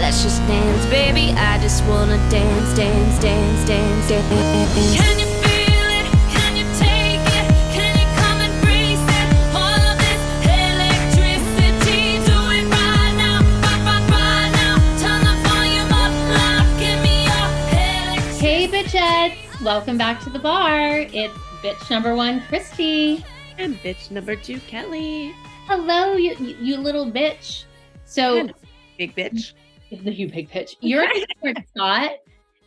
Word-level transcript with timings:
Let's 0.00 0.22
just 0.22 0.40
dance, 0.46 0.86
baby. 0.86 1.32
I 1.38 1.58
just 1.60 1.84
wanna 1.84 2.16
dance, 2.30 2.76
dance, 2.76 3.18
dance, 3.20 3.68
dance, 3.68 4.08
dance. 4.08 4.96
Can 4.96 5.18
you 5.18 5.26
it? 5.26 6.06
Can 6.32 6.56
you 6.56 6.64
take 6.78 7.20
it? 7.20 7.46
Can 7.72 7.92
you 7.98 8.06
come 8.20 8.40
and 8.40 8.54
breathe 8.62 8.98
it? 8.98 9.28
All 9.54 9.82
of 9.90 9.96
this 9.98 10.22
electricity, 10.48 12.18
do 12.24 12.38
it 12.56 12.66
right 12.72 13.14
now, 13.16 13.40
right, 13.62 13.82
right, 13.84 14.04
right 14.10 14.50
now. 14.52 14.74
Turn 15.00 15.20
the 15.24 15.34
volume 15.48 15.92
up 15.92 16.12
loud, 16.34 16.66
give 16.80 16.98
me 17.02 17.24
your 17.24 17.48
electricity. 18.16 18.46
Hey, 18.46 18.68
bitchettes! 18.68 19.62
Welcome 19.64 19.98
back 19.98 20.20
to 20.24 20.30
the 20.30 20.38
bar. 20.38 21.06
It's 21.12 21.34
bitch 21.62 21.90
number 21.90 22.14
one, 22.14 22.40
Christi. 22.48 23.24
And 23.58 23.76
bitch 23.76 24.10
number 24.10 24.36
two, 24.36 24.58
Kelly. 24.60 25.34
Hello, 25.66 26.16
you, 26.16 26.34
you, 26.38 26.56
you 26.60 26.76
little 26.78 27.10
bitch. 27.10 27.64
So, 28.04 28.38
And 28.38 28.54
Big 28.98 29.14
bitch. 29.16 29.54
You 30.00 30.28
big 30.28 30.48
pitch. 30.48 30.76
You're 30.80 31.04
a 31.04 31.54
Scott, 31.74 32.12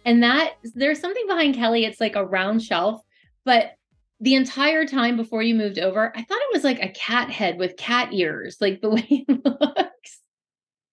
and 0.06 0.24
that 0.24 0.54
there's 0.76 1.00
something 1.00 1.26
behind 1.28 1.56
Kelly. 1.56 1.86
It's 1.86 2.00
like 2.02 2.16
a 2.16 2.26
round 2.26 2.62
shelf, 2.64 3.02
but 3.44 3.74
the 4.22 4.36
entire 4.36 4.86
time 4.86 5.18
before 5.18 5.42
you 5.44 5.56
moved 5.56 5.78
over, 5.80 6.12
I 6.16 6.22
thought 6.24 6.38
it 6.42 6.54
was 6.54 6.64
like 6.64 6.82
a 6.82 6.90
cat 6.90 7.30
head 7.30 7.58
with 7.58 7.76
cat 7.78 8.14
ears, 8.14 8.58
like 8.62 8.82
the 8.82 8.90
way 8.96 9.06
it 9.10 9.46
looks. 9.46 10.22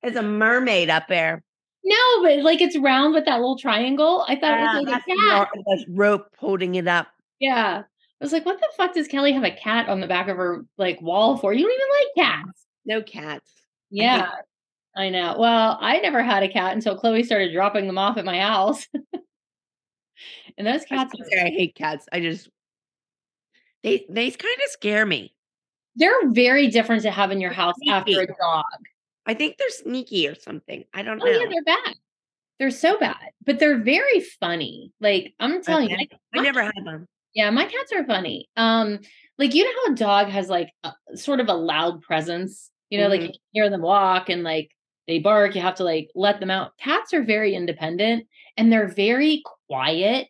There's 0.02 0.17
a 0.17 0.23
mermaid 0.23 0.90
up 0.90 1.06
there. 1.08 1.43
No, 1.84 2.23
but 2.23 2.38
like 2.40 2.61
it's 2.61 2.76
round 2.79 3.14
with 3.14 3.25
that 3.26 3.37
little 3.40 3.58
triangle. 3.58 4.25
I 4.29 4.37
thought 4.37 4.52
Ah, 4.58 4.76
it 4.76 4.79
was 4.81 4.87
like 4.87 4.94
that's 4.94 5.08
a 5.08 5.29
cat. 5.29 5.49
that's 5.69 5.84
rope 5.88 6.26
holding 6.38 6.75
it 6.76 6.88
up. 6.88 7.08
Yeah. 7.40 7.82
I 8.20 8.25
was 8.25 8.32
like, 8.32 8.46
what 8.46 8.61
the 8.61 8.69
fuck 8.76 8.94
does 8.94 9.08
Kelly 9.08 9.32
have 9.32 9.43
a 9.43 9.50
cat 9.50 9.88
on 9.88 10.00
the 10.00 10.06
back 10.06 10.29
of 10.29 10.37
her 10.37 10.64
like 10.79 11.00
wall 11.02 11.37
for? 11.38 11.52
You 11.52 11.62
don't 11.64 11.73
even 11.73 11.87
like 12.26 12.29
cats. 12.46 12.67
No 12.87 13.02
cats. 13.02 13.50
Yeah. 13.90 14.29
I 14.94 15.09
know. 15.09 15.37
Well, 15.39 15.79
I 15.81 15.99
never 16.00 16.23
had 16.23 16.43
a 16.43 16.49
cat 16.49 16.75
until 16.75 16.97
Chloe 16.99 17.23
started 17.25 17.53
dropping 17.53 17.87
them 17.87 17.99
off 17.99 18.19
at 18.19 18.25
my 18.25 18.39
house. 18.41 18.87
and 20.59 20.67
those 20.67 20.85
cats 20.85 21.12
can't 21.12 21.21
are 21.21 21.25
say 21.31 21.41
I 21.41 21.49
hate 21.50 21.75
cats. 21.75 22.06
I 22.12 22.21
just 22.21 22.49
they 23.83 24.05
they 24.09 24.31
kind 24.31 24.55
of 24.65 24.71
scare 24.71 25.05
me. 25.06 25.35
they're 25.97 26.31
very 26.31 26.69
different 26.69 27.03
to 27.03 27.11
have 27.11 27.31
in 27.31 27.41
your 27.41 27.53
house 27.53 27.75
after 27.89 28.21
a 28.21 28.27
dog. 28.27 28.65
I 29.27 29.35
think 29.35 29.56
they're 29.56 29.71
sneaky 29.71 30.29
or 30.29 30.35
something. 30.35 30.85
I 30.93 31.03
don't 31.03 31.21
Oh 31.23 31.25
know. 31.25 31.31
yeah, 31.33 31.47
they're 31.50 31.65
bad. 31.65 31.94
They're 32.59 32.71
so 32.71 32.99
bad, 32.99 33.17
but 33.44 33.59
they're 33.59 33.79
very 33.83 34.21
funny. 34.41 34.93
Like 35.00 35.35
I'm 35.41 35.62
telling 35.62 35.89
you, 35.91 35.97
Okay. 35.97 36.09
my- 36.33 36.39
I 36.39 36.39
my 36.39 36.43
never 36.44 36.62
had 36.62 36.85
them. 36.85 37.06
Yeah, 37.35 37.50
my 37.50 37.65
cats 37.65 37.93
are 37.93 38.05
funny. 38.05 38.49
Um, 38.56 38.99
like 39.39 39.55
you 39.55 39.65
know 39.65 39.71
how 39.87 39.93
a 39.94 39.97
dog 39.97 40.29
has 40.29 40.49
like 40.49 40.69
a, 40.85 40.93
sort 41.17 41.41
of 41.41 41.49
a 41.49 41.55
loud 41.55 42.03
presence. 42.03 42.71
You 42.91 42.99
know, 42.99 43.09
like 43.09 43.23
Mhm. 43.23 43.29
you 43.33 43.39
hear 43.53 43.71
them 43.71 43.81
walk 43.81 44.29
and 44.29 44.43
like 44.44 44.71
they 45.09 45.19
bark. 45.19 45.55
You 45.55 45.61
have 45.63 45.75
to 45.77 45.85
like 45.85 46.11
let 46.15 46.41
them 46.41 46.51
out. 46.51 46.73
Cats 46.79 47.13
are 47.15 47.23
very 47.25 47.55
independent 47.55 48.27
and 48.57 48.71
they're 48.73 48.89
very 48.89 49.43
quiet. 49.69 50.29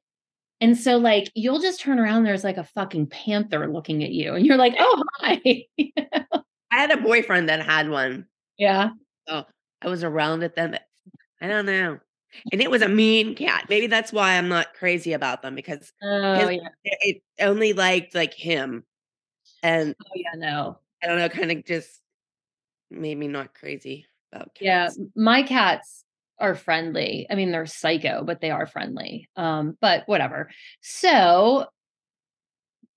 And 0.60 0.78
so 0.78 0.96
like 0.98 1.30
you'll 1.34 1.60
just 1.60 1.80
turn 1.80 1.98
around, 1.98 2.24
there's 2.24 2.44
like 2.44 2.56
a 2.56 2.64
fucking 2.64 3.08
panther 3.08 3.66
looking 3.72 4.04
at 4.04 4.10
you, 4.12 4.34
and 4.34 4.46
you're 4.46 4.56
like, 4.56 4.74
oh 4.78 5.02
hi. 5.20 5.40
I 5.78 6.76
had 6.76 6.90
a 6.90 6.96
boyfriend 7.02 7.48
that 7.48 7.64
had 7.64 7.88
one. 7.90 8.26
yeah. 8.58 8.90
Oh, 9.28 9.44
I 9.82 9.88
was 9.88 10.02
around 10.04 10.42
it 10.42 10.56
then. 10.56 10.78
I 11.40 11.46
don't 11.48 11.66
know. 11.66 11.98
And 12.50 12.62
it 12.62 12.70
was 12.70 12.80
a 12.82 12.88
mean 12.88 13.34
cat. 13.34 13.66
Maybe 13.68 13.88
that's 13.88 14.12
why 14.12 14.38
I'm 14.38 14.48
not 14.48 14.72
crazy 14.74 15.12
about 15.12 15.42
them 15.42 15.54
because 15.54 15.92
Oh 16.02 16.34
his- 16.48 16.56
yeah. 16.62 16.68
it, 16.84 16.98
it 17.38 17.44
only 17.44 17.72
liked 17.74 18.14
like 18.14 18.32
him. 18.32 18.84
And 19.62 19.94
Oh 20.00 20.10
yeah, 20.16 20.30
no. 20.36 20.78
I 21.02 21.08
don't 21.08 21.18
know, 21.18 21.28
kind 21.28 21.52
of 21.52 21.64
just 21.66 22.00
made 22.90 23.18
me 23.18 23.28
not 23.28 23.52
crazy 23.54 24.06
about 24.32 24.54
cats. 24.54 24.60
Yeah, 24.60 24.88
my 25.14 25.42
cats 25.42 26.04
are 26.38 26.54
friendly. 26.54 27.26
I 27.30 27.34
mean, 27.34 27.52
they're 27.52 27.66
psycho, 27.66 28.24
but 28.24 28.40
they 28.40 28.50
are 28.50 28.66
friendly. 28.66 29.28
Um, 29.36 29.76
but 29.80 30.02
whatever. 30.06 30.50
So 30.80 31.66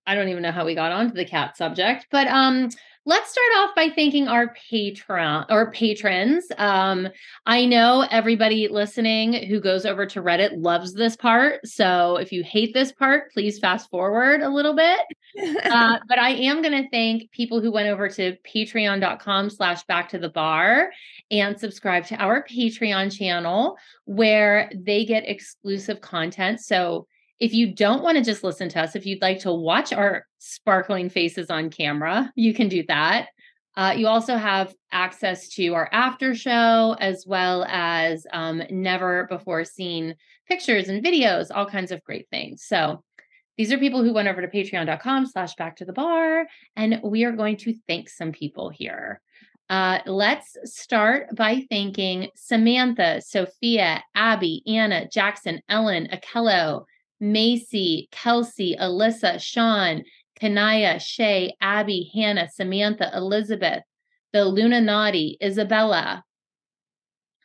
I 0.06 0.14
don't 0.14 0.28
even 0.28 0.42
know 0.42 0.52
how 0.52 0.64
we 0.64 0.74
got 0.74 0.92
onto 0.92 1.14
the 1.14 1.24
cat 1.24 1.56
subject, 1.56 2.06
but 2.10 2.26
um 2.28 2.70
let's 3.06 3.30
start 3.30 3.52
off 3.56 3.74
by 3.74 3.88
thanking 3.88 4.28
our 4.28 4.54
patron 4.70 5.44
or 5.48 5.70
patrons. 5.70 6.46
Um 6.58 7.08
I 7.46 7.64
know 7.64 8.06
everybody 8.10 8.68
listening 8.68 9.32
who 9.46 9.60
goes 9.60 9.86
over 9.86 10.04
to 10.06 10.22
Reddit 10.22 10.50
loves 10.62 10.92
this 10.92 11.16
part. 11.16 11.66
So 11.66 12.16
if 12.16 12.32
you 12.32 12.42
hate 12.44 12.74
this 12.74 12.92
part, 12.92 13.32
please 13.32 13.58
fast 13.58 13.88
forward 13.88 14.42
a 14.42 14.50
little 14.50 14.74
bit 14.74 15.00
uh, 15.38 15.98
but 16.08 16.18
I 16.18 16.30
am 16.30 16.62
going 16.62 16.82
to 16.82 16.88
thank 16.90 17.30
people 17.30 17.60
who 17.60 17.70
went 17.72 17.88
over 17.88 18.08
to 18.08 18.36
patreon.com 18.46 19.50
slash 19.50 19.84
back 19.84 20.08
to 20.10 20.18
the 20.18 20.28
bar 20.28 20.90
and 21.30 21.58
subscribe 21.58 22.06
to 22.06 22.16
our 22.16 22.44
Patreon 22.44 23.16
channel 23.16 23.76
where 24.04 24.70
they 24.74 25.04
get 25.04 25.28
exclusive 25.28 26.00
content. 26.00 26.60
So 26.60 27.06
if 27.38 27.52
you 27.52 27.74
don't 27.74 28.02
want 28.02 28.16
to 28.16 28.24
just 28.24 28.44
listen 28.44 28.68
to 28.70 28.80
us, 28.80 28.96
if 28.96 29.06
you'd 29.06 29.22
like 29.22 29.40
to 29.40 29.52
watch 29.52 29.92
our 29.92 30.26
sparkling 30.38 31.10
faces 31.10 31.50
on 31.50 31.70
camera, 31.70 32.32
you 32.34 32.54
can 32.54 32.68
do 32.68 32.84
that. 32.88 33.28
Uh, 33.76 33.92
you 33.94 34.06
also 34.06 34.36
have 34.36 34.74
access 34.90 35.48
to 35.50 35.74
our 35.74 35.88
after 35.92 36.34
show 36.34 36.96
as 36.98 37.24
well 37.26 37.64
as 37.68 38.26
um, 38.32 38.62
never 38.70 39.26
before 39.28 39.64
seen 39.64 40.14
pictures 40.48 40.88
and 40.88 41.04
videos, 41.04 41.48
all 41.54 41.66
kinds 41.66 41.92
of 41.92 42.02
great 42.04 42.26
things. 42.30 42.64
So 42.64 43.02
these 43.58 43.72
are 43.72 43.78
people 43.78 44.02
who 44.02 44.14
went 44.14 44.28
over 44.28 44.40
to 44.40 44.48
patreon.com 44.48 45.26
slash 45.26 45.54
back 45.56 45.76
to 45.76 45.84
the 45.84 45.92
bar, 45.92 46.46
and 46.74 47.00
we 47.02 47.24
are 47.24 47.32
going 47.32 47.56
to 47.58 47.74
thank 47.86 48.08
some 48.08 48.32
people 48.32 48.70
here. 48.70 49.20
Uh, 49.68 49.98
let's 50.06 50.56
start 50.64 51.34
by 51.34 51.66
thanking 51.68 52.28
Samantha, 52.36 53.20
Sophia, 53.20 54.02
Abby, 54.14 54.62
Anna, 54.66 55.08
Jackson, 55.08 55.60
Ellen, 55.68 56.08
Akello, 56.12 56.84
Macy, 57.20 58.08
Kelsey, 58.10 58.76
Alyssa, 58.78 59.40
Sean, 59.40 60.04
Kanaya, 60.38 61.00
Shay, 61.00 61.54
Abby, 61.60 62.10
Hannah, 62.14 62.48
Samantha, 62.48 63.10
Elizabeth, 63.14 63.82
the 64.32 64.40
Lunanati, 64.40 65.36
Isabella, 65.42 66.22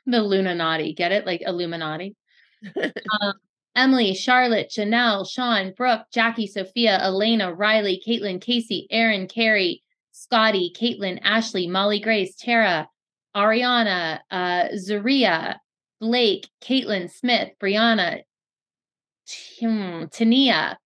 the 0.05 0.17
Lunanati, 0.17 0.95
get 0.95 1.11
it? 1.11 1.25
Like 1.25 1.41
Illuminati. 1.41 2.15
um, 2.75 3.33
Emily, 3.75 4.13
Charlotte, 4.13 4.69
Janelle, 4.69 5.29
Sean, 5.29 5.73
Brooke, 5.75 6.05
Jackie, 6.11 6.47
Sophia, 6.47 6.99
Elena, 7.01 7.53
Riley, 7.53 8.01
Caitlin, 8.05 8.41
Casey, 8.41 8.87
Aaron, 8.91 9.27
Carrie, 9.27 9.81
Scotty, 10.11 10.73
Caitlin, 10.77 11.19
Ashley, 11.23 11.67
Molly 11.67 11.99
Grace, 11.99 12.35
Tara, 12.35 12.89
Ariana, 13.35 14.19
uh, 14.29 14.67
Zaria, 14.75 15.61
Blake, 16.01 16.49
Caitlin, 16.61 17.09
Smith, 17.09 17.51
Brianna, 17.61 18.21
Tim, 19.27 20.09
Tania, 20.09 20.77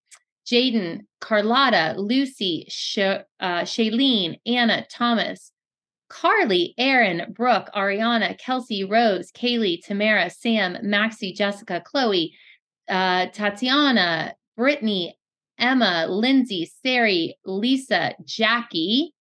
Jaden, 0.46 1.02
Carlotta, 1.20 1.96
Lucy, 1.98 2.66
Sh- 2.70 3.00
uh, 3.00 3.24
Shailene, 3.40 4.40
Anna, 4.46 4.86
Thomas, 4.90 5.52
Carly, 6.10 6.76
Aaron, 6.78 7.34
Brooke, 7.34 7.70
Ariana, 7.76 8.38
Kelsey, 8.38 8.84
Rose, 8.84 9.32
Kaylee, 9.32 9.84
Tamara, 9.84 10.30
Sam, 10.30 10.78
Maxie, 10.84 11.34
Jessica, 11.34 11.82
Chloe, 11.84 12.36
uh, 12.90 13.28
Tatiana, 13.28 14.36
Brittany, 14.56 15.18
Emma, 15.58 16.06
Lindsay, 16.08 16.72
Sari, 16.84 17.38
Lisa, 17.46 18.14
Jackie, 18.24 19.14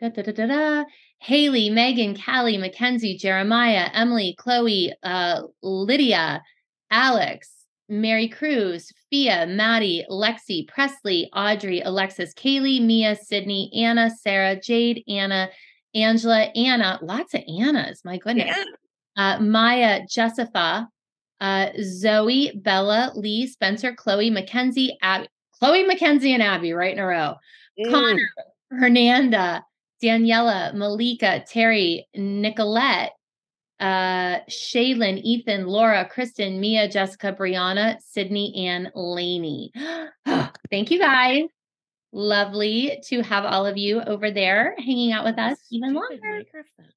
da, 0.00 0.08
da, 0.08 0.22
da, 0.22 0.32
da, 0.32 0.46
da, 0.46 0.84
Haley, 1.18 1.70
Megan, 1.70 2.16
Callie, 2.16 2.56
Mackenzie, 2.58 3.16
Jeremiah, 3.16 3.90
Emily, 3.92 4.34
Chloe, 4.38 4.92
uh, 5.02 5.42
Lydia, 5.62 6.42
Alex, 6.90 7.50
Mary 7.88 8.28
Cruz, 8.28 8.92
Fia, 9.10 9.46
Maddie, 9.46 10.04
Lexi, 10.08 10.66
Presley, 10.68 11.28
Audrey, 11.34 11.80
Alexis, 11.80 12.32
Kaylee, 12.34 12.80
Mia, 12.80 13.16
Sydney, 13.16 13.70
Anna, 13.74 14.10
Sarah, 14.10 14.58
Jade, 14.60 15.02
Anna, 15.08 15.50
Angela, 15.94 16.42
Anna, 16.54 16.98
lots 17.02 17.34
of 17.34 17.42
Annas, 17.48 18.04
my 18.04 18.18
goodness. 18.18 18.56
Yeah. 18.56 18.64
Uh, 19.16 19.40
Maya, 19.40 20.02
Jessica, 20.08 20.88
uh, 21.40 21.66
Zoe, 21.82 22.52
Bella, 22.54 23.12
Lee, 23.16 23.46
Spencer, 23.46 23.92
Chloe, 23.92 24.30
Mackenzie, 24.30 24.96
Abby, 25.02 25.26
Chloe, 25.58 25.84
Mackenzie, 25.84 26.32
and 26.32 26.42
Abby, 26.42 26.72
right 26.72 26.92
in 26.92 27.00
a 27.00 27.06
row. 27.06 27.34
Mm. 27.78 27.90
Connor, 27.90 28.30
Hernanda, 28.70 29.64
Daniela, 30.02 30.72
Malika, 30.74 31.44
Terry, 31.46 32.06
Nicolette, 32.14 33.12
uh, 33.80 34.40
Shaylin, 34.48 35.20
Ethan, 35.22 35.66
Laura, 35.66 36.06
Kristen, 36.08 36.60
Mia, 36.60 36.88
Jessica, 36.88 37.32
Brianna, 37.38 37.96
Sydney, 38.02 38.66
and 38.68 38.90
Lainey. 38.94 39.72
Thank 40.70 40.90
you 40.90 40.98
guys. 40.98 41.44
Lovely 42.12 43.00
to 43.06 43.22
have 43.22 43.44
all 43.44 43.66
of 43.66 43.76
you 43.78 44.02
over 44.02 44.30
there 44.30 44.74
hanging 44.78 45.12
out 45.12 45.24
with 45.24 45.38
us 45.38 45.58
even 45.70 45.90
Stupid 45.90 46.20
longer. 46.20 46.38
microphone. 46.38 46.92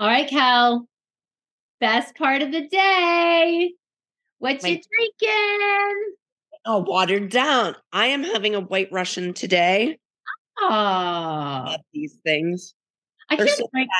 All 0.00 0.08
right, 0.08 0.28
Cal. 0.28 0.88
Best 1.80 2.16
part 2.16 2.42
of 2.42 2.50
the 2.50 2.66
day. 2.66 3.72
What 4.38 4.54
you 4.62 4.80
drinking? 4.80 6.14
Oh, 6.64 6.84
watered 6.86 7.30
down. 7.30 7.76
I 7.92 8.06
am 8.06 8.22
having 8.24 8.54
a 8.54 8.60
white 8.60 8.88
Russian 8.90 9.34
today. 9.34 9.98
Oh, 10.60 10.68
Love 11.66 11.80
these 11.92 12.16
things. 12.24 12.74
I 13.30 13.36
They're 13.36 13.46
can't 13.46 13.58
so 13.58 13.68
drink. 13.72 13.90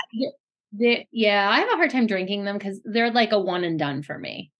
Th- 0.76 0.96
th- 0.96 1.06
yeah, 1.12 1.48
I 1.50 1.60
have 1.60 1.68
a 1.68 1.76
hard 1.76 1.90
time 1.90 2.06
drinking 2.06 2.44
them 2.44 2.58
because 2.58 2.80
they're 2.84 3.10
like 3.10 3.32
a 3.32 3.38
one 3.40 3.64
and 3.64 3.78
done 3.78 4.02
for 4.02 4.18
me. 4.18 4.50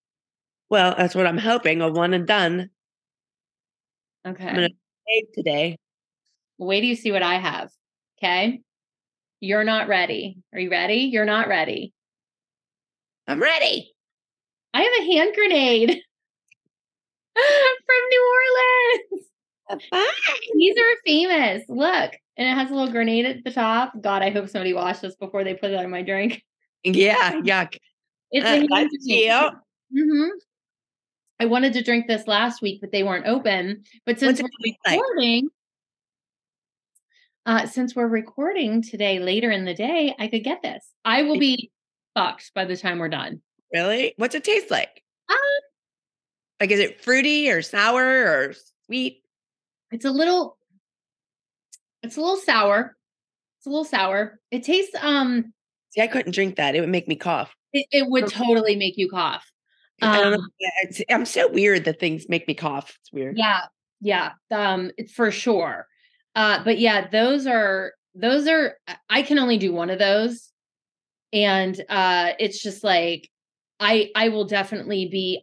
Well, 0.71 0.95
that's 0.97 1.15
what 1.15 1.27
I'm 1.27 1.39
hoping. 1.39 1.81
A 1.81 1.91
one 1.91 2.15
and 2.15 2.27
done. 2.27 2.71
Okay. 4.27 4.45
gonna- 4.47 4.69
Save 5.09 5.33
today. 5.35 5.77
Wait 6.59 6.81
do 6.83 6.87
you 6.87 6.97
see 6.97 7.13
what 7.13 7.23
I 7.23 7.37
have. 7.37 7.71
Okay. 8.19 8.61
You're 9.41 9.65
not 9.65 9.89
ready. 9.89 10.39
Are 10.53 10.59
you 10.61 10.71
ready? 10.71 11.09
You're 11.13 11.25
not 11.25 11.49
ready. 11.49 11.93
I'm 13.27 13.41
ready. 13.41 13.95
I 14.75 14.83
have 14.83 14.93
a 15.01 15.13
hand 15.15 15.35
grenade 15.35 15.89
from 17.35 18.09
New 18.11 18.35
Orleans. 19.71 19.81
These 20.55 20.77
are 20.79 20.97
famous. 21.07 21.63
Look, 21.69 22.13
and 22.39 22.49
it 22.49 22.55
has 22.55 22.71
a 22.71 22.75
little 22.75 22.91
grenade 22.93 23.27
at 23.27 23.45
the 23.45 23.51
top. 23.51 23.93
God, 24.01 24.23
I 24.23 24.31
hope 24.31 24.49
somebody 24.49 24.73
washed 24.73 25.03
this 25.03 25.17
before 25.17 25.45
they 25.45 25.55
put 25.55 25.73
it 25.73 25.81
in 25.81 25.91
my 25.91 26.03
drink. 26.03 26.43
Yeah, 26.85 27.33
yuck. 27.43 27.77
It's 28.31 28.47
Uh, 28.47 28.67
that's 28.71 29.05
cute. 29.07 29.53
hmm 29.93 30.29
I 31.41 31.45
wanted 31.47 31.73
to 31.75 31.83
drink 31.83 32.07
this 32.09 32.27
last 32.27 32.63
week, 32.63 32.81
but 32.81 32.91
they 32.93 33.03
weren't 33.03 33.27
open. 33.27 33.85
But 34.07 34.19
since 34.19 34.41
What's 34.41 34.43
we're 34.43 34.65
taste 34.65 34.79
like? 34.87 34.99
recording, 35.01 35.49
uh, 37.47 37.67
since 37.67 37.95
we're 37.95 38.09
recording 38.09 38.83
today 38.83 39.19
later 39.21 39.51
in 39.51 39.65
the 39.65 39.75
day, 39.75 40.15
I 40.19 40.29
could 40.29 40.43
get 40.45 40.63
this. 40.63 40.85
I 41.05 41.23
will 41.23 41.39
be 41.39 41.71
fucked 42.15 42.53
by 42.55 42.65
the 42.65 42.77
time 42.77 42.99
we're 42.99 43.09
done. 43.09 43.41
Really? 43.73 44.15
What's 44.17 44.35
it 44.35 44.43
taste 44.45 44.71
like? 44.71 45.03
Um, 45.31 45.37
Like, 46.61 46.71
is 46.73 46.81
it 46.81 47.01
fruity 47.03 47.51
or 47.51 47.63
sour 47.63 48.05
or 48.05 48.55
sweet? 48.87 49.23
it's 49.93 50.05
a 50.05 50.11
little 50.11 50.58
it's 52.03 52.17
a 52.17 52.21
little 52.21 52.37
sour. 52.37 52.97
It's 53.59 53.67
a 53.67 53.71
little 53.71 53.85
sour. 53.85 54.41
It 54.51 54.63
tastes 54.65 54.95
um 55.01 55.53
See, 55.91 56.03
I 56.03 56.07
couldn't 56.07 56.33
drink 56.33 56.57
that. 56.57 56.75
It 56.75 56.81
would 56.81 56.89
make 56.91 57.09
me 57.09 57.17
cough. 57.17 57.55
it, 57.73 57.87
it 57.91 58.09
would 58.09 58.29
totally 58.29 58.77
make 58.77 58.97
you 58.99 59.09
cough. 59.09 59.51
I 60.03 60.21
don't 60.21 60.31
know. 60.33 60.39
Um, 60.39 60.49
It's- 60.85 61.03
I'm 61.11 61.25
so 61.25 61.49
weird 61.51 61.85
that 61.87 61.99
things 61.99 62.29
make 62.29 62.47
me 62.47 62.55
cough. 62.55 62.97
It's 63.01 63.13
weird. 63.13 63.37
Yeah, 63.37 63.63
yeah, 64.01 64.33
um, 64.51 64.91
for 65.15 65.31
sure. 65.33 65.87
Uh, 66.37 66.63
but 66.63 66.79
yeah, 66.79 67.09
those 67.11 67.47
are 67.47 67.95
those 68.15 68.47
are. 68.47 68.77
I- 68.87 68.97
I 69.11 69.23
can 69.23 69.39
only 69.39 69.59
do 69.59 69.73
one 69.73 69.91
of 69.91 69.99
those, 69.99 70.53
and 71.33 71.79
uh, 71.89 72.33
it's 72.39 72.63
just 72.63 72.85
like 72.85 73.29
I 73.81 74.11
I 74.15 74.29
will 74.29 74.45
definitely 74.45 75.09
be. 75.09 75.43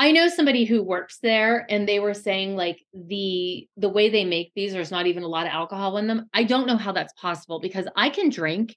I 0.00 0.12
know 0.12 0.28
somebody 0.28 0.64
who 0.64 0.82
works 0.82 1.18
there, 1.22 1.66
and 1.68 1.88
they 1.88 1.98
were 1.98 2.14
saying 2.14 2.54
like 2.56 2.84
the 2.94 3.68
the 3.76 3.88
way 3.88 4.08
they 4.08 4.24
make 4.24 4.52
these, 4.54 4.72
there's 4.72 4.90
not 4.92 5.06
even 5.06 5.24
a 5.24 5.28
lot 5.28 5.46
of 5.46 5.52
alcohol 5.52 5.96
in 5.96 6.06
them. 6.06 6.28
I 6.32 6.44
don't 6.44 6.66
know 6.68 6.76
how 6.76 6.92
that's 6.92 7.12
possible 7.14 7.58
because 7.60 7.86
I 7.96 8.08
can 8.10 8.28
drink, 8.28 8.76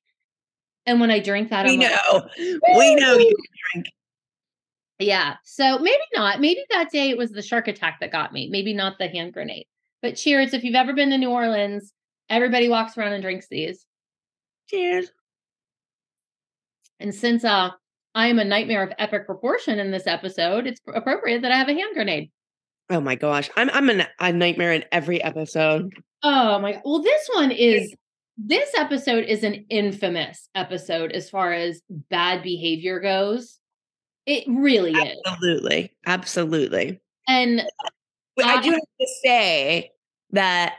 and 0.88 1.00
when 1.00 1.12
I 1.12 1.20
drink 1.20 1.50
that, 1.52 1.66
We 1.66 1.74
I'm 1.74 1.80
like, 1.80 1.92
know. 1.92 2.30
We 2.78 2.96
know 2.96 3.18
you 3.18 3.36
drink. 3.74 3.88
yeah. 5.00 5.36
So 5.44 5.78
maybe 5.80 6.02
not. 6.16 6.40
Maybe 6.42 6.62
that 6.72 6.90
day 6.92 7.10
it 7.10 7.18
was 7.18 7.32
the 7.32 7.42
shark 7.44 7.68
attack 7.68 8.00
that 8.00 8.12
got 8.12 8.34
me. 8.34 8.50
Maybe 8.50 8.74
not 8.74 8.98
the 8.98 9.08
hand 9.08 9.34
grenade. 9.34 9.68
But 10.02 10.16
cheers. 10.16 10.54
If 10.54 10.64
you've 10.64 10.74
ever 10.76 10.94
been 10.94 11.12
to 11.12 11.18
New 11.20 11.30
Orleans, 11.30 11.94
everybody 12.30 12.68
walks 12.68 12.98
around 12.98 13.14
and 13.14 13.22
drinks 13.22 13.48
these. 13.48 13.86
Cheers. 14.70 15.12
And 17.00 17.14
since 17.14 17.44
uh 17.44 17.72
I 18.14 18.28
am 18.28 18.40
a 18.40 18.44
nightmare 18.46 18.84
of 18.84 18.92
epic 19.00 19.26
proportion 19.26 19.80
in 19.80 19.92
this 19.92 20.08
episode, 20.08 20.68
it's 20.68 20.82
appropriate 20.94 21.42
that 21.44 21.52
I 21.52 21.58
have 21.58 21.70
a 21.70 21.74
hand 21.74 21.94
grenade. 21.94 22.32
Oh 22.90 23.00
my 23.00 23.16
gosh. 23.16 23.50
I'm 23.56 23.70
I'm 23.70 23.90
an, 23.90 24.04
a 24.20 24.34
nightmare 24.34 24.74
in 24.74 24.84
every 24.92 25.24
episode. 25.24 25.94
Oh 26.24 26.60
my 26.60 26.82
well, 26.84 27.02
this 27.02 27.30
one 27.34 27.52
is 27.52 27.94
this 28.38 28.70
episode 28.76 29.26
is 29.26 29.44
an 29.44 29.66
infamous 29.70 30.50
episode 30.56 31.12
as 31.12 31.30
far 31.30 31.54
as 31.54 31.82
bad 31.90 32.44
behavior 32.44 33.00
goes. 33.00 33.60
It 34.26 34.44
really 34.48 34.92
is. 34.92 35.18
Absolutely. 35.26 35.94
Absolutely. 36.06 37.00
And 37.28 37.62
But 38.36 38.46
I 38.46 38.58
Uh, 38.58 38.62
do 38.62 38.72
have 38.72 38.80
to 38.80 39.08
say 39.24 39.92
that 40.32 40.76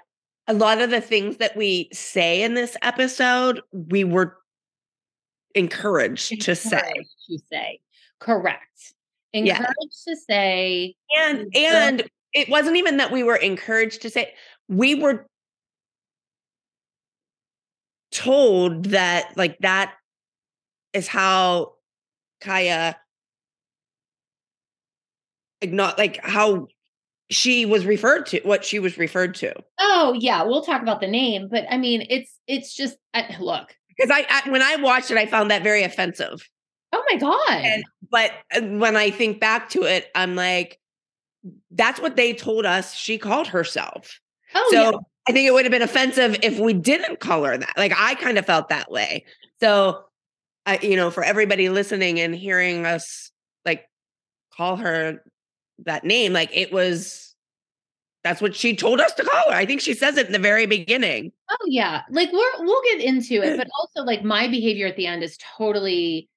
a 0.48 0.54
lot 0.54 0.80
of 0.80 0.90
the 0.90 1.00
things 1.00 1.38
that 1.38 1.56
we 1.56 1.88
say 1.92 2.42
in 2.42 2.54
this 2.54 2.76
episode, 2.82 3.62
we 3.72 4.04
were 4.04 4.36
encouraged 5.54 6.42
to 6.42 6.54
say. 6.54 6.92
to 7.28 7.38
say 7.50 7.80
correct. 8.20 8.94
Yeah. 9.32 9.58
Encouraged 9.58 10.04
to 10.06 10.16
say 10.16 10.94
And 11.16 11.54
and 11.56 12.02
it 12.32 12.48
wasn't 12.48 12.76
even 12.76 12.96
that 12.98 13.10
we 13.10 13.22
were 13.22 13.36
encouraged 13.36 14.02
to 14.02 14.10
say, 14.10 14.32
we 14.68 14.94
were 14.94 15.26
told 18.10 18.86
that 18.86 19.36
like 19.36 19.58
that 19.60 19.94
is 20.92 21.08
how 21.08 21.74
Kaya 22.40 22.96
not 25.64 25.98
like 25.98 26.18
how 26.22 26.66
she 27.30 27.64
was 27.64 27.86
referred 27.86 28.26
to, 28.26 28.40
what 28.44 28.64
she 28.64 28.78
was 28.78 28.98
referred 28.98 29.34
to. 29.36 29.54
Oh 29.78 30.14
yeah, 30.18 30.42
we'll 30.42 30.62
talk 30.62 30.82
about 30.82 31.00
the 31.00 31.06
name, 31.06 31.48
but 31.50 31.64
I 31.70 31.78
mean, 31.78 32.06
it's 32.10 32.38
it's 32.46 32.74
just 32.74 32.96
I, 33.14 33.36
look. 33.40 33.74
Because 34.02 34.24
I, 34.28 34.44
I 34.46 34.50
when 34.50 34.62
I 34.62 34.76
watched 34.76 35.10
it, 35.10 35.16
I 35.16 35.26
found 35.26 35.50
that 35.50 35.62
very 35.62 35.82
offensive. 35.82 36.48
Oh 36.92 37.02
my 37.10 37.16
god! 37.16 37.64
And 37.64 37.84
but 38.10 38.32
uh, 38.54 38.60
when 38.62 38.96
I 38.96 39.10
think 39.10 39.40
back 39.40 39.70
to 39.70 39.82
it, 39.82 40.10
I'm 40.14 40.34
like, 40.34 40.78
that's 41.70 42.00
what 42.00 42.16
they 42.16 42.32
told 42.32 42.66
us 42.66 42.94
she 42.94 43.18
called 43.18 43.46
herself. 43.46 44.20
oh 44.54 44.68
so 44.72 44.80
yeah, 44.82 44.98
I 45.28 45.32
think 45.32 45.46
it 45.46 45.52
would 45.52 45.64
have 45.64 45.72
been 45.72 45.82
offensive 45.82 46.36
if 46.42 46.58
we 46.58 46.72
didn't 46.72 47.20
call 47.20 47.44
her 47.44 47.56
that. 47.56 47.74
Like 47.76 47.92
I 47.96 48.14
kind 48.16 48.38
of 48.38 48.46
felt 48.46 48.68
that 48.70 48.90
way. 48.90 49.24
So 49.60 50.04
I, 50.66 50.78
you 50.82 50.96
know, 50.96 51.10
for 51.10 51.24
everybody 51.24 51.68
listening 51.68 52.20
and 52.20 52.34
hearing 52.34 52.86
us 52.86 53.30
like 53.64 53.84
call 54.56 54.76
her 54.76 55.22
that 55.84 56.04
name, 56.04 56.32
like 56.32 56.50
it 56.52 56.72
was 56.72 57.31
that's 58.24 58.40
what 58.40 58.54
she 58.54 58.76
told 58.76 59.00
us 59.00 59.12
to 59.14 59.24
call 59.24 59.50
her. 59.50 59.56
I 59.56 59.66
think 59.66 59.80
she 59.80 59.94
says 59.94 60.16
it 60.16 60.26
in 60.26 60.32
the 60.32 60.38
very 60.38 60.66
beginning. 60.66 61.32
oh 61.50 61.66
yeah. 61.66 62.02
Like 62.10 62.32
we're 62.32 62.64
we'll 62.64 62.82
get 62.82 63.00
into 63.00 63.42
it, 63.42 63.56
but 63.56 63.68
also 63.80 64.06
like 64.06 64.24
my 64.24 64.48
behavior 64.48 64.86
at 64.86 64.96
the 64.96 65.06
end 65.06 65.22
is 65.22 65.38
totally, 65.56 66.28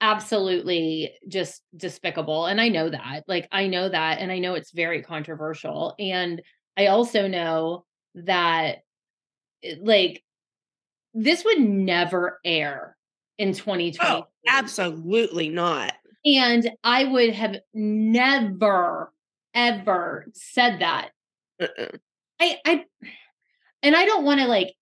absolutely 0.00 1.12
just 1.28 1.62
despicable, 1.76 2.46
and 2.46 2.60
I 2.60 2.68
know 2.68 2.90
that. 2.90 3.24
Like 3.26 3.48
I 3.52 3.66
know 3.66 3.88
that, 3.88 4.18
and 4.18 4.30
I 4.30 4.38
know 4.38 4.54
it's 4.54 4.72
very 4.72 5.02
controversial, 5.02 5.94
and 5.98 6.42
I 6.76 6.86
also 6.86 7.26
know 7.26 7.84
that 8.14 8.78
eh, 9.62 9.76
like 9.80 10.22
this 11.14 11.44
would 11.44 11.60
never 11.60 12.38
air 12.44 12.96
in 13.38 13.52
2020. 13.52 13.98
Oh, 14.12 14.26
absolutely 14.46 15.48
not. 15.48 15.94
And 16.24 16.70
I 16.84 17.04
would 17.04 17.32
have 17.32 17.56
never, 17.72 19.12
ever 19.54 20.26
said 20.34 20.80
that. 20.80 21.10
I, 22.40 22.58
I, 22.64 22.84
and 23.82 23.96
I 23.96 24.04
don't 24.04 24.24
want 24.24 24.40
to 24.40 24.46
like 24.46 24.74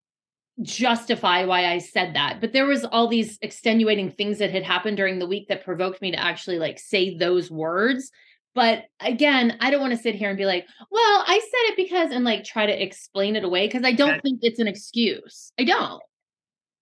justify 0.63 1.45
why 1.45 1.67
I 1.67 1.79
said 1.79 2.15
that, 2.15 2.41
but 2.41 2.53
there 2.53 2.67
was 2.67 2.85
all 2.85 3.09
these 3.09 3.39
extenuating 3.43 4.11
things 4.11 4.39
that 4.39 4.51
had 4.51 4.65
happened 4.65 4.97
during 4.97 5.19
the 5.19 5.27
week 5.27 5.49
that 5.49 5.65
provoked 5.65 6.03
me 6.03 6.11
to 6.11 6.21
actually 6.21 6.59
like 6.59 6.79
say 6.79 7.17
those 7.17 7.51
words. 7.51 8.11
But 8.55 8.85
again, 9.01 9.57
I 9.61 9.71
don't 9.71 9.81
want 9.81 9.93
to 9.93 9.99
sit 9.99 10.17
here 10.17 10.31
and 10.31 10.39
be 10.39 10.47
like, 10.47 10.67
well, 10.91 11.25
I 11.27 11.39
said 11.39 11.73
it 11.73 11.77
because, 11.77 12.11
and 12.11 12.25
like 12.25 12.43
try 12.45 12.67
to 12.67 12.83
explain 12.83 13.37
it 13.37 13.45
away 13.45 13.67
because 13.67 13.85
I 13.85 13.93
don't 13.93 14.21
think 14.23 14.41
it's 14.43 14.59
an 14.59 14.67
excuse. 14.67 15.53
I 15.59 15.65
don't. 15.65 16.03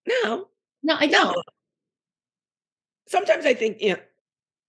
No, 0.08 0.48
No, 0.82 0.96
I 0.98 1.08
don't. 1.08 1.36
Sometimes 3.08 3.44
I 3.44 3.54
think, 3.54 3.78
yeah, 3.80 3.96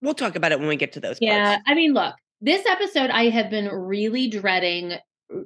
we'll 0.02 0.14
talk 0.14 0.36
about 0.36 0.52
it 0.52 0.58
when 0.58 0.68
we 0.68 0.76
get 0.76 0.92
to 0.92 1.00
those 1.00 1.18
Yeah, 1.20 1.50
parts. 1.50 1.62
I 1.66 1.74
mean, 1.74 1.94
look, 1.94 2.14
this 2.40 2.66
episode 2.66 3.10
I 3.10 3.30
have 3.30 3.50
been 3.50 3.68
really 3.68 4.28
dreading, 4.28 4.94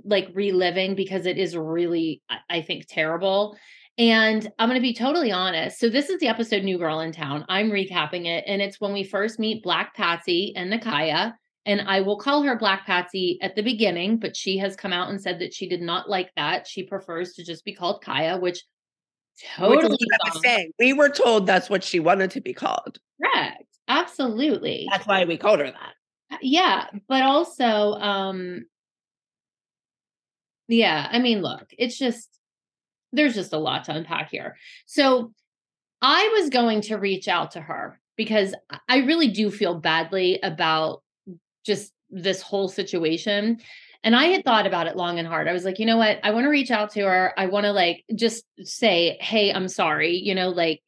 like 0.05 0.29
reliving 0.35 0.95
because 0.95 1.27
it 1.27 1.39
is 1.39 1.57
really, 1.57 2.23
I- 2.49 2.63
think, 2.63 2.87
terrible. 2.89 3.57
And 3.99 4.51
I'm 4.59 4.69
going 4.69 4.81
to 4.81 4.83
be 4.83 4.95
totally 4.95 5.31
honest. 5.33 5.79
So, 5.79 5.89
this 5.91 6.09
is 6.09 6.19
the 6.21 6.29
episode 6.29 6.63
New 6.65 6.79
Girl 6.79 7.01
in 7.01 7.13
Town. 7.13 7.45
I'm 7.49 7.71
recapping 7.71 8.27
it. 8.27 8.45
And 8.47 8.63
it's 8.63 8.81
when 8.81 8.93
we 8.93 9.05
first 9.05 9.39
meet 9.39 9.63
Black 9.63 9.95
Patsy 9.95 10.55
and 10.57 10.73
Nicaya. 10.73 11.35
And 11.67 11.83
I 11.83 12.01
will 12.01 12.19
call 12.19 12.43
her 12.43 12.57
Black 12.59 12.87
Patsy 12.87 13.39
at 13.43 13.55
the 13.55 13.63
beginning, 13.63 14.17
but 14.19 14.35
she 14.37 14.59
has 14.59 14.75
come 14.75 14.93
out 14.93 15.11
and 15.11 15.21
said 15.21 15.39
that 15.41 15.55
she 15.55 15.69
did 15.69 15.81
not 15.83 16.09
like 16.09 16.31
that. 16.37 16.67
She 16.67 16.83
prefers 16.83 17.35
to 17.35 17.45
just 17.45 17.65
be 17.65 17.75
called 17.75 18.03
Kaya, 18.03 18.37
which 18.39 18.63
Which 19.35 19.51
totally 19.57 19.91
what 19.91 20.21
I 20.27 20.31
was 20.35 20.43
saying. 20.43 20.73
We 20.81 20.93
were 20.93 21.09
told 21.11 21.47
that's 21.47 21.71
what 21.71 21.85
she 21.85 22.01
wanted 22.01 22.31
to 22.33 22.41
be 22.41 22.53
called. 22.53 22.99
correct. 23.23 23.65
Absolutely. 23.89 24.87
That's 24.91 25.07
why 25.07 25.25
we 25.25 25.37
called 25.37 25.61
her 25.61 25.67
that. 25.67 25.93
Uh, 26.33 26.39
yeah 26.41 26.87
but 27.09 27.23
also 27.23 27.93
um 27.93 28.65
yeah 30.73 31.09
i 31.11 31.19
mean 31.19 31.43
look 31.43 31.67
it's 31.79 31.99
just 31.99 32.29
there's 33.13 33.35
just 33.35 33.53
a 33.53 33.59
lot 33.59 33.85
to 33.85 33.93
unpack 33.95 34.31
here. 34.31 34.57
So 34.87 35.33
i 36.01 36.37
was 36.39 36.51
going 36.51 36.81
to 36.83 36.97
reach 36.97 37.29
out 37.29 37.53
to 37.53 37.61
her 37.61 38.01
because 38.17 38.55
I- 38.89 38.99
really 38.99 39.29
do 39.29 39.51
feel 39.51 39.75
badly 39.75 40.41
about 40.43 41.03
just 41.65 41.93
this 42.11 42.43
whole 42.43 42.69
situation 42.69 43.59
and 44.03 44.17
i 44.17 44.25
had 44.27 44.45
thought 44.45 44.67
about 44.67 44.87
it 44.87 44.97
long 44.97 45.19
and 45.19 45.29
hard. 45.29 45.47
I 45.47 45.53
was 45.53 45.65
like 45.65 45.79
you 45.79 45.87
know 45.87 45.99
what? 45.99 46.19
I 46.23 46.31
want 46.31 46.45
to 46.45 46.51
reach 46.51 46.71
out 46.71 46.91
to 46.93 47.03
her. 47.03 47.33
I 47.37 47.47
want 47.47 47.65
to 47.65 47.73
like 47.73 48.05
just 48.15 48.45
say 48.63 49.19
hey 49.21 49.53
i'm 49.53 49.69
sorry 49.69 50.17
you 50.17 50.35
know 50.35 50.49
like 50.49 50.81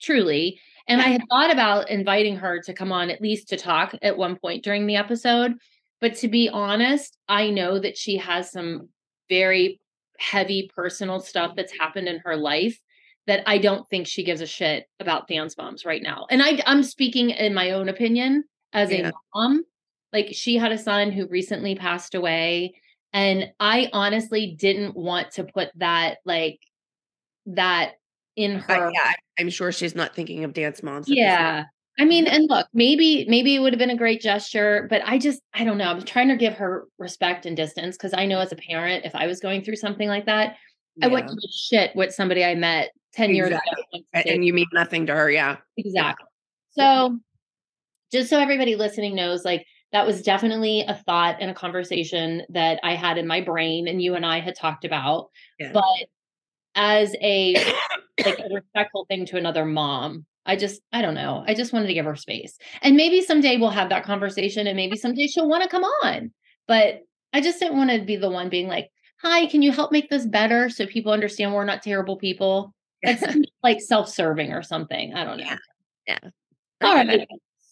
truly 0.00 0.60
and 0.88 1.02
I 1.02 1.08
had 1.08 1.22
thought 1.28 1.52
about 1.52 1.90
inviting 1.90 2.36
her 2.36 2.62
to 2.62 2.72
come 2.72 2.92
on 2.92 3.10
at 3.10 3.20
least 3.20 3.50
to 3.50 3.58
talk 3.58 3.94
at 4.00 4.16
one 4.16 4.36
point 4.36 4.64
during 4.64 4.86
the 4.86 4.96
episode. 4.96 5.54
But 6.00 6.16
to 6.16 6.28
be 6.28 6.48
honest, 6.48 7.16
I 7.28 7.50
know 7.50 7.78
that 7.78 7.98
she 7.98 8.16
has 8.16 8.50
some 8.50 8.88
very 9.28 9.80
heavy 10.18 10.70
personal 10.74 11.20
stuff 11.20 11.54
that's 11.56 11.76
happened 11.78 12.08
in 12.08 12.18
her 12.24 12.36
life 12.36 12.78
that 13.26 13.42
I 13.46 13.58
don't 13.58 13.86
think 13.88 14.06
she 14.06 14.24
gives 14.24 14.40
a 14.40 14.46
shit 14.46 14.86
about 15.00 15.28
dance 15.28 15.56
moms 15.56 15.84
right 15.84 16.02
now. 16.02 16.26
And 16.30 16.42
I, 16.42 16.62
I'm 16.66 16.82
speaking 16.82 17.30
in 17.30 17.52
my 17.54 17.72
own 17.72 17.88
opinion 17.88 18.44
as 18.72 18.90
Yeah. 18.90 19.08
a 19.10 19.12
mom. 19.34 19.64
Like 20.12 20.28
she 20.32 20.56
had 20.56 20.72
a 20.72 20.78
son 20.78 21.12
who 21.12 21.26
recently 21.28 21.74
passed 21.74 22.14
away. 22.14 22.72
And 23.12 23.52
I 23.60 23.90
honestly 23.92 24.56
didn't 24.58 24.96
want 24.96 25.32
to 25.32 25.44
put 25.44 25.68
that, 25.76 26.18
like, 26.24 26.58
that 27.46 27.92
in 28.36 28.58
her. 28.60 28.90
yeah, 28.92 29.00
I- 29.04 29.14
I'm 29.38 29.50
sure 29.50 29.72
she's 29.72 29.94
not 29.94 30.14
thinking 30.14 30.44
of 30.44 30.52
dance 30.52 30.82
moms. 30.82 31.08
Yeah. 31.08 31.64
I 31.98 32.04
mean, 32.04 32.26
and 32.26 32.48
look, 32.48 32.68
maybe 32.72 33.26
maybe 33.28 33.56
it 33.56 33.58
would 33.58 33.72
have 33.72 33.78
been 33.78 33.90
a 33.90 33.96
great 33.96 34.20
gesture, 34.20 34.86
but 34.88 35.02
I 35.04 35.18
just 35.18 35.40
I 35.54 35.64
don't 35.64 35.78
know. 35.78 35.90
I'm 35.90 36.02
trying 36.02 36.28
to 36.28 36.36
give 36.36 36.54
her 36.54 36.86
respect 36.98 37.44
and 37.44 37.56
distance 37.56 37.96
because 37.96 38.14
I 38.14 38.24
know 38.24 38.38
as 38.38 38.52
a 38.52 38.56
parent, 38.56 39.04
if 39.04 39.14
I 39.14 39.26
was 39.26 39.40
going 39.40 39.62
through 39.62 39.76
something 39.76 40.08
like 40.08 40.26
that, 40.26 40.56
I 41.02 41.08
wouldn't 41.08 41.28
give 41.28 41.38
a 41.38 41.52
shit 41.52 41.96
what 41.96 42.12
somebody 42.12 42.44
I 42.44 42.54
met 42.54 42.90
10 43.14 43.34
years 43.34 43.48
ago. 43.48 43.56
Exactly. 43.56 43.84
wants 43.92 44.10
to 44.12 44.18
A- 44.18 44.22
say 44.22 44.34
And 44.34 44.44
you 44.44 44.52
mean 44.52 44.66
nothing 44.72 45.06
to 45.06 45.14
her. 45.14 45.30
Yeah. 45.30 45.56
Exactly. 45.76 46.26
So, 46.70 47.18
just 48.12 48.30
so 48.30 48.38
everybody 48.38 48.76
listening 48.76 49.16
knows, 49.16 49.44
like 49.44 49.66
that 49.92 50.06
was 50.06 50.22
definitely 50.22 50.82
a 50.82 50.94
thought 50.94 51.36
and 51.40 51.50
a 51.50 51.54
conversation 51.54 52.42
that 52.50 52.78
I 52.82 52.94
had 52.94 53.18
in 53.18 53.26
my 53.26 53.40
brain, 53.40 53.88
and 53.88 54.00
you 54.00 54.14
and 54.14 54.24
I 54.24 54.40
had 54.40 54.54
talked 54.54 54.84
about. 54.84 55.30
Yeah. 55.58 55.72
But 55.72 55.84
as 56.74 57.14
a 57.20 57.54
like 58.24 58.38
a 58.38 58.48
respectful 58.54 59.06
thing 59.08 59.26
to 59.26 59.36
another 59.36 59.64
mom, 59.64 60.26
I 60.48 60.56
just 60.56 60.80
I 60.92 61.02
don't 61.02 61.14
know. 61.14 61.44
I 61.46 61.54
just 61.54 61.72
wanted 61.72 61.86
to 61.86 61.94
give 61.94 62.06
her 62.06 62.16
space, 62.16 62.58
and 62.82 62.96
maybe 62.96 63.20
someday 63.20 63.58
we'll 63.58 63.70
have 63.70 63.90
that 63.90 64.04
conversation, 64.04 64.66
and 64.66 64.76
maybe 64.76 64.96
someday 64.96 65.26
she'll 65.26 65.48
want 65.48 65.62
to 65.62 65.68
come 65.68 65.84
on. 65.84 66.32
But 66.66 67.02
I 67.32 67.40
just 67.40 67.60
didn't 67.60 67.76
want 67.76 67.90
to 67.90 68.02
be 68.02 68.16
the 68.16 68.30
one 68.30 68.48
being 68.48 68.66
like, 68.66 68.90
"Hi, 69.22 69.46
can 69.46 69.62
you 69.62 69.70
help 69.70 69.92
make 69.92 70.08
this 70.10 70.26
better 70.26 70.70
so 70.70 70.86
people 70.86 71.12
understand 71.12 71.52
we're 71.52 71.64
not 71.64 71.82
terrible 71.82 72.16
people?" 72.16 72.74
That's 73.02 73.22
like 73.62 73.80
self-serving 73.80 74.52
or 74.52 74.62
something. 74.62 75.14
I 75.14 75.24
don't 75.24 75.38
know. 75.38 75.44
Yeah. 75.44 75.58
Yeah. 76.06 76.30
All 76.82 76.94
right. 76.94 77.28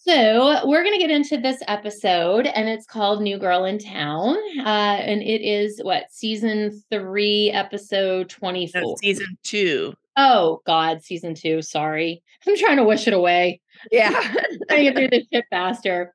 So 0.07 0.65
we're 0.65 0.83
going 0.83 0.93
to 0.93 1.05
get 1.05 1.11
into 1.11 1.37
this 1.37 1.61
episode, 1.67 2.47
and 2.47 2.69
it's 2.69 2.85
called 2.85 3.21
New 3.21 3.37
Girl 3.37 3.65
in 3.65 3.77
Town. 3.77 4.37
Uh, 4.59 4.99
and 5.01 5.21
it 5.21 5.41
is 5.41 5.81
what, 5.83 6.05
season 6.11 6.81
three, 6.89 7.51
episode 7.51 8.29
24. 8.29 8.81
No, 8.81 8.95
season 9.01 9.37
two. 9.43 9.93
Oh, 10.17 10.61
God, 10.65 11.03
season 11.03 11.35
two. 11.35 11.61
Sorry. 11.61 12.21
I'm 12.47 12.57
trying 12.57 12.77
to 12.77 12.83
wish 12.83 13.07
it 13.07 13.13
away. 13.13 13.61
Yeah. 13.91 14.09
to 14.69 14.75
get 14.75 14.95
through 14.95 15.09
this 15.09 15.25
shit 15.31 15.45
faster. 15.49 16.13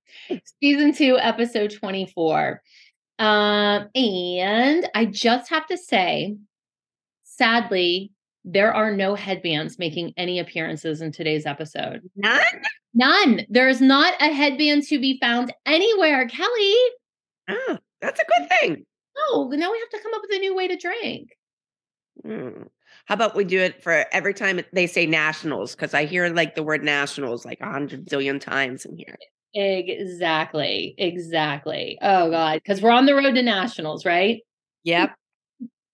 Season 0.60 0.92
two, 0.92 1.18
episode 1.18 1.72
24. 1.72 2.60
Um, 3.18 3.88
and 3.94 4.88
I 4.94 5.06
just 5.10 5.48
have 5.50 5.66
to 5.68 5.78
say, 5.78 6.36
sadly, 7.24 8.10
there 8.44 8.74
are 8.74 8.94
no 8.94 9.14
headbands 9.14 9.78
making 9.78 10.12
any 10.16 10.40
appearances 10.40 11.00
in 11.00 11.12
today's 11.12 11.46
episode. 11.46 12.02
None? 12.16 12.42
None. 12.94 13.46
There 13.48 13.68
is 13.68 13.80
not 13.80 14.14
a 14.20 14.32
headband 14.32 14.82
to 14.84 14.98
be 14.98 15.18
found 15.20 15.54
anywhere. 15.64 16.26
Kelly, 16.26 16.74
Oh, 17.48 17.78
that's 18.00 18.20
a 18.20 18.24
good 18.38 18.48
thing. 18.60 18.86
Oh, 19.16 19.50
now 19.52 19.70
we 19.70 19.78
have 19.78 19.90
to 19.90 20.00
come 20.02 20.14
up 20.14 20.22
with 20.22 20.36
a 20.36 20.40
new 20.40 20.54
way 20.54 20.68
to 20.68 20.76
drink. 20.76 21.28
Hmm. 22.24 22.62
How 23.12 23.16
about 23.16 23.36
we 23.36 23.44
do 23.44 23.60
it 23.60 23.82
for 23.82 24.06
every 24.10 24.32
time 24.32 24.58
they 24.72 24.86
say 24.86 25.04
nationals? 25.04 25.74
Because 25.74 25.92
I 25.92 26.06
hear 26.06 26.30
like 26.30 26.54
the 26.54 26.62
word 26.62 26.82
nationals 26.82 27.44
like 27.44 27.60
a 27.60 27.70
hundred 27.70 28.06
zillion 28.06 28.40
times 28.40 28.86
in 28.86 28.96
here. 28.96 29.18
Exactly. 29.52 30.94
Exactly. 30.96 31.98
Oh, 32.00 32.30
God. 32.30 32.62
Because 32.64 32.80
we're 32.80 32.90
on 32.90 33.04
the 33.04 33.14
road 33.14 33.34
to 33.34 33.42
nationals, 33.42 34.06
right? 34.06 34.40
Yep. 34.84 35.10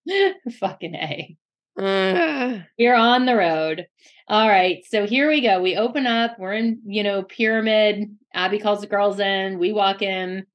Fucking 0.60 0.94
A. 0.94 1.36
Uh, 1.76 2.60
We're 2.78 2.94
on 2.94 3.26
the 3.26 3.34
road. 3.34 3.88
All 4.28 4.48
right. 4.48 4.84
So 4.88 5.04
here 5.04 5.28
we 5.28 5.40
go. 5.40 5.60
We 5.60 5.74
open 5.74 6.06
up. 6.06 6.38
We're 6.38 6.52
in, 6.52 6.80
you 6.86 7.02
know, 7.02 7.24
pyramid. 7.24 8.16
Abby 8.32 8.60
calls 8.60 8.80
the 8.80 8.86
girls 8.86 9.18
in. 9.18 9.58
We 9.58 9.72
walk 9.72 10.02
in. 10.02 10.46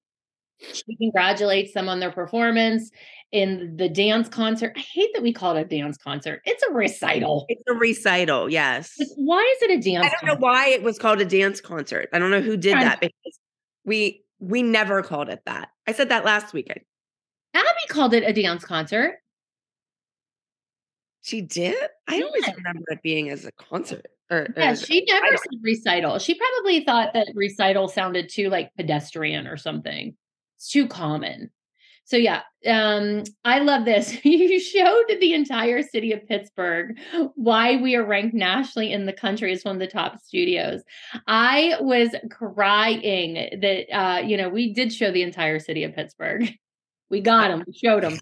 She 0.72 0.96
congratulates 0.96 1.74
them 1.74 1.89
on 1.89 2.00
their 2.00 2.13
performance 2.13 2.89
in 3.34 3.75
the 3.78 3.90
dance 3.90 4.30
concert. 4.30 4.74
I 4.78 4.80
hate 4.80 5.10
that 5.16 5.24
we 5.24 5.34
call 5.34 5.58
it 5.58 5.62
a 5.62 5.66
dance 5.66 5.98
concert. 5.98 6.42
It's 6.46 6.63
a 6.63 6.72
recital. 6.72 7.46
it's 7.50 7.63
a 7.68 7.74
recital. 7.74 8.50
Yes. 8.50 8.94
Like, 8.98 9.08
Why 9.18 9.56
is 9.58 9.63
it 9.63 9.72
a 9.72 9.82
dance? 9.82 10.06
I 10.06 10.10
don't 10.10 10.28
know 10.28 10.40
why 10.40 10.70
it 10.70 10.84
was 10.84 10.98
called 11.00 11.20
a 11.20 11.25
dance 11.25 11.60
concert. 11.60 12.08
I 12.13 12.20
don't 12.20 12.30
know 12.32 12.42
who 12.42 12.56
did 12.56 12.75
that 12.75 13.02
because 13.02 13.40
we 13.84 14.24
we 14.40 14.62
never 14.62 15.02
called 15.02 15.30
it 15.30 15.42
that. 15.46 15.70
I 15.88 15.94
said 15.94 16.10
that 16.10 16.24
last 16.24 16.54
weekend. 16.54 16.82
Abby 17.56 17.68
called 17.90 18.13
it 18.13 18.24
a 18.24 18.34
dance 18.34 18.63
concert. 18.63 19.16
She 21.22 21.42
did. 21.42 21.75
I 22.08 22.22
always 22.22 22.46
remember 22.56 22.84
it 22.90 23.02
being 23.02 23.30
as 23.30 23.46
a 23.46 23.52
concert. 23.54 24.06
Or, 24.30 24.48
Yeah, 24.56 24.74
or- 24.74 24.75
she 24.75 25.06
never 25.06 25.28
said 25.38 25.60
recital. 25.62 26.20
She 26.20 26.36
probably 26.36 26.84
thought 26.84 27.13
that 27.13 27.30
recital 27.34 27.88
sounded 27.88 28.30
too 28.30 28.50
like 28.50 28.72
pedestrian 28.75 29.48
or 29.48 29.58
something. 29.58 30.16
It's 30.58 30.69
too 30.69 30.88
common. 30.88 31.50
So 32.06 32.18
yeah, 32.18 32.42
um, 32.68 33.24
I 33.46 33.60
love 33.60 33.86
this. 33.86 34.18
you 34.26 34.60
showed 34.60 35.06
the 35.20 35.34
entire 35.34 35.82
city 35.82 36.12
of 36.12 36.28
Pittsburgh 36.28 36.98
why 37.36 37.78
we 37.78 37.96
are 37.96 38.06
ranked 38.06 38.36
nationally 38.36 38.92
in 38.92 39.06
the 39.06 39.13
country 39.13 39.52
as 39.52 39.63
one 39.63 39.76
of 39.76 39.80
the 39.80 39.88
top 39.88 40.20
studios. 40.20 40.82
I 41.28 41.78
was 41.80 42.10
crying 42.30 43.60
that 43.62 43.86
uh, 43.92 44.20
you 44.20 44.38
know 44.38 44.50
we 44.50 44.74
did 44.74 44.94
show 44.94 45.12
the 45.12 45.24
entire 45.24 45.60
city 45.60 45.84
of 45.84 45.96
Pittsburgh. 45.96 46.50
We 47.10 47.22
got 47.22 47.50
them. 47.50 47.63
We 47.68 47.74
showed 47.74 48.02
them. 48.02 48.18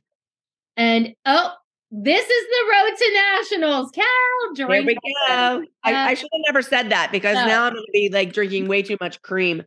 And 0.75 1.15
oh, 1.25 1.53
this 1.91 2.25
is 2.25 2.47
the 2.49 2.73
road 2.73 2.97
to 2.97 3.13
nationals. 3.13 3.91
Cal, 3.91 4.69
Here 4.69 4.85
we 4.85 4.95
go. 4.95 5.63
I, 5.83 5.93
I 6.09 6.13
should 6.13 6.29
have 6.33 6.41
never 6.45 6.61
said 6.61 6.89
that 6.89 7.09
because 7.09 7.35
no. 7.35 7.45
now 7.45 7.63
I'm 7.65 7.73
going 7.73 7.85
to 7.85 7.91
be 7.93 8.09
like 8.11 8.33
drinking 8.33 8.67
way 8.67 8.81
too 8.81 8.97
much 8.99 9.21
cream. 9.21 9.63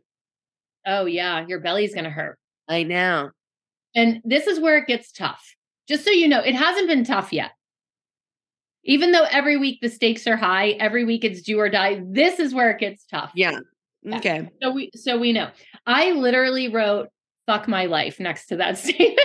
Oh 0.85 1.05
yeah, 1.05 1.45
your 1.47 1.59
belly's 1.59 1.95
gonna 1.95 2.11
hurt. 2.11 2.37
I 2.67 2.83
know. 2.83 3.31
And 3.95 4.21
this 4.25 4.45
is 4.47 4.59
where 4.59 4.77
it 4.77 4.87
gets 4.87 5.11
tough. 5.11 5.55
Just 5.87 6.03
so 6.03 6.11
you 6.11 6.27
know, 6.27 6.39
it 6.41 6.53
hasn't 6.55 6.87
been 6.87 7.03
tough 7.05 7.31
yet. 7.31 7.51
Even 8.83 9.11
though 9.11 9.25
every 9.31 9.57
week 9.57 9.79
the 9.81 9.89
stakes 9.89 10.27
are 10.27 10.35
high, 10.37 10.69
every 10.71 11.05
week 11.05 11.23
it's 11.23 11.41
do 11.41 11.59
or 11.59 11.69
die. 11.69 12.01
This 12.05 12.39
is 12.39 12.53
where 12.53 12.69
it 12.71 12.79
gets 12.79 13.05
tough. 13.05 13.31
Yeah. 13.33 13.59
Yeah. 14.03 14.17
Okay. 14.17 14.49
So 14.61 14.71
we 14.71 14.91
so 14.93 15.17
we 15.17 15.33
know. 15.33 15.49
I 15.87 16.11
literally 16.11 16.67
wrote 16.67 17.09
"fuck 17.47 17.67
my 17.67 17.85
life" 17.87 18.19
next 18.19 18.47
to 18.47 18.57
that 18.57 18.77
statement. 18.77 19.19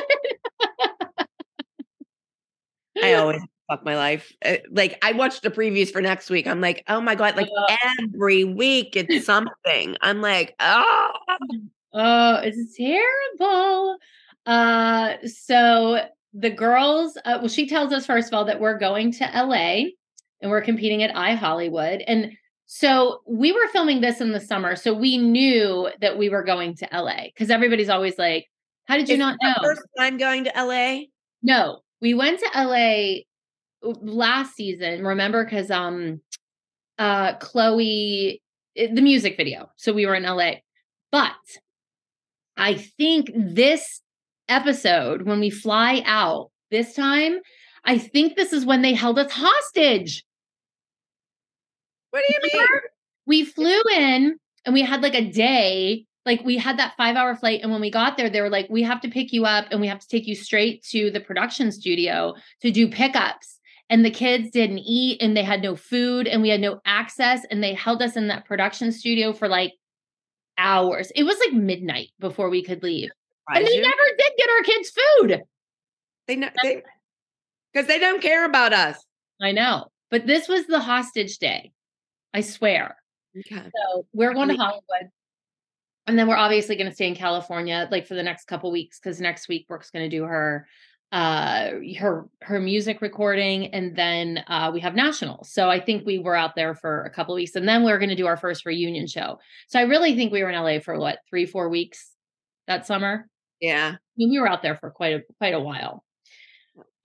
I 3.02 3.14
always 3.14 3.42
fuck 3.70 3.84
my 3.84 3.96
life. 3.96 4.32
Uh, 4.44 4.56
Like 4.70 4.98
I 5.02 5.12
watched 5.12 5.42
the 5.42 5.50
previews 5.50 5.90
for 5.92 6.00
next 6.00 6.30
week. 6.30 6.46
I'm 6.46 6.60
like, 6.60 6.82
oh 6.88 7.00
my 7.00 7.14
god! 7.14 7.36
Like 7.36 7.48
Uh. 7.68 7.76
every 8.14 8.44
week 8.44 8.96
it's 8.96 9.24
something. 9.26 9.96
I'm 10.00 10.20
like, 10.20 10.54
oh, 10.60 11.12
Oh, 11.92 12.34
it's 12.42 12.76
terrible. 12.76 13.96
Uh, 14.46 15.14
so 15.26 16.04
the 16.32 16.50
girls, 16.50 17.16
uh, 17.24 17.38
well, 17.40 17.48
she 17.48 17.68
tells 17.68 17.92
us 17.92 18.06
first 18.06 18.28
of 18.28 18.34
all 18.34 18.44
that 18.44 18.60
we're 18.60 18.78
going 18.78 19.12
to 19.12 19.24
LA 19.34 19.90
and 20.40 20.50
we're 20.50 20.62
competing 20.62 21.02
at 21.02 21.14
I 21.16 21.34
Hollywood. 21.34 22.02
And 22.06 22.32
so 22.66 23.20
we 23.26 23.52
were 23.52 23.66
filming 23.72 24.00
this 24.00 24.20
in 24.20 24.30
the 24.32 24.40
summer, 24.40 24.76
so 24.76 24.94
we 24.94 25.18
knew 25.18 25.90
that 26.00 26.16
we 26.16 26.28
were 26.28 26.44
going 26.44 26.76
to 26.76 26.88
LA 26.92 27.24
because 27.24 27.50
everybody's 27.50 27.88
always 27.88 28.16
like, 28.16 28.46
"How 28.84 28.96
did 28.96 29.08
you 29.08 29.14
Is 29.14 29.18
not 29.18 29.36
know?" 29.42 29.54
First 29.60 29.82
time 29.98 30.18
going 30.18 30.44
to 30.44 30.52
LA. 30.54 31.06
No, 31.42 31.80
we 32.00 32.14
went 32.14 32.38
to 32.38 32.46
LA 32.54 33.22
last 33.82 34.54
season. 34.54 35.04
Remember, 35.04 35.44
because 35.44 35.68
um, 35.72 36.20
uh, 36.96 37.34
Chloe, 37.38 38.40
it- 38.76 38.94
the 38.94 39.02
music 39.02 39.36
video. 39.36 39.70
So 39.74 39.92
we 39.92 40.06
were 40.06 40.14
in 40.14 40.22
LA, 40.22 40.60
but 41.10 41.32
I 42.56 42.74
think 42.74 43.32
this 43.34 44.00
episode, 44.50 45.22
when 45.22 45.40
we 45.40 45.50
fly 45.50 46.02
out 46.04 46.50
this 46.70 46.94
time, 46.94 47.38
I 47.84 47.98
think 47.98 48.36
this 48.36 48.52
is 48.52 48.66
when 48.66 48.82
they 48.82 48.94
held 48.94 49.18
us 49.18 49.32
hostage. 49.32 50.24
What 52.10 52.22
do 52.26 52.34
you 52.34 52.58
mean? 52.58 52.68
We 53.26 53.44
flew 53.44 53.80
in 53.92 54.40
and 54.64 54.74
we 54.74 54.82
had 54.82 55.02
like 55.02 55.14
a 55.14 55.30
day, 55.30 56.06
like 56.26 56.42
we 56.42 56.56
had 56.56 56.78
that 56.78 56.94
five 56.96 57.14
hour 57.14 57.36
flight. 57.36 57.60
And 57.62 57.70
when 57.70 57.80
we 57.80 57.90
got 57.90 58.16
there, 58.16 58.28
they 58.28 58.40
were 58.40 58.50
like, 58.50 58.68
we 58.68 58.82
have 58.82 59.00
to 59.02 59.08
pick 59.08 59.32
you 59.32 59.44
up 59.44 59.66
and 59.70 59.80
we 59.80 59.86
have 59.86 60.00
to 60.00 60.08
take 60.08 60.26
you 60.26 60.34
straight 60.34 60.82
to 60.90 61.12
the 61.12 61.20
production 61.20 61.70
studio 61.70 62.34
to 62.62 62.72
do 62.72 62.88
pickups. 62.88 63.60
And 63.88 64.04
the 64.04 64.10
kids 64.10 64.50
didn't 64.50 64.80
eat 64.80 65.22
and 65.22 65.36
they 65.36 65.44
had 65.44 65.62
no 65.62 65.76
food 65.76 66.26
and 66.26 66.42
we 66.42 66.48
had 66.48 66.60
no 66.60 66.80
access. 66.84 67.44
And 67.52 67.62
they 67.62 67.74
held 67.74 68.02
us 68.02 68.16
in 68.16 68.26
that 68.28 68.46
production 68.46 68.90
studio 68.90 69.32
for 69.32 69.46
like 69.46 69.74
hours. 70.58 71.12
It 71.14 71.22
was 71.22 71.38
like 71.38 71.52
midnight 71.52 72.08
before 72.18 72.50
we 72.50 72.64
could 72.64 72.82
leave. 72.82 73.10
And 73.56 73.66
they 73.66 73.74
you? 73.74 73.82
never 73.82 74.02
did 74.18 74.32
get 74.36 74.48
our 74.50 74.62
kids 74.62 74.90
food. 74.90 75.42
They 76.26 76.36
know 76.36 76.48
they 76.62 76.82
because 77.72 77.86
they 77.86 77.98
don't 77.98 78.22
care 78.22 78.44
about 78.44 78.72
us. 78.72 79.02
I 79.40 79.52
know. 79.52 79.86
But 80.10 80.26
this 80.26 80.48
was 80.48 80.66
the 80.66 80.80
hostage 80.80 81.38
day. 81.38 81.72
I 82.34 82.40
swear. 82.40 82.96
Okay. 83.38 83.62
So 83.62 84.06
we're 84.12 84.34
going 84.34 84.48
to 84.48 84.56
Hollywood. 84.56 85.10
And 86.06 86.18
then 86.18 86.28
we're 86.28 86.36
obviously 86.36 86.76
going 86.76 86.88
to 86.88 86.94
stay 86.94 87.06
in 87.06 87.14
California 87.14 87.88
like 87.90 88.06
for 88.06 88.14
the 88.14 88.22
next 88.22 88.46
couple 88.46 88.72
weeks 88.72 88.98
because 88.98 89.20
next 89.20 89.48
week 89.48 89.68
Brooke's 89.68 89.90
going 89.90 90.08
to 90.08 90.16
do 90.16 90.24
her 90.24 90.66
uh 91.12 91.72
her 91.98 92.28
her 92.40 92.60
music 92.60 93.02
recording 93.02 93.66
and 93.74 93.96
then 93.96 94.44
uh 94.46 94.70
we 94.72 94.78
have 94.78 94.94
nationals. 94.94 95.52
So 95.52 95.68
I 95.68 95.80
think 95.80 96.06
we 96.06 96.20
were 96.20 96.36
out 96.36 96.54
there 96.54 96.74
for 96.74 97.02
a 97.02 97.10
couple 97.10 97.34
weeks 97.34 97.56
and 97.56 97.68
then 97.68 97.82
we're 97.82 97.98
going 97.98 98.10
to 98.10 98.16
do 98.16 98.28
our 98.28 98.36
first 98.36 98.64
reunion 98.64 99.08
show. 99.08 99.40
So 99.66 99.80
I 99.80 99.82
really 99.82 100.14
think 100.14 100.32
we 100.32 100.42
were 100.44 100.50
in 100.50 100.62
LA 100.62 100.78
for 100.78 100.96
what, 100.98 101.18
3 101.28 101.46
4 101.46 101.68
weeks 101.68 102.12
that 102.68 102.86
summer. 102.86 103.28
Yeah. 103.60 103.92
I 103.94 103.98
mean, 104.16 104.30
we 104.30 104.38
were 104.40 104.48
out 104.48 104.62
there 104.62 104.76
for 104.76 104.90
quite 104.90 105.14
a 105.14 105.22
quite 105.38 105.54
a 105.54 105.60
while. 105.60 106.04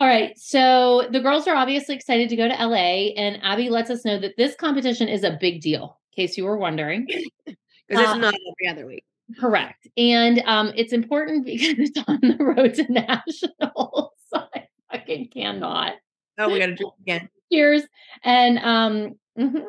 All 0.01 0.07
right, 0.09 0.37
so 0.37 1.07
the 1.09 1.21
girls 1.21 1.47
are 1.47 1.55
obviously 1.55 1.95
excited 1.95 2.27
to 2.29 2.35
go 2.35 2.47
to 2.49 2.53
LA, 2.67 3.13
and 3.15 3.39
Abby 3.41 3.69
lets 3.69 3.89
us 3.89 4.03
know 4.03 4.19
that 4.19 4.35
this 4.37 4.53
competition 4.55 5.07
is 5.07 5.23
a 5.23 5.37
big 5.39 5.61
deal. 5.61 5.99
In 6.11 6.23
case 6.23 6.37
you 6.37 6.43
were 6.45 6.57
wondering, 6.57 7.05
Because 7.45 7.55
it's 8.03 8.09
Uh, 8.09 8.17
not 8.17 8.33
every 8.33 8.67
other 8.69 8.85
week. 8.87 9.05
correct, 9.39 9.87
and 9.95 10.39
um, 10.45 10.73
it's 10.75 10.91
important 10.91 11.45
because 11.45 11.75
it's 11.79 11.97
on 12.07 12.19
the 12.21 12.35
road 12.43 12.73
to 12.73 12.83
nationals. 12.91 14.11
I 14.33 14.67
fucking 14.91 15.29
cannot. 15.29 15.93
Oh, 16.37 16.49
we 16.51 16.59
got 16.59 16.65
to 16.67 16.75
do 16.75 16.87
it 16.87 16.93
again. 17.01 17.29
Cheers. 17.51 17.83
And 18.23 18.59
um, 18.59 19.15
mhm. 19.39 19.63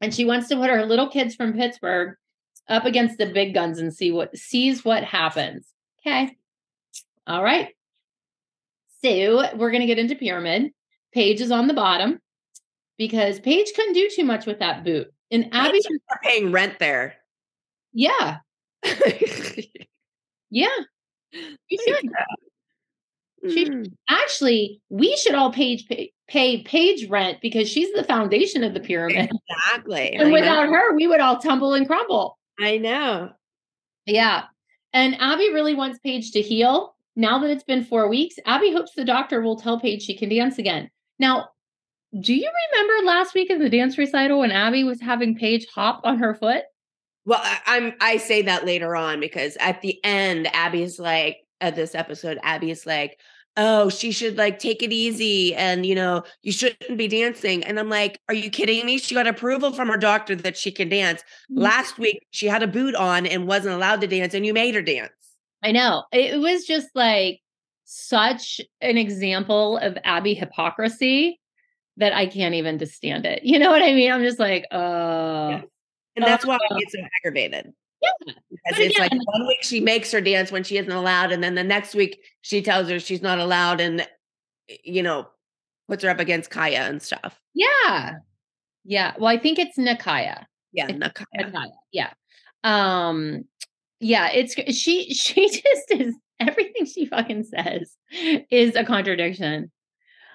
and 0.00 0.12
she 0.14 0.24
wants 0.24 0.48
to 0.48 0.56
put 0.56 0.70
her 0.70 0.84
little 0.86 1.08
kids 1.08 1.36
from 1.36 1.52
Pittsburgh 1.52 2.16
up 2.70 2.84
against 2.86 3.18
the 3.18 3.26
big 3.26 3.52
guns 3.52 3.78
and 3.78 3.92
see 3.94 4.10
what 4.12 4.36
sees 4.36 4.84
what 4.84 5.04
happens. 5.04 5.66
Okay. 6.00 6.36
All 7.26 7.42
right. 7.44 7.68
So 9.04 9.56
we're 9.56 9.70
gonna 9.70 9.86
get 9.86 9.98
into 9.98 10.14
pyramid. 10.14 10.72
Paige 11.12 11.40
is 11.40 11.50
on 11.50 11.66
the 11.66 11.74
bottom 11.74 12.20
because 12.98 13.40
Paige 13.40 13.72
couldn't 13.74 13.94
do 13.94 14.08
too 14.14 14.24
much 14.24 14.46
with 14.46 14.60
that 14.60 14.84
boot. 14.84 15.12
And 15.30 15.48
Abby, 15.52 15.80
paying 16.22 16.50
rent 16.52 16.78
there. 16.78 17.14
yeah, 17.92 18.38
yeah. 20.50 20.68
You 21.32 21.78
should. 21.86 21.96
She- 21.96 22.10
Mm. 23.70 23.86
Actually, 24.10 24.82
we 24.90 25.16
should 25.16 25.34
all 25.34 25.50
page 25.50 25.86
pay, 25.88 26.12
pay 26.28 26.62
Paige 26.62 27.08
rent 27.08 27.38
because 27.40 27.70
she's 27.70 27.90
the 27.94 28.04
foundation 28.04 28.62
of 28.62 28.74
the 28.74 28.80
pyramid. 28.80 29.30
exactly. 29.48 30.12
And 30.12 30.28
I 30.28 30.30
without 30.30 30.66
know. 30.66 30.74
her, 30.74 30.94
we 30.94 31.06
would 31.06 31.20
all 31.20 31.38
tumble 31.38 31.72
and 31.72 31.86
crumble. 31.86 32.36
I 32.60 32.78
know. 32.78 33.30
Yeah. 34.06 34.44
And 34.92 35.20
Abby 35.20 35.52
really 35.52 35.74
wants 35.74 35.98
Paige 36.00 36.32
to 36.32 36.40
heal. 36.40 36.94
Now 37.16 37.38
that 37.38 37.50
it's 37.50 37.64
been 37.64 37.84
four 37.84 38.08
weeks, 38.08 38.36
Abby 38.46 38.72
hopes 38.72 38.92
the 38.94 39.04
doctor 39.04 39.40
will 39.40 39.56
tell 39.56 39.80
Paige 39.80 40.02
she 40.02 40.16
can 40.16 40.28
dance 40.28 40.58
again. 40.58 40.90
Now, 41.18 41.48
do 42.18 42.34
you 42.34 42.50
remember 42.72 43.06
last 43.06 43.34
week 43.34 43.50
in 43.50 43.60
the 43.60 43.70
dance 43.70 43.96
recital 43.96 44.40
when 44.40 44.50
Abby 44.50 44.84
was 44.84 45.00
having 45.00 45.36
Paige 45.36 45.66
hop 45.72 46.00
on 46.04 46.18
her 46.18 46.34
foot? 46.34 46.64
Well, 47.24 47.40
I, 47.42 47.58
I'm 47.66 47.92
I 48.00 48.16
say 48.16 48.42
that 48.42 48.64
later 48.64 48.96
on 48.96 49.20
because 49.20 49.56
at 49.60 49.80
the 49.82 50.02
end, 50.04 50.48
Abby's 50.54 50.98
like 50.98 51.38
at 51.60 51.76
this 51.76 51.94
episode, 51.94 52.38
Abby's 52.42 52.86
like, 52.86 53.18
oh, 53.56 53.88
she 53.88 54.12
should 54.12 54.36
like 54.36 54.58
take 54.58 54.82
it 54.82 54.92
easy 54.92 55.54
and 55.54 55.84
you 55.84 55.94
know, 55.94 56.22
you 56.42 56.52
shouldn't 56.52 56.96
be 56.96 57.08
dancing. 57.08 57.64
And 57.64 57.78
I'm 57.78 57.88
like, 57.88 58.18
are 58.28 58.34
you 58.34 58.50
kidding 58.50 58.84
me? 58.86 58.98
She 58.98 59.14
got 59.14 59.26
approval 59.26 59.72
from 59.72 59.88
her 59.88 59.96
doctor 59.96 60.34
that 60.36 60.56
she 60.56 60.70
can 60.70 60.88
dance. 60.88 61.22
Last 61.50 61.98
week 61.98 62.26
she 62.30 62.46
had 62.46 62.62
a 62.62 62.68
boot 62.68 62.94
on 62.94 63.26
and 63.26 63.46
wasn't 63.46 63.74
allowed 63.74 64.00
to 64.02 64.06
dance, 64.06 64.34
and 64.34 64.46
you 64.46 64.54
made 64.54 64.74
her 64.74 64.82
dance. 64.82 65.12
I 65.62 65.72
know. 65.72 66.04
It 66.12 66.38
was 66.40 66.64
just 66.64 66.88
like 66.94 67.40
such 67.84 68.60
an 68.80 68.96
example 68.96 69.78
of 69.78 69.98
Abby 70.04 70.34
hypocrisy 70.34 71.40
that 71.96 72.14
I 72.14 72.26
can't 72.26 72.54
even 72.54 72.78
just 72.78 72.94
stand 72.94 73.26
it. 73.26 73.42
You 73.44 73.58
know 73.58 73.70
what 73.70 73.82
I 73.82 73.92
mean? 73.92 74.10
I'm 74.10 74.22
just 74.22 74.38
like, 74.38 74.64
uh, 74.70 75.48
Yes. 75.50 75.64
And 76.16 76.24
that's 76.24 76.44
why 76.44 76.56
I 76.56 76.78
get 76.78 76.90
so 76.90 76.98
aggravated. 77.18 77.72
Yeah. 78.02 78.32
Because 78.50 78.78
it's 78.78 78.98
like 78.98 79.12
one 79.12 79.46
week 79.46 79.62
she 79.62 79.80
makes 79.80 80.10
her 80.12 80.20
dance 80.20 80.50
when 80.50 80.64
she 80.64 80.78
isn't 80.78 80.92
allowed, 80.92 81.32
and 81.32 81.42
then 81.42 81.54
the 81.54 81.64
next 81.64 81.94
week 81.94 82.22
she 82.42 82.62
tells 82.62 82.88
her 82.88 82.98
she's 82.98 83.22
not 83.22 83.38
allowed 83.38 83.80
and 83.80 84.06
you 84.84 85.02
know, 85.02 85.26
puts 85.88 86.04
her 86.04 86.10
up 86.10 86.20
against 86.20 86.50
Kaya 86.50 86.82
and 86.82 87.02
stuff. 87.02 87.40
yeah. 87.54 88.16
Yeah. 88.84 89.12
Well, 89.18 89.26
I 89.28 89.36
think 89.36 89.58
it's 89.58 89.76
Nicaya. 89.76 90.46
Yeah, 90.72 90.86
It's 90.88 90.98
not 90.98 91.14
Kaya. 91.14 91.26
Nicaya. 91.50 91.72
Yeah. 91.92 92.10
Um, 92.64 93.44
yeah, 94.00 94.30
it's 94.32 94.54
she 94.74 95.12
she 95.14 95.48
just 95.50 95.90
is 95.90 96.14
everything 96.38 96.86
she 96.86 97.06
fucking 97.06 97.44
says 97.44 97.94
is 98.50 98.76
a 98.76 98.84
contradiction. 98.84 99.70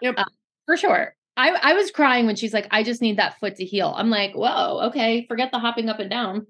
Yep. 0.02 0.16
Uh, 0.18 0.26
for 0.66 0.78
sure. 0.78 1.16
I, 1.38 1.50
I 1.62 1.74
was 1.74 1.92
crying 1.92 2.28
when 2.28 2.36
she's 2.36 2.54
like, 2.54 2.68
I 2.72 2.84
just 2.84 3.02
need 3.02 3.18
that 3.18 3.40
foot 3.40 3.56
to 3.58 3.66
heal. 3.66 3.94
I'm 3.98 4.10
like, 4.10 4.34
whoa, 4.36 4.82
okay, 4.88 5.26
forget 5.28 5.52
the 5.52 5.60
hopping 5.60 5.90
up 5.90 6.00
and 6.00 6.10
down. 6.10 6.48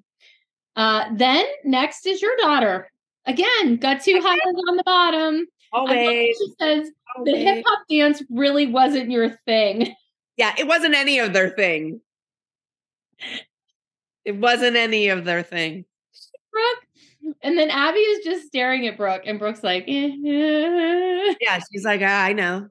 Uh, 0.75 1.05
then 1.13 1.45
next 1.63 2.05
is 2.05 2.21
your 2.21 2.35
daughter. 2.37 2.89
Again, 3.25 3.77
got 3.77 4.01
two 4.01 4.19
highlights 4.21 4.61
on 4.69 4.77
the 4.77 4.83
bottom. 4.83 5.47
Always. 5.71 6.37
She 6.37 6.53
says 6.59 6.91
the 7.23 7.35
hip 7.35 7.63
hop 7.65 7.79
dance 7.89 8.21
really 8.29 8.67
wasn't 8.67 9.09
your 9.11 9.29
thing. 9.45 9.93
Yeah, 10.37 10.53
it 10.57 10.67
wasn't 10.67 10.95
any 10.95 11.19
of 11.19 11.31
their 11.31 11.49
thing. 11.49 12.01
It 14.25 14.35
wasn't 14.35 14.75
any 14.75 15.07
of 15.07 15.23
their 15.23 15.43
thing. 15.43 15.85
Brooke. 16.51 17.35
And 17.41 17.57
then 17.57 17.69
Abby 17.69 17.99
is 17.99 18.25
just 18.25 18.47
staring 18.47 18.85
at 18.85 18.97
Brooke, 18.97 19.21
and 19.25 19.39
Brooke's 19.39 19.63
like, 19.63 19.85
eh, 19.87 20.09
eh. 20.27 21.33
Yeah, 21.39 21.59
she's 21.71 21.85
like, 21.85 22.01
ah, 22.03 22.23
I 22.23 22.33
know. 22.33 22.69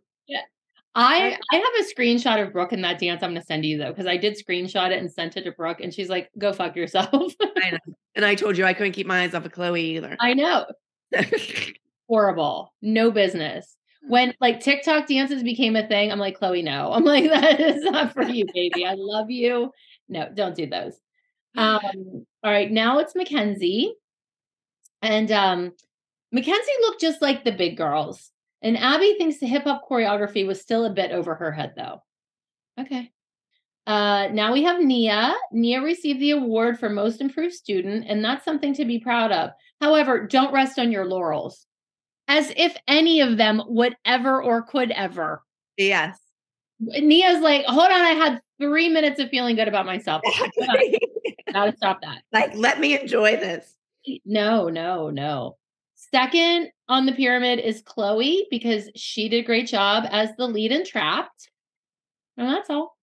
I 0.94 1.36
I 1.52 1.56
have 1.56 1.64
a 1.80 1.94
screenshot 1.94 2.40
of 2.44 2.52
Brooke 2.52 2.72
in 2.72 2.82
that 2.82 3.00
dance. 3.00 3.22
I'm 3.22 3.30
gonna 3.30 3.42
send 3.42 3.64
you 3.64 3.78
though, 3.78 3.90
because 3.90 4.06
I 4.06 4.16
did 4.16 4.36
screenshot 4.36 4.90
it 4.90 4.98
and 4.98 5.10
sent 5.10 5.36
it 5.36 5.42
to 5.42 5.52
Brooke, 5.52 5.80
and 5.80 5.92
she's 5.92 6.08
like, 6.08 6.30
"Go 6.38 6.52
fuck 6.52 6.76
yourself." 6.76 7.34
I 7.62 7.70
know. 7.72 7.94
And 8.14 8.24
I 8.24 8.34
told 8.34 8.56
you 8.56 8.64
I 8.64 8.74
couldn't 8.74 8.92
keep 8.92 9.06
my 9.06 9.22
eyes 9.22 9.34
off 9.34 9.44
of 9.44 9.52
Chloe 9.52 9.96
either. 9.96 10.16
I 10.20 10.34
know, 10.34 10.66
horrible, 12.08 12.72
no 12.80 13.10
business. 13.10 13.76
When 14.06 14.34
like 14.40 14.60
TikTok 14.60 15.08
dances 15.08 15.42
became 15.42 15.76
a 15.76 15.86
thing, 15.86 16.12
I'm 16.12 16.18
like, 16.18 16.38
Chloe, 16.38 16.62
no. 16.62 16.92
I'm 16.92 17.04
like, 17.04 17.24
that 17.24 17.58
is 17.58 17.82
not 17.82 18.12
for 18.12 18.22
you, 18.22 18.44
baby. 18.54 18.86
I 18.86 18.94
love 18.96 19.30
you. 19.30 19.72
No, 20.08 20.28
don't 20.32 20.54
do 20.54 20.66
those. 20.66 20.98
Um, 21.56 21.80
all 22.42 22.52
right, 22.52 22.70
now 22.70 22.98
it's 22.98 23.14
Mackenzie. 23.14 23.94
And 25.02 25.30
um, 25.32 25.72
Mackenzie 26.32 26.72
looked 26.82 27.00
just 27.00 27.22
like 27.22 27.44
the 27.44 27.52
big 27.52 27.76
girls. 27.76 28.30
And 28.64 28.78
Abby 28.78 29.14
thinks 29.18 29.38
the 29.38 29.46
hip 29.46 29.64
hop 29.64 29.86
choreography 29.88 30.46
was 30.46 30.60
still 30.60 30.86
a 30.86 30.90
bit 30.90 31.12
over 31.12 31.34
her 31.34 31.52
head, 31.52 31.74
though. 31.76 32.02
Okay. 32.80 33.12
Uh, 33.86 34.28
now 34.32 34.54
we 34.54 34.62
have 34.62 34.80
Nia. 34.80 35.34
Nia 35.52 35.82
received 35.82 36.18
the 36.18 36.30
award 36.30 36.78
for 36.80 36.88
most 36.88 37.20
improved 37.20 37.54
student, 37.54 38.06
and 38.08 38.24
that's 38.24 38.44
something 38.44 38.72
to 38.74 38.86
be 38.86 38.98
proud 38.98 39.30
of. 39.30 39.50
However, 39.82 40.26
don't 40.26 40.52
rest 40.52 40.78
on 40.78 40.90
your 40.90 41.04
laurels, 41.04 41.66
as 42.26 42.50
if 42.56 42.74
any 42.88 43.20
of 43.20 43.36
them 43.36 43.62
would 43.66 43.94
ever 44.06 44.42
or 44.42 44.62
could 44.62 44.90
ever. 44.90 45.42
yes. 45.76 46.18
Nia's 46.80 47.40
like, 47.40 47.64
hold 47.66 47.86
on, 47.86 47.92
I 47.92 48.10
had 48.10 48.40
three 48.60 48.88
minutes 48.88 49.20
of 49.20 49.28
feeling 49.28 49.56
good 49.56 49.68
about 49.68 49.86
myself. 49.86 50.22
Gotta 51.52 51.76
stop 51.76 52.00
that. 52.02 52.22
like, 52.32 52.54
let 52.56 52.80
me 52.80 52.98
enjoy 52.98 53.36
this. 53.36 53.74
No, 54.24 54.68
no, 54.68 55.08
no. 55.10 55.56
Second 55.94 56.70
on 56.88 57.06
the 57.06 57.12
pyramid 57.12 57.58
is 57.58 57.82
Chloe 57.82 58.46
because 58.50 58.90
she 58.94 59.28
did 59.28 59.44
a 59.44 59.46
great 59.46 59.66
job 59.66 60.04
as 60.10 60.30
the 60.36 60.46
lead 60.46 60.72
in 60.72 60.84
Trapped. 60.84 61.50
And 62.36 62.48
that's 62.48 62.70
all. 62.70 62.96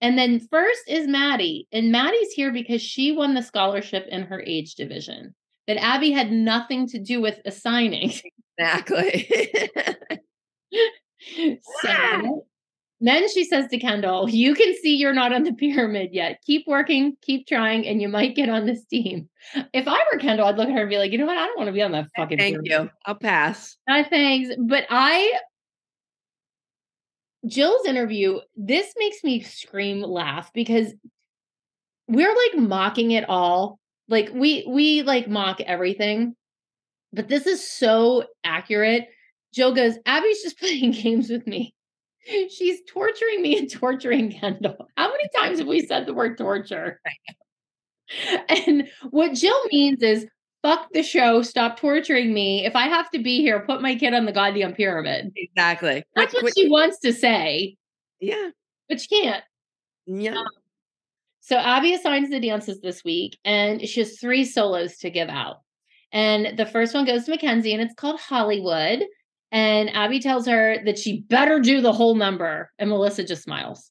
And 0.00 0.18
then 0.18 0.40
first 0.50 0.82
is 0.88 1.06
Maddie. 1.06 1.68
And 1.72 1.92
Maddie's 1.92 2.32
here 2.32 2.52
because 2.52 2.82
she 2.82 3.12
won 3.12 3.34
the 3.34 3.42
scholarship 3.42 4.06
in 4.08 4.22
her 4.22 4.42
age 4.46 4.74
division 4.74 5.34
that 5.66 5.76
Abby 5.76 6.10
had 6.10 6.32
nothing 6.32 6.86
to 6.88 6.98
do 6.98 7.20
with 7.20 7.38
assigning. 7.44 8.12
Exactly. 8.58 9.30
so 10.72 11.58
ah! 11.86 12.20
Then 13.00 13.28
she 13.32 13.44
says 13.44 13.66
to 13.68 13.78
Kendall, 13.78 14.28
You 14.28 14.54
can 14.54 14.74
see 14.82 14.94
you're 14.96 15.14
not 15.14 15.32
on 15.32 15.44
the 15.44 15.52
pyramid 15.58 16.10
yet. 16.12 16.40
Keep 16.44 16.66
working, 16.66 17.16
keep 17.22 17.46
trying, 17.46 17.86
and 17.86 18.00
you 18.00 18.08
might 18.08 18.36
get 18.36 18.48
on 18.48 18.66
this 18.66 18.84
team. 18.84 19.28
If 19.72 19.88
I 19.88 19.98
were 20.12 20.18
Kendall, 20.18 20.46
I'd 20.46 20.56
look 20.56 20.68
at 20.68 20.74
her 20.74 20.82
and 20.82 20.90
be 20.90 20.98
like, 20.98 21.12
You 21.12 21.18
know 21.18 21.26
what? 21.26 21.38
I 21.38 21.46
don't 21.46 21.56
want 21.56 21.68
to 21.68 21.72
be 21.72 21.82
on 21.82 21.92
that 21.92 22.08
fucking 22.16 22.38
Thank 22.38 22.64
pyramid. 22.64 22.90
you. 22.90 22.98
I'll 23.06 23.14
pass. 23.14 23.76
Uh, 23.90 24.04
thanks. 24.08 24.54
But 24.58 24.84
I, 24.90 25.32
Jill's 27.46 27.86
interview, 27.86 28.40
this 28.54 28.92
makes 28.98 29.24
me 29.24 29.42
scream 29.42 30.02
laugh 30.02 30.52
because 30.52 30.92
we're 32.06 32.34
like 32.34 32.62
mocking 32.62 33.12
it 33.12 33.28
all. 33.28 33.78
Like 34.08 34.30
we 34.34 34.66
we 34.68 35.02
like 35.02 35.28
mock 35.28 35.60
everything, 35.60 36.34
but 37.12 37.28
this 37.28 37.46
is 37.46 37.66
so 37.66 38.24
accurate. 38.44 39.08
Jill 39.54 39.74
goes, 39.74 39.94
Abby's 40.04 40.42
just 40.42 40.58
playing 40.60 40.90
games 40.90 41.30
with 41.30 41.46
me. 41.46 41.74
She's 42.26 42.80
torturing 42.86 43.42
me 43.42 43.58
and 43.58 43.70
torturing 43.70 44.30
Kendall. 44.30 44.88
How 44.96 45.08
many 45.08 45.24
times 45.36 45.58
have 45.58 45.66
we 45.68 45.86
said 45.86 46.06
the 46.06 46.14
word 46.14 46.36
torture? 46.38 47.00
And 48.48 48.88
what 49.10 49.34
Jill 49.34 49.64
means 49.70 50.02
is 50.02 50.26
fuck 50.62 50.88
the 50.92 51.02
show, 51.04 51.42
stop 51.42 51.78
torturing 51.78 52.34
me. 52.34 52.66
If 52.66 52.74
I 52.74 52.88
have 52.88 53.08
to 53.12 53.22
be 53.22 53.40
here, 53.40 53.60
put 53.60 53.80
my 53.82 53.94
kid 53.94 54.14
on 54.14 54.26
the 54.26 54.32
goddamn 54.32 54.74
pyramid. 54.74 55.32
Exactly. 55.36 56.02
That's 56.16 56.34
what 56.34 56.40
quit- 56.42 56.54
she 56.58 56.68
wants 56.68 56.98
to 57.00 57.12
say, 57.12 57.76
Yeah. 58.20 58.50
but 58.88 59.00
she 59.00 59.06
can't. 59.22 59.44
Yeah. 60.06 60.38
Um, 60.38 60.44
so 61.40 61.56
Abby 61.56 61.94
assigns 61.94 62.30
the 62.30 62.40
dances 62.40 62.80
this 62.80 63.04
week, 63.04 63.38
and 63.44 63.88
she 63.88 64.00
has 64.00 64.18
three 64.18 64.44
solos 64.44 64.96
to 64.98 65.10
give 65.10 65.28
out. 65.28 65.60
And 66.12 66.58
the 66.58 66.66
first 66.66 66.94
one 66.94 67.04
goes 67.04 67.24
to 67.26 67.30
Mackenzie, 67.30 67.72
and 67.72 67.80
it's 67.82 67.94
called 67.94 68.18
Hollywood. 68.18 69.04
And 69.52 69.94
Abby 69.94 70.20
tells 70.20 70.46
her 70.46 70.78
that 70.84 70.98
she 70.98 71.22
better 71.22 71.58
do 71.58 71.80
the 71.80 71.92
whole 71.92 72.14
number, 72.14 72.70
and 72.78 72.88
Melissa 72.88 73.24
just 73.24 73.42
smiles. 73.42 73.90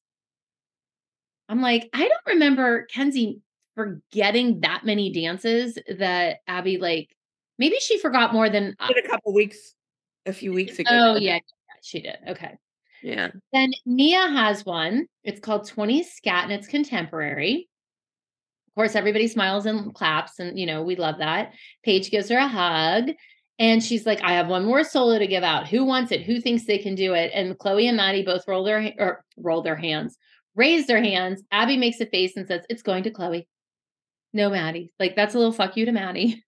I'm 1.50 1.62
like, 1.62 1.89
I 1.93 2.08
don't 2.08 2.34
remember 2.34 2.86
Kenzie 2.86 3.41
forgetting 3.76 4.62
that 4.62 4.86
many 4.86 5.12
dances 5.12 5.78
that 5.98 6.38
Abby 6.48 6.78
like. 6.78 7.10
Maybe 7.58 7.76
she 7.82 8.00
forgot 8.00 8.34
more 8.34 8.50
than. 8.50 8.76
A 8.80 9.08
couple 9.08 9.34
weeks, 9.34 9.74
a 10.26 10.32
few 10.32 10.54
weeks 10.54 10.80
ago. 10.80 10.89
Oh 10.91 11.15
yeah, 11.17 11.39
she 11.82 12.00
did. 12.00 12.17
Okay. 12.28 12.58
Yeah. 13.02 13.32
Then 13.52 13.72
Nia 13.86 14.28
has 14.30 14.65
one. 14.65 15.08
It's 15.24 15.39
called 15.39 15.67
20 15.67 16.04
Scat 16.04 16.43
and 16.45 16.54
it's 16.54 16.67
contemporary. 16.67 17.69
Of 18.67 18.76
course, 18.76 18.95
everybody 18.95 19.28
smiles 19.28 19.65
and 19.65 19.93
claps, 19.93 20.39
and 20.39 20.58
you 20.58 20.65
know, 20.65 20.84
we 20.84 20.95
love 20.95 21.17
that. 21.19 21.54
Paige 21.84 22.12
gives 22.12 22.30
her 22.30 22.38
a 22.38 22.48
hug. 22.48 23.12
And 23.60 23.84
she's 23.84 24.06
like, 24.06 24.22
I 24.24 24.34
have 24.34 24.48
one 24.48 24.65
more 24.65 24.86
solo 24.86 25.19
to 25.19 25.28
give 25.28 25.43
out. 25.43 25.67
Who 25.67 25.84
wants 25.84 26.13
it? 26.13 26.24
Who 26.24 26.39
thinks 26.39 26.65
they 26.65 26.78
can 26.78 26.95
do 26.95 27.13
it? 27.13 27.32
And 27.34 27.58
Chloe 27.60 27.88
and 27.88 27.98
Maddie 27.98 28.24
both 28.24 28.48
roll 28.48 28.63
their 28.63 28.93
or 28.98 29.26
roll 29.38 29.62
their 29.62 29.76
hands, 29.76 30.17
raise 30.56 30.88
their 30.88 31.04
hands. 31.04 31.43
Abby 31.52 31.76
makes 31.76 32.00
a 32.00 32.06
face 32.06 32.38
and 32.38 32.48
says, 32.48 32.65
It's 32.69 32.82
going 32.82 33.04
to 33.04 33.12
Chloe. 33.12 33.48
No, 34.34 34.50
Maddie. 34.50 34.93
Like 35.00 35.15
that's 35.15 35.36
a 35.36 35.38
little 35.38 35.52
fuck 35.52 35.76
you 35.76 35.86
to 35.86 35.91
Maddie. 35.91 36.43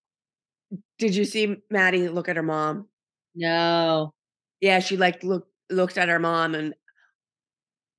Did 0.99 1.15
you 1.15 1.25
see 1.25 1.57
Maddie 1.69 2.07
look 2.07 2.29
at 2.29 2.37
her 2.37 2.43
mom? 2.43 2.87
No. 3.35 4.13
Yeah, 4.61 4.79
she 4.79 4.95
like 4.95 5.23
looked 5.23 5.49
looked 5.69 5.97
at 5.97 6.09
her 6.09 6.19
mom 6.19 6.55
and 6.55 6.73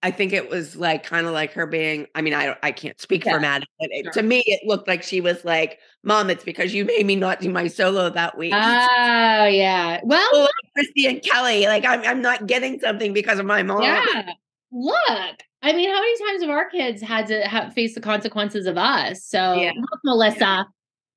I 0.03 0.11
think 0.11 0.33
it 0.33 0.51
was 0.51 0.75
like 0.75 1.05
kind 1.05 1.27
of 1.27 1.33
like 1.33 1.53
her 1.53 1.67
being, 1.67 2.07
I 2.15 2.23
mean, 2.23 2.35
I 2.35 2.47
don't 2.47 2.59
I 2.63 2.73
can't 2.73 3.01
speak 3.01 3.25
Yeah, 3.25 3.35
for 3.35 3.41
Maddie, 3.41 3.67
but 3.79 3.89
it, 3.93 4.05
sure. 4.05 4.13
to 4.15 4.23
me 4.23 4.43
it 4.47 4.67
looked 4.67 4.89
like 4.89 5.03
she 5.03 5.21
was 5.21 5.45
like, 5.45 5.79
Mom, 6.03 6.29
it's 6.29 6.43
because 6.43 6.75
you 6.75 6.85
made 6.85 7.07
me 7.07 7.15
not 7.15 7.41
do 7.41 7.49
my 7.51 7.69
solo 7.69 8.11
that 8.11 8.37
week. 8.37 8.53
Oh, 8.55 9.45
yeah. 9.47 10.01
Well, 10.03 10.29
Oh, 10.33 10.49
Christi 10.75 11.07
and 11.07 11.23
Kelly, 11.23 11.67
like 11.67 11.85
I'm 11.85 12.01
I'm 12.03 12.21
not 12.21 12.47
getting 12.47 12.81
something 12.81 13.13
because 13.13 13.39
of 13.39 13.47
my 13.47 13.63
mom. 13.63 13.83
Yeah. 13.83 14.33
Look, 14.73 15.43
I 15.63 15.73
mean, 15.73 15.89
how 15.89 16.01
many 16.01 16.19
times 16.19 16.43
have 16.43 16.51
our 16.51 16.69
kids 16.69 17.01
had 17.01 17.29
to 17.29 17.43
have, 17.47 17.73
face 17.73 17.95
the 17.95 18.01
consequences 18.01 18.67
of 18.67 18.77
us? 18.77 19.25
So, 19.25 19.61
Yeah. 19.61 19.73
look, 19.77 20.01
Melissa, 20.03 20.67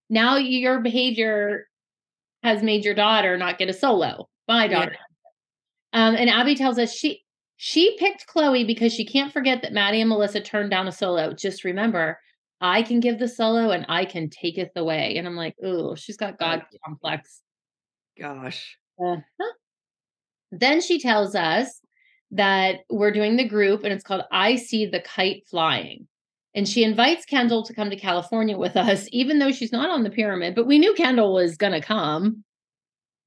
now 0.10 0.36
your 0.38 0.80
behavior 0.82 1.68
has 2.44 2.62
made 2.62 2.86
your 2.86 2.94
daughter 2.94 3.38
not 3.38 3.58
get 3.58 3.70
a 3.70 3.74
solo. 3.74 4.30
My 4.48 4.66
Yeah. 4.66 4.80
daughter. 4.80 4.98
Um, 5.94 6.16
and 6.16 6.30
Abby 6.30 6.56
tells 6.56 6.78
us 6.78 6.94
she 6.94 7.25
she 7.58 7.98
picked 7.98 8.28
Chloe 8.28 8.66
because 8.66 8.94
she 8.94 9.06
can't 9.06 9.32
forget 9.32 9.62
that 9.62 9.74
Maddie 9.74 10.02
and 10.02 10.10
Melissa 10.10 10.42
turned 10.42 10.72
down 10.72 10.88
a 10.88 10.92
solo. 10.92 11.34
Just 11.34 11.64
remember, 11.64 12.20
I 12.62 12.82
can 12.82 13.00
give 13.00 13.20
the 13.20 13.28
solo 13.28 13.72
and 13.72 13.86
I 13.90 14.06
can 14.06 14.30
taketh 14.30 14.72
away. 14.76 15.16
And 15.18 15.28
I'm 15.28 15.36
like, 15.36 15.56
oh, 15.64 15.96
she's 15.96 16.18
got 16.18 16.40
God 16.40 16.64
complex. 16.86 17.42
Gosh. 18.20 18.78
Uh-huh. 19.00 19.52
Then 20.52 20.82
she 20.82 21.00
tells 21.00 21.36
us 21.36 21.82
that 22.32 22.80
we're 22.90 23.12
doing 23.12 23.36
the 23.38 23.48
group 23.48 23.84
and 23.84 23.94
it's 23.94 24.04
called 24.04 24.24
I 24.32 24.56
See 24.56 24.86
the 24.86 25.00
Kite 25.00 25.44
Flying. 25.50 26.08
And 26.54 26.68
she 26.68 26.86
invites 26.86 27.26
Kendall 27.26 27.64
to 27.64 27.74
come 27.74 27.90
to 27.90 27.98
California 27.98 28.58
with 28.58 28.78
us, 28.78 29.08
even 29.12 29.40
though 29.40 29.52
she's 29.52 29.74
not 29.74 29.90
on 29.90 30.04
the 30.04 30.10
pyramid. 30.10 30.56
But 30.56 30.68
we 30.68 30.80
knew 30.80 30.94
Kendall 30.94 31.34
was 31.34 31.58
going 31.58 31.74
to 31.74 31.82
come. 31.82 32.46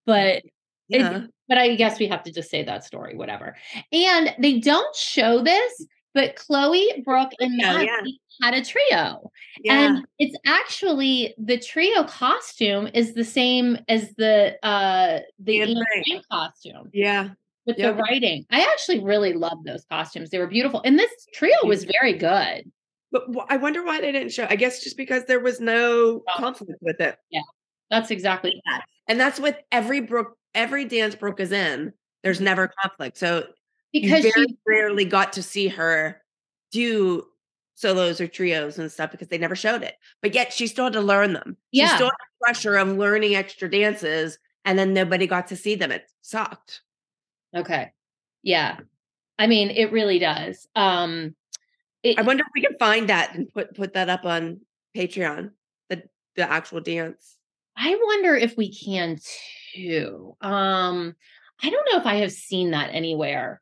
But 0.07 0.43
it- 0.89 1.31
but 1.49 1.59
I 1.59 1.75
guess 1.77 1.99
we 1.99 2.07
have 2.09 2.23
to 2.25 2.33
just 2.33 2.51
say 2.51 2.63
that 2.65 2.85
story, 2.85 3.17
whatever. 3.17 3.57
And 3.93 4.35
they 4.39 4.59
don't 4.61 4.95
show 4.95 5.43
this, 5.43 5.87
but 6.15 6.37
Chloe, 6.37 7.03
Brooke, 7.05 7.33
and 7.41 7.53
Yeah, 7.59 7.73
Maddie 7.73 7.87
yeah. 8.41 8.47
had 8.47 8.55
a 8.55 8.65
trio. 8.65 9.31
yeah. 9.65 9.73
And 9.97 10.07
it's 10.19 10.37
actually 10.47 11.35
the 11.39 11.59
trio 11.59 12.05
costume 12.05 12.89
is 12.95 13.15
the 13.15 13.25
same 13.25 13.79
as 13.89 14.15
the 14.17 14.57
uh 14.63 15.21
the 15.39 15.63
Anne 15.63 15.69
Anne 15.71 15.75
Frank. 15.93 16.07
Frank 16.07 16.25
costume 16.31 16.91
yeah. 16.93 17.31
with 17.67 17.79
Yep. 17.79 17.97
the 17.97 18.03
writing. 18.03 18.45
I 18.51 18.61
actually 18.73 19.01
really 19.01 19.33
love 19.33 19.65
those 19.65 19.85
costumes. 19.91 20.31
They 20.31 20.39
were 20.39 20.47
beautiful. 20.47 20.83
And 20.85 20.99
this 20.99 21.11
trio 21.35 21.57
was 21.65 21.85
very 21.85 22.13
good. 22.15 22.71
But 23.11 23.25
I 23.49 23.57
wonder 23.57 23.83
why 23.85 24.01
they 24.03 24.13
didn't 24.13 24.33
show. 24.33 24.47
I 24.51 24.57
guess 24.57 24.85
just 24.85 24.99
because 24.99 25.25
there 25.25 25.41
was 25.41 25.61
no 25.61 26.23
Oh. 26.29 26.37
conflict 26.37 26.83
with 26.83 27.01
it. 27.01 27.17
Yeah. 27.31 27.41
That's 27.91 28.11
exactly 28.11 28.61
that. 28.67 28.85
And 29.09 29.19
that's 29.19 29.41
with 29.41 29.57
every 29.73 30.01
Brooke, 30.03 30.37
every 30.55 30.85
dance 30.85 31.15
Brooke 31.15 31.41
is 31.41 31.53
in. 31.53 31.93
There's 32.23 32.41
never 32.41 32.69
conflict. 32.83 33.17
So 33.19 33.47
Because 33.93 34.25
you 34.25 34.33
she 34.35 34.57
rarely 34.67 35.05
got 35.05 35.33
to 35.35 35.43
see 35.43 35.69
her 35.69 36.21
do 36.73 37.25
solos 37.75 38.21
or 38.21 38.27
trios 38.27 38.79
and 38.79 38.91
stuff 38.91 39.13
because 39.13 39.29
they 39.29 39.39
never 39.39 39.55
showed 39.55 39.83
it. 39.83 39.95
But 40.21 40.35
yet 40.35 40.53
she 40.53 40.67
still 40.67 40.85
had 40.85 40.93
to 40.95 41.01
learn 41.01 41.33
them. 41.33 41.57
She 41.73 41.81
Yeah. 41.81 41.95
still 41.95 42.07
had 42.09 42.13
the 42.13 42.45
pressure 42.45 42.77
of 42.77 42.89
learning 42.89 43.37
extra 43.37 43.71
dances, 43.71 44.39
and 44.65 44.79
then 44.79 44.93
nobody 44.93 45.27
got 45.27 45.47
to 45.49 45.57
see 45.57 45.77
them. 45.77 45.93
It 45.93 46.11
sucked. 46.23 46.83
Okay. 47.55 47.93
Yeah. 48.43 48.79
I 49.39 49.47
mean, 49.47 49.71
it 49.71 49.93
really 49.93 50.19
does. 50.19 50.67
Um 50.75 51.35
it, 52.03 52.19
I 52.19 52.23
wonder 52.23 52.43
if 52.45 52.51
we 52.55 52.63
can 52.63 52.77
find 52.79 53.09
that 53.09 53.35
and 53.35 53.49
put 53.53 53.75
put 53.75 53.95
that 53.95 54.09
up 54.09 54.25
on 54.25 54.61
Patreon. 54.97 55.53
The 55.89 56.03
the 56.35 56.51
actual 56.51 56.81
dance. 56.81 57.37
I 57.77 57.97
wonder 58.03 58.35
if 58.35 58.57
we 58.57 58.73
can 58.73 59.19
Um, 60.41 61.15
I 61.63 61.71
don't 61.71 61.89
know 61.93 61.99
if 61.99 62.07
I 62.07 62.17
have 62.17 62.33
seen 62.33 62.71
that 62.73 62.91
anywhere. 62.93 63.61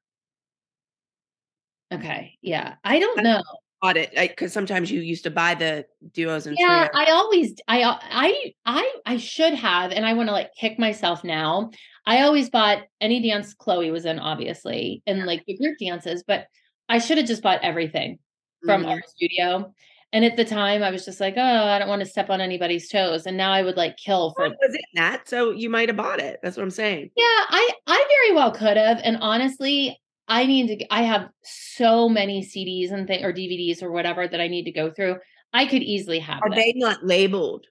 Okay, 1.93 2.37
yeah, 2.43 2.75
I 2.85 2.99
don't 2.99 3.19
I- 3.21 3.23
know. 3.23 3.43
Bought 3.83 3.99
it 3.99 4.11
because 4.17 4.55
sometimes 4.55 4.91
you 4.91 5.03
used 5.03 5.25
to 5.25 5.31
buy 5.31 5.55
the 5.55 5.85
duos 6.15 6.47
and 6.47 6.57
Yeah, 6.59 6.89
trios. 6.89 6.91
I 6.95 7.11
always, 7.13 7.55
I, 7.69 7.83
I, 7.85 8.53
I, 8.65 8.93
I 9.05 9.17
should 9.19 9.53
have, 9.53 9.93
and 9.93 10.07
I 10.07 10.15
want 10.15 10.31
to 10.31 10.33
like 10.33 10.51
kick 10.59 10.79
myself 10.79 11.23
now. 11.23 11.71
I 12.07 12.23
always 12.23 12.49
bought 12.49 12.85
any 13.03 13.21
dance 13.29 13.53
Chloe 13.53 13.91
was 13.91 14.07
in, 14.07 14.19
obviously, 14.19 15.03
and 15.07 15.27
like 15.27 15.45
the 15.47 15.59
group 15.59 15.77
dances, 15.79 16.25
but 16.27 16.47
I 16.89 16.99
should 17.01 17.19
have 17.19 17.27
just 17.27 17.43
bought 17.43 17.61
everything 17.63 18.19
from 18.65 18.85
Mhm. 18.85 18.89
our 18.93 19.03
studio. 19.09 19.75
And 20.13 20.25
at 20.25 20.37
the 20.37 20.45
time, 20.45 20.83
I 20.83 20.91
was 20.91 21.05
just 21.05 21.21
like, 21.21 21.35
oh, 21.37 21.43
I 21.43 21.79
don't 21.79 21.89
want 21.89 22.01
to 22.01 22.07
step 22.09 22.31
on 22.31 22.41
anybody's 22.41 22.89
toes. 22.89 23.27
And 23.27 23.37
now 23.37 23.53
I 23.53 23.63
would 23.63 23.77
like 23.77 23.97
kill 23.97 24.33
for 24.37 24.47
it 24.47 24.57
was 24.61 24.75
in 24.75 24.81
that, 24.95 25.29
so 25.29 25.51
you 25.51 25.69
might 25.69 25.89
have 25.89 25.97
bought 25.97 26.21
it. 26.21 26.39
That's 26.43 26.57
what 26.57 26.63
I'm 26.63 26.71
saying. 26.71 27.11
Yeah, 27.17 27.25
I 27.27 27.71
I 27.87 28.05
very 28.09 28.35
well 28.37 28.53
could 28.53 28.77
have. 28.77 29.01
And 29.03 29.19
honestly, 29.21 29.99
I 30.29 30.47
need 30.47 30.69
to 30.69 30.95
I 30.95 31.03
have 31.03 31.29
so 31.43 32.09
many 32.09 32.43
CDs 32.43 32.93
and 32.93 33.07
things 33.07 33.25
or 33.25 33.33
DVDs 33.33 33.83
or 33.83 33.91
whatever 33.91 34.27
that 34.27 34.41
I 34.41 34.49
need 34.49 34.65
to 34.65 34.73
go 34.73 34.91
through. 34.91 35.17
I 35.53 35.67
could 35.67 35.83
easily 35.83 36.19
have 36.21 36.41
Are 36.43 36.51
them. 36.51 36.59
they 36.59 36.73
not 36.77 37.05
labeled? 37.05 37.67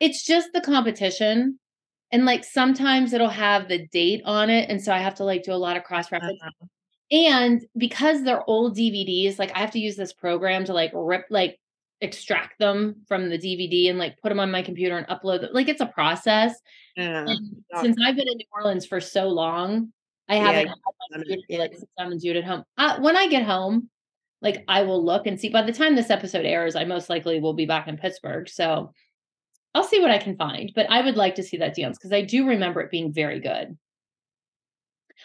It's 0.00 0.24
just 0.26 0.48
the 0.52 0.60
competition. 0.60 1.58
And 2.12 2.24
like 2.24 2.44
sometimes 2.44 3.12
it'll 3.12 3.28
have 3.28 3.68
the 3.68 3.86
date 3.88 4.22
on 4.24 4.50
it. 4.50 4.68
And 4.70 4.82
so 4.82 4.92
I 4.92 4.98
have 4.98 5.14
to 5.16 5.24
like 5.24 5.42
do 5.42 5.52
a 5.52 5.54
lot 5.54 5.76
of 5.76 5.84
cross 5.84 6.12
reference. 6.12 6.38
Uh-huh. 6.42 6.66
And 7.10 7.64
because 7.76 8.22
they're 8.22 8.48
old 8.48 8.76
DVDs, 8.76 9.38
like 9.38 9.52
I 9.54 9.60
have 9.60 9.70
to 9.72 9.78
use 9.78 9.96
this 9.96 10.12
program 10.12 10.64
to 10.64 10.72
like 10.72 10.90
rip, 10.94 11.26
like 11.30 11.58
extract 12.00 12.58
them 12.58 12.96
from 13.06 13.28
the 13.28 13.38
DVD 13.38 13.88
and 13.90 13.98
like 13.98 14.20
put 14.20 14.28
them 14.28 14.40
on 14.40 14.50
my 14.50 14.62
computer 14.62 14.96
and 14.96 15.06
upload 15.06 15.42
them. 15.42 15.50
Like 15.52 15.68
it's 15.68 15.80
a 15.80 15.86
process. 15.86 16.60
Yeah. 16.96 17.26
And 17.26 17.64
since 17.80 17.96
I've 18.04 18.16
been 18.16 18.28
in 18.28 18.36
New 18.36 18.46
Orleans 18.52 18.86
for 18.86 19.00
so 19.00 19.28
long, 19.28 19.92
I 20.28 20.36
haven't 20.36 20.62
you 20.62 20.68
had 20.68 20.76
my 20.76 21.18
done 21.18 21.24
it, 21.26 21.40
to, 21.48 21.58
like 21.58 21.72
yeah. 21.72 21.78
sit 21.78 21.88
down 21.98 22.12
and 22.12 22.20
do 22.20 22.30
it 22.30 22.36
at 22.36 22.44
home. 22.44 22.64
Uh, 22.76 22.98
when 22.98 23.16
I 23.16 23.28
get 23.28 23.44
home, 23.44 23.88
like 24.42 24.64
I 24.68 24.82
will 24.82 25.04
look 25.04 25.26
and 25.26 25.40
see. 25.40 25.48
By 25.48 25.62
the 25.62 25.72
time 25.72 25.94
this 25.94 26.10
episode 26.10 26.44
airs, 26.44 26.76
I 26.76 26.84
most 26.84 27.08
likely 27.08 27.40
will 27.40 27.54
be 27.54 27.66
back 27.66 27.88
in 27.88 27.96
Pittsburgh, 27.96 28.48
so 28.48 28.92
I'll 29.74 29.84
see 29.84 30.00
what 30.00 30.10
I 30.10 30.18
can 30.18 30.36
find. 30.36 30.72
But 30.74 30.90
I 30.90 31.02
would 31.02 31.16
like 31.16 31.36
to 31.36 31.42
see 31.42 31.56
that 31.58 31.74
dance 31.74 31.96
because 31.96 32.12
I 32.12 32.22
do 32.22 32.46
remember 32.46 32.80
it 32.80 32.90
being 32.90 33.12
very 33.12 33.40
good. 33.40 33.76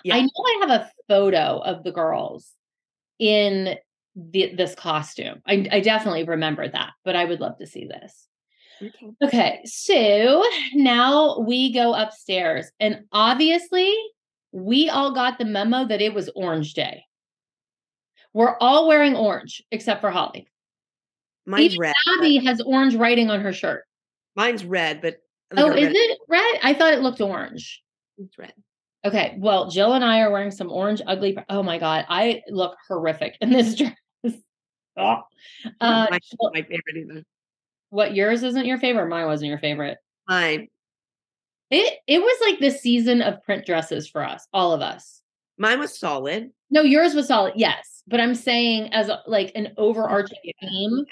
Yeah. 0.03 0.15
I 0.15 0.21
know 0.21 0.29
I 0.45 0.57
have 0.61 0.69
a 0.81 0.91
photo 1.07 1.59
of 1.63 1.83
the 1.83 1.91
girls 1.91 2.51
in 3.19 3.77
the, 4.15 4.53
this 4.55 4.75
costume. 4.75 5.41
I, 5.45 5.67
I 5.71 5.79
definitely 5.79 6.23
remember 6.23 6.67
that, 6.67 6.91
but 7.05 7.15
I 7.15 7.25
would 7.25 7.39
love 7.39 7.57
to 7.59 7.67
see 7.67 7.85
this. 7.85 8.27
Okay. 8.81 9.11
Okay, 9.23 9.61
so 9.65 10.43
now 10.73 11.39
we 11.39 11.71
go 11.71 11.93
upstairs, 11.93 12.71
and 12.79 13.03
obviously, 13.11 13.93
we 14.51 14.89
all 14.89 15.13
got 15.13 15.37
the 15.37 15.45
memo 15.45 15.85
that 15.85 16.01
it 16.01 16.13
was 16.15 16.29
Orange 16.35 16.73
Day. 16.73 17.03
We're 18.33 18.57
all 18.59 18.87
wearing 18.87 19.15
orange 19.15 19.61
except 19.71 20.01
for 20.01 20.09
Holly. 20.09 20.47
Mine's 21.45 21.73
Even 21.75 21.79
red. 21.79 21.93
Abby 22.17 22.37
has 22.45 22.59
orange 22.61 22.95
writing 22.95 23.29
on 23.29 23.41
her 23.41 23.53
shirt. 23.53 23.83
Mine's 24.35 24.63
red, 24.65 25.01
but 25.01 25.17
Oh, 25.55 25.69
is 25.71 25.87
red- 25.87 25.95
it 25.95 26.17
red? 26.29 26.59
I 26.63 26.73
thought 26.73 26.93
it 26.93 27.01
looked 27.01 27.19
orange. 27.21 27.83
It's 28.17 28.37
red. 28.37 28.53
Okay, 29.03 29.35
well, 29.39 29.69
Jill 29.69 29.93
and 29.93 30.03
I 30.05 30.19
are 30.21 30.31
wearing 30.31 30.51
some 30.51 30.71
orange 30.71 31.01
ugly. 31.07 31.37
Oh 31.49 31.63
my 31.63 31.79
god, 31.79 32.05
I 32.07 32.41
look 32.49 32.75
horrific 32.87 33.35
in 33.41 33.49
this 33.51 33.75
dress. 33.77 33.93
Oh. 34.97 35.21
Uh, 35.79 36.07
Jill- 36.07 36.51
my 36.53 36.61
favorite 36.61 36.97
either. 36.97 37.23
what 37.89 38.13
yours 38.15 38.43
isn't 38.43 38.65
your 38.65 38.77
favorite? 38.77 39.07
Mine 39.07 39.25
wasn't 39.25 39.49
your 39.49 39.57
favorite. 39.59 39.97
Mine. 40.27 40.67
It 41.71 41.99
it 42.05 42.19
was 42.19 42.37
like 42.47 42.59
the 42.59 42.69
season 42.69 43.21
of 43.21 43.41
print 43.43 43.65
dresses 43.65 44.07
for 44.07 44.23
us, 44.23 44.45
all 44.53 44.73
of 44.73 44.81
us. 44.81 45.21
Mine 45.57 45.79
was 45.79 45.97
solid. 45.97 46.51
No, 46.69 46.81
yours 46.81 47.13
was 47.15 47.27
solid, 47.27 47.53
yes. 47.55 48.03
But 48.07 48.19
I'm 48.19 48.35
saying 48.35 48.93
as 48.93 49.09
a, 49.09 49.21
like 49.27 49.51
an 49.55 49.69
overarching 49.77 50.37
Yeah. 50.43 50.51
theme, 50.69 51.05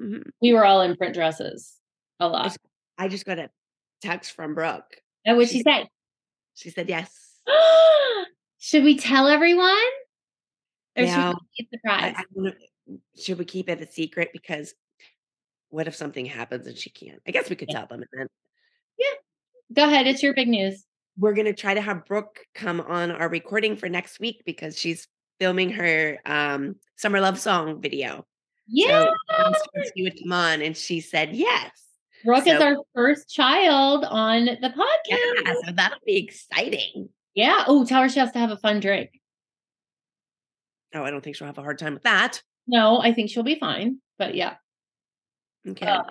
Mhm. 0.00 0.22
we 0.40 0.52
were 0.54 0.64
all 0.64 0.80
in 0.80 0.96
print 0.96 1.14
dresses 1.14 1.76
a 2.20 2.26
lot. 2.28 2.56
I 2.98 3.08
just 3.08 3.26
got 3.26 3.38
a 3.38 3.50
text 4.00 4.32
from 4.32 4.54
Brooke. 4.54 4.90
And 5.26 5.36
what 5.36 5.48
she 5.48 5.58
she- 5.58 5.62
say? 5.62 5.88
She 6.54 6.70
said 6.70 6.88
yes. 6.88 7.10
should 8.58 8.84
we 8.84 8.96
tell 8.98 9.26
everyone? 9.28 9.76
Or 10.96 11.06
should 11.06 11.16
No. 11.16 11.34
we 11.40 11.46
keep 11.56 11.70
the 11.70 11.78
I, 11.90 12.08
surprise? 12.10 12.26
I 12.46 12.52
should 13.20 13.38
we 13.38 13.44
keep 13.44 13.68
it 13.68 13.80
a 13.80 13.90
secret? 13.90 14.30
Because 14.32 14.74
what 15.70 15.86
if 15.88 15.94
something 15.94 16.26
happens 16.26 16.66
and 16.66 16.76
she 16.76 16.90
can't? 16.90 17.20
I 17.26 17.30
guess 17.30 17.48
we 17.48 17.56
could 17.56 17.68
tell 17.70 17.86
them. 17.86 18.04
Then 18.12 18.26
Yeah. 18.98 19.06
Go 19.72 19.84
ahead, 19.88 20.06
it's 20.06 20.22
your 20.22 20.34
big 20.34 20.48
news. 20.48 20.84
we're 21.18 21.32
going 21.34 21.46
to 21.46 21.54
try 21.54 21.72
to 21.74 21.80
have 21.80 22.04
Brooke 22.04 22.40
come 22.54 22.80
on 22.80 23.10
our 23.10 23.28
recording 23.28 23.76
for 23.76 23.88
next 23.88 24.20
week 24.20 24.42
because 24.44 24.78
she's 24.78 25.08
filming 25.40 25.70
her 25.70 26.18
um, 26.26 26.76
summer 26.96 27.20
love 27.20 27.38
song 27.38 27.80
video. 27.80 28.26
Yeah. 28.66 29.04
So 29.04 29.10
we 29.10 29.34
asked 29.34 29.68
her 29.74 29.82
if 29.82 29.90
she 29.96 30.02
would 30.04 30.18
come 30.22 30.32
on, 30.32 30.60
and 30.62 30.76
she 30.76 31.00
said 31.00 31.34
yes. 31.34 31.70
Brooke 32.24 32.46
is 32.46 32.60
our 32.60 32.76
first 32.94 33.28
child 33.28 34.04
on 34.04 34.44
the 34.46 34.68
podcast. 34.68 35.44
Yeah, 35.44 35.54
so 35.64 35.72
that'll 35.72 35.98
be 36.06 36.16
exciting. 36.16 37.08
Yeah. 37.34 37.64
Oh, 37.66 37.84
tell 37.84 38.02
her 38.02 38.08
she 38.08 38.20
has 38.20 38.32
to 38.32 38.38
have 38.38 38.50
a 38.50 38.56
fun 38.56 38.80
drink. 38.80 39.10
Oh, 40.94 41.02
I 41.02 41.10
don't 41.10 41.22
think 41.22 41.36
she'll 41.36 41.46
have 41.46 41.58
a 41.58 41.62
hard 41.62 41.78
time 41.78 41.94
with 41.94 42.02
that. 42.02 42.42
No, 42.66 43.00
I 43.00 43.12
think 43.12 43.30
she'll 43.30 43.42
be 43.42 43.58
fine. 43.58 43.98
But 44.18 44.34
yeah. 44.34 44.54
Okay. 45.66 45.86
Uh, 45.86 46.02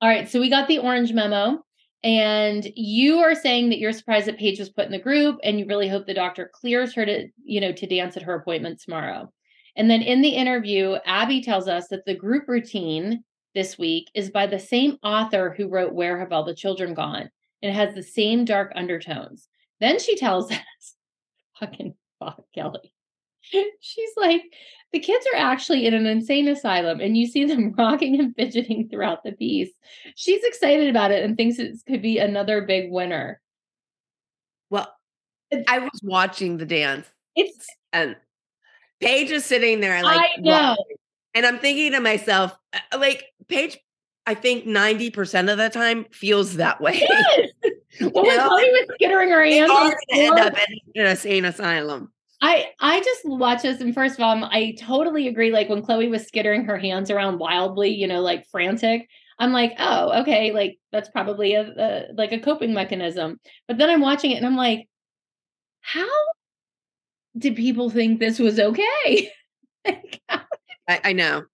All 0.00 0.08
right. 0.08 0.28
So 0.28 0.40
we 0.40 0.48
got 0.48 0.68
the 0.68 0.78
orange 0.78 1.12
memo. 1.12 1.62
And 2.02 2.66
you 2.76 3.18
are 3.18 3.34
saying 3.34 3.68
that 3.68 3.78
you're 3.78 3.92
surprised 3.92 4.26
that 4.26 4.38
Paige 4.38 4.58
was 4.58 4.70
put 4.70 4.86
in 4.86 4.92
the 4.92 4.98
group 4.98 5.38
and 5.44 5.58
you 5.58 5.66
really 5.66 5.88
hope 5.88 6.06
the 6.06 6.14
doctor 6.14 6.50
clears 6.54 6.94
her 6.94 7.04
to, 7.04 7.28
you 7.44 7.60
know, 7.60 7.72
to 7.72 7.86
dance 7.86 8.16
at 8.16 8.22
her 8.22 8.34
appointment 8.34 8.80
tomorrow. 8.80 9.30
And 9.76 9.90
then 9.90 10.00
in 10.00 10.22
the 10.22 10.30
interview, 10.30 10.96
Abby 11.04 11.42
tells 11.42 11.68
us 11.68 11.88
that 11.88 12.06
the 12.06 12.16
group 12.16 12.48
routine 12.48 13.22
this 13.54 13.78
week 13.78 14.10
is 14.14 14.30
by 14.30 14.46
the 14.46 14.58
same 14.58 14.98
author 15.02 15.54
who 15.56 15.68
wrote 15.68 15.92
Where 15.92 16.18
Have 16.18 16.32
All 16.32 16.44
the 16.44 16.54
Children 16.54 16.94
Gone? 16.94 17.30
And 17.62 17.70
it 17.70 17.74
has 17.74 17.94
the 17.94 18.02
same 18.02 18.44
dark 18.44 18.72
undertones. 18.74 19.48
Then 19.80 19.98
she 19.98 20.16
tells 20.16 20.50
us, 20.52 20.96
fucking 21.58 21.94
fuck 22.18 22.44
Kelly. 22.54 22.92
She's 23.80 24.10
like, 24.16 24.42
the 24.92 25.00
kids 25.00 25.26
are 25.32 25.38
actually 25.38 25.86
in 25.86 25.94
an 25.94 26.06
insane 26.06 26.48
asylum 26.48 27.00
and 27.00 27.16
you 27.16 27.26
see 27.26 27.44
them 27.44 27.72
rocking 27.78 28.18
and 28.18 28.34
fidgeting 28.34 28.88
throughout 28.88 29.22
the 29.24 29.32
piece. 29.32 29.70
She's 30.16 30.44
excited 30.44 30.88
about 30.88 31.10
it 31.10 31.24
and 31.24 31.36
thinks 31.36 31.58
it 31.58 31.76
could 31.86 32.02
be 32.02 32.18
another 32.18 32.62
big 32.62 32.90
winner. 32.90 33.40
Well, 34.68 34.92
I 35.66 35.80
was 35.80 36.00
watching 36.04 36.58
the 36.58 36.66
dance 36.66 37.08
It's 37.34 37.66
and 37.92 38.14
Paige 39.00 39.30
is 39.30 39.44
sitting 39.44 39.80
there 39.80 40.02
like 40.02 40.20
I 40.20 40.40
know. 40.40 40.76
And 41.34 41.46
I'm 41.46 41.58
thinking 41.58 41.92
to 41.92 42.00
myself, 42.00 42.56
uh, 42.72 42.98
like 42.98 43.24
Paige, 43.48 43.78
I 44.26 44.34
think 44.34 44.64
90% 44.64 45.50
of 45.50 45.58
the 45.58 45.68
time 45.70 46.06
feels 46.12 46.56
that 46.56 46.80
way. 46.80 47.02
yes. 47.08 47.50
Well, 48.00 48.24
when? 48.24 48.38
Chloe 48.38 48.70
was 48.70 48.86
skittering 48.94 49.30
her 49.30 49.44
hands, 49.44 49.68
are 49.68 49.82
going 49.82 49.90
to 49.90 50.14
end 50.14 50.38
up 50.38 50.54
in 50.54 51.02
an 51.02 51.10
insane 51.10 51.44
asylum. 51.44 52.12
I 52.40 52.68
I 52.78 53.00
just 53.00 53.22
watch 53.24 53.62
this 53.62 53.80
and 53.80 53.92
first 53.92 54.14
of 54.14 54.20
all, 54.20 54.44
I'm- 54.44 54.76
totally 54.76 55.26
agree. 55.28 55.50
Like 55.50 55.68
when 55.68 55.82
Chloe 55.82 56.08
was 56.08 56.26
skittering 56.26 56.64
her 56.64 56.78
hands 56.78 57.10
around 57.10 57.38
wildly, 57.38 57.90
you 57.90 58.06
know, 58.06 58.20
like 58.20 58.46
frantic. 58.46 59.08
I'm 59.40 59.52
like, 59.52 59.74
oh, 59.78 60.20
okay, 60.22 60.52
like 60.52 60.78
that's 60.92 61.08
probably 61.08 61.54
a, 61.54 61.62
a 61.62 62.12
like 62.14 62.32
a 62.32 62.38
coping 62.38 62.72
mechanism. 62.72 63.40
But 63.66 63.78
then 63.78 63.90
I'm 63.90 64.00
watching 64.00 64.30
it 64.30 64.36
and 64.36 64.46
I'm 64.46 64.56
like, 64.56 64.88
how 65.80 66.08
did 67.36 67.56
people 67.56 67.90
think 67.90 68.20
this 68.20 68.38
was 68.38 68.58
okay? 68.60 69.32
Like, 69.86 70.20
I, 70.90 71.00
I 71.04 71.12
know. 71.12 71.44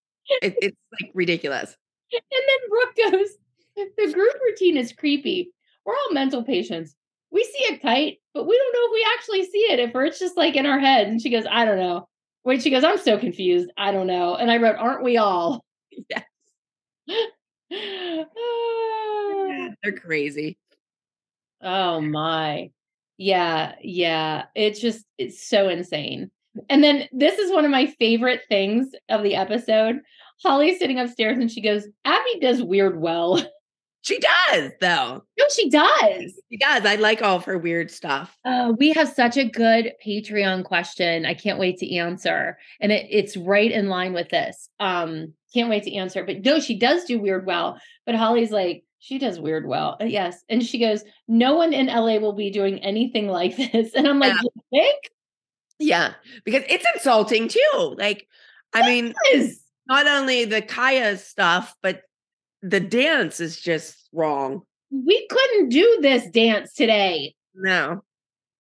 It, 0.43 0.57
it's 0.63 0.77
like 1.01 1.11
ridiculous. 1.15 1.77
and 2.13 2.23
then 2.31 2.71
Brooke 2.71 3.13
goes, 3.13 3.31
the 3.77 4.13
group 4.13 4.35
routine 4.45 4.77
is 4.77 4.93
creepy. 4.93 5.51
We're 5.85 5.95
all 5.95 6.13
mental 6.13 6.43
patients. 6.43 6.95
We 7.31 7.45
see 7.45 7.75
it 7.75 7.83
kite, 7.83 8.19
but 8.35 8.47
we 8.47 8.57
don't 8.57 8.73
know 8.73 8.87
if 8.87 8.93
we 8.93 9.07
actually 9.17 9.45
see 9.51 9.73
it, 9.73 9.81
if 9.81 9.95
or 9.95 10.05
it's 10.05 10.19
just 10.19 10.37
like 10.37 10.57
in 10.57 10.67
our 10.67 10.79
heads. 10.79 11.11
And 11.11 11.21
she 11.21 11.31
goes, 11.31 11.45
I 11.51 11.65
don't 11.65 11.79
know. 11.79 12.09
Wait, 12.45 12.63
she 12.63 12.71
goes, 12.71 12.85
I'm 12.85 12.99
so 12.99 13.19
confused. 13.19 13.71
I 13.77 13.93
don't 13.93 14.07
know. 14.07 14.37
And 14.37 14.51
I 14.51 14.57
wrote, 14.59 14.77
Aren't 14.77 15.05
we 15.05 15.17
all? 15.19 15.65
Yes. 16.11 16.25
Ah. 18.39 19.71
They're 19.83 19.93
crazy. 19.99 20.57
Oh 21.61 22.01
my. 22.01 22.71
Yeah, 23.19 23.75
yeah. 23.83 24.47
It's 24.55 24.81
just 24.81 25.05
it's 25.19 25.43
so 25.49 25.69
insane. 25.69 26.31
And 26.69 26.83
then 26.83 27.09
this 27.13 27.39
is 27.39 27.53
one 27.53 27.65
of 27.65 27.71
my 27.71 27.87
favorite 27.87 28.43
things 28.49 28.89
of 29.09 29.23
the 29.23 29.35
episode. 29.37 30.01
Holly's 30.43 30.79
sitting 30.79 30.99
upstairs 30.99 31.39
and 31.39 31.51
she 31.51 31.61
goes, 31.63 31.87
Abby 32.05 32.41
does 32.41 32.63
weird 32.63 33.01
well. 33.01 33.43
She 34.03 34.21
does, 34.21 34.71
though. 34.81 35.25
No, 35.37 35.45
she 35.53 35.69
does. 35.69 36.41
She 36.49 36.59
does. 36.59 36.87
I 36.87 36.95
like 36.95 37.23
all 37.23 37.39
of 37.39 37.45
her 37.47 37.59
weird 37.59 37.91
stuff. 37.91 38.39
Uh, 38.45 38.73
we 38.79 38.93
have 38.93 39.09
such 39.09 39.37
a 39.37 39.43
good 39.45 39.95
Patreon 40.07 40.63
question. 40.63 41.27
I 41.27 41.35
can't 41.35 41.59
wait 41.59 41.79
to 41.79 41.93
answer. 41.97 42.57
And 42.81 42.93
it, 42.93 43.09
it's 43.11 43.37
right 43.37 43.69
in 43.69 43.89
line 43.89 44.13
with 44.13 44.29
this. 44.29 44.69
Um, 44.79 45.35
can't 45.53 45.69
wait 45.69 45.83
to 45.83 45.95
answer. 45.97 46.23
But 46.25 46.45
no, 46.45 46.61
she 46.61 46.79
does 46.79 47.03
do 47.07 47.19
weird 47.19 47.47
well. 47.47 47.81
But 48.05 48.15
Holly's 48.15 48.53
like, 48.53 48.85
she 49.01 49.19
does 49.19 49.41
weird 49.41 49.67
well. 49.67 49.97
Uh, 50.01 50.05
yes. 50.05 50.45
And 50.49 50.63
she 50.65 50.79
goes, 50.79 51.03
no 51.27 51.57
one 51.57 51.73
in 51.73 51.87
LA 51.89 52.19
will 52.19 52.33
be 52.33 52.51
doing 52.53 52.79
anything 52.85 53.27
like 53.27 53.57
this. 53.73 53.93
And 53.95 54.07
I'm 54.07 54.21
like, 54.21 54.35
Yeah. 54.35 54.43
you 54.55 54.63
think? 54.71 54.99
Yeah, 55.79 56.15
because 56.45 56.65
it's 56.69 56.85
insulting 56.95 57.49
too. 57.49 57.95
Like, 57.99 58.27
I 58.73 58.87
mean, 58.87 59.15
Yes. 59.33 59.59
not 59.87 60.07
only 60.07 60.45
the 60.45 60.63
Kaya 60.63 61.17
stuff, 61.19 61.75
but 61.83 62.03
the 62.63 62.81
dance 62.81 63.41
is 63.41 63.61
just 63.61 64.09
wrong. 64.13 64.63
We 64.91 65.27
couldn't 65.29 65.69
do 65.69 65.99
this 66.03 66.27
dance 66.31 66.73
today. 66.75 67.35
No. 67.55 68.03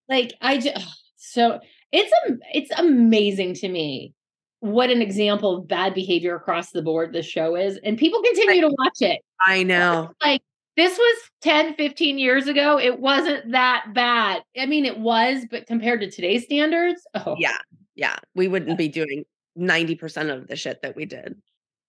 like 0.08 0.32
i 0.40 0.56
just 0.58 0.76
so 1.16 1.58
it's 1.92 2.12
a 2.28 2.36
it's 2.54 2.70
amazing 2.78 3.52
to 3.54 3.68
me 3.68 4.14
what 4.60 4.88
an 4.90 5.02
example 5.02 5.56
of 5.58 5.68
bad 5.68 5.92
behavior 5.94 6.34
across 6.34 6.70
the 6.70 6.80
board 6.80 7.12
this 7.12 7.26
show 7.26 7.56
is 7.56 7.78
and 7.84 7.98
people 7.98 8.22
continue 8.22 8.62
to 8.62 8.74
watch 8.78 9.02
it 9.02 9.20
I 9.46 9.64
know. 9.64 10.10
like 10.24 10.40
this 10.76 10.96
was 10.98 11.16
10 11.42 11.74
15 11.74 12.18
years 12.18 12.46
ago 12.46 12.78
it 12.78 13.00
wasn't 13.00 13.52
that 13.52 13.86
bad 13.94 14.42
i 14.58 14.66
mean 14.66 14.84
it 14.84 14.98
was 14.98 15.44
but 15.50 15.66
compared 15.66 16.00
to 16.00 16.10
today's 16.10 16.44
standards 16.44 17.02
oh 17.14 17.36
Yeah. 17.38 17.58
Yeah. 17.94 18.16
We 18.34 18.46
wouldn't 18.48 18.76
be 18.76 18.88
doing 18.88 19.24
90% 19.58 20.30
of 20.36 20.48
the 20.48 20.56
shit 20.56 20.82
that 20.82 20.94
we 20.96 21.06
did. 21.06 21.36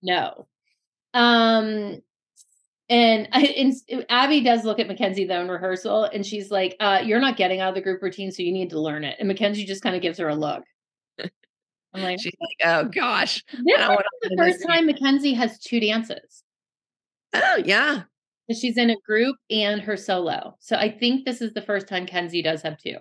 no 0.01 0.47
um 1.13 2.01
and, 2.89 3.27
I, 3.33 3.41
and 3.43 4.05
Abby 4.07 4.39
does 4.41 4.63
look 4.63 4.79
at 4.79 4.87
Mackenzie 4.87 5.25
though 5.25 5.41
in 5.41 5.49
rehearsal, 5.49 6.05
and 6.05 6.25
she's 6.25 6.49
like, 6.49 6.77
uh, 6.79 7.01
"You're 7.03 7.19
not 7.19 7.35
getting 7.35 7.59
out 7.59 7.67
of 7.67 7.75
the 7.75 7.81
group 7.81 8.01
routine, 8.01 8.31
so 8.31 8.43
you 8.43 8.53
need 8.53 8.69
to 8.69 8.79
learn 8.79 9.03
it." 9.03 9.17
And 9.19 9.27
Mackenzie 9.27 9.65
just 9.65 9.81
kind 9.83 9.93
of 9.93 10.01
gives 10.01 10.19
her 10.19 10.29
a 10.29 10.35
look. 10.35 10.63
I'm 11.93 12.03
like, 12.03 12.19
She's 12.21 12.31
like, 12.39 12.69
oh 12.69 12.85
gosh. 12.85 13.43
This 13.51 13.61
is 13.79 14.29
the 14.29 14.35
first 14.37 14.65
time 14.65 14.85
Mackenzie 14.85 15.33
has 15.33 15.59
two 15.59 15.79
dances. 15.79 16.43
Oh, 17.33 17.61
yeah. 17.65 18.03
She's 18.53 18.77
in 18.77 18.89
a 18.89 18.95
group 19.05 19.35
and 19.49 19.81
her 19.81 19.97
solo. 19.97 20.55
So 20.59 20.77
I 20.77 20.89
think 20.89 21.25
this 21.25 21.41
is 21.41 21.53
the 21.53 21.61
first 21.61 21.87
time 21.87 22.05
Kenzie 22.05 22.41
does 22.41 22.61
have 22.61 22.77
two. 22.77 22.97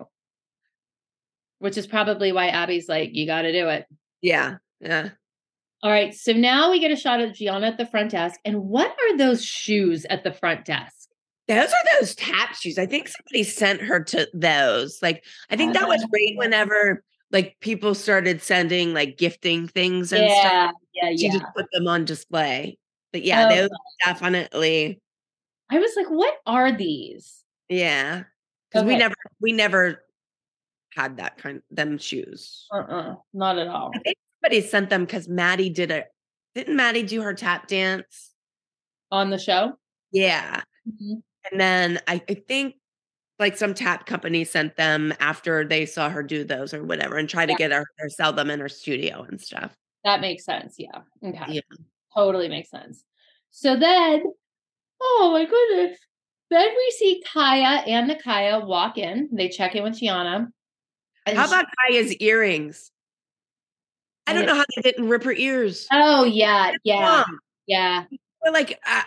Which 1.59 1.77
is 1.77 1.87
probably 1.87 2.31
why 2.31 2.47
Abby's 2.49 2.89
like, 2.89 3.11
you 3.13 3.25
got 3.25 3.43
to 3.43 3.51
do 3.51 3.67
it. 3.69 3.85
Yeah. 4.21 4.57
Yeah. 4.79 5.09
All 5.81 5.91
right. 5.91 6.13
So 6.13 6.33
now 6.33 6.69
we 6.71 6.79
get 6.79 6.91
a 6.91 6.95
shot 6.95 7.19
of 7.21 7.33
Gianna 7.33 7.67
at 7.67 7.77
the 7.77 7.85
front 7.85 8.11
desk. 8.11 8.39
And 8.45 8.63
what 8.63 8.91
are 8.91 9.17
those 9.17 9.43
shoes 9.43 10.05
at 10.09 10.23
the 10.23 10.33
front 10.33 10.65
desk? 10.65 11.09
Those 11.47 11.69
are 11.69 11.99
those 11.99 12.13
tap 12.13 12.55
shoes. 12.55 12.77
I 12.77 12.85
think 12.85 13.07
somebody 13.07 13.43
sent 13.43 13.81
her 13.81 14.03
to 14.03 14.27
those. 14.33 14.99
Like, 15.01 15.23
I 15.49 15.55
think 15.55 15.73
that 15.73 15.87
was 15.87 16.03
oh. 16.03 16.09
right 16.11 16.33
Oh. 16.33 16.37
whenever 16.37 17.03
like 17.31 17.57
people 17.61 17.93
started 17.95 18.41
sending 18.41 18.93
like 18.93 19.17
gifting 19.17 19.67
things 19.67 20.11
and 20.11 20.29
stuff. 20.29 20.43
Yeah. 20.43 20.49
stuff. 20.69 20.75
Yeah. 20.93 21.09
She 21.15 21.25
Yeah. 21.27 21.31
just 21.33 21.45
put 21.55 21.65
them 21.71 21.87
on 21.87 22.05
display. 22.05 22.77
But 23.13 23.23
yeah, 23.23 23.47
Oh, 23.49 23.55
those 23.55 23.69
definitely. 24.05 24.99
I 25.69 25.79
was 25.79 25.91
like, 25.95 26.07
what 26.09 26.35
are 26.45 26.71
these? 26.71 27.43
Yeah. 27.69 28.23
Because 28.71 28.85
we 28.85 28.95
never 28.97 29.15
we 29.41 29.51
never 29.51 30.03
had 30.95 31.17
that 31.17 31.37
kind 31.37 31.61
them 31.71 31.97
shoes. 31.97 32.67
Uh 32.73 32.77
uh 32.79 33.15
Not 33.33 33.57
at 33.59 33.67
all. 33.67 33.91
I 33.95 33.99
think 33.99 34.17
somebody 34.43 34.61
sent 34.61 34.89
them 34.89 35.05
because 35.05 35.27
Maddie 35.27 35.69
did 35.69 35.91
a 35.91 36.05
didn't 36.55 36.75
Maddie 36.75 37.03
do 37.03 37.21
her 37.21 37.33
tap 37.33 37.67
dance? 37.67 38.31
On 39.11 39.29
the 39.29 39.37
show? 39.37 39.73
Yeah. 40.11 40.61
Mhm. 40.87 41.21
And 41.51 41.59
then 41.61 41.99
I, 42.07 42.21
I 42.27 42.33
think 42.33 42.75
like 43.39 43.55
some 43.55 43.73
tap 43.73 44.05
company 44.05 44.43
sent 44.43 44.75
them 44.75 45.13
after 45.19 45.63
they 45.65 45.85
saw 45.85 46.09
her 46.09 46.23
do 46.23 46.43
those 46.43 46.73
or 46.73 46.83
whatever 46.83 47.15
and 47.17 47.29
try 47.29 47.45
to 47.45 47.51
Yeah. 47.53 47.57
get 47.57 47.71
her 47.71 47.85
or 48.01 48.09
sell 48.09 48.33
them 48.33 48.49
in 48.49 48.59
her 48.59 48.67
studio 48.69 49.25
and 49.29 49.39
stuff. 49.39 49.77
That 50.03 50.19
makes 50.21 50.43
sense. 50.43 50.75
Yeah. 50.77 51.01
Okay. 51.23 51.53
Yeah. 51.53 51.61
Totally 52.13 52.49
makes 52.49 52.69
sense. 52.71 53.03
So 53.51 53.77
then, 53.77 54.23
oh 55.01 55.29
my 55.33 55.45
goodness. 55.45 55.99
Then 56.49 56.69
we 56.75 56.91
see 56.97 57.23
Kaya 57.33 57.83
and 57.87 58.09
Nicaya 58.09 58.65
walk 58.65 58.97
in. 58.97 59.29
They 59.33 59.49
check 59.49 59.75
in 59.75 59.83
with. 59.83 60.01
And 60.01 60.51
How 61.27 61.45
she- 61.45 61.53
about 61.53 61.65
Kaya's 61.89 62.15
earrings? 62.15 62.91
I 64.27 64.33
don't 64.33 64.45
know 64.45 64.55
how 64.55 64.65
they 64.75 64.81
didn't 64.81 65.07
rip 65.07 65.23
her 65.23 65.31
ears. 65.31 65.87
Oh 65.91 66.25
yeah, 66.25 66.73
yeah, 66.83 67.23
yeah. 67.65 68.03
They're 68.43 68.51
like 68.51 68.77
uh, 68.85 69.03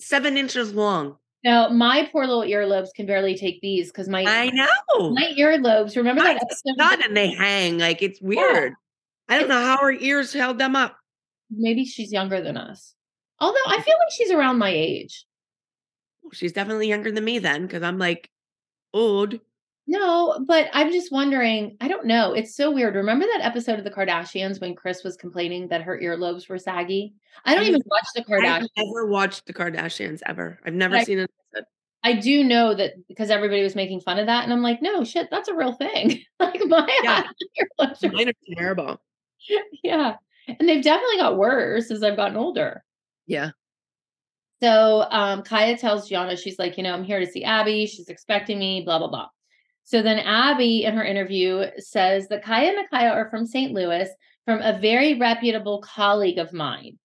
seven 0.00 0.36
inches 0.36 0.74
long. 0.74 1.16
No, 1.44 1.68
my 1.68 2.08
poor 2.10 2.26
little 2.26 2.42
earlobes 2.42 2.88
can 2.96 3.06
barely 3.06 3.36
take 3.36 3.60
these 3.60 3.92
because 3.92 4.08
my 4.08 4.24
I 4.24 4.50
know. 4.50 5.10
my 5.10 5.32
earlobes. 5.38 5.96
Remember 5.96 6.22
I 6.22 6.34
that 6.34 6.42
episode? 6.42 6.76
Not 6.76 7.04
and 7.04 7.16
they 7.16 7.28
hang 7.30 7.78
like 7.78 8.02
it's 8.02 8.20
weird. 8.20 8.74
I 9.28 9.38
don't 9.38 9.48
know 9.48 9.60
how 9.62 9.78
her 9.78 9.92
ears 9.92 10.32
held 10.32 10.58
them 10.58 10.74
up. 10.74 10.96
Maybe 11.50 11.84
she's 11.84 12.12
younger 12.12 12.40
than 12.40 12.56
us. 12.56 12.94
Although 13.38 13.58
I 13.66 13.80
feel 13.80 13.94
like 13.94 14.12
she's 14.12 14.30
around 14.32 14.58
my 14.58 14.70
age. 14.70 15.24
She's 16.32 16.52
definitely 16.52 16.88
younger 16.88 17.10
than 17.12 17.24
me 17.24 17.38
then 17.38 17.62
because 17.66 17.82
I'm 17.82 17.98
like 17.98 18.30
old. 18.92 19.38
No, 19.86 20.42
but 20.46 20.68
I'm 20.72 20.90
just 20.92 21.12
wondering. 21.12 21.76
I 21.80 21.88
don't 21.88 22.06
know. 22.06 22.32
It's 22.32 22.56
so 22.56 22.70
weird. 22.70 22.94
Remember 22.94 23.26
that 23.26 23.44
episode 23.44 23.78
of 23.78 23.84
the 23.84 23.90
Kardashians 23.90 24.58
when 24.60 24.74
Kris 24.74 25.04
was 25.04 25.16
complaining 25.16 25.68
that 25.68 25.82
her 25.82 26.00
earlobes 26.02 26.48
were 26.48 26.58
saggy? 26.58 27.12
I 27.44 27.54
don't 27.54 27.64
I- 27.64 27.68
even 27.68 27.82
watch 27.86 28.06
the 28.14 28.24
Kardashians. 28.24 28.62
I've 28.78 28.86
never 28.86 29.06
watched 29.06 29.46
the 29.46 29.52
Kardashians 29.52 30.20
ever. 30.26 30.58
I've 30.64 30.72
never 30.74 30.94
Right. 30.94 31.06
seen 31.06 31.18
an 31.18 31.28
episode. 31.52 31.66
I 32.02 32.14
do 32.14 32.44
know 32.44 32.74
that 32.74 32.94
because 33.08 33.30
everybody 33.30 33.62
was 33.62 33.74
making 33.74 34.00
fun 34.00 34.18
of 34.18 34.26
that, 34.26 34.44
and 34.44 34.52
I'm 34.52 34.62
like, 34.62 34.80
no, 34.82 35.04
shit, 35.04 35.28
that's 35.30 35.48
a 35.48 35.54
real 35.54 35.72
thing. 35.72 36.22
like 36.40 36.60
my 36.66 36.88
Yeah. 37.02 37.24
earlobes 37.80 38.02
are 38.04 38.12
Mine 38.12 38.28
are 38.30 38.54
terrible. 38.56 39.02
yeah. 39.82 40.16
And 40.46 40.66
they've 40.68 40.82
definitely 40.84 41.16
got 41.18 41.36
worse 41.38 41.90
as 41.90 42.02
I've 42.02 42.16
gotten 42.16 42.36
older. 42.38 42.84
Yeah. 43.26 43.50
So 44.64 45.06
um, 45.10 45.42
Kaya 45.42 45.76
tells 45.76 46.08
Gianna, 46.08 46.38
she's 46.38 46.58
like, 46.58 46.78
you 46.78 46.84
know, 46.84 46.94
I'm 46.94 47.04
here 47.04 47.20
to 47.20 47.26
see 47.26 47.44
Abby. 47.44 47.84
She's 47.84 48.08
expecting 48.08 48.58
me, 48.58 48.80
blah, 48.82 48.98
blah, 48.98 49.08
blah. 49.08 49.26
So 49.84 50.00
then 50.00 50.20
Abby 50.20 50.84
in 50.84 50.96
her 50.96 51.04
interview 51.04 51.66
says 51.76 52.28
that 52.28 52.42
Kaya 52.42 52.72
and 52.72 52.88
Nicaya 52.90 53.12
are 53.12 53.28
from 53.28 53.44
St. 53.44 53.72
Louis 53.72 54.08
from 54.46 54.62
a 54.62 54.78
very 54.78 55.18
reputable 55.18 55.82
colleague 55.82 56.38
of 56.38 56.54
mine. 56.54 56.98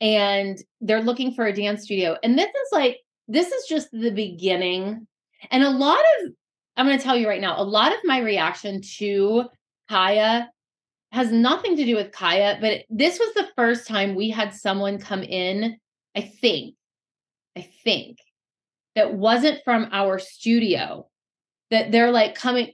And 0.00 0.56
they're 0.80 1.02
looking 1.02 1.34
for 1.34 1.46
a 1.46 1.52
dance 1.52 1.82
studio. 1.82 2.16
And 2.22 2.38
this 2.38 2.46
is 2.46 2.68
like, 2.70 2.98
this 3.26 3.50
is 3.50 3.66
just 3.68 3.88
the 3.90 4.12
beginning. 4.12 5.08
And 5.50 5.64
a 5.64 5.70
lot 5.70 5.98
of, 5.98 6.30
I'm 6.76 6.86
going 6.86 6.96
to 6.96 7.02
tell 7.02 7.16
you 7.16 7.26
right 7.26 7.40
now, 7.40 7.60
a 7.60 7.64
lot 7.64 7.90
of 7.90 7.98
my 8.04 8.20
reaction 8.20 8.82
to 8.98 9.46
Kaya 9.88 10.48
has 11.10 11.32
nothing 11.32 11.76
to 11.76 11.84
do 11.84 11.96
with 11.96 12.12
Kaya, 12.12 12.58
but 12.60 12.84
this 12.88 13.18
was 13.18 13.34
the 13.34 13.48
first 13.56 13.88
time 13.88 14.14
we 14.14 14.30
had 14.30 14.54
someone 14.54 15.00
come 15.00 15.24
in, 15.24 15.76
I 16.14 16.20
think, 16.20 16.76
I 17.60 17.68
think, 17.84 18.18
that 18.96 19.14
wasn't 19.14 19.60
from 19.64 19.88
our 19.92 20.18
studio. 20.18 21.06
That 21.70 21.92
they're 21.92 22.10
like 22.10 22.34
coming. 22.34 22.72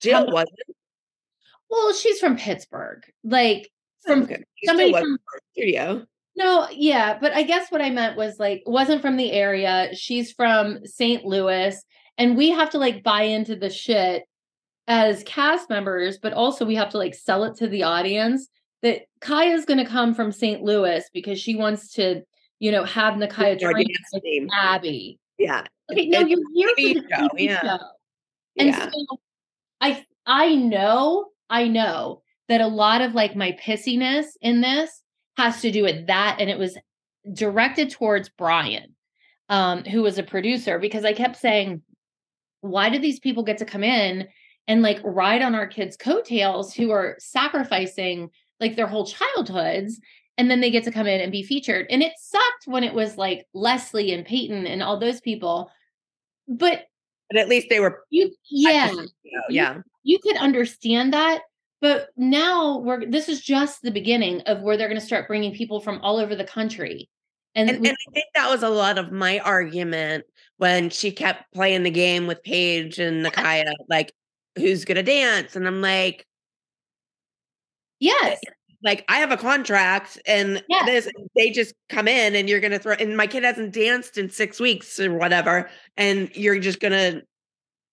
Jill 0.00 0.24
Come- 0.24 0.32
wasn't. 0.32 0.58
Well, 1.68 1.92
she's 1.94 2.20
from 2.20 2.36
Pittsburgh. 2.36 3.02
Like 3.24 3.70
from 4.04 4.22
Okay. 4.22 4.42
Somebody 4.64 4.92
from 4.92 5.18
studio. 5.52 6.06
no, 6.36 6.68
yeah, 6.70 7.18
but 7.18 7.32
I 7.32 7.42
guess 7.42 7.70
what 7.70 7.82
I 7.82 7.90
meant 7.90 8.16
was 8.16 8.38
like 8.38 8.62
wasn't 8.66 9.02
from 9.02 9.16
the 9.16 9.32
area. 9.32 9.90
She's 9.94 10.32
from 10.32 10.84
St. 10.86 11.24
Louis, 11.24 11.76
and 12.18 12.36
we 12.36 12.50
have 12.50 12.70
to 12.70 12.78
like 12.78 13.02
buy 13.02 13.22
into 13.22 13.56
the 13.56 13.70
shit 13.70 14.24
as 14.86 15.22
cast 15.24 15.68
members, 15.70 16.18
but 16.18 16.32
also 16.32 16.64
we 16.64 16.74
have 16.74 16.90
to 16.90 16.98
like 16.98 17.14
sell 17.14 17.44
it 17.44 17.56
to 17.56 17.68
the 17.68 17.82
audience 17.84 18.48
that 18.82 19.02
Kaya's 19.20 19.64
going 19.64 19.78
to 19.78 19.90
come 19.90 20.12
from 20.14 20.32
St. 20.32 20.62
Louis 20.62 21.04
because 21.14 21.38
she 21.38 21.54
wants 21.54 21.92
to, 21.94 22.22
you 22.62 22.70
know, 22.70 22.84
have 22.84 23.14
Nicaya 23.14 23.54
It's 23.54 23.64
our 23.64 23.72
train 23.72 23.88
with. 24.12 24.48
Abby. 24.54 25.18
Yeah. 25.36 25.66
Okay, 25.90 26.06
no, 26.06 26.20
you're 26.20 26.38
here 26.54 26.68
for 26.68 26.74
TV 26.76 26.94
the 26.94 27.08
show, 27.10 27.28
TV 27.28 27.30
yeah. 27.38 27.60
show. 27.60 27.78
And 28.56 28.68
Yeah. 28.68 28.88
so 28.88 29.20
I 29.80 30.06
I 30.26 30.54
know, 30.54 31.30
I 31.50 31.66
know 31.66 32.22
that 32.48 32.60
a 32.60 32.68
lot 32.68 33.00
of 33.00 33.16
like 33.16 33.34
my 33.34 33.50
pissiness 33.60 34.26
in 34.40 34.60
this 34.60 35.02
has 35.36 35.60
to 35.62 35.72
do 35.72 35.82
with 35.82 36.06
that. 36.06 36.36
And 36.38 36.48
it 36.48 36.56
was 36.56 36.78
directed 37.32 37.90
towards 37.90 38.28
Brian, 38.28 38.94
um, 39.48 39.82
who 39.82 40.02
was 40.02 40.18
a 40.18 40.22
producer, 40.22 40.78
because 40.78 41.04
I 41.04 41.14
kept 41.14 41.38
saying, 41.38 41.82
why 42.60 42.90
do 42.90 43.00
these 43.00 43.18
people 43.18 43.42
get 43.42 43.58
to 43.58 43.64
come 43.64 43.82
in 43.82 44.28
and 44.68 44.82
like 44.82 45.00
ride 45.02 45.42
on 45.42 45.56
our 45.56 45.66
kids' 45.66 45.96
coattails 45.96 46.72
who 46.72 46.92
are 46.92 47.16
sacrificing 47.18 48.30
like 48.60 48.76
their 48.76 48.86
whole 48.86 49.04
childhoods? 49.04 50.00
And 50.38 50.50
then 50.50 50.60
they 50.60 50.70
get 50.70 50.84
to 50.84 50.90
come 50.90 51.06
in 51.06 51.20
and 51.20 51.30
be 51.30 51.42
featured. 51.42 51.86
And 51.90 52.02
it 52.02 52.12
sucked 52.18 52.66
when 52.66 52.84
it 52.84 52.94
was 52.94 53.16
like 53.18 53.46
Leslie 53.52 54.12
and 54.12 54.24
Peyton 54.24 54.66
and 54.66 54.82
all 54.82 54.98
those 54.98 55.20
people. 55.20 55.70
But 56.48 56.86
But 57.30 57.38
at 57.40 57.48
least 57.48 57.68
they 57.70 57.80
were. 57.80 58.04
you, 58.10 58.30
yeah, 58.50 58.90
you 58.90 58.96
know, 58.96 59.42
yeah. 59.50 59.78
you 60.02 60.18
could 60.18 60.36
understand 60.36 61.12
that 61.12 61.42
but 61.80 62.10
now 62.16 62.78
we're 62.78 63.04
this 63.10 63.28
is 63.28 63.40
just 63.40 63.82
the 63.82 63.90
beginning 63.90 64.40
of 64.42 64.60
where 64.60 64.76
they're 64.76 64.86
going 64.88 65.00
to 65.00 65.04
start 65.04 65.26
bringing 65.26 65.52
people 65.52 65.80
from 65.80 65.98
all 66.00 66.16
over 66.16 66.36
the 66.36 66.44
country 66.44 67.08
and, 67.56 67.68
And, 67.68 67.80
we- 67.80 67.88
and 67.88 67.98
I 68.08 68.12
think 68.12 68.26
that 68.34 68.48
was 68.48 68.62
a 68.62 68.68
lot 68.68 68.98
of 68.98 69.10
my 69.12 69.40
argument 69.40 70.24
when 70.58 70.90
she 70.90 71.10
kept 71.10 71.52
playing 71.52 71.82
the 71.82 71.90
game 71.90 72.26
with 72.28 72.42
Paige 72.44 72.98
and 73.00 73.26
Nicaya, 73.26 73.72
like, 73.88 74.12
who's 74.56 74.84
gonna 74.84 75.02
dance? 75.02 75.56
And 75.56 75.66
I'm 75.66 75.82
like, 75.82 76.24
yes 77.98 78.40
like 78.84 79.04
I 79.08 79.18
have 79.18 79.30
a 79.30 79.36
contract 79.36 80.18
and 80.26 80.62
Yeah. 80.68 80.84
this 80.86 81.08
they 81.36 81.50
just 81.50 81.74
come 81.88 82.08
in 82.08 82.34
and 82.34 82.48
you're 82.48 82.60
gonna 82.60 82.78
throw 82.78 82.94
and 82.94 83.16
my 83.16 83.26
kid 83.26 83.44
hasn't 83.44 83.72
danced 83.72 84.18
in 84.18 84.28
six 84.30 84.58
weeks 84.60 84.98
or 85.00 85.14
whatever, 85.14 85.68
and 85.96 86.30
you're 86.34 86.58
just 86.58 86.80
gonna 86.80 87.22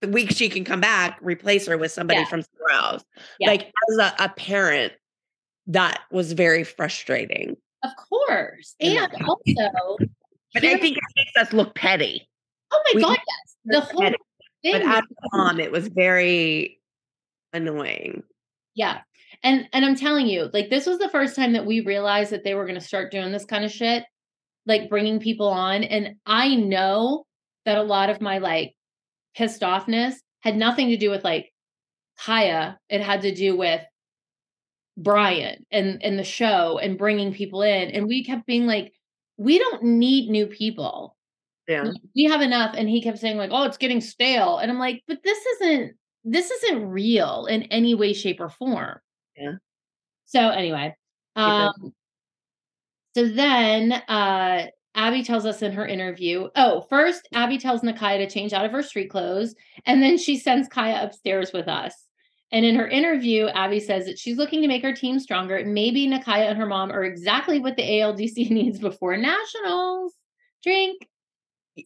the 0.02 0.08
week 0.08 0.32
she 0.32 0.48
can 0.50 0.64
come 0.64 0.80
back, 0.80 1.18
replace 1.22 1.68
her 1.68 1.78
with 1.78 1.92
somebody 1.92 2.22
Yeah. 2.22 2.26
from 2.28 2.42
somewhere 2.42 2.72
else. 2.84 3.04
Yeah. 3.40 3.50
Like 3.50 3.72
as 3.92 3.98
a, 3.98 4.16
a 4.24 4.30
parent, 4.30 4.94
that 5.68 6.00
was 6.12 6.32
very 6.34 6.64
frustrating. 6.64 7.56
of 7.84 7.92
course 8.10 8.76
and 8.80 8.98
also 9.28 9.98
But 10.54 10.64
I 10.66 10.78
think 10.78 10.98
it 10.98 11.04
makes 11.16 11.36
us 11.48 11.54
look 11.54 11.76
petty. 11.76 12.28
oh 12.72 12.84
my 12.94 12.98
we- 12.98 13.02
god 13.04 13.18
yes 13.28 13.56
the 13.66 13.82
whole 13.82 14.02
petty. 14.02 14.16
thing 14.64 14.72
But 14.74 14.82
as 14.84 15.02
a 15.34 15.38
mom, 15.38 15.60
it 15.60 15.72
was 15.72 15.88
very 15.90 16.80
annoying. 17.54 18.24
yeah 18.76 19.02
and 19.44 19.68
and 19.74 19.86
i'm 19.86 19.96
telling 19.96 20.28
you 20.28 20.50
like 20.54 20.70
this 20.70 20.86
was 20.86 20.98
the 21.00 21.10
first 21.10 21.36
time 21.36 21.54
that 21.54 21.66
we 21.66 21.82
realized 21.82 22.32
that 22.32 22.44
they 22.44 22.54
were 22.54 22.66
going 22.66 22.80
to 22.80 22.86
start 22.86 23.12
doing 23.12 23.32
this 23.32 23.46
kind 23.46 23.64
of 23.64 23.72
shit 23.72 24.04
like 24.66 24.90
bringing 24.90 25.20
people 25.20 25.48
on 25.48 25.84
and 25.84 26.16
i 26.26 26.56
know 26.56 27.26
that 27.66 27.78
a 27.78 27.84
lot 27.84 28.10
of 28.10 28.22
my 28.22 28.38
like 28.38 28.74
pissed 29.36 29.62
offness 29.62 30.16
had 30.42 30.56
nothing 30.56 30.90
to 30.90 30.98
do 30.98 31.10
with 31.10 31.24
like 31.24 31.50
Kaya. 32.20 32.78
It 32.90 33.02
had 33.02 33.22
to 33.22 33.34
do 33.34 33.56
with 33.56 33.82
Brian 34.98 35.66
and 35.72 36.04
and 36.04 36.20
the 36.20 36.24
show 36.24 36.78
and 36.78 36.98
bringing 36.98 37.34
people 37.34 37.62
in. 37.62 37.90
And 37.92 38.08
we 38.08 38.24
kept 38.24 38.46
being 38.46 38.68
like, 38.68 38.94
we 39.38 39.58
don't 39.58 39.84
need 39.84 40.30
new 40.30 40.48
people. 40.48 41.16
Yeah. 41.68 41.92
We 42.16 42.26
have 42.26 42.42
enough. 42.42 42.76
And 42.78 42.90
he 42.90 43.02
kept 43.02 43.20
saying 43.20 43.38
like, 43.38 43.52
oh, 43.54 43.64
it's 43.64 43.78
getting 43.78 44.02
stale. 44.02 44.58
And 44.58 44.72
I'm 44.72 44.80
like, 44.80 45.02
but 45.08 45.20
this 45.24 45.38
isn't 45.46 45.94
this 46.26 46.52
isn't 46.52 46.90
real 46.90 47.46
in 47.46 47.64
any 47.64 47.96
way, 47.96 48.14
shape, 48.14 48.42
or 48.42 48.50
form. 48.50 49.00
Yeah. 49.40 49.54
So 50.26 50.50
anyway, 50.50 50.96
um, 51.36 51.72
so 53.16 53.28
then 53.28 53.94
uh 53.94 54.68
Abby 54.96 55.24
tells 55.24 55.46
us 55.46 55.62
in 55.62 55.72
her 55.74 55.86
interview. 55.86 56.50
Oh, 56.56 56.82
first, 56.90 57.28
Abby 57.34 57.58
tells 57.58 57.82
Nicaya 57.82 58.18
to 58.18 58.30
change 58.30 58.54
out 58.54 58.66
of 58.66 58.72
her 58.72 58.84
street 58.84 59.10
clothes, 59.10 59.56
and 59.86 60.02
then 60.02 60.18
she 60.18 60.38
sends 60.38 60.68
Kaya 60.68 61.04
upstairs 61.04 61.54
with 61.54 61.68
us. 61.68 61.94
And 62.52 62.66
in 62.66 62.76
her 62.76 62.88
interview, 62.88 63.48
Abby 63.48 63.80
says 63.80 64.06
that 64.06 64.18
she's 64.18 64.38
looking 64.38 64.62
to 64.62 64.68
make 64.68 64.82
her 64.82 64.94
team 64.94 65.20
stronger. 65.20 65.64
Maybe 65.64 66.08
Nicaya 66.08 66.50
and 66.50 66.58
her 66.58 66.66
mom 66.66 66.92
are 66.92 67.04
exactly 67.04 67.60
what 67.60 67.76
the 67.76 67.84
ALDC 67.84 68.50
needs 68.50 68.80
before 68.80 69.16
nationals. 69.18 70.16
Drink. 70.64 71.08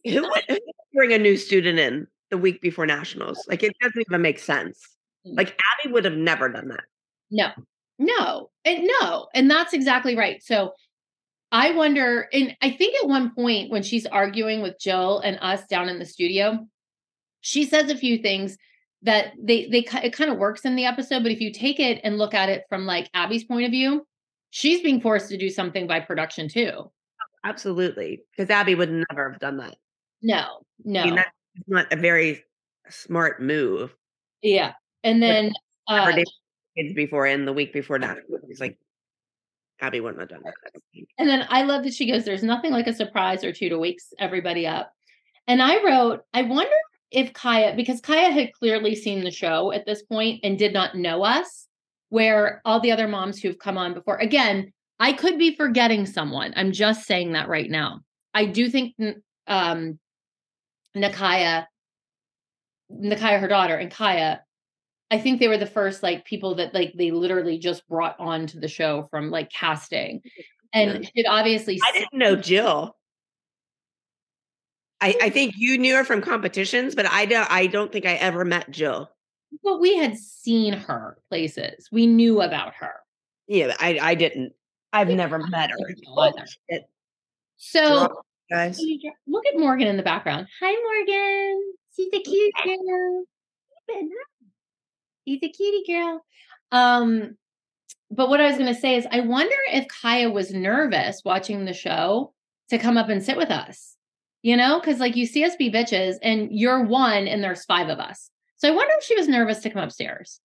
Who 0.04 0.22
would, 0.22 0.60
bring 0.94 1.12
a 1.12 1.18
new 1.18 1.36
student 1.36 1.78
in 1.78 2.06
the 2.30 2.38
week 2.38 2.60
before 2.60 2.86
nationals? 2.86 3.44
Like 3.46 3.62
it 3.62 3.74
doesn't 3.80 4.04
even 4.08 4.22
make 4.22 4.38
sense. 4.38 4.80
Mm. 5.26 5.36
Like 5.36 5.58
Abby 5.82 5.92
would 5.92 6.04
have 6.04 6.16
never 6.16 6.48
done 6.48 6.68
that. 6.68 6.84
No, 7.34 7.50
no, 7.98 8.50
and 8.64 8.88
no. 9.00 9.26
And 9.34 9.50
that's 9.50 9.72
exactly 9.72 10.16
right. 10.16 10.40
So 10.40 10.72
I 11.50 11.72
wonder, 11.72 12.28
and 12.32 12.56
I 12.62 12.70
think 12.70 12.94
at 13.02 13.08
one 13.08 13.34
point 13.34 13.72
when 13.72 13.82
she's 13.82 14.06
arguing 14.06 14.62
with 14.62 14.78
Jill 14.78 15.18
and 15.18 15.36
us 15.40 15.66
down 15.66 15.88
in 15.88 15.98
the 15.98 16.06
studio, 16.06 16.64
she 17.40 17.64
says 17.64 17.90
a 17.90 17.96
few 17.96 18.18
things 18.18 18.56
that 19.02 19.32
they 19.42 19.66
they 19.66 19.84
it 20.02 20.12
kind 20.12 20.30
of 20.30 20.38
works 20.38 20.64
in 20.64 20.76
the 20.76 20.84
episode, 20.84 21.24
but 21.24 21.32
if 21.32 21.40
you 21.40 21.52
take 21.52 21.80
it 21.80 22.00
and 22.04 22.18
look 22.18 22.34
at 22.34 22.48
it 22.48 22.64
from 22.68 22.86
like 22.86 23.10
Abby's 23.14 23.44
point 23.44 23.66
of 23.66 23.72
view, 23.72 24.06
she's 24.50 24.80
being 24.80 25.00
forced 25.00 25.28
to 25.30 25.36
do 25.36 25.50
something 25.50 25.88
by 25.88 25.98
production 25.98 26.48
too. 26.48 26.90
Absolutely. 27.42 28.22
Because 28.30 28.48
Abby 28.48 28.76
would 28.76 28.90
never 29.10 29.30
have 29.32 29.40
done 29.40 29.56
that. 29.56 29.76
No, 30.22 30.60
no. 30.84 31.00
I 31.00 31.04
mean, 31.04 31.14
that's 31.16 31.30
not 31.66 31.92
a 31.92 31.96
very 31.96 32.44
smart 32.88 33.42
move. 33.42 33.92
yeah. 34.40 34.72
And 35.02 35.20
then 35.20 35.52
uh 35.88 36.16
kids 36.76 36.94
before 36.94 37.26
and 37.26 37.46
the 37.46 37.52
week 37.52 37.72
before 37.72 37.98
nationals. 37.98 38.40
It's 38.48 38.60
like 38.60 38.78
Abby 39.80 40.00
wouldn't 40.00 40.20
have 40.20 40.28
done 40.28 40.42
that. 40.44 40.54
I 40.64 40.70
don't 40.72 40.84
think. 40.92 41.08
And 41.18 41.28
then 41.28 41.46
I 41.48 41.62
love 41.62 41.84
that 41.84 41.94
she 41.94 42.10
goes, 42.10 42.24
There's 42.24 42.42
nothing 42.42 42.72
like 42.72 42.86
a 42.86 42.94
surprise 42.94 43.44
or 43.44 43.52
two 43.52 43.68
to 43.68 43.78
wakes 43.78 44.12
everybody 44.18 44.66
up. 44.66 44.92
And 45.46 45.62
I 45.62 45.82
wrote, 45.82 46.22
I 46.32 46.42
wonder 46.42 46.74
if 47.10 47.32
Kaya, 47.32 47.74
because 47.76 48.00
Kaya 48.00 48.30
had 48.30 48.52
clearly 48.52 48.94
seen 48.94 49.22
the 49.22 49.30
show 49.30 49.72
at 49.72 49.86
this 49.86 50.02
point 50.02 50.40
and 50.42 50.58
did 50.58 50.72
not 50.72 50.94
know 50.94 51.22
us, 51.22 51.68
where 52.08 52.62
all 52.64 52.80
the 52.80 52.92
other 52.92 53.08
moms 53.08 53.40
who've 53.40 53.58
come 53.58 53.76
on 53.76 53.94
before, 53.94 54.16
again, 54.16 54.72
I 54.98 55.12
could 55.12 55.38
be 55.38 55.54
forgetting 55.54 56.06
someone. 56.06 56.54
I'm 56.56 56.72
just 56.72 57.06
saying 57.06 57.32
that 57.32 57.48
right 57.48 57.70
now. 57.70 58.00
I 58.32 58.46
do 58.46 58.68
think 58.70 58.94
um, 59.46 59.98
Nicaya, 60.96 61.66
Nicaya, 62.90 63.40
her 63.40 63.48
daughter, 63.48 63.76
and 63.76 63.90
Kaya, 63.90 64.40
I 65.10 65.18
think 65.18 65.38
they 65.38 65.48
were 65.48 65.58
the 65.58 65.66
first 65.66 66.02
like 66.02 66.24
people 66.24 66.56
that 66.56 66.74
like 66.74 66.92
they 66.96 67.10
literally 67.10 67.58
just 67.58 67.86
brought 67.88 68.18
on 68.18 68.46
to 68.48 68.58
the 68.58 68.68
show 68.68 69.04
from 69.10 69.30
like 69.30 69.50
casting. 69.50 70.20
And 70.76 71.08
it 71.14 71.24
obviously 71.28 71.78
I 71.86 71.92
didn't 71.92 72.14
know 72.14 72.34
Jill. 72.34 72.96
I, 75.00 75.14
I 75.22 75.30
think 75.30 75.54
you 75.56 75.78
knew 75.78 75.94
her 75.94 76.02
from 76.02 76.20
competitions, 76.20 76.96
but 76.96 77.06
I 77.06 77.26
don't 77.26 77.48
I 77.48 77.68
don't 77.68 77.92
think 77.92 78.06
I 78.06 78.14
ever 78.14 78.44
met 78.44 78.72
Jill. 78.72 79.08
But 79.62 79.80
we 79.80 79.96
had 79.96 80.18
seen 80.18 80.72
her 80.72 81.16
places. 81.28 81.88
We 81.92 82.08
knew 82.08 82.42
about 82.42 82.74
her. 82.74 82.94
Yeah, 83.46 83.76
I 83.78 84.00
I 84.02 84.14
didn't. 84.16 84.52
I've 84.92 85.10
Yeah, 85.10 85.14
never 85.16 85.38
met 85.38 85.70
her. 85.70 85.76
Oh, 86.08 86.32
So 87.56 88.22
guys. 88.50 88.80
look 89.28 89.46
at 89.46 89.56
Morgan 89.56 89.86
in 89.86 89.96
the 89.96 90.02
background. 90.02 90.48
Hi, 90.60 90.72
Morgan. 90.72 91.72
She's 91.94 92.08
a 92.12 92.20
cute 92.20 92.52
girl. 92.64 93.24
She's 95.26 95.40
a 95.42 95.48
cutie 95.48 95.84
girl. 95.86 96.24
Um, 96.72 97.36
but 98.10 98.28
what 98.28 98.40
I 98.40 98.46
was 98.46 98.58
going 98.58 98.72
to 98.72 98.80
say 98.80 98.96
is, 98.96 99.06
I 99.10 99.20
wonder 99.20 99.56
if 99.72 99.86
Kaya 99.88 100.30
was 100.30 100.52
nervous 100.52 101.22
watching 101.24 101.64
the 101.64 101.72
show 101.72 102.32
to 102.70 102.78
come 102.78 102.96
up 102.96 103.08
and 103.08 103.22
sit 103.22 103.36
with 103.36 103.50
us. 103.50 103.96
You 104.42 104.58
know, 104.58 104.78
because 104.78 105.00
like 105.00 105.16
you 105.16 105.24
see 105.24 105.42
us 105.44 105.56
be 105.56 105.72
bitches, 105.72 106.16
and 106.22 106.48
you're 106.52 106.84
one, 106.84 107.26
and 107.26 107.42
there's 107.42 107.64
five 107.64 107.88
of 107.88 107.98
us. 107.98 108.30
So 108.56 108.68
I 108.68 108.76
wonder 108.76 108.92
if 108.98 109.04
she 109.04 109.16
was 109.16 109.26
nervous 109.26 109.60
to 109.60 109.70
come 109.70 109.82
upstairs. 109.82 110.38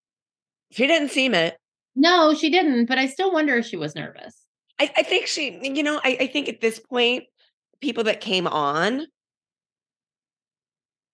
She 0.71 0.87
didn't 0.87 1.09
seem 1.09 1.33
it. 1.33 1.57
No, 1.95 2.33
she 2.33 2.49
didn't, 2.49 2.85
but 2.85 2.97
I 2.97 3.07
still 3.07 3.31
wonder 3.31 3.57
if 3.57 3.65
she 3.65 3.75
was 3.75 3.95
nervous. 3.95 4.45
I, 4.79 4.89
I 4.95 5.03
think 5.03 5.27
she, 5.27 5.59
you 5.61 5.83
know, 5.83 5.99
I, 6.03 6.17
I 6.21 6.27
think 6.27 6.47
at 6.47 6.61
this 6.61 6.79
point, 6.79 7.25
people 7.81 8.05
that 8.05 8.21
came 8.21 8.47
on 8.47 9.05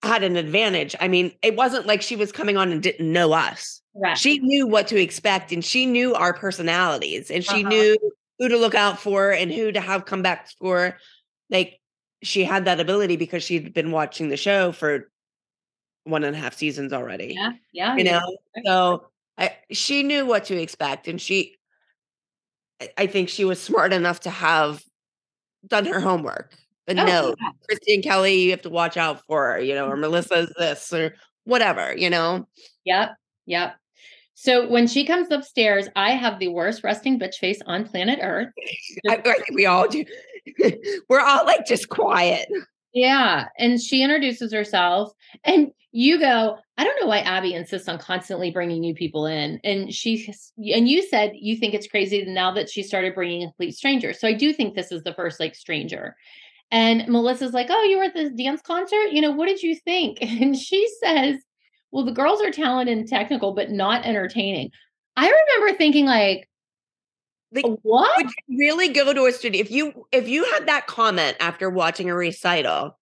had 0.06 0.22
an 0.22 0.36
advantage. 0.36 0.94
I 1.00 1.08
mean, 1.08 1.32
it 1.42 1.56
wasn't 1.56 1.86
like 1.86 2.02
she 2.02 2.16
was 2.16 2.32
coming 2.32 2.56
on 2.56 2.72
and 2.72 2.82
didn't 2.82 3.10
know 3.12 3.32
us. 3.32 3.80
Correct. 3.96 4.18
She 4.18 4.38
knew 4.38 4.66
what 4.66 4.86
to 4.88 5.00
expect 5.00 5.52
and 5.52 5.64
she 5.64 5.86
knew 5.86 6.14
our 6.14 6.32
personalities 6.32 7.30
and 7.30 7.44
she 7.44 7.60
Uh-huh. 7.60 7.68
knew 7.68 7.96
who 8.38 8.48
to 8.48 8.56
look 8.56 8.74
out 8.74 9.00
for 9.00 9.30
and 9.32 9.50
who 9.52 9.72
to 9.72 9.80
have 9.80 10.04
comebacks 10.04 10.50
for. 10.58 10.98
Like 11.50 11.80
she 12.22 12.44
had 12.44 12.64
that 12.66 12.80
ability 12.80 13.16
because 13.16 13.42
she'd 13.42 13.72
been 13.74 13.90
watching 13.92 14.28
the 14.28 14.36
show 14.36 14.72
for 14.72 15.10
one 16.04 16.24
and 16.24 16.36
a 16.36 16.38
half 16.38 16.54
seasons 16.56 16.92
already. 16.92 17.34
yeah, 17.36 17.52
yeah. 17.72 17.96
You 17.96 18.04
you're 18.04 18.12
know, 18.12 18.36
right. 18.56 18.64
so 18.66 19.08
I, 19.38 19.56
she 19.72 20.02
knew 20.02 20.24
what 20.26 20.44
to 20.46 20.60
expect 20.60 21.08
and 21.08 21.20
she 21.20 21.56
I 22.98 23.06
think 23.06 23.28
she 23.30 23.44
was 23.44 23.60
smart 23.62 23.92
enough 23.92 24.20
to 24.20 24.30
have 24.30 24.82
done 25.66 25.86
her 25.86 25.98
homework 26.00 26.54
and 26.86 27.00
Oh, 27.00 27.04
know 27.04 27.34
yeah. 27.40 27.50
Christi 27.66 27.94
and 27.94 28.04
Kelly, 28.04 28.42
you 28.42 28.50
have 28.50 28.62
to 28.62 28.70
watch 28.70 28.96
out 28.96 29.24
for, 29.26 29.52
her, 29.52 29.60
you 29.60 29.74
know, 29.74 29.86
or 29.86 29.96
Melissa's 29.96 30.52
this 30.58 30.92
or 30.92 31.14
whatever, 31.44 31.96
you 31.96 32.10
know. 32.10 32.46
Yep. 32.84 33.16
Yep. 33.46 33.76
So 34.34 34.68
when 34.68 34.86
she 34.86 35.06
comes 35.06 35.28
upstairs, 35.30 35.88
I 35.96 36.10
have 36.10 36.38
the 36.38 36.48
worst 36.48 36.84
resting 36.84 37.18
bitch 37.18 37.36
face 37.36 37.60
on 37.66 37.86
planet 37.86 38.18
Earth. 38.22 38.48
I, 39.08 39.14
I 39.14 39.22
think 39.22 39.54
we 39.54 39.66
all 39.66 39.88
do. 39.88 40.04
We're 41.08 41.20
all 41.20 41.44
like 41.46 41.66
just 41.66 41.88
quiet. 41.88 42.46
Yeah. 42.92 43.46
And 43.58 43.80
she 43.80 44.02
introduces 44.02 44.52
herself, 44.52 45.12
and 45.44 45.70
you 45.92 46.18
go, 46.18 46.58
I 46.76 46.84
don't 46.84 47.00
know 47.00 47.06
why 47.06 47.20
Abby 47.20 47.54
insists 47.54 47.88
on 47.88 47.98
constantly 47.98 48.50
bringing 48.50 48.80
new 48.80 48.94
people 48.94 49.24
in. 49.24 49.58
And 49.64 49.92
she, 49.94 50.30
and 50.58 50.86
you 50.86 51.02
said 51.08 51.32
you 51.34 51.56
think 51.56 51.72
it's 51.72 51.86
crazy 51.86 52.22
now 52.26 52.52
that 52.52 52.68
she 52.68 52.82
started 52.82 53.14
bringing 53.14 53.42
a 53.42 53.46
complete 53.46 53.74
stranger. 53.74 54.12
So 54.12 54.28
I 54.28 54.34
do 54.34 54.52
think 54.52 54.74
this 54.74 54.92
is 54.92 55.02
the 55.02 55.14
first 55.14 55.40
like 55.40 55.54
stranger. 55.54 56.14
And 56.70 57.06
Melissa's 57.08 57.52
like, 57.52 57.68
Oh, 57.70 57.82
you 57.84 57.98
were 57.98 58.04
at 58.04 58.14
this 58.14 58.32
dance 58.32 58.60
concert? 58.62 59.12
You 59.12 59.20
know, 59.20 59.30
what 59.30 59.46
did 59.46 59.62
you 59.62 59.76
think? 59.76 60.18
And 60.22 60.56
she 60.56 60.86
says, 61.02 61.36
Well, 61.92 62.04
the 62.04 62.12
girls 62.12 62.40
are 62.42 62.50
talented 62.50 62.96
and 62.98 63.08
technical, 63.08 63.52
but 63.54 63.70
not 63.70 64.04
entertaining. 64.04 64.70
I 65.16 65.26
remember 65.30 65.78
thinking, 65.78 66.06
like, 66.06 66.48
Like, 67.52 67.64
what? 67.82 68.16
would 68.16 68.30
you 68.48 68.58
really 68.58 68.88
go 68.88 69.12
to 69.12 69.26
a 69.26 69.32
studio 69.32 69.60
if 69.60 69.70
you 69.70 70.06
if 70.12 70.28
you 70.28 70.44
had 70.52 70.66
that 70.66 70.86
comment 70.86 71.36
after 71.40 71.70
watching 71.70 72.10
a 72.10 72.14
recital? 72.14 72.98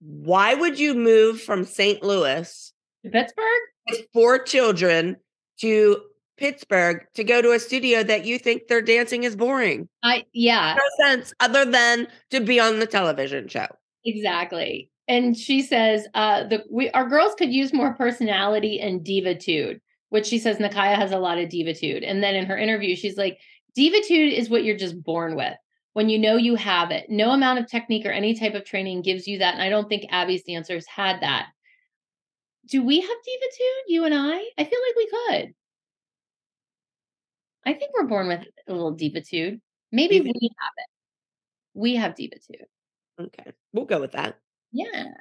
Why 0.00 0.54
would 0.54 0.78
you 0.78 0.94
move 0.94 1.42
from 1.42 1.64
St. 1.64 2.02
Louis 2.02 2.72
to 3.04 3.10
Pittsburgh? 3.10 3.44
with 3.88 4.06
four 4.12 4.38
children 4.38 5.16
to 5.60 6.00
Pittsburgh 6.40 7.04
to 7.14 7.22
go 7.22 7.42
to 7.42 7.52
a 7.52 7.60
studio 7.60 8.02
that 8.02 8.24
you 8.24 8.38
think 8.38 8.66
their 8.66 8.80
dancing 8.80 9.24
is 9.24 9.36
boring? 9.36 9.88
I, 10.02 10.24
yeah. 10.32 10.74
No 10.76 11.06
sense 11.06 11.34
other 11.38 11.64
than 11.64 12.08
to 12.30 12.40
be 12.40 12.58
on 12.58 12.80
the 12.80 12.86
television 12.86 13.46
show. 13.46 13.66
Exactly. 14.04 14.90
And 15.06 15.36
she 15.36 15.60
says, 15.60 16.08
uh, 16.14 16.44
the 16.44 16.64
we 16.70 16.90
our 16.90 17.08
girls 17.08 17.34
could 17.34 17.52
use 17.52 17.72
more 17.72 17.94
personality 17.94 18.80
and 18.80 19.04
divitude, 19.04 19.80
which 20.08 20.26
she 20.26 20.38
says 20.38 20.56
Nicaya 20.56 20.96
has 20.96 21.12
a 21.12 21.18
lot 21.18 21.38
of 21.38 21.50
divitude. 21.50 22.02
And 22.02 22.22
then 22.22 22.34
in 22.34 22.46
her 22.46 22.56
interview, 22.56 22.96
she's 22.96 23.18
like, 23.18 23.38
divitude 23.74 24.32
is 24.32 24.48
what 24.48 24.64
you're 24.64 24.76
just 24.76 25.02
born 25.02 25.36
with. 25.36 25.54
When 25.92 26.08
you 26.08 26.18
know 26.18 26.36
you 26.36 26.54
have 26.54 26.90
it. 26.90 27.10
No 27.10 27.32
amount 27.32 27.58
of 27.58 27.68
technique 27.68 28.06
or 28.06 28.12
any 28.12 28.34
type 28.34 28.54
of 28.54 28.64
training 28.64 29.02
gives 29.02 29.26
you 29.26 29.38
that. 29.38 29.54
And 29.54 29.62
I 29.62 29.68
don't 29.68 29.88
think 29.88 30.06
Abby's 30.10 30.44
dancers 30.44 30.86
had 30.86 31.20
that. 31.20 31.48
Do 32.66 32.82
we 32.82 33.00
have 33.00 33.08
divitude, 33.08 33.84
you 33.88 34.04
and 34.04 34.14
I? 34.14 34.36
I 34.56 34.64
feel 34.64 34.78
like 34.86 34.96
we 34.96 35.10
could. 35.10 35.54
I 37.66 37.74
think 37.74 37.92
we're 37.94 38.06
born 38.06 38.28
with 38.28 38.44
a 38.66 38.72
little 38.72 38.92
divitude. 38.92 39.60
Maybe 39.92 40.18
Divi- 40.18 40.32
we 40.40 40.50
have 40.58 40.72
it. 40.76 40.86
We 41.74 41.96
have 41.96 42.14
divitude. 42.16 42.66
Okay, 43.20 43.52
we'll 43.72 43.84
go 43.84 44.00
with 44.00 44.12
that. 44.12 44.38
Yeah. 44.72 45.14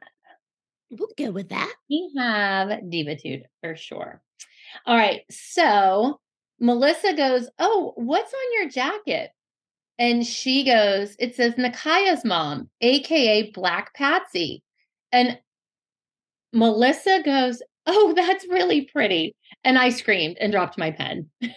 We'll 0.91 1.09
go 1.17 1.31
with 1.31 1.49
that. 1.49 1.71
We 1.89 2.11
have 2.17 2.89
divitude 2.89 3.43
for 3.61 3.75
sure. 3.75 4.21
All 4.85 4.97
right. 4.97 5.21
So 5.29 6.19
Melissa 6.59 7.13
goes, 7.13 7.49
Oh, 7.59 7.93
what's 7.95 8.33
on 8.33 8.53
your 8.59 8.69
jacket? 8.69 9.31
And 9.97 10.25
she 10.25 10.63
goes, 10.63 11.15
It 11.19 11.35
says 11.35 11.57
Nicaya's 11.57 12.25
mom, 12.25 12.69
AKA 12.81 13.51
Black 13.51 13.93
Patsy. 13.93 14.63
And 15.11 15.37
Melissa 16.53 17.21
goes, 17.23 17.61
Oh, 17.85 18.13
that's 18.15 18.47
really 18.47 18.89
pretty. 18.91 19.35
And 19.63 19.77
I 19.77 19.89
screamed 19.89 20.37
and 20.39 20.51
dropped 20.51 20.77
my 20.77 20.91
pen. 20.91 21.29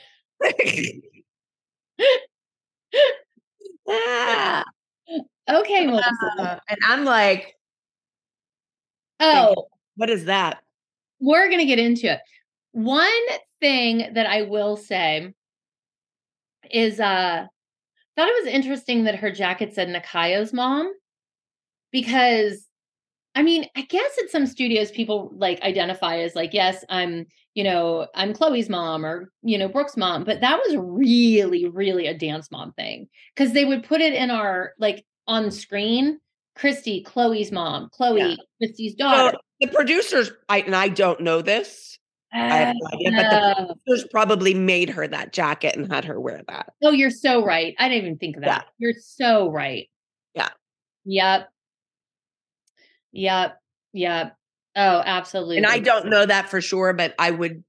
Ah, 3.88 4.64
Okay, 5.50 5.86
Melissa. 5.86 6.12
uh, 6.38 6.58
and 6.68 6.78
I'm 6.86 7.04
like, 7.04 7.54
Oh, 9.20 9.66
what 9.96 10.10
is 10.10 10.24
that? 10.26 10.62
we're 11.20 11.46
going 11.48 11.60
to 11.60 11.66
get 11.66 11.78
into 11.78 12.10
it. 12.12 12.18
One 12.72 13.08
thing 13.60 14.14
that 14.14 14.26
I 14.26 14.42
will 14.42 14.76
say 14.76 15.32
is 16.70 16.98
uh 16.98 17.46
thought 18.16 18.28
it 18.28 18.44
was 18.44 18.52
interesting 18.52 19.04
that 19.04 19.16
her 19.16 19.30
jacket 19.30 19.74
said 19.74 19.88
Nicaya's 19.88 20.52
mom 20.52 20.92
because 21.92 22.66
I 23.34 23.42
mean, 23.42 23.66
I 23.76 23.82
guess 23.82 24.10
at 24.22 24.30
some 24.30 24.46
studios 24.46 24.90
people 24.90 25.30
like 25.34 25.60
identify 25.62 26.16
as 26.18 26.34
like 26.34 26.52
yes, 26.52 26.84
I'm, 26.88 27.26
you 27.54 27.64
know, 27.64 28.06
I'm 28.14 28.34
Chloe's 28.34 28.68
mom 28.68 29.04
or, 29.06 29.32
you 29.42 29.56
know, 29.58 29.68
Brooke's 29.68 29.96
mom, 29.96 30.24
but 30.24 30.40
that 30.40 30.58
was 30.66 30.76
really 30.78 31.66
really 31.68 32.06
a 32.06 32.14
dance 32.16 32.50
mom 32.50 32.72
thing 32.72 33.08
cuz 33.36 33.52
they 33.52 33.64
would 33.64 33.84
put 33.84 34.00
it 34.00 34.12
in 34.14 34.30
our 34.30 34.72
like 34.78 35.04
on 35.26 35.50
screen 35.50 36.18
Christi, 36.56 37.02
Chloe's 37.02 37.50
mom, 37.52 37.88
Chloe, 37.92 38.20
Yeah. 38.20 38.36
Christi's 38.58 38.94
daughter. 38.94 39.32
So 39.32 39.38
the 39.60 39.68
producers, 39.68 40.30
I, 40.50 40.58
and 40.60 40.76
I 40.76 40.88
don't 40.88 41.20
know 41.20 41.40
this. 41.40 41.98
I 42.34 42.56
have 42.56 42.74
no 42.74 42.86
idea, 42.92 43.12
but 43.16 43.30
the 43.30 43.54
Oh. 43.58 43.74
producers 43.86 44.08
probably 44.10 44.52
made 44.54 44.90
her 44.90 45.06
that 45.08 45.32
jacket 45.32 45.76
and 45.76 45.90
had 45.90 46.04
her 46.04 46.20
wear 46.20 46.42
that. 46.48 46.72
Oh, 46.82 46.90
you're 46.90 47.10
so 47.10 47.44
right. 47.44 47.74
I 47.78 47.88
didn't 47.88 48.04
even 48.04 48.18
think 48.18 48.36
of 48.36 48.42
Yeah. 48.42 48.56
that. 48.56 48.66
You're 48.78 48.94
so 48.98 49.48
right. 49.50 49.88
Yeah. 50.34 50.48
Yep. 51.04 51.51
Yep. 53.12 53.58
Yep. 53.92 54.36
Oh, 54.76 55.02
absolutely. 55.04 55.58
And 55.58 55.66
I 55.66 55.78
don't 55.78 56.06
know 56.06 56.24
that 56.24 56.48
for 56.48 56.60
sure, 56.60 56.92
but 56.92 57.14
I 57.18 57.30
would, 57.30 57.62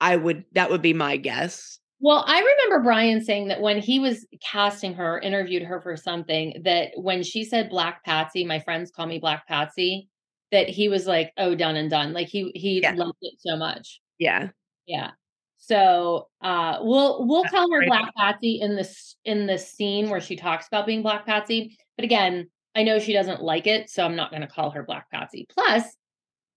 I 0.00 0.16
would, 0.16 0.44
that 0.52 0.70
would 0.70 0.82
be 0.82 0.92
my 0.92 1.16
guess. 1.16 1.78
Well, 2.00 2.22
I 2.26 2.38
remember 2.38 2.84
Brian 2.84 3.24
saying 3.24 3.48
that 3.48 3.62
when 3.62 3.78
he 3.78 3.98
was 3.98 4.26
casting 4.42 4.92
her, 4.94 5.18
interviewed 5.20 5.62
her 5.62 5.80
for 5.80 5.96
something, 5.96 6.60
that 6.64 6.90
when 6.96 7.22
she 7.22 7.44
said 7.44 7.70
Black 7.70 8.04
Patsy, 8.04 8.44
my 8.44 8.58
friends 8.58 8.90
call 8.90 9.06
me 9.06 9.18
Black 9.18 9.46
Patsy, 9.48 10.08
that 10.52 10.68
he 10.68 10.88
was 10.90 11.06
like, 11.06 11.32
oh, 11.38 11.54
done 11.54 11.76
and 11.76 11.88
done. 11.88 12.12
Like 12.12 12.28
he 12.28 12.52
he 12.54 12.82
Yeah. 12.82 12.92
loved 12.94 13.16
it 13.22 13.34
so 13.38 13.56
much. 13.56 14.00
Yeah. 14.18 14.50
Yeah. 14.86 15.12
So 15.56 16.28
uh 16.42 16.78
we'll 16.82 17.26
we'll 17.26 17.42
That's 17.44 17.54
call 17.54 17.72
her. 17.72 17.86
Black 17.86 18.14
Patsy 18.16 18.60
in 18.60 18.76
this 18.76 19.16
in 19.24 19.46
the 19.46 19.56
scene 19.56 20.10
where 20.10 20.20
she 20.20 20.36
talks 20.36 20.66
about 20.66 20.84
being 20.86 21.00
Black 21.02 21.24
Patsy. 21.24 21.74
But 21.96 22.04
again, 22.04 22.50
I 22.74 22.82
know 22.82 22.98
she 22.98 23.12
doesn't 23.12 23.42
like 23.42 23.66
it, 23.66 23.90
so 23.90 24.04
I'm 24.04 24.16
not 24.16 24.30
gonna 24.32 24.48
call 24.48 24.70
her 24.70 24.82
Black 24.82 25.10
Patsy. 25.10 25.46
Plus, 25.48 25.84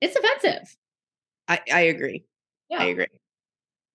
it's 0.02 0.16
offensive. 0.16 0.76
I, 1.48 1.60
I 1.72 1.80
agree. 1.82 2.26
Yeah. 2.70 2.82
I 2.82 2.86
agree. 2.86 3.08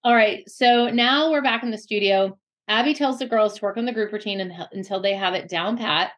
All 0.05 0.15
right. 0.15 0.49
So 0.49 0.89
now 0.89 1.31
we're 1.31 1.43
back 1.43 1.63
in 1.63 1.71
the 1.71 1.79
studio. 1.79 2.39
Abby 2.69 2.95
tells 2.95 3.19
the 3.19 3.27
girls 3.27 3.55
to 3.55 3.63
work 3.63 3.77
on 3.77 3.85
the 3.85 3.93
group 3.93 4.13
routine 4.13 4.41
until 4.73 5.01
they 5.01 5.15
have 5.15 5.35
it 5.35 5.49
down 5.49 5.77
pat. 5.77 6.13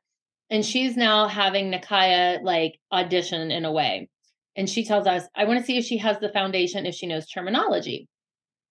And 0.51 0.65
she's 0.65 0.97
now 0.97 1.27
having 1.27 1.73
Nicaya 1.73 2.43
like 2.43 2.79
audition 2.93 3.51
in 3.51 3.65
a 3.65 3.73
way. 3.73 4.09
And 4.57 4.71
she 4.71 4.85
tells 4.85 5.07
us, 5.07 5.25
I 5.35 5.45
want 5.45 5.59
to 5.59 5.67
see 5.67 5.79
if 5.79 5.85
she 5.85 5.99
has 5.99 6.19
the 6.21 6.29
foundation, 6.29 6.87
if 6.87 6.95
she 6.95 7.07
knows 7.07 7.27
terminology. 7.27 8.09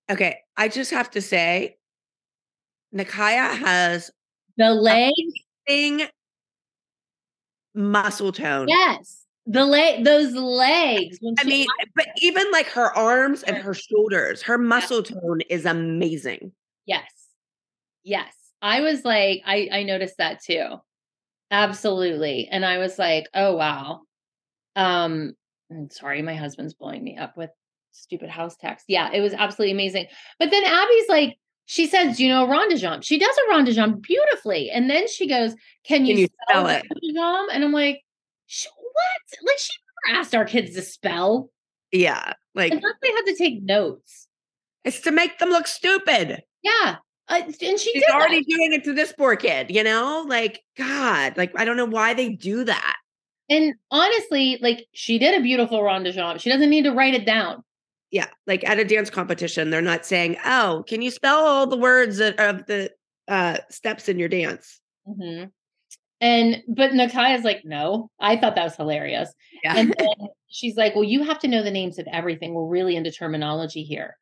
Okay. 0.09 0.37
I 0.55 0.69
just 0.69 0.91
have 0.91 1.11
to 1.11 1.21
say, 1.21 1.77
Nicaya 2.95 3.57
has 3.57 4.11
The 4.57 4.71
legs, 4.71 5.13
thing 5.67 6.03
muscle 7.75 8.31
tone. 8.31 8.67
yes. 8.67 9.25
the 9.45 9.65
leg, 9.65 10.03
those 10.03 10.33
legs. 10.33 11.17
When 11.21 11.35
I 11.39 11.43
mean, 11.43 11.67
but 11.95 12.07
even 12.17 12.49
like 12.51 12.67
her 12.67 12.95
arms 12.97 13.43
and 13.43 13.57
her 13.57 13.73
shoulders, 13.73 14.41
her 14.43 14.57
muscle 14.57 15.03
tone 15.03 15.41
is 15.49 15.65
amazing. 15.65 16.51
yes, 16.85 17.11
yes. 18.03 18.33
I 18.61 18.79
was 18.79 19.03
like, 19.03 19.41
I 19.45 19.67
I 19.71 19.83
noticed 19.83 20.17
that 20.19 20.41
too, 20.41 20.77
absolutely, 21.51 22.47
and 22.49 22.65
I 22.65 22.77
was 22.77 22.97
like, 22.97 23.27
oh 23.33 23.55
wow. 23.55 24.01
Um, 24.75 25.33
I'm 25.69 25.89
sorry, 25.89 26.21
my 26.21 26.35
husband's 26.35 26.73
blowing 26.73 27.03
me 27.03 27.17
up 27.17 27.35
with 27.37 27.49
stupid 27.91 28.29
house 28.29 28.55
text. 28.57 28.85
Yeah, 28.87 29.11
it 29.13 29.21
was 29.21 29.33
absolutely 29.33 29.73
amazing. 29.73 30.07
But 30.39 30.51
then 30.51 30.63
Abby's 30.63 31.09
like, 31.09 31.37
she 31.65 31.87
says, 31.87 32.17
"Do 32.17 32.23
you 32.23 32.29
know 32.29 32.45
a 32.45 32.47
ronde 32.47 32.77
jump?" 32.77 33.03
She 33.03 33.17
does 33.17 33.35
a 33.45 33.49
ronde 33.49 33.71
jump 33.71 34.01
beautifully, 34.01 34.69
and 34.69 34.89
then 34.89 35.07
she 35.07 35.27
goes, 35.27 35.55
"Can 35.85 36.05
you, 36.05 36.13
Can 36.15 36.21
you 36.21 36.27
spell 36.49 36.65
spell 36.65 36.67
it? 36.67 36.85
And 37.53 37.63
I'm 37.63 37.71
like, 37.71 38.01
"What?" 38.47 39.39
Like 39.47 39.57
she 39.59 39.73
never 40.07 40.19
asked 40.19 40.35
our 40.35 40.45
kids 40.45 40.75
to 40.75 40.81
spell. 40.81 41.49
Yeah. 41.91 42.33
Like 42.55 42.71
then 42.71 42.81
they 43.01 43.07
had 43.11 43.23
to 43.25 43.35
take 43.35 43.63
notes. 43.63 44.27
it's 44.83 44.99
to 45.01 45.11
make 45.11 45.39
them 45.39 45.49
look 45.49 45.67
stupid. 45.67 46.43
Yeah. 46.63 46.97
Uh, 47.29 47.41
and 47.45 47.55
she 47.55 47.77
She's 47.77 48.03
did 48.03 48.11
already 48.11 48.39
that. 48.39 48.45
doing 48.49 48.73
it 48.73 48.83
to 48.83 48.93
this 48.93 49.13
poor 49.13 49.35
kid, 49.37 49.71
you 49.71 49.81
know? 49.83 50.25
Like, 50.27 50.61
God, 50.77 51.37
like 51.37 51.57
I 51.57 51.63
don't 51.65 51.77
know 51.77 51.85
why 51.85 52.13
they 52.13 52.29
do 52.29 52.63
that. 52.65 52.97
And 53.49 53.73
honestly, 53.91 54.57
like 54.61 54.85
she 54.93 55.17
did 55.19 55.39
a 55.39 55.41
beautiful 55.43 55.81
ronde 55.83 56.07
jump. 56.13 56.41
She 56.41 56.49
doesn't 56.49 56.69
need 56.69 56.83
to 56.83 56.91
write 56.91 57.13
it 57.13 57.25
down. 57.25 57.63
Yeah. 58.13 58.27
Like 58.45 58.63
at 58.63 58.77
a 58.77 58.85
dance 58.85 59.09
competition, 59.09 59.71
they're 59.71 59.81
not 59.81 60.05
saying, 60.05 60.37
Oh, 60.45 60.85
can 60.87 61.01
you 61.01 61.09
spell 61.09 61.39
all 61.39 61.65
the 61.67 61.75
words 61.77 62.19
of 62.19 62.35
of 62.35 62.65
the 62.67 62.91
uh 63.27 63.57
steps 63.71 64.07
in 64.07 64.19
your 64.19 64.29
dance? 64.29 64.79
Mhm. 65.07 65.49
And 66.21 66.63
but 66.67 66.93
Nicaya's 66.93 67.43
like, 67.43 67.61
no. 67.65 68.11
I 68.19 68.37
thought 68.37 68.55
that 68.55 68.63
was 68.65 68.75
hilarious. 68.75 69.33
Yeah. 69.63 69.77
And 69.77 69.95
then 69.97 70.27
she's 70.47 70.77
like, 70.77 70.93
well, 70.93 71.03
you 71.03 71.23
have 71.23 71.39
to 71.39 71.47
know 71.47 71.63
the 71.63 71.71
names 71.71 71.97
of 71.97 72.07
everything. 72.11 72.53
We're 72.53 72.67
really 72.67 72.95
into 72.95 73.11
terminology 73.11 73.83
here. 73.83 74.15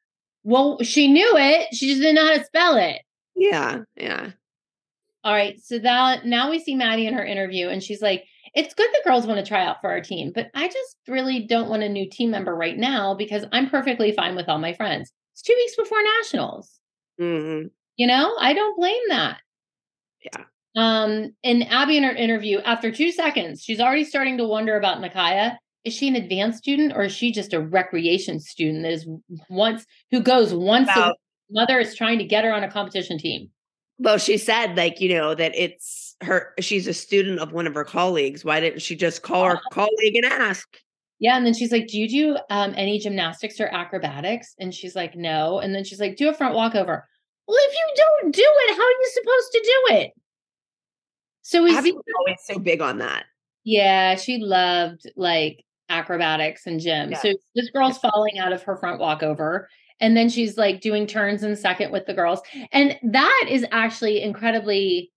Well, 0.43 0.79
she 0.81 1.07
knew 1.11 1.33
it. 1.37 1.67
She 1.75 1.89
just 1.89 1.99
didn't 2.01 2.15
know 2.15 2.25
how 2.27 2.37
to 2.37 2.45
spell 2.45 2.77
it. 2.77 3.01
yeah. 3.35 3.79
Yeah. 3.97 4.31
All 5.23 5.33
right. 5.33 5.59
So 5.61 5.77
that 5.79 6.25
now 6.25 6.49
we 6.49 6.59
see 6.59 6.75
Maddie 6.75 7.07
in 7.07 7.13
her 7.13 7.25
interview, 7.25 7.67
and 7.67 7.83
she's 7.83 8.01
like, 8.01 8.23
it's 8.54 8.74
good 8.74 8.89
the 8.91 9.02
girls 9.10 9.26
want 9.26 9.39
to 9.39 9.45
try 9.45 9.66
out 9.66 9.82
for 9.82 9.89
our 9.89 10.02
team, 10.02 10.32
but 10.34 10.49
I 10.54 10.68
just 10.68 10.97
really 11.08 11.45
don't 11.45 11.70
want 11.70 11.84
a 11.84 11.89
new 11.89 12.10
team 12.10 12.32
member 12.32 12.56
right 12.56 12.78
now 12.78 13.16
because 13.16 13.45
I'm 13.52 13.70
perfectly 13.70 14.12
fine 14.12 14.36
with 14.36 14.49
all 14.49 14.60
my 14.60 14.74
friends. 14.74 15.12
It's 15.34 15.41
two 15.41 15.56
weeks 15.56 15.76
before 15.78 15.99
nationals. 16.20 16.80
hmm 17.18 17.64
You 17.95 18.08
know, 18.08 18.36
I 18.39 18.54
don't 18.54 18.78
blame 18.78 19.02
that. 19.10 19.38
Yeah. 20.24 20.43
Um, 20.76 21.32
and 21.43 21.68
Abby 21.70 21.97
in 21.97 22.04
her 22.04 22.12
interview, 22.12 22.60
after 22.60 22.91
two 22.91 23.12
seconds, 23.12 23.62
she's 23.64 23.80
already 23.80 24.06
starting 24.06 24.38
to 24.38 24.45
wonder 24.45 24.78
about 24.78 25.02
Nicaya. 25.02 25.58
Is 25.84 25.93
she 25.93 26.08
an 26.08 26.16
advanced 26.16 26.60
student 26.60 26.93
or 26.95 27.04
is 27.04 27.12
she 27.12 27.32
just 27.32 27.54
a 27.54 27.60
recreation 27.60 28.39
student 28.39 28.84
that 28.84 28.91
is 28.91 29.08
once 29.49 29.86
who 30.12 30.22
goes 30.22 30.54
once 30.54 30.89
a 30.95 30.99
Wow. 30.99 31.16
Mother 31.49 31.80
is 31.80 31.95
trying 31.95 32.18
to 32.20 32.24
get 32.24 32.45
her 32.45 32.54
on 32.54 32.64
a 32.64 32.72
competition 32.72 33.18
team. 33.18 33.49
Well, 33.97 34.18
she 34.18 34.38
said, 34.38 34.78
like, 34.78 35.02
you 35.02 35.10
know, 35.10 35.36
that 35.36 35.52
it's 35.54 36.01
her, 36.24 36.53
she's 36.59 36.88
a 36.88 36.93
student 36.93 37.39
of 37.39 37.51
one 37.51 37.67
of 37.67 37.74
her 37.74 37.84
colleagues. 37.84 38.45
Why 38.45 38.59
didn't 38.59 38.82
she 38.82 38.95
just 38.95 39.22
call 39.22 39.45
her 39.45 39.59
colleague 39.72 40.15
and 40.15 40.26
ask? 40.26 40.67
Yeah, 41.19 41.38
and 41.38 41.45
then 41.45 41.53
she's 41.53 41.72
like, 41.72 41.88
"Do 41.88 41.99
you 41.99 42.09
do 42.09 42.38
um, 42.49 42.74
any 42.76 42.97
gymnastics 42.97 43.59
or 43.59 43.67
acrobatics?" 43.67 44.55
And 44.59 44.74
she's 44.74 44.95
like, 44.95 45.15
"No." 45.15 45.59
And 45.59 45.74
then 45.76 45.84
she's 45.84 45.99
like, 45.99 46.17
"Do 46.17 46.30
a 46.30 46.34
front 46.34 46.55
walkover." 46.55 47.07
Well, 47.47 47.57
if 47.59 47.74
you 47.74 47.93
don't 47.95 48.34
do 48.34 48.43
it, 48.45 48.76
how 48.76 48.82
are 48.82 48.89
you 48.89 49.09
supposed 49.13 49.51
to 49.51 49.59
do 49.63 49.95
it? 49.97 50.11
So 51.43 51.63
we 51.63 51.76
Abby's 51.76 51.93
always 51.93 52.39
so 52.43 52.59
big 52.59 52.82
on 52.82 52.97
that. 52.99 53.26
Yeah, 53.63 54.15
she 54.15 54.39
loved 54.39 55.03
like 55.15 55.63
acrobatics 55.89 56.65
and 56.65 56.80
gym. 56.80 57.11
Yeah. 57.11 57.19
So 57.19 57.34
this 57.55 57.69
girl's 57.69 57.97
falling 57.97 58.39
out 58.39 58.53
of 58.53 58.63
her 58.63 58.78
front 58.78 58.99
walkover. 58.99 59.69
And 59.99 60.17
then 60.17 60.30
she's 60.30 60.57
like 60.57 60.82
doing 60.82 61.05
turns 61.05 61.43
in 61.43 61.55
second 61.55 61.91
with 61.91 62.07
the 62.07 62.13
girls. 62.13 62.41
And 62.72 62.97
that 63.03 63.45
is 63.49 63.65
actually 63.72 64.22
incredibly 64.22 65.11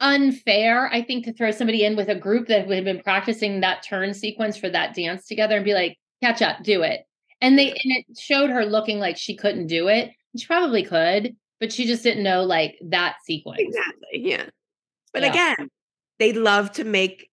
unfair, 0.00 0.88
I 0.92 1.02
think, 1.02 1.24
to 1.24 1.32
throw 1.32 1.50
somebody 1.50 1.84
in 1.84 1.96
with 1.96 2.08
a 2.08 2.14
group 2.14 2.48
that 2.48 2.68
had 2.68 2.84
been 2.84 3.02
practicing 3.02 3.60
that 3.60 3.82
turn 3.82 4.14
sequence 4.14 4.56
for 4.56 4.68
that 4.70 4.94
dance 4.94 5.26
together 5.26 5.56
and 5.56 5.64
be 5.64 5.74
like, 5.74 5.98
catch 6.22 6.42
up, 6.42 6.62
do 6.62 6.82
it. 6.82 7.02
And 7.40 7.58
they 7.58 7.70
and 7.70 7.78
it 7.84 8.18
showed 8.18 8.50
her 8.50 8.64
looking 8.66 8.98
like 8.98 9.16
she 9.16 9.36
couldn't 9.36 9.66
do 9.66 9.88
it. 9.88 10.10
She 10.36 10.46
probably 10.46 10.82
could, 10.84 11.34
but 11.58 11.72
she 11.72 11.86
just 11.86 12.02
didn't 12.02 12.22
know 12.22 12.42
like 12.44 12.78
that 12.88 13.16
sequence. 13.24 13.60
Exactly. 13.60 14.28
Yeah. 14.30 14.46
But 15.12 15.22
Yeah. 15.22 15.30
again, 15.30 15.70
they 16.18 16.32
love 16.32 16.72
to 16.72 16.84
make 16.84 17.30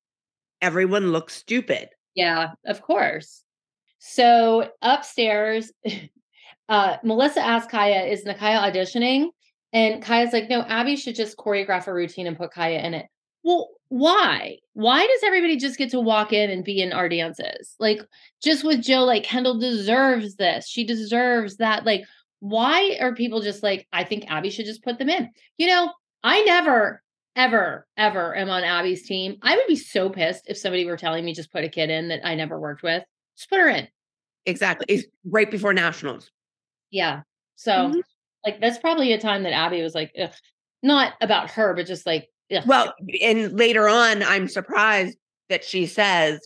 everyone 0.61 1.11
look 1.11 1.29
stupid. 1.29 1.89
Yeah, 2.15 2.51
of 2.65 2.81
course. 2.81 3.43
So 3.99 4.71
upstairs, 4.81 5.71
uh, 6.69 6.97
Melissa 7.03 7.41
asked 7.41 7.69
Kaya, 7.69 8.05
is 8.05 8.23
Nicaya 8.25 8.61
auditioning? 8.71 9.27
And 9.73 10.01
Kaya's 10.01 10.33
like, 10.33 10.49
no, 10.49 10.61
Abby 10.61 10.95
should 10.95 11.15
just 11.15 11.37
choreograph 11.37 11.87
a 11.87 11.93
routine 11.93 12.27
and 12.27 12.37
put 12.37 12.51
Kaya 12.51 12.79
in 12.79 12.93
it. 12.93 13.07
Well, 13.43 13.69
why? 13.89 14.57
Why 14.73 15.05
does 15.05 15.23
everybody 15.23 15.57
just 15.57 15.77
get 15.77 15.89
to 15.91 15.99
walk 15.99 16.33
in 16.33 16.49
and 16.49 16.63
be 16.63 16.81
in 16.81 16.91
our 16.93 17.07
dances? 17.09 17.75
Like, 17.79 18.01
just 18.41 18.63
with 18.63 18.81
Jill, 18.81 19.05
like, 19.05 19.23
Kendall 19.23 19.59
deserves 19.59 20.35
this. 20.35 20.67
She 20.67 20.83
deserves 20.83 21.57
that. 21.57 21.85
Like, 21.85 22.03
why 22.39 22.97
are 22.99 23.15
people 23.15 23.41
just 23.41 23.63
like, 23.63 23.87
I 23.93 24.03
think 24.03 24.25
Abby 24.29 24.49
should 24.49 24.65
just 24.65 24.83
put 24.83 24.99
them 24.99 25.09
in? 25.09 25.29
You 25.57 25.67
know, 25.67 25.93
I 26.23 26.41
never, 26.43 27.01
ever, 27.35 27.87
ever 27.97 28.35
am 28.35 28.49
on 28.49 28.63
Abby's 28.63 29.07
team. 29.07 29.37
I 29.41 29.55
would 29.55 29.67
be 29.67 29.75
so 29.75 30.09
pissed 30.09 30.43
if 30.47 30.57
somebody 30.57 30.85
were 30.85 30.97
telling 30.97 31.23
me 31.23 31.33
just 31.33 31.51
put 31.51 31.63
a 31.63 31.69
kid 31.69 31.89
in 31.89 32.09
that 32.09 32.25
I 32.25 32.35
never 32.35 32.59
worked 32.59 32.83
with. 32.83 33.03
Just 33.37 33.49
put 33.49 33.59
her 33.59 33.69
in. 33.69 33.87
Exactly. 34.45 34.85
It's 34.89 35.07
right 35.25 35.49
before 35.49 35.73
nationals. 35.73 36.31
Yeah. 36.91 37.21
So, 37.55 37.71
Mhm. 37.71 38.01
Like, 38.47 38.61
that's 38.61 38.77
probably 38.77 39.11
a 39.11 39.19
time 39.19 39.43
that 39.43 39.51
Abby 39.51 39.81
was 39.81 39.93
like, 39.93 40.11
Ugh. 40.21 40.31
not 40.81 41.13
about 41.19 41.51
her, 41.51 41.73
but 41.73 41.85
just 41.85 42.05
like, 42.05 42.29
Ugh. 42.55 42.63
Well, 42.65 42.93
and 43.21 43.51
later 43.59 43.89
on, 43.89 44.23
I'm 44.23 44.47
surprised 44.47 45.17
that 45.49 45.65
she 45.65 45.85
says, 45.85 46.39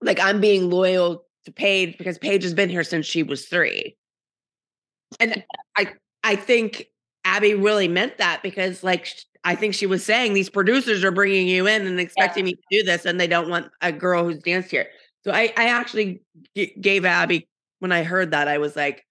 like, 0.00 0.18
I'm 0.18 0.40
being 0.40 0.70
loyal 0.70 1.26
to 1.44 1.52
Paige 1.52 1.98
because 1.98 2.16
Paige 2.16 2.42
has 2.42 2.54
been 2.54 2.70
here 2.70 2.84
since 2.84 3.04
she 3.04 3.22
was 3.22 3.46
three. 3.46 3.96
And 5.18 5.44
I 5.76 5.92
I 6.24 6.36
think 6.36 6.86
Abby 7.24 7.52
really 7.52 7.88
meant 7.88 8.16
that 8.16 8.42
because, 8.42 8.82
like, 8.82 9.06
I 9.44 9.54
think 9.54 9.74
she 9.74 9.86
was 9.86 10.02
saying 10.02 10.32
these 10.32 10.48
producers 10.48 11.04
are 11.04 11.10
bringing 11.10 11.48
you 11.48 11.66
in 11.66 11.86
and 11.86 12.00
expecting 12.00 12.46
me 12.46 12.54
to 12.54 12.62
do 12.70 12.82
this, 12.82 13.04
and 13.04 13.20
they 13.20 13.26
don't 13.26 13.50
want 13.50 13.70
a 13.82 13.92
girl 13.92 14.24
who's 14.24 14.38
danced 14.38 14.70
here. 14.70 14.86
So 15.24 15.32
I, 15.32 15.52
I 15.54 15.68
actually 15.68 16.22
g- 16.56 16.74
gave 16.80 17.04
Abby 17.04 17.46
when 17.80 17.92
I 17.92 18.04
heard 18.04 18.30
that 18.30 18.48
I 18.48 18.56
was 18.56 18.74
like, 18.74 19.04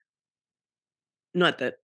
not 1.35 1.59
that 1.59 1.75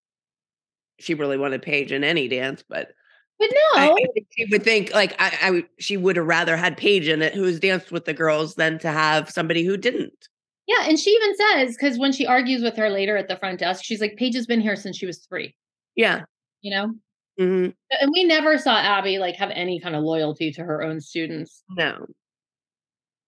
she 1.00 1.14
really 1.14 1.38
wanted 1.38 1.62
Paige 1.62 1.92
in 1.92 2.04
any 2.04 2.28
dance, 2.28 2.64
but 2.68 2.90
but 3.38 3.50
no, 3.52 3.82
I 3.82 3.94
think 4.14 4.28
she 4.32 4.46
would 4.46 4.64
think 4.64 4.94
like 4.94 5.14
I, 5.20 5.38
I 5.42 5.64
she 5.78 5.98
would 5.98 6.16
have 6.16 6.26
rather 6.26 6.56
had 6.56 6.78
Paige 6.78 7.08
in 7.10 7.22
it 7.22 7.34
who's 7.34 7.60
danced 7.60 7.92
with 7.92 8.06
the 8.06 8.14
girls 8.14 8.56
than 8.56 8.80
to 8.80 8.90
have 8.92 9.30
somebody 9.30 9.64
who 9.66 9.76
didn't. 9.76 10.30
yeah. 10.68 10.86
And 10.88 10.98
she 10.98 11.10
even 11.12 11.36
says, 11.36 11.76
because 11.76 12.00
when 12.00 12.12
she 12.14 12.26
argues 12.26 12.62
with 12.64 12.78
her 12.78 12.90
later 12.90 13.18
at 13.18 13.28
the 13.28 13.36
front 13.38 13.60
desk, 13.60 13.84
she's 13.84 14.00
like, 14.00 14.16
Paige 14.18 14.36
has 14.36 14.48
been 14.48 14.62
here 14.62 14.76
since 14.78 14.98
she 14.98 15.06
was 15.06 15.26
three, 15.28 15.54
Yeah. 15.96 16.24
you 16.62 16.72
know? 16.72 16.94
hmm 17.38 17.70
And 18.00 18.12
we 18.14 18.24
never 18.24 18.58
saw 18.58 18.78
Abby 18.80 19.18
like 19.20 19.36
have 19.36 19.52
any 19.52 19.82
kind 19.82 19.96
of 19.98 20.04
loyalty 20.04 20.52
to 20.54 20.64
her 20.64 20.82
own 20.82 21.02
students. 21.02 21.62
No. 21.70 22.06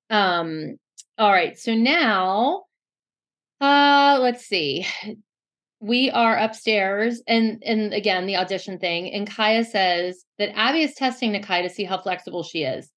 Um, 0.09 0.78
all 1.18 1.32
right. 1.32 1.59
So 1.59 1.76
now, 1.76 2.63
uh, 3.59 4.20
let's 4.22 4.45
see. 4.45 4.86
We 5.88 6.11
are 6.11 6.35
upstairs, 6.35 7.21
and 7.27 7.63
and 7.65 7.93
again 7.93 8.25
the 8.25 8.35
audition 8.35 8.77
thing. 8.77 9.11
And 9.13 9.29
Kaya 9.29 9.63
says 9.63 10.25
that 10.38 10.55
Abby 10.57 10.83
is 10.83 10.93
testing 10.93 11.31
Nicaya 11.31 11.63
to 11.63 11.69
see 11.69 11.85
how 11.85 11.97
flexible 11.97 12.43
she 12.43 12.63
is. 12.63 12.91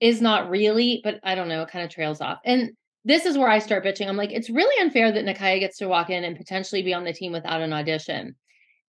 Is 0.00 0.20
not 0.20 0.50
really, 0.50 1.00
but 1.04 1.20
I 1.22 1.34
don't 1.34 1.48
know. 1.48 1.62
It 1.62 1.70
kind 1.70 1.84
of 1.84 1.90
trails 1.90 2.20
off. 2.20 2.38
And 2.44 2.70
this 3.04 3.24
is 3.24 3.38
where 3.38 3.48
I 3.48 3.60
start 3.60 3.84
bitching. 3.84 4.08
I'm 4.08 4.16
like, 4.16 4.32
it's 4.32 4.50
really 4.50 4.82
unfair 4.82 5.12
that 5.12 5.24
Nicaya 5.24 5.60
gets 5.60 5.78
to 5.78 5.88
walk 5.88 6.10
in 6.10 6.24
and 6.24 6.36
potentially 6.36 6.82
be 6.82 6.92
on 6.92 7.04
the 7.04 7.12
team 7.12 7.32
without 7.32 7.60
an 7.62 7.72
audition. 7.72 8.34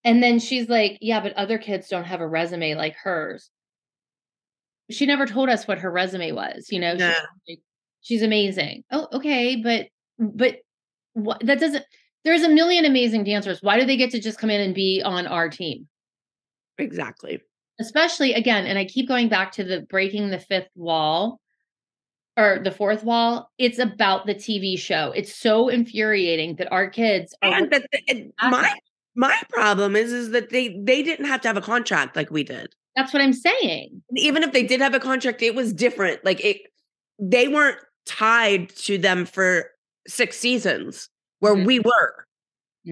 And 0.03 0.23
then 0.23 0.39
she's 0.39 0.69
like, 0.69 0.97
yeah, 1.01 1.19
but 1.19 1.33
other 1.33 1.57
kids 1.57 1.87
don't 1.87 2.05
have 2.05 2.21
a 2.21 2.27
resume 2.27 2.75
like 2.75 2.95
hers. 2.95 3.49
She 4.89 5.05
never 5.05 5.25
told 5.25 5.49
us 5.49 5.67
what 5.67 5.79
her 5.79 5.91
resume 5.91 6.31
was, 6.31 6.67
you 6.71 6.79
know. 6.79 6.93
She's 6.93 6.99
like, 7.47 7.59
she's 8.01 8.21
amazing. 8.21 8.83
Oh, 8.91 9.07
okay, 9.13 9.57
but 9.57 9.87
but 10.17 10.57
what 11.13 11.41
that 11.45 11.59
doesn't 11.59 11.83
there's 12.23 12.43
a 12.43 12.49
million 12.49 12.85
amazing 12.85 13.23
dancers. 13.23 13.59
Why 13.61 13.79
do 13.79 13.85
they 13.85 13.97
get 13.97 14.11
to 14.11 14.19
just 14.19 14.39
come 14.39 14.49
in 14.49 14.61
and 14.61 14.73
be 14.75 15.01
on 15.03 15.27
our 15.27 15.49
team? 15.49 15.87
Exactly. 16.77 17.41
Especially 17.79 18.33
again, 18.33 18.65
and 18.65 18.77
I 18.77 18.85
keep 18.85 19.07
going 19.07 19.29
back 19.29 19.51
to 19.53 19.63
the 19.63 19.81
breaking 19.81 20.29
the 20.29 20.39
fifth 20.39 20.69
wall 20.75 21.39
or 22.35 22.59
the 22.63 22.71
fourth 22.71 23.03
wall. 23.03 23.51
It's 23.57 23.79
about 23.79 24.25
the 24.25 24.35
TV 24.35 24.77
show. 24.77 25.11
It's 25.15 25.33
so 25.35 25.69
infuriating 25.69 26.55
that 26.57 26.71
our 26.71 26.89
kids 26.89 27.35
are 27.41 27.53
And 27.53 27.71
that 27.71 27.87
the- 27.91 28.01
and 28.09 28.33
my 28.41 28.73
my 29.15 29.41
problem 29.49 29.95
is 29.95 30.11
is 30.11 30.31
that 30.31 30.49
they 30.49 30.79
they 30.83 31.01
didn't 31.03 31.25
have 31.25 31.41
to 31.41 31.47
have 31.47 31.57
a 31.57 31.61
contract 31.61 32.15
like 32.15 32.31
we 32.31 32.43
did. 32.43 32.73
That's 32.95 33.13
what 33.13 33.21
I'm 33.21 33.33
saying. 33.33 34.01
Even 34.15 34.41
if 34.43 34.53
they 34.53 34.63
did 34.63 34.81
have 34.81 34.95
a 34.95 34.99
contract, 34.99 35.41
it 35.43 35.53
was 35.53 35.71
different. 35.71 36.25
Like 36.25 36.43
it, 36.43 36.57
they 37.19 37.47
weren't 37.47 37.77
tied 38.07 38.69
to 38.69 38.97
them 38.97 39.25
for 39.25 39.69
six 40.07 40.37
seasons 40.39 41.09
where 41.39 41.55
Mhm. 41.55 41.65
we 41.65 41.79
were. 41.79 42.25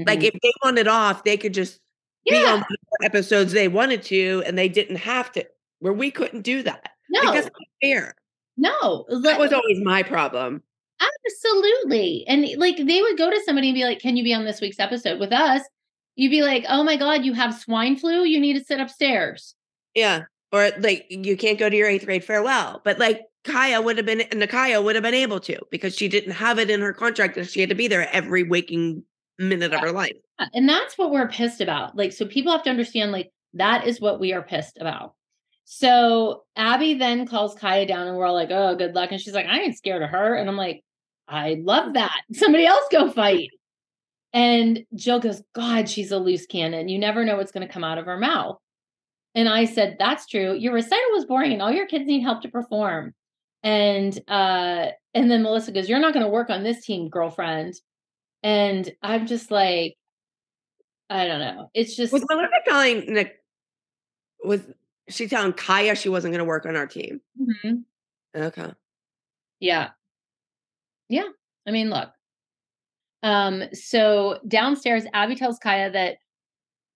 Like 0.06 0.20
Mhm. 0.20 0.24
if 0.26 0.34
they 0.42 0.52
wanted 0.64 0.88
off, 0.88 1.24
they 1.24 1.38
could 1.38 1.54
just 1.54 1.80
be 2.30 2.36
on 2.36 2.60
whatever 2.60 3.04
episodes 3.04 3.54
they 3.54 3.68
wanted 3.68 4.04
to, 4.04 4.44
and 4.46 4.58
they 4.58 4.68
didn't 4.70 4.98
have 4.98 5.32
to. 5.34 5.46
Where 5.80 5.94
we 5.94 6.12
couldn't 6.12 6.42
do 6.42 6.64
that. 6.64 6.92
no, 7.10 7.22
Like, 7.22 7.44
that's 7.44 7.56
fair. 7.82 8.14
no. 8.58 9.06
That 9.24 9.40
was 9.40 9.54
always 9.54 9.80
my 9.84 10.04
problem. 10.04 10.64
Absolutely. 11.28 12.24
And 12.28 12.48
like 12.58 12.78
they 12.78 13.02
would 13.02 13.18
go 13.18 13.30
to 13.30 13.42
somebody 13.46 13.70
and 13.70 13.76
be 13.76 13.84
like, 13.84 14.00
Can 14.00 14.18
you 14.18 14.24
be 14.24 14.34
on 14.34 14.46
this 14.46 14.62
week's 14.62 14.80
episode 14.80 15.20
with 15.20 15.32
us? 15.32 15.62
You'd 16.16 16.30
be 16.30 16.42
like, 16.42 16.66
Oh 16.70 16.84
my 16.84 16.98
God, 16.98 17.26
you 17.26 17.34
have 17.34 17.54
swine 17.54 17.96
flu. 17.98 18.24
You 18.24 18.40
need 18.40 18.54
to 18.54 18.64
sit 18.64 18.80
upstairs. 18.80 19.56
Yeah. 19.94 20.24
Or 20.52 20.72
like 20.80 21.06
you 21.10 21.36
can't 21.38 21.60
go 21.60 21.70
to 21.70 21.76
your 21.76 21.88
eighth 21.90 22.06
grade 22.06 22.24
farewell. 22.24 22.82
But 22.84 23.00
like 23.00 23.22
Kaya 23.46 23.82
would 23.82 23.98
have 23.98 24.06
been 24.06 24.22
and 24.22 24.42
Nicaya 24.42 24.84
would 24.84 24.96
have 24.96 25.04
been 25.04 25.14
able 25.14 25.40
to 25.42 25.60
because 25.72 25.96
she 25.96 26.08
didn't 26.08 26.32
have 26.32 26.60
it 26.60 26.70
in 26.70 26.82
her 26.82 26.94
contract 26.94 27.36
that 27.36 27.50
she 27.50 27.60
had 27.60 27.70
to 27.70 27.76
be 27.76 27.88
there 27.88 28.10
every 28.12 28.44
waking 28.44 29.04
minute 29.38 29.74
of 29.74 29.82
her 29.82 29.92
life. 29.92 30.14
Yeah, 30.40 30.48
And 30.54 30.68
that's 30.68 30.98
what 30.98 31.12
we're 31.12 31.28
pissed 31.28 31.62
about. 31.62 31.96
Like, 31.96 32.12
so 32.12 32.26
people 32.26 32.52
have 32.52 32.64
to 32.64 32.70
understand, 32.70 33.12
like, 33.12 33.32
that 33.54 33.88
is 33.88 34.02
what 34.02 34.20
we 34.20 34.34
are 34.34 34.42
pissed 34.42 34.78
about. 34.80 35.14
So 35.66 36.44
Abby 36.56 36.94
then 36.94 37.26
calls 37.26 37.56
Kaya 37.56 37.86
down 37.86 38.08
and 38.08 38.18
we're 38.18 38.26
all 38.26 38.34
like, 38.34 38.52
Oh, 38.52 38.76
good 38.76 38.94
luck. 38.94 39.12
And 39.12 39.20
she's 39.20 39.34
like, 39.34 39.48
I 39.48 39.62
ain't 39.62 39.78
scared 39.78 40.04
of 40.04 40.10
her. 40.10 40.36
And 40.36 40.50
I'm 40.50 40.58
like, 40.58 40.84
I 41.28 41.58
love 41.62 41.94
that. 41.94 42.22
Somebody 42.34 42.66
else 42.66 42.86
go 42.92 43.12
fight. 43.12 43.50
And 44.34 44.84
Jill 44.94 45.20
goes, 45.20 45.42
God, 45.54 45.90
she's 45.90 46.12
a 46.12 46.20
loose 46.20 46.46
cannon. 46.46 46.90
You 46.90 47.00
never 47.00 47.24
know 47.24 47.38
what's 47.38 47.52
going 47.52 47.66
to 47.66 47.72
come 47.72 47.86
out 47.86 47.98
of 47.98 48.06
her 48.06 48.18
mouth. 48.18 48.58
And 49.34 49.50
I 49.50 49.66
said, 49.66 49.98
That's 50.00 50.26
true. 50.26 50.54
Your 50.54 50.74
recital 50.74 51.12
was 51.12 51.26
boring 51.26 51.54
and 51.54 51.62
all 51.62 51.72
your 51.72 51.88
kids 51.88 52.06
need 52.06 52.22
help 52.22 52.42
to 52.44 52.50
perform. 52.50 53.14
And 53.66 54.18
uh, 54.28 54.92
and 55.16 55.30
then 55.30 55.42
Melissa 55.44 55.72
goes, 55.72 55.90
You're 55.90 56.00
not 56.00 56.14
going 56.14 56.26
to 56.26 56.32
work 56.32 56.50
on 56.50 56.64
this 56.64 56.86
team, 56.86 57.10
girlfriend. 57.10 57.74
And 58.44 58.90
I'm 59.02 59.26
just 59.26 59.50
like, 59.50 59.98
I 61.10 61.26
don't 61.28 61.40
know. 61.40 61.70
It's 61.74 61.96
just 61.96 62.14
Was 62.14 62.24
Melissa 62.30 62.52
telling 62.68 63.14
Nick 63.14 63.42
was 64.44 64.62
she 65.10 65.28
telling 65.28 65.54
Kaya 65.54 65.96
she 65.96 66.10
wasn't 66.10 66.34
gonna 66.34 66.46
work 66.46 66.66
on 66.66 66.76
our 66.76 66.88
team? 66.88 67.22
Mhm. 67.40 67.84
Okay. 68.36 68.72
Yeah. 69.60 69.90
Yeah. 71.10 71.30
I 71.68 71.72
mean, 71.72 71.90
look. 71.90 72.10
Um, 73.24 73.64
so 73.74 74.40
downstairs, 74.48 75.06
Abby 75.14 75.36
tells 75.36 75.58
Kaya 75.58 75.90
that 75.92 76.18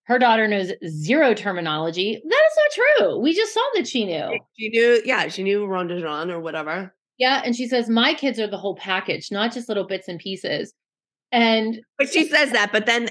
her 0.09 0.17
daughter 0.17 0.47
knows 0.47 0.71
zero 0.87 1.35
terminology. 1.35 2.19
That 2.27 2.41
is 2.47 2.57
not 2.57 2.97
true. 2.97 3.19
We 3.19 3.33
just 3.33 3.53
saw 3.53 3.61
that 3.75 3.87
she 3.87 4.05
knew. 4.05 4.39
She 4.57 4.69
knew, 4.69 5.01
yeah, 5.05 5.27
she 5.27 5.43
knew 5.43 5.67
rond 5.67 5.89
de 5.89 6.01
jambe 6.01 6.31
or 6.31 6.39
whatever. 6.39 6.93
Yeah. 7.19 7.43
And 7.45 7.55
she 7.55 7.67
says, 7.67 7.89
My 7.89 8.15
kids 8.15 8.39
are 8.39 8.47
the 8.47 8.57
whole 8.57 8.75
package, 8.75 9.31
not 9.31 9.53
just 9.53 9.69
little 9.69 9.85
bits 9.85 10.07
and 10.07 10.19
pieces. 10.19 10.73
And 11.31 11.79
But 11.99 12.09
she 12.09 12.27
says 12.27 12.51
that, 12.53 12.71
but 12.71 12.87
then 12.87 13.09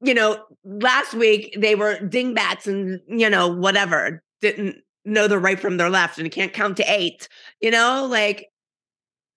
you 0.00 0.14
know, 0.14 0.42
last 0.64 1.12
week 1.12 1.54
they 1.58 1.74
were 1.74 2.00
dingbats 2.00 2.66
and 2.66 3.00
you 3.06 3.28
know, 3.28 3.48
whatever, 3.48 4.22
didn't 4.40 4.76
know 5.04 5.28
the 5.28 5.38
right 5.38 5.60
from 5.60 5.76
their 5.76 5.90
left 5.90 6.18
and 6.18 6.30
can't 6.30 6.54
count 6.54 6.78
to 6.78 6.84
eight. 6.90 7.28
You 7.60 7.70
know, 7.70 8.06
like 8.10 8.46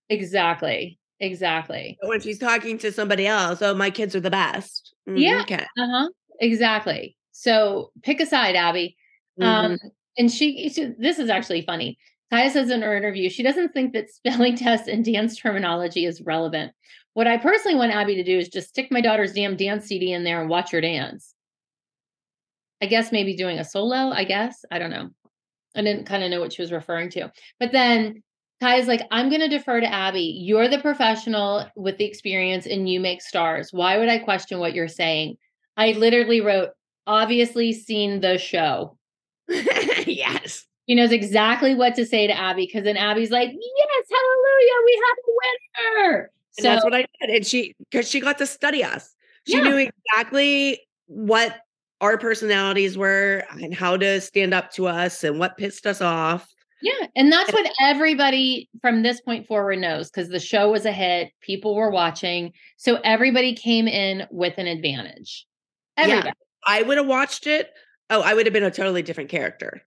exactly, 0.08 0.98
exactly. 1.20 1.98
when 2.04 2.22
she's 2.22 2.40
talking 2.40 2.78
to 2.78 2.92
somebody 2.94 3.28
else, 3.28 3.62
oh, 3.62 3.74
my 3.74 3.90
kids 3.90 4.16
are 4.16 4.22
the 4.22 4.32
best. 4.32 4.94
Mm, 5.10 5.20
Yeah. 5.20 5.42
Okay. 5.42 5.66
Uh-huh. 5.78 6.08
Exactly. 6.42 7.16
So 7.32 7.92
pick 8.02 8.20
a 8.20 8.26
side, 8.26 8.56
Abby. 8.56 8.98
Um, 9.40 9.78
and 10.18 10.30
she, 10.30 10.70
she, 10.70 10.92
this 11.00 11.18
is 11.20 11.30
actually 11.30 11.62
funny. 11.62 11.98
Kaya 12.32 12.50
says 12.50 12.70
in 12.70 12.82
her 12.82 12.96
interview, 12.96 13.30
she 13.30 13.44
doesn't 13.44 13.74
think 13.74 13.94
that 13.94 14.10
spelling 14.14 14.58
tests 14.58 14.88
and 14.88 15.06
dance 15.06 15.38
terminology 15.38 16.06
is 16.06 16.22
relevant. 16.22 16.74
What 17.14 17.28
I 17.28 17.38
personally 17.38 17.78
want 17.78 17.94
Abby 17.94 18.16
to 18.16 18.24
do 18.24 18.38
is 18.38 18.50
just 18.50 18.70
stick 18.70 18.92
my 18.92 19.02
daughter's 19.02 19.34
damn 19.34 19.56
dance 19.56 19.86
CD 19.86 20.14
in 20.14 20.24
there 20.24 20.42
and 20.42 20.50
watch 20.50 20.72
her 20.72 20.82
dance. 20.82 21.34
I 22.82 22.88
guess 22.88 23.12
maybe 23.12 23.36
doing 23.36 23.60
a 23.60 23.64
solo, 23.64 24.12
I 24.12 24.24
guess. 24.24 24.66
I 24.72 24.80
don't 24.80 24.90
know. 24.90 25.10
I 25.76 25.82
didn't 25.82 26.06
kind 26.06 26.24
of 26.24 26.32
know 26.32 26.40
what 26.40 26.54
she 26.54 26.62
was 26.62 26.72
referring 26.72 27.10
to. 27.12 27.32
But 27.60 27.72
then 27.72 28.24
Kaya's 28.62 28.88
like, 28.88 29.02
I'm 29.12 29.30
going 29.30 29.42
to 29.42 29.48
defer 29.48 29.80
to 29.80 29.94
Abby. 29.94 30.40
You're 30.42 30.68
the 30.68 30.80
professional 30.80 31.66
with 31.76 31.98
the 31.98 32.06
experience 32.06 32.66
and 32.66 32.90
you 32.90 33.00
make 33.00 33.22
stars. 33.22 33.72
Why 33.72 33.98
would 33.98 34.10
I 34.10 34.20
question 34.20 34.60
what 34.60 34.74
you're 34.74 34.88
saying? 34.88 35.38
I 35.78 35.94
literally 35.94 36.42
wrote, 36.42 36.70
obviously 37.08 37.74
seen 37.74 38.22
the 38.22 38.38
show. 38.38 38.98
yes. 39.50 40.66
She 40.88 40.96
knows 40.96 41.12
exactly 41.12 41.76
what 41.76 41.96
to 41.96 42.06
say 42.06 42.28
to 42.28 42.38
Abby 42.38 42.66
because 42.66 42.84
then 42.84 42.98
Abby's 42.98 43.32
like, 43.32 43.50
yes, 43.50 44.06
hallelujah, 44.10 44.86
we 44.86 45.04
have 45.08 45.18
a 45.18 45.32
winner. 46.08 46.32
And 46.58 46.66
that's 46.66 46.84
what 46.84 46.94
I 46.94 47.06
did. 47.22 47.30
And 47.30 47.46
she, 47.46 47.76
because 47.80 48.10
she 48.10 48.20
got 48.20 48.38
to 48.40 48.46
study 48.46 48.84
us. 48.84 49.16
She 49.48 49.58
Yeah. 49.58 49.64
knew 49.64 49.78
exactly 49.78 50.82
what 51.08 51.62
our 52.02 52.18
personalities 52.18 52.98
were 52.98 53.44
and 53.52 53.74
how 53.74 53.96
to 53.98 54.20
stand 54.22 54.54
up 54.54 54.72
to 54.74 54.88
us 54.88 55.24
and 55.24 55.40
what 55.40 55.58
pissed 55.58 55.86
us 55.86 56.02
off. 56.02 56.48
Yeah. 56.82 57.08
And 57.16 57.32
that's 57.32 57.54
what 57.54 57.72
everybody 57.80 58.68
from 58.82 59.04
this 59.04 59.22
point 59.22 59.48
forward 59.48 59.80
knows 59.80 60.10
because 60.10 60.30
the 60.30 60.40
show 60.40 60.72
was 60.72 60.86
a 60.86 60.92
hit. 60.92 61.32
People 61.42 61.76
were 61.76 61.92
watching. 61.92 62.54
So 62.78 63.00
everybody 63.04 63.56
came 63.56 63.88
in 63.88 64.28
with 64.32 64.58
an 64.58 64.66
advantage. 64.68 65.46
Everybody. 66.02 66.28
Yeah. 66.28 66.34
I 66.66 66.82
would 66.84 66.98
have 66.98 67.08
watched 67.08 67.48
it. 67.48 67.72
Oh, 68.10 68.22
I 68.22 68.34
would 68.34 68.46
have 68.46 68.54
been 68.54 68.64
a 68.64 68.72
totally 68.72 69.02
different 69.02 69.30
character 69.30 69.82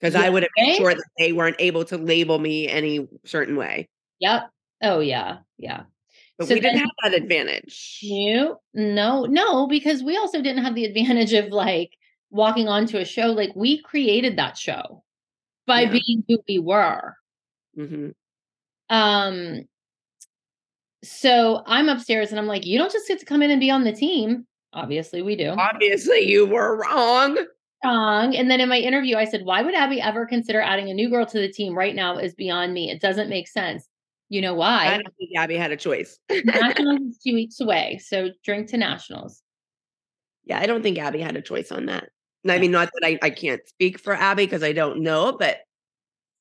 because 0.00 0.14
I 0.14 0.28
would 0.28 0.42
have 0.42 0.50
made 0.56 0.76
sure 0.76 0.94
that 0.94 1.04
they 1.18 1.32
weren't 1.32 1.56
able 1.58 1.84
to 1.86 1.96
label 1.96 2.38
me 2.38 2.68
any 2.68 3.08
certain 3.24 3.56
way. 3.56 3.88
Yep. 4.20 4.50
Oh, 4.82 5.00
yeah. 5.00 5.38
Yeah. 5.58 5.84
But 6.38 6.48
So 6.48 6.54
we 6.54 6.60
didn't 6.60 6.78
have 6.78 6.90
that 7.04 7.14
advantage. 7.14 8.00
No, 8.02 8.60
no, 8.74 9.24
no, 9.24 9.66
because 9.66 10.02
we 10.02 10.16
also 10.16 10.42
didn't 10.42 10.64
have 10.64 10.74
the 10.74 10.84
advantage 10.84 11.32
of 11.32 11.46
like 11.48 11.90
walking 12.30 12.68
onto 12.68 12.98
a 12.98 13.04
show. 13.04 13.28
Like 13.28 13.52
we 13.54 13.80
created 13.82 14.36
that 14.36 14.58
show 14.58 15.04
by 15.66 15.82
Yeah. 15.82 15.92
being 15.92 16.24
who 16.28 16.38
we 16.48 16.58
were. 16.58 17.14
hmm 17.76 18.10
Um, 18.90 19.62
so 21.02 21.62
I'm 21.66 21.88
upstairs 21.88 22.30
and 22.30 22.38
I'm 22.38 22.46
like, 22.46 22.66
you 22.66 22.78
don't 22.78 22.92
just 22.92 23.08
get 23.08 23.20
to 23.20 23.24
come 23.26 23.42
in 23.42 23.50
and 23.50 23.60
be 23.60 23.70
on 23.70 23.84
the 23.84 23.92
team. 23.92 24.46
Obviously, 24.74 25.22
we 25.22 25.36
do. 25.36 25.54
Obviously, 25.56 26.28
you 26.28 26.46
were 26.46 26.76
wrong. 26.76 27.38
Wrong. 27.84 28.34
And 28.34 28.50
then 28.50 28.60
in 28.60 28.68
my 28.68 28.78
interview, 28.78 29.16
I 29.16 29.24
said, 29.24 29.44
why 29.44 29.62
would 29.62 29.74
Abby 29.74 30.00
ever 30.00 30.26
consider 30.26 30.60
adding 30.60 30.90
a 30.90 30.94
new 30.94 31.08
girl 31.08 31.24
to 31.26 31.38
the 31.38 31.52
team 31.52 31.76
right 31.76 31.94
now 31.94 32.18
is 32.18 32.34
beyond 32.34 32.72
me. 32.74 32.90
It 32.90 33.00
doesn't 33.00 33.28
make 33.28 33.46
sense. 33.46 33.88
You 34.30 34.40
know 34.40 34.54
why? 34.54 34.86
I 34.86 34.98
don't 34.98 35.16
think 35.16 35.30
Abby 35.36 35.56
had 35.56 35.70
a 35.70 35.76
choice. 35.76 36.18
Nationals 36.44 37.00
is 37.00 37.18
two 37.24 37.34
weeks 37.34 37.60
away. 37.60 38.00
So 38.04 38.30
drink 38.42 38.68
to 38.70 38.76
nationals. 38.78 39.42
yeah, 40.44 40.58
I 40.58 40.66
don't 40.66 40.82
think 40.82 40.98
Abby 40.98 41.20
had 41.20 41.36
a 41.36 41.42
choice 41.42 41.70
on 41.70 41.86
that. 41.86 42.08
I 42.48 42.58
mean, 42.58 42.72
not 42.72 42.90
that 42.92 43.06
I, 43.06 43.18
I 43.22 43.30
can't 43.30 43.66
speak 43.68 43.98
for 43.98 44.12
Abby 44.14 44.44
because 44.44 44.62
I 44.62 44.72
don't 44.72 45.02
know, 45.02 45.36
but 45.38 45.60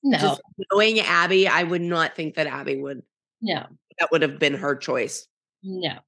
No, 0.01 0.17
just 0.17 0.41
knowing 0.71 0.99
Abby, 0.99 1.47
I 1.47 1.63
would 1.63 1.81
not 1.81 2.15
think 2.15 2.35
that 2.35 2.47
Abby 2.47 2.75
would, 2.75 3.03
no. 3.41 3.65
that 3.99 4.11
would 4.11 4.21
have 4.21 4.39
been 4.39 4.55
her 4.55 4.75
choice. 4.75 5.27
No. 5.61 5.99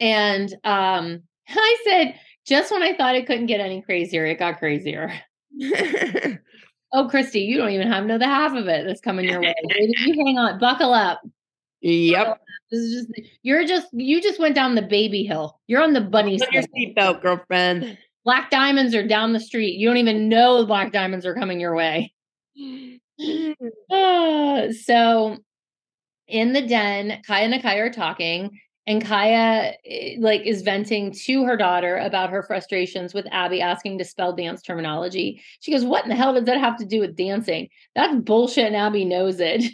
And 0.00 0.52
um 0.64 1.22
I 1.48 1.76
said, 1.84 2.20
just 2.46 2.70
when 2.72 2.82
I 2.82 2.96
thought 2.96 3.16
it 3.16 3.26
couldn't 3.26 3.46
get 3.46 3.60
any 3.60 3.82
crazier, 3.82 4.26
it 4.26 4.38
got 4.38 4.58
crazier. 4.58 5.12
Oh, 6.96 7.08
Christi, 7.08 7.40
you 7.40 7.58
don't 7.58 7.72
even 7.72 7.90
have 7.90 8.06
know 8.06 8.18
the 8.18 8.26
half 8.26 8.54
of 8.54 8.68
it 8.68 8.86
that's 8.86 9.00
coming 9.00 9.28
your 9.28 9.40
way. 9.40 9.52
You 9.64 10.24
hang 10.24 10.38
on, 10.38 10.60
buckle 10.60 10.94
up. 10.94 11.20
yep. 11.80 12.40
This 12.70 12.80
is 12.80 13.06
just 13.06 13.30
you're 13.42 13.66
just 13.66 13.88
you 13.92 14.22
just 14.22 14.38
went 14.38 14.54
down 14.54 14.76
the 14.76 14.82
baby 14.82 15.24
hill. 15.24 15.60
You're 15.66 15.82
on 15.82 15.92
the 15.92 16.00
bunny 16.00 16.38
Put 16.38 16.52
your 16.52 16.62
seatbelt, 16.62 17.20
girlfriend. 17.20 17.98
Black 18.24 18.48
diamonds 18.48 18.94
are 18.94 19.06
down 19.06 19.32
the 19.32 19.40
street. 19.40 19.74
You 19.76 19.88
don't 19.88 19.96
even 19.96 20.28
know 20.30 20.60
the 20.60 20.66
black 20.66 20.92
diamonds 20.92 21.26
are 21.26 21.34
coming 21.34 21.60
your 21.60 21.74
way. 21.74 22.14
Ah, 23.90 24.68
so 24.82 25.36
in 26.26 26.54
the 26.54 26.62
den, 26.62 27.20
Kaya 27.26 27.48
and 27.48 27.62
Kaya 27.62 27.82
are 27.82 27.90
talking, 27.90 28.58
and 28.86 29.04
Kaya 29.04 29.72
eh, 29.86 30.16
like 30.18 30.42
is 30.44 30.62
venting 30.62 31.12
to 31.12 31.44
her 31.44 31.56
daughter 31.56 31.96
about 31.96 32.30
her 32.30 32.42
frustrations 32.42 33.14
with 33.14 33.26
Abby 33.30 33.60
asking 33.60 33.98
to 33.98 34.04
spell 34.04 34.34
dance 34.34 34.62
terminology. 34.62 35.42
She 35.60 35.72
goes, 35.72 35.84
What 35.84 36.04
in 36.04 36.10
the 36.10 36.16
hell 36.16 36.34
does 36.34 36.44
that 36.44 36.58
have 36.58 36.76
to 36.78 36.84
do 36.84 37.00
with 37.00 37.16
dancing? 37.16 37.68
That's 37.94 38.14
bullshit, 38.16 38.66
and 38.66 38.76
Abby 38.76 39.04
knows 39.04 39.40
it. 39.40 39.64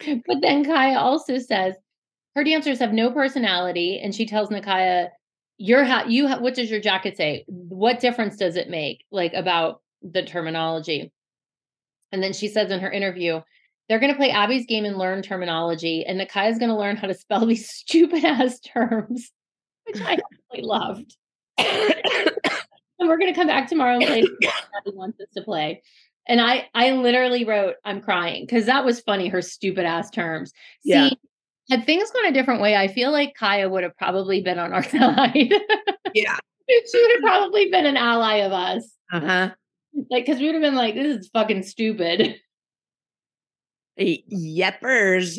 but 0.26 0.38
then 0.40 0.64
Kaya 0.64 0.98
also 0.98 1.38
says 1.38 1.74
her 2.34 2.44
dancers 2.44 2.78
have 2.78 2.92
no 2.92 3.10
personality, 3.10 4.00
and 4.02 4.14
she 4.14 4.26
tells 4.26 4.48
Nicaya, 4.48 5.10
"Your 5.58 5.84
ha- 5.84 6.06
you 6.08 6.28
ha- 6.28 6.40
what 6.40 6.54
does 6.54 6.70
your 6.70 6.80
jacket 6.80 7.16
say? 7.16 7.44
What 7.46 8.00
difference 8.00 8.36
does 8.36 8.56
it 8.56 8.70
make? 8.70 9.04
Like 9.10 9.34
about 9.34 9.82
the 10.02 10.22
terminology?" 10.22 11.12
And 12.12 12.22
then 12.22 12.32
she 12.32 12.48
says 12.48 12.72
in 12.72 12.80
her 12.80 12.90
interview, 12.90 13.40
they're 13.90 13.98
going 13.98 14.12
to 14.12 14.16
play 14.16 14.30
Abby's 14.30 14.64
game 14.66 14.84
and 14.86 14.96
learn 14.96 15.20
terminology, 15.20 16.06
and 16.06 16.16
Nicaya's 16.16 16.58
going 16.58 16.70
to 16.70 16.76
learn 16.76 16.96
how 16.96 17.08
to 17.08 17.14
spell 17.14 17.44
these 17.46 17.68
stupid 17.68 18.24
ass 18.24 18.58
terms, 18.60 19.30
which 19.84 20.00
I 20.00 20.12
actually 20.12 20.62
loved. 20.62 21.16
and 21.58 23.08
we're 23.08 23.18
gonna 23.18 23.34
come 23.34 23.46
back 23.46 23.68
tomorrow 23.68 23.96
and 23.96 24.04
play 24.06 24.20
Abby 24.76 24.92
wants 24.96 25.20
us 25.20 25.28
to 25.36 25.42
play. 25.42 25.82
And 26.26 26.40
I 26.40 26.68
I 26.74 26.92
literally 26.92 27.44
wrote, 27.44 27.74
I'm 27.84 28.00
crying 28.00 28.44
because 28.46 28.66
that 28.66 28.84
was 28.84 29.00
funny, 29.00 29.28
her 29.28 29.42
stupid 29.42 29.84
ass 29.84 30.10
terms. 30.10 30.50
See, 30.84 30.90
Yeah. 30.90 31.10
had 31.70 31.84
things 31.86 32.10
gone 32.10 32.26
a 32.26 32.32
different 32.32 32.60
way, 32.62 32.76
I 32.76 32.88
feel 32.88 33.10
like 33.10 33.34
Kaya 33.38 33.68
would 33.68 33.82
have 33.82 33.96
probably 33.96 34.40
been 34.42 34.58
on 34.58 34.72
our 34.72 34.82
side. 34.96 35.52
Yeah. 36.14 36.36
she 36.68 37.02
would 37.02 37.12
have 37.12 37.22
probably 37.22 37.70
been 37.70 37.86
an 37.86 37.96
ally 37.96 38.36
of 38.36 38.52
us. 38.52 38.88
Uh 39.12 39.20
huh. 39.20 39.50
Like, 40.10 40.24
because 40.24 40.38
we 40.38 40.46
would 40.46 40.54
have 40.54 40.62
been 40.62 40.76
like, 40.76 40.94
this 40.94 41.18
is 41.18 41.28
fucking 41.32 41.64
stupid. 41.64 42.36
Yeppers. 44.00 45.38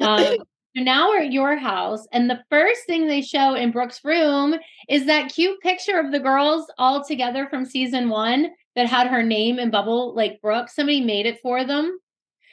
Um, 0.00 0.18
so 0.76 0.82
now 0.82 1.08
we're 1.10 1.22
at 1.22 1.32
your 1.32 1.56
house, 1.56 2.06
and 2.12 2.28
the 2.28 2.42
first 2.50 2.82
thing 2.86 3.06
they 3.06 3.22
show 3.22 3.54
in 3.54 3.70
Brooke's 3.70 4.00
room 4.04 4.54
is 4.88 5.06
that 5.06 5.32
cute 5.32 5.60
picture 5.60 5.98
of 5.98 6.12
the 6.12 6.20
girls 6.20 6.66
all 6.78 7.04
together 7.04 7.46
from 7.48 7.64
season 7.64 8.08
one 8.08 8.48
that 8.76 8.86
had 8.86 9.06
her 9.08 9.22
name 9.22 9.58
in 9.58 9.70
bubble 9.70 10.14
like 10.14 10.40
Brooke. 10.42 10.68
Somebody 10.68 11.00
made 11.00 11.26
it 11.26 11.40
for 11.40 11.64
them. 11.64 11.98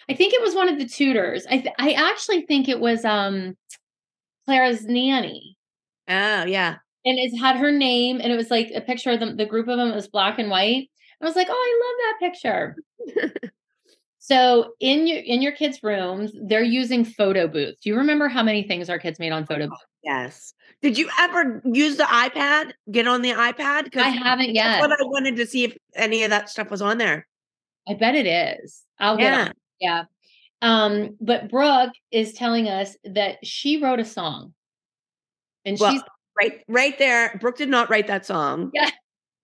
I 0.09 0.13
think 0.13 0.33
it 0.33 0.41
was 0.41 0.55
one 0.55 0.69
of 0.69 0.77
the 0.77 0.87
tutors. 0.87 1.45
I 1.49 1.59
th- 1.59 1.75
I 1.79 1.93
actually 1.93 2.41
think 2.45 2.67
it 2.69 2.79
was 2.79 3.05
um 3.05 3.55
Clara's 4.45 4.85
nanny. 4.85 5.57
Oh 6.09 6.45
yeah. 6.45 6.77
and 7.05 7.17
it 7.19 7.37
had 7.39 7.57
her 7.57 7.71
name 7.71 8.19
and 8.21 8.31
it 8.31 8.35
was 8.37 8.51
like 8.51 8.71
a 8.75 8.81
picture 8.81 9.11
of 9.11 9.19
them 9.19 9.37
the 9.37 9.45
group 9.45 9.67
of 9.67 9.77
them 9.77 9.89
it 9.89 9.95
was 9.95 10.07
black 10.07 10.37
and 10.39 10.49
white 10.49 10.89
i 11.21 11.25
was 11.25 11.35
like 11.35 11.47
oh 11.49 11.53
i 11.53 11.81
love 11.83 12.19
that 12.21 12.31
picture 12.31 13.41
so 14.31 14.73
in 14.79 15.07
your 15.07 15.19
in 15.19 15.41
your 15.41 15.51
kids 15.51 15.79
rooms 15.83 16.31
they're 16.47 16.63
using 16.63 17.03
photo 17.03 17.47
booths 17.47 17.79
do 17.81 17.89
you 17.89 17.97
remember 17.97 18.27
how 18.29 18.41
many 18.41 18.63
things 18.63 18.89
our 18.89 18.97
kids 18.99 19.19
made 19.19 19.31
on 19.31 19.45
photo 19.45 19.67
booths 19.67 19.85
Yes. 20.03 20.55
Did 20.81 20.97
you 20.97 21.07
ever 21.19 21.61
use 21.63 21.97
the 21.97 22.05
iPad? 22.05 22.71
Get 22.89 23.07
on 23.07 23.21
the 23.21 23.31
iPad? 23.33 23.91
'Cause 23.91 24.01
i 24.01 24.09
haven't 24.09 24.55
yet 24.55 24.79
what 24.79 24.91
I 24.91 25.03
wanted 25.03 25.35
to 25.35 25.45
see 25.45 25.63
if 25.65 25.77
any 25.95 26.23
of 26.23 26.31
that 26.31 26.49
stuff 26.49 26.71
was 26.71 26.81
on 26.81 26.97
there. 26.97 27.27
i 27.87 27.93
bet 27.93 28.15
it 28.15 28.25
is 28.25 28.81
i'll 28.99 29.17
get 29.17 29.31
Yeah. 29.33 29.45
on. 29.45 29.53
yeah 29.79 30.03
um 30.63 31.17
but 31.21 31.49
brooke 31.49 31.93
is 32.11 32.33
telling 32.33 32.67
us 32.67 32.95
that 33.03 33.45
she 33.45 33.81
wrote 33.83 33.99
a 33.99 34.05
song 34.05 34.53
and 35.65 35.77
Well, 35.79 35.91
she's 35.91 36.01
right, 36.35 36.63
right 36.67 36.97
there. 36.97 37.37
Brooke 37.39 37.57
did 37.57 37.69
not 37.69 37.89
write 37.91 38.07
that 38.07 38.25
song. 38.25 38.71
Yeah. 38.73 38.89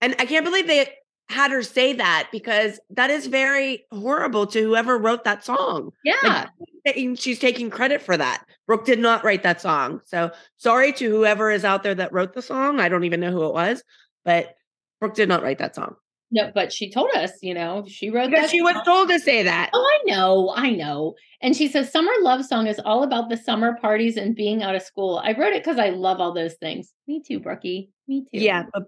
And 0.01 0.15
I 0.17 0.25
can't 0.25 0.43
believe 0.45 0.65
they 0.67 0.89
had 1.29 1.51
her 1.51 1.61
say 1.63 1.93
that 1.93 2.29
because 2.31 2.79
that 2.89 3.09
is 3.09 3.27
very 3.27 3.85
horrible 3.91 4.47
to 4.47 4.61
whoever 4.61 4.97
wrote 4.97 5.23
that 5.25 5.43
song. 5.43 5.91
yeah 6.03 6.47
And 6.95 7.19
she's 7.19 7.39
taking 7.39 7.69
credit 7.69 8.01
for 8.01 8.15
that. 8.15 8.45
Brooke 8.65 8.85
did 8.85 8.99
not 8.99 9.23
write 9.23 9.43
that 9.43 9.59
song. 9.61 10.01
So 10.05 10.31
sorry 10.57 10.93
to 10.93 11.09
whoever 11.09 11.51
is 11.51 11.65
out 11.65 11.83
there 11.83 11.95
that 11.95 12.13
wrote 12.13 12.33
the 12.33 12.41
song. 12.41 12.79
I 12.79 12.87
don't 12.89 13.03
even 13.03 13.19
know 13.19 13.31
who 13.31 13.45
it 13.45 13.53
was, 13.53 13.83
but 14.23 14.55
Brooke 14.99 15.15
did 15.15 15.27
not 15.29 15.43
write 15.43 15.57
that 15.59 15.75
song. 15.75 15.95
no 16.31 16.51
but 16.55 16.71
she 16.73 16.89
told 16.91 17.09
us 17.15 17.31
you 17.41 17.53
know 17.53 17.85
she 17.87 18.09
wrote 18.09 18.29
Because 18.29 18.45
that 18.45 18.49
she 18.51 18.61
was 18.61 18.75
told 18.85 19.09
to 19.09 19.19
say 19.19 19.43
that. 19.43 19.69
Oh, 19.73 19.85
I 19.85 20.11
know, 20.11 20.53
I 20.55 20.69
know. 20.71 21.15
And 21.41 21.55
she 21.55 21.67
says, 21.67 21.91
Summer 21.91 22.11
Love 22.21 22.43
Song 22.45 22.67
is 22.67 22.79
all 22.83 23.03
about 23.03 23.29
the 23.29 23.37
summer 23.37 23.77
parties 23.79 24.17
and 24.17 24.35
being 24.35 24.63
out 24.63 24.75
of 24.75 24.81
school. 24.81 25.21
I 25.23 25.33
wrote 25.37 25.53
it 25.53 25.63
because 25.63 25.77
I 25.77 25.89
love 25.89 26.19
all 26.19 26.33
those 26.33 26.55
things. 26.55 26.93
Me 27.07 27.21
too, 27.21 27.39
Brookie. 27.39 27.91
Me 28.07 28.21
too. 28.21 28.39
Yeah, 28.39 28.63
but 28.73 28.83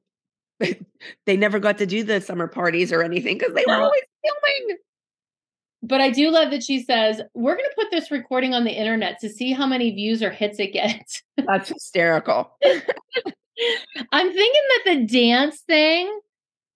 they 1.25 1.37
never 1.37 1.59
got 1.59 1.77
to 1.79 1.85
do 1.85 2.03
the 2.03 2.19
summer 2.21 2.47
parties 2.47 2.91
or 2.91 3.01
anything 3.03 3.37
because 3.37 3.53
they 3.53 3.63
were 3.67 3.75
always 3.75 4.01
filming. 4.23 4.77
But 5.81 6.01
I 6.01 6.09
do 6.09 6.29
love 6.29 6.51
that 6.51 6.61
she 6.63 6.83
says, 6.83 7.21
We're 7.33 7.55
going 7.55 7.69
to 7.69 7.75
put 7.75 7.89
this 7.91 8.11
recording 8.11 8.53
on 8.53 8.65
the 8.65 8.71
internet 8.71 9.19
to 9.21 9.29
see 9.29 9.53
how 9.53 9.65
many 9.65 9.91
views 9.91 10.21
or 10.21 10.29
hits 10.29 10.59
it 10.59 10.73
gets. 10.73 11.23
That's 11.37 11.69
hysterical. 11.69 12.51
I'm 14.11 14.33
thinking 14.33 14.61
that 14.69 14.81
the 14.85 15.05
dance 15.05 15.59
thing 15.61 16.19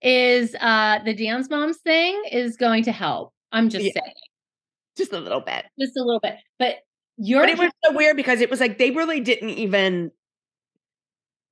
is, 0.02 0.56
uh, 0.60 1.00
the 1.04 1.14
dance 1.14 1.50
moms 1.50 1.78
thing 1.78 2.22
is 2.32 2.58
going 2.58 2.84
to 2.84 2.92
help. 2.92 3.34
I'm 3.52 3.70
just 3.70 3.86
Yeah. 3.86 3.92
saying, 3.94 4.14
Just 4.98 5.14
a 5.14 5.20
little 5.20 5.42
bit. 5.42 5.66
just 5.80 5.98
a 5.98 6.02
little 6.04 6.20
bit. 6.22 6.36
But 6.60 6.78
you're 7.18 7.42
But 7.42 7.50
it 7.50 7.58
was 7.58 7.72
so 7.86 7.94
weird 7.94 8.16
because 8.18 8.42
it 8.42 8.50
was 8.50 8.60
like 8.60 8.78
they 8.78 8.92
really 8.92 9.20
didn't 9.20 9.52
even 9.52 10.12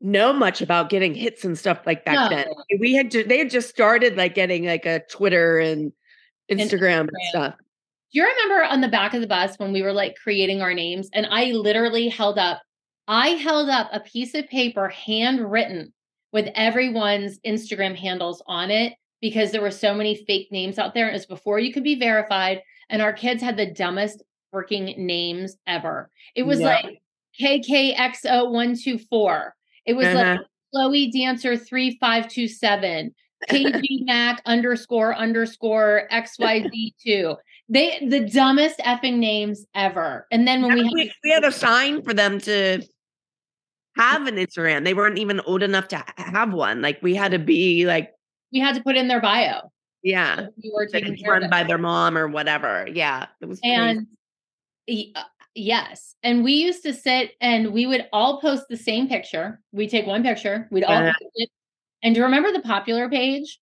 know 0.01 0.33
much 0.33 0.61
about 0.61 0.89
getting 0.89 1.13
hits 1.13 1.45
and 1.45 1.57
stuff 1.57 1.79
like 1.85 2.03
back 2.05 2.29
then. 2.29 2.47
We 2.79 2.93
had 2.93 3.11
ju- 3.11 3.23
they 3.23 3.37
had 3.37 3.49
just 3.49 3.69
started 3.69 4.17
like 4.17 4.35
getting 4.35 4.65
like 4.65 4.85
a 4.85 5.01
Twitter 5.09 5.59
and 5.59 5.91
Instagram 6.51 7.01
and, 7.01 7.09
stuff. 7.29 7.55
Do 7.57 8.19
you 8.19 8.25
remember 8.27 8.63
on 8.65 8.81
the 8.81 8.87
back 8.89 9.13
of 9.13 9.21
the 9.21 9.27
bus 9.27 9.55
when 9.57 9.71
we 9.71 9.81
were 9.81 9.93
like 9.93 10.15
creating 10.21 10.61
our 10.61 10.73
names 10.73 11.09
and 11.13 11.25
I 11.29 11.45
literally 11.51 12.09
held 12.09 12.37
up 12.37 12.61
I 13.07 13.29
held 13.29 13.69
up 13.69 13.89
a 13.93 13.99
piece 13.99 14.33
of 14.35 14.47
paper 14.47 14.89
handwritten 14.89 15.93
with 16.33 16.47
everyone's 16.55 17.39
Instagram 17.45 17.95
handles 17.95 18.41
on 18.47 18.71
it 18.71 18.93
because 19.21 19.51
there 19.51 19.61
were 19.61 19.71
so 19.71 19.93
many 19.93 20.15
fake 20.25 20.47
names 20.51 20.77
out 20.79 20.93
there 20.93 21.05
and 21.05 21.11
it 21.15 21.19
was 21.19 21.25
before 21.25 21.59
you 21.59 21.73
could 21.73 21.83
be 21.83 21.99
verified 21.99 22.61
and 22.89 23.01
our 23.01 23.13
kids 23.13 23.41
had 23.43 23.57
the 23.57 23.71
dumbest 23.71 24.23
freaking 24.53 24.97
names 24.97 25.55
ever. 25.67 26.09
It 26.35 26.43
was 26.43 26.59
Yeah. 26.59 26.67
like 26.67 27.01
KKXO124. 27.39 29.51
It 29.86 29.93
was 29.93 30.05
like 30.07 30.25
Uh-huh. 30.39 30.43
Chloe 30.73 31.11
Dancer 31.11 31.57
3527. 31.57 33.13
KG 33.49 33.82
Mac 34.05 34.41
underscore 34.45 35.15
underscore 35.15 36.07
XYZ2. 36.11 37.36
They 37.69 38.05
the 38.07 38.21
dumbest 38.29 38.79
effing 38.79 39.17
names 39.17 39.65
ever. 39.73 40.27
And 40.32 40.47
then 40.47 40.61
when 40.61 40.73
we, 40.75 40.84
we, 40.93 41.07
had, 41.07 41.15
we 41.23 41.29
had 41.32 41.43
a 41.43 41.51
sign 41.51 42.03
for 42.03 42.13
them 42.13 42.39
to 42.41 42.82
have 43.97 44.27
an 44.27 44.36
Instagram. 44.36 44.84
They 44.84 44.93
weren't 44.93 45.17
even 45.17 45.39
old 45.41 45.63
enough 45.63 45.88
to 45.89 46.03
have 46.17 46.53
one. 46.53 46.82
Like 46.82 46.99
we 47.01 47.15
had 47.15 47.32
to 47.32 47.39
be 47.39 47.86
like, 47.86 48.11
we 48.53 48.59
had 48.59 48.75
to 48.75 48.84
put 48.84 48.95
in 48.95 49.07
their 49.07 49.21
bio. 49.21 49.71
yeah, 50.03 50.47
We 50.61 50.71
were 50.73 50.86
taking 50.86 51.17
run 51.27 51.49
by 51.49 51.63
their 51.63 51.77
mom 51.77 52.17
or 52.17 52.27
whatever. 52.27 52.88
Yeah, 52.93 53.27
it 53.41 53.45
was 53.47 53.59
crazy. 53.59 53.73
And 53.75 54.07
y- 54.88 55.11
uh, 55.15 55.23
yes, 55.55 56.15
and 56.23 56.43
we 56.43 56.53
used 56.53 56.83
to 56.83 56.93
sit 56.93 57.31
and 57.41 57.73
we 57.73 57.85
would 57.85 58.07
all 58.13 58.41
post 58.41 58.65
the 58.69 58.77
same 58.77 59.07
picture. 59.07 59.59
We 59.71 59.87
take 59.87 60.05
one 60.05 60.23
picture. 60.23 60.67
We'd 60.71 60.83
all 60.83 60.95
uh-huh. 60.95 61.13
post 61.19 61.31
it. 61.35 61.49
And 62.03 62.15
do 62.15 62.19
you 62.19 62.25
remember 62.25 62.51
the 62.51 62.61
popular 62.61 63.09
page? 63.09 63.59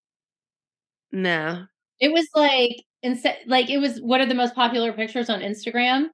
no, 1.11 1.65
It 1.99 2.11
was 2.11 2.27
like 2.35 2.83
instead 3.01 3.37
like 3.47 3.69
it 3.69 3.77
was 3.79 3.99
one 3.99 4.21
of 4.21 4.29
the 4.29 4.35
most 4.35 4.55
popular 4.55 4.93
pictures 4.93 5.29
on 5.29 5.41
Instagram. 5.41 6.07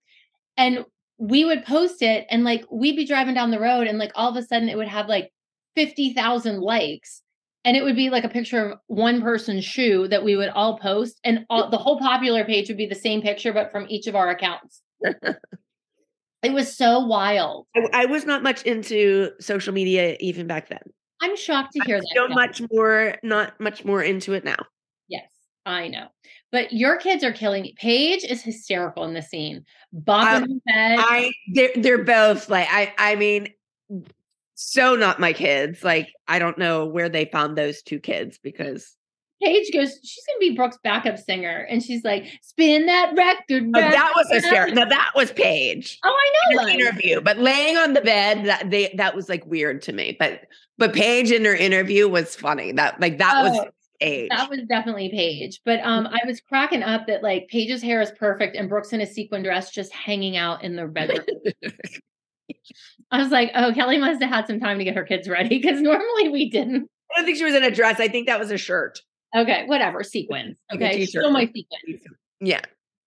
And 0.58 0.86
we 1.18 1.46
would 1.46 1.66
post 1.66 2.02
it 2.02 2.26
and 2.30 2.44
like 2.44 2.66
we'd 2.72 2.96
be 2.96 3.06
driving 3.06 3.34
down 3.34 3.52
the 3.52 3.60
road 3.60 3.88
and 3.88 3.98
like 3.98 4.12
all 4.16 4.30
of 4.30 4.36
a 4.36 4.44
sudden 4.44 4.70
it 4.70 4.78
would 4.78 4.88
have 4.88 5.08
like 5.08 5.32
50,000 5.76 6.60
likes. 6.60 7.22
And 7.64 7.76
it 7.76 7.84
would 7.84 7.96
be 7.96 8.10
like 8.10 8.24
a 8.24 8.30
picture 8.30 8.70
of 8.70 8.80
one 8.88 9.22
person's 9.22 9.66
shoe 9.66 10.08
that 10.10 10.24
we 10.24 10.36
would 10.36 10.50
all 10.50 10.78
post 10.78 11.20
and 11.24 11.46
all, 11.50 11.70
the 11.72 11.78
whole 11.78 12.00
popular 12.00 12.46
page 12.46 12.68
would 12.68 12.78
be 12.78 12.86
the 12.86 12.96
same 12.96 13.22
picture 13.22 13.54
but 13.54 13.72
from 13.72 13.86
each 13.90 14.08
of 14.08 14.16
our 14.16 14.30
accounts. 14.30 14.82
it 16.46 16.54
was 16.54 16.76
so 16.76 17.00
wild. 17.00 17.68
I, 17.76 17.88
I 17.94 18.06
was 18.06 18.26
not 18.26 18.44
much 18.44 18.64
into 18.64 19.32
social 19.40 19.74
media 19.74 20.16
even 20.20 20.48
back 20.48 20.70
then. 20.70 20.82
I'm 21.22 21.36
shocked 21.36 21.74
to 21.74 21.84
hear 21.86 21.98
I'm 21.98 22.02
that. 22.02 22.16
so 22.16 22.28
much 22.28 22.62
more, 22.72 23.16
not 23.24 23.60
much 23.60 23.86
more 23.86 24.04
into 24.04 24.34
it 24.34 24.44
now. 24.44 24.58
Yes, 25.08 25.30
I 25.66 25.88
know. 25.88 26.08
But 26.52 26.72
your 26.72 26.98
kids 26.98 27.24
are 27.24 27.32
killing 27.32 27.64
me. 27.64 27.76
Paige 27.78 28.24
is 28.24 28.42
hysterical 28.42 29.04
in 29.06 29.14
the 29.14 29.22
scene. 29.22 29.66
Bopping 29.94 30.44
um, 30.44 30.62
her 30.68 30.74
head. 30.74 31.00
I 31.00 31.32
they're 31.54 31.72
they're 31.76 32.04
both 32.04 32.50
like 32.50 32.68
I 32.70 32.94
I 32.98 33.16
mean 33.16 33.50
so 34.56 34.96
not 34.96 35.20
my 35.20 35.34
kids. 35.34 35.84
Like 35.84 36.10
I 36.28 36.40
don't 36.40 36.58
know 36.58 36.86
where 36.86 37.10
they 37.10 37.26
found 37.26 37.58
those 37.58 37.82
two 37.82 38.00
kids 38.00 38.40
because 38.42 38.96
Paige 39.44 39.72
goes, 39.74 40.00
she's 40.04 40.24
gonna 40.26 40.40
be 40.40 40.56
Brooke's 40.56 40.78
backup 40.84 41.18
singer, 41.18 41.68
and 41.70 41.84
she's 41.84 42.04
like, 42.04 42.26
"Spin 42.42 42.86
that 42.86 43.14
record." 43.16 43.64
oh, 43.76 43.80
that 43.80 44.14
was 44.16 44.28
back." 44.28 44.42
hysterical. 44.42 44.76
Now 44.76 44.86
that 44.86 45.12
was 45.16 45.32
Paige. 45.34 46.00
Oh, 46.04 46.10
I 46.10 46.52
in 46.52 46.56
know. 46.56 46.62
her 46.62 46.68
like, 46.68 46.80
interview, 46.80 47.22
but 47.22 47.38
laying 47.38 47.78
on 47.78 47.94
the 47.94 48.02
bed 48.02 48.46
that 48.46 48.70
they 48.70 48.94
that 48.96 49.16
was 49.16 49.28
like 49.28 49.46
weird 49.46 49.82
to 49.84 49.94
me. 49.94 50.16
But 50.18 50.42
but 50.78 50.94
Paige 50.94 51.32
in 51.32 51.44
her 51.46 51.56
interview 51.56 52.08
was 52.08 52.36
funny. 52.36 52.72
That 52.72 53.00
like 53.02 53.18
that 53.18 53.44
was 53.44 53.60
Oh, 53.60 53.70
Paige. 54.00 54.30
That 54.30 54.50
was 54.50 54.62
definitely 54.70 55.10
Paige. 55.10 55.62
But 55.66 55.80
um, 55.82 56.08
I 56.08 56.20
was 56.26 56.40
cracking 56.42 56.84
up 56.84 57.08
that 57.08 57.24
like 57.24 57.48
Paige's 57.50 57.82
hair 57.82 58.02
is 58.02 58.12
perfect, 58.18 58.56
and 58.56 58.70
Brooke's 58.70 58.94
in 58.94 59.02
a 59.02 59.06
sequin 59.06 59.44
dress, 59.44 59.72
just 59.72 59.94
hanging 59.94 60.38
out 60.38 60.64
in 60.64 60.76
the 60.76 60.88
bedroom. 60.88 61.26
I 63.12 63.20
was 63.20 63.32
like, 63.32 63.52
"Oh, 63.56 63.74
Kelly 63.74 63.98
must 63.98 64.22
have 64.22 64.32
had 64.32 64.48
some 64.48 64.60
time 64.60 64.78
to 64.78 64.84
get 64.84 64.96
her 64.96 65.04
kids 65.04 65.28
ready 65.28 65.50
because 65.50 65.82
normally 65.82 66.30
we 66.30 66.50
didn't." 66.50 66.90
I 67.12 67.20
don't 67.20 67.26
think 67.26 67.38
she 67.38 67.44
was 67.44 67.56
in 67.56 67.64
a 67.64 67.72
dress. 67.72 68.00
I 68.00 68.08
think 68.08 68.28
that 68.28 68.40
was 68.40 68.52
a 68.52 68.58
shirt. 68.58 69.00
Okay, 69.36 69.66
whatever, 69.66 70.04
sequins. 70.04 70.56
Okay, 70.74 71.06
still 71.06 71.32
my 71.32 71.46
sequins. 71.46 72.02
Yeah. 72.40 72.62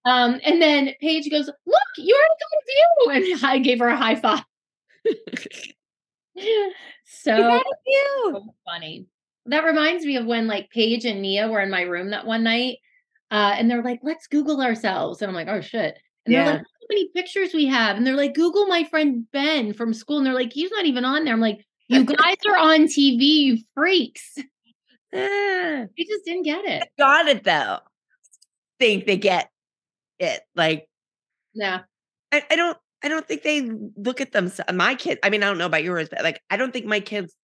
Um, 0.05 0.41
and 0.45 0.61
then 0.61 0.91
Paige 1.01 1.31
goes, 1.31 1.47
"Look, 1.47 1.83
you 1.97 2.14
already 2.14 2.35
got 2.41 2.53
a 2.53 3.22
view," 3.24 3.35
and 3.35 3.45
I 3.51 3.59
gave 3.59 3.79
her 3.79 3.89
a 3.89 3.97
high 3.97 4.16
five. 4.16 4.45
so 7.05 7.62
so 8.33 8.55
funny. 8.64 9.07
That 9.47 9.64
reminds 9.64 10.05
me 10.05 10.16
of 10.16 10.26
when 10.26 10.47
like 10.47 10.70
Paige 10.70 11.07
and 11.07 11.22
Nia 11.22 11.49
were 11.49 11.61
in 11.61 11.70
my 11.70 11.83
room 11.83 12.11
that 12.11 12.26
one 12.26 12.45
night, 12.45 12.79
uh, 13.31 13.55
and 13.57 13.70
they're 13.70 13.83
like, 13.83 14.01
"Let's 14.03 14.26
Google 14.26 14.61
ourselves," 14.61 15.22
and 15.22 15.29
I'm 15.29 15.35
like, 15.35 15.49
"Oh 15.49 15.61
shit!" 15.61 15.99
And 16.26 16.35
they're 16.35 16.45
like, 16.45 16.59
"How 16.59 16.87
many 16.91 17.09
pictures 17.14 17.55
we 17.55 17.66
have?" 17.66 17.97
And 17.97 18.07
they're 18.07 18.16
like, 18.16 18.35
"Google 18.35 18.66
my 18.66 18.85
friend 18.85 19.24
Ben 19.33 19.72
from 19.72 19.95
school," 19.95 20.18
and 20.18 20.26
they're 20.26 20.35
like, 20.35 20.53
"He's 20.53 20.70
not 20.70 20.85
even 20.85 21.05
on 21.05 21.24
there." 21.24 21.33
I'm 21.35 21.41
like, 21.41 21.64
"You 21.89 22.05
guys 22.05 22.37
are 22.47 22.59
on 22.59 22.81
TV, 22.87 23.22
you 23.22 23.59
freaks." 23.74 24.39
Eh, 25.12 25.86
They 25.96 26.04
just 26.04 26.24
didn't 26.24 26.42
get 26.42 26.64
it. 26.64 26.82
I 26.82 26.86
got 26.98 27.28
it 27.28 27.44
though. 27.44 27.78
Think 28.78 29.06
they 29.06 29.16
get 29.16 29.50
it. 30.18 30.42
Like 30.54 30.88
Yeah. 31.54 31.80
I, 32.32 32.44
I 32.50 32.56
don't 32.56 32.78
I 33.02 33.09
don't 33.09 33.26
think 33.26 33.42
they 33.42 33.62
look 33.96 34.20
at 34.20 34.32
themselves. 34.32 34.72
My 34.74 34.94
kids, 34.96 35.20
I 35.22 35.30
mean, 35.30 35.42
I 35.42 35.46
don't 35.46 35.59
know 35.59 35.66
about 35.66 35.84
yours, 35.84 36.09
but 36.11 36.22
like 36.24 36.40
I 36.50 36.56
don't 36.56 36.72
think 36.72 36.86
my 36.86 37.00
kids 37.00 37.34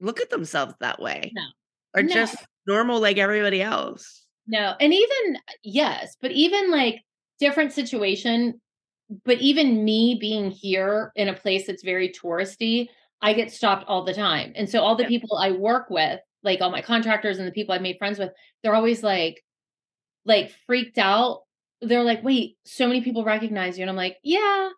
look 0.00 0.20
at 0.20 0.30
themselves 0.30 0.74
that 0.80 1.00
way. 1.00 1.32
No. 1.34 1.42
Or 1.96 2.02
No. 2.02 2.14
just 2.14 2.36
normal 2.66 3.00
like 3.00 3.18
everybody 3.18 3.62
else. 3.62 4.26
No. 4.46 4.74
And 4.80 4.94
even 4.94 5.38
yes, 5.64 6.16
but 6.22 6.32
even 6.32 6.70
like 6.70 7.02
different 7.40 7.72
situation, 7.72 8.60
but 9.24 9.40
even 9.40 9.84
me 9.84 10.16
being 10.20 10.50
here 10.50 11.12
in 11.16 11.28
a 11.28 11.34
place 11.34 11.66
that's 11.66 11.82
very 11.84 12.10
touristy, 12.10 12.88
I 13.22 13.32
get 13.34 13.52
stopped 13.52 13.84
all 13.88 14.04
the 14.04 14.14
time. 14.14 14.52
And 14.56 14.68
so 14.70 14.82
all 14.82 14.96
the 14.96 15.04
Yeah. 15.04 15.08
people 15.08 15.36
I 15.38 15.52
work 15.52 15.90
with, 15.90 16.20
like 16.42 16.60
all 16.60 16.70
my 16.70 16.82
contractors 16.82 17.38
and 17.38 17.46
the 17.46 17.52
people 17.52 17.74
I've 17.74 17.82
made 17.82 17.98
friends 17.98 18.18
with, 18.18 18.30
they're 18.62 18.74
always 18.74 19.02
like 19.02 19.42
like 20.24 20.52
freaked 20.66 20.98
out. 20.98 21.42
They're 21.80 22.02
like, 22.04 22.22
"Wait, 22.24 22.56
so 22.64 22.86
many 22.86 23.00
people 23.02 23.24
recognize 23.24 23.78
you." 23.78 23.82
And 23.82 23.90
I'm 23.90 23.96
like, 23.96 24.16
"Yeah." 24.22 24.70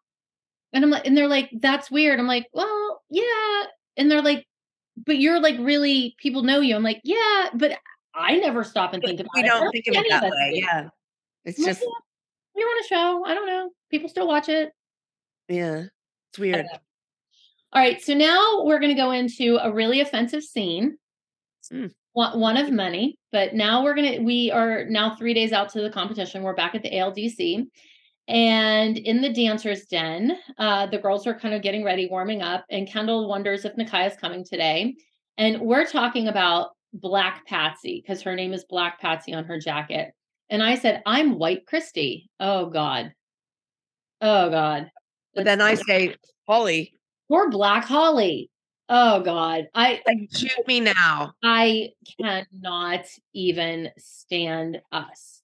And 0.73 0.85
I'm 0.85 0.91
like 0.91 1.07
and 1.07 1.17
they're 1.17 1.29
like, 1.29 1.51
"That's 1.61 1.91
weird." 1.91 2.19
I'm 2.21 2.27
like, 2.27 2.47
"Well, 2.53 3.03
yeah." 3.11 3.65
And 3.97 4.11
they're 4.11 4.23
like, 4.23 4.47
"But 5.05 5.19
you're 5.19 5.41
like 5.41 5.57
really 5.59 6.15
people 6.19 6.43
know 6.43 6.61
you." 6.61 6.77
I'm 6.77 6.83
like, 6.83 7.01
"Yeah, 7.05 7.49
but 7.55 7.73
I 8.15 8.37
never 8.37 8.65
stop 8.65 8.93
and 8.95 9.03
think 9.03 9.21
about 9.21 9.31
We 9.35 9.41
it. 9.43 9.45
I 9.47 9.49
don't 9.49 9.71
think 9.73 9.87
of 9.89 9.95
it 9.97 10.07
that 10.11 10.23
way. 10.25 10.53
Yeah. 10.55 10.89
It's 11.45 11.59
I'm 11.59 11.65
like, 11.65 11.71
just 11.75 11.81
"Yeah, 11.83 12.61
you're 12.61 12.69
on 12.69 12.85
a 12.85 12.87
show. 12.87 13.25
I 13.25 13.35
don't 13.35 13.47
know. 13.47 13.71
People 13.91 14.09
still 14.09 14.29
watch 14.29 14.49
it. 14.49 14.73
yeah. 15.49 15.85
It's 16.31 16.39
weird. 16.39 16.67
All 17.73 17.83
right. 17.83 18.01
So 18.01 18.15
now 18.15 18.63
we're 18.65 18.79
going 18.79 18.95
to 18.95 19.01
go 19.01 19.11
into 19.11 19.59
a 19.61 19.73
really 19.73 20.01
offensive 20.01 20.43
scene. 20.45 20.97
Mm. 21.73 21.91
One, 22.13 22.41
one 22.41 22.57
of 22.57 22.71
many, 22.71 23.17
but 23.31 23.55
now 23.55 23.85
we're 23.85 23.95
going 23.95 24.13
to, 24.13 24.19
we 24.21 24.51
are 24.51 24.85
now 24.87 25.15
three 25.15 25.35
days 25.35 25.53
out 25.53 25.69
to 25.71 25.81
the 25.81 25.91
competition. 25.91 26.43
We're 26.43 26.55
back 26.55 26.75
at 26.75 26.83
the 26.83 26.91
ALDC. 26.91 27.67
And 28.27 28.99
in 28.99 29.23
the 29.23 29.33
dancer's 29.33 29.87
den, 29.87 30.37
uh, 30.59 30.87
the 30.87 30.99
girls 30.99 31.27
are 31.27 31.39
kind 31.39 31.55
of 31.55 31.63
getting 31.63 31.85
ready, 31.85 32.09
warming 32.09 32.43
up. 32.43 32.65
And 32.71 32.89
Kendall 32.89 33.29
wonders 33.29 33.65
if 33.65 33.77
Nicaya's 33.77 34.17
coming 34.17 34.45
today. 34.45 34.95
And 35.39 35.61
we're 35.61 35.87
talking 35.87 36.29
about 36.29 36.71
Black 36.93 37.47
Patsy 37.47 38.03
because 38.03 38.23
her 38.23 38.35
name 38.35 38.53
is 38.53 38.65
Black 38.69 39.01
Patsy 39.01 39.33
on 39.35 39.45
her 39.45 39.59
jacket. 39.59 40.13
And 40.49 40.63
I 40.63 40.75
said, 40.75 41.03
I'm 41.07 41.39
White 41.39 41.67
Christi. 41.67 42.29
Oh, 42.41 42.67
God. 42.67 43.13
Oh, 44.21 44.51
God. 44.51 44.91
But 45.35 45.45
then 45.45 45.61
I 45.61 45.75
say, 45.75 46.15
Holly, 46.49 46.93
Poor 47.29 47.49
Black 47.49 47.85
Holly. 47.85 48.51
Oh 48.93 49.23
God. 49.23 49.69
I 49.73 50.01
like, 50.05 50.29
shoot 50.37 50.67
me 50.67 50.81
now. 50.81 51.33
I 51.45 51.91
cannot 52.21 53.07
even 53.33 53.91
stand 53.97 54.83
us. 54.91 55.43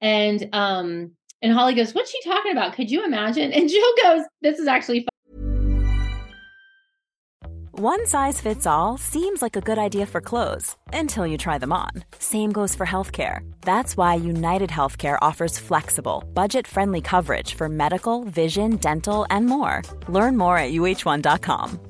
And 0.00 0.48
um 0.52 1.12
and 1.40 1.52
Holly 1.52 1.74
goes, 1.74 1.94
What's 1.94 2.10
she 2.10 2.20
talking 2.22 2.50
about? 2.50 2.74
Could 2.74 2.90
you 2.90 3.04
imagine? 3.04 3.52
And 3.60 3.68
Jill 3.68 3.94
goes, 4.02 4.24
This 4.42 4.58
is 4.58 4.66
actually 4.66 5.06
One 7.70 8.04
size 8.06 8.40
fits 8.40 8.66
all 8.66 8.98
seems 8.98 9.40
like 9.40 9.56
a 9.56 9.60
good 9.60 9.78
idea 9.78 10.04
for 10.04 10.20
clothes 10.20 10.76
until 10.92 11.26
you 11.26 11.38
try 11.38 11.58
them 11.58 11.72
on. 11.72 11.90
Same 12.18 12.50
goes 12.50 12.74
for 12.74 12.86
healthcare. 12.86 13.48
That's 13.62 13.96
why 13.96 14.14
United 14.16 14.68
Healthcare 14.68 15.16
offers 15.22 15.58
flexible, 15.58 16.24
budget 16.34 16.66
friendly 16.66 17.00
coverage 17.00 17.54
for 17.54 17.68
medical, 17.68 18.24
vision, 18.24 18.76
dental, 18.76 19.26
and 19.30 19.46
more. 19.46 19.82
Learn 20.08 20.36
more 20.36 20.58
at 20.58 20.72
uh1.com. 20.72 21.89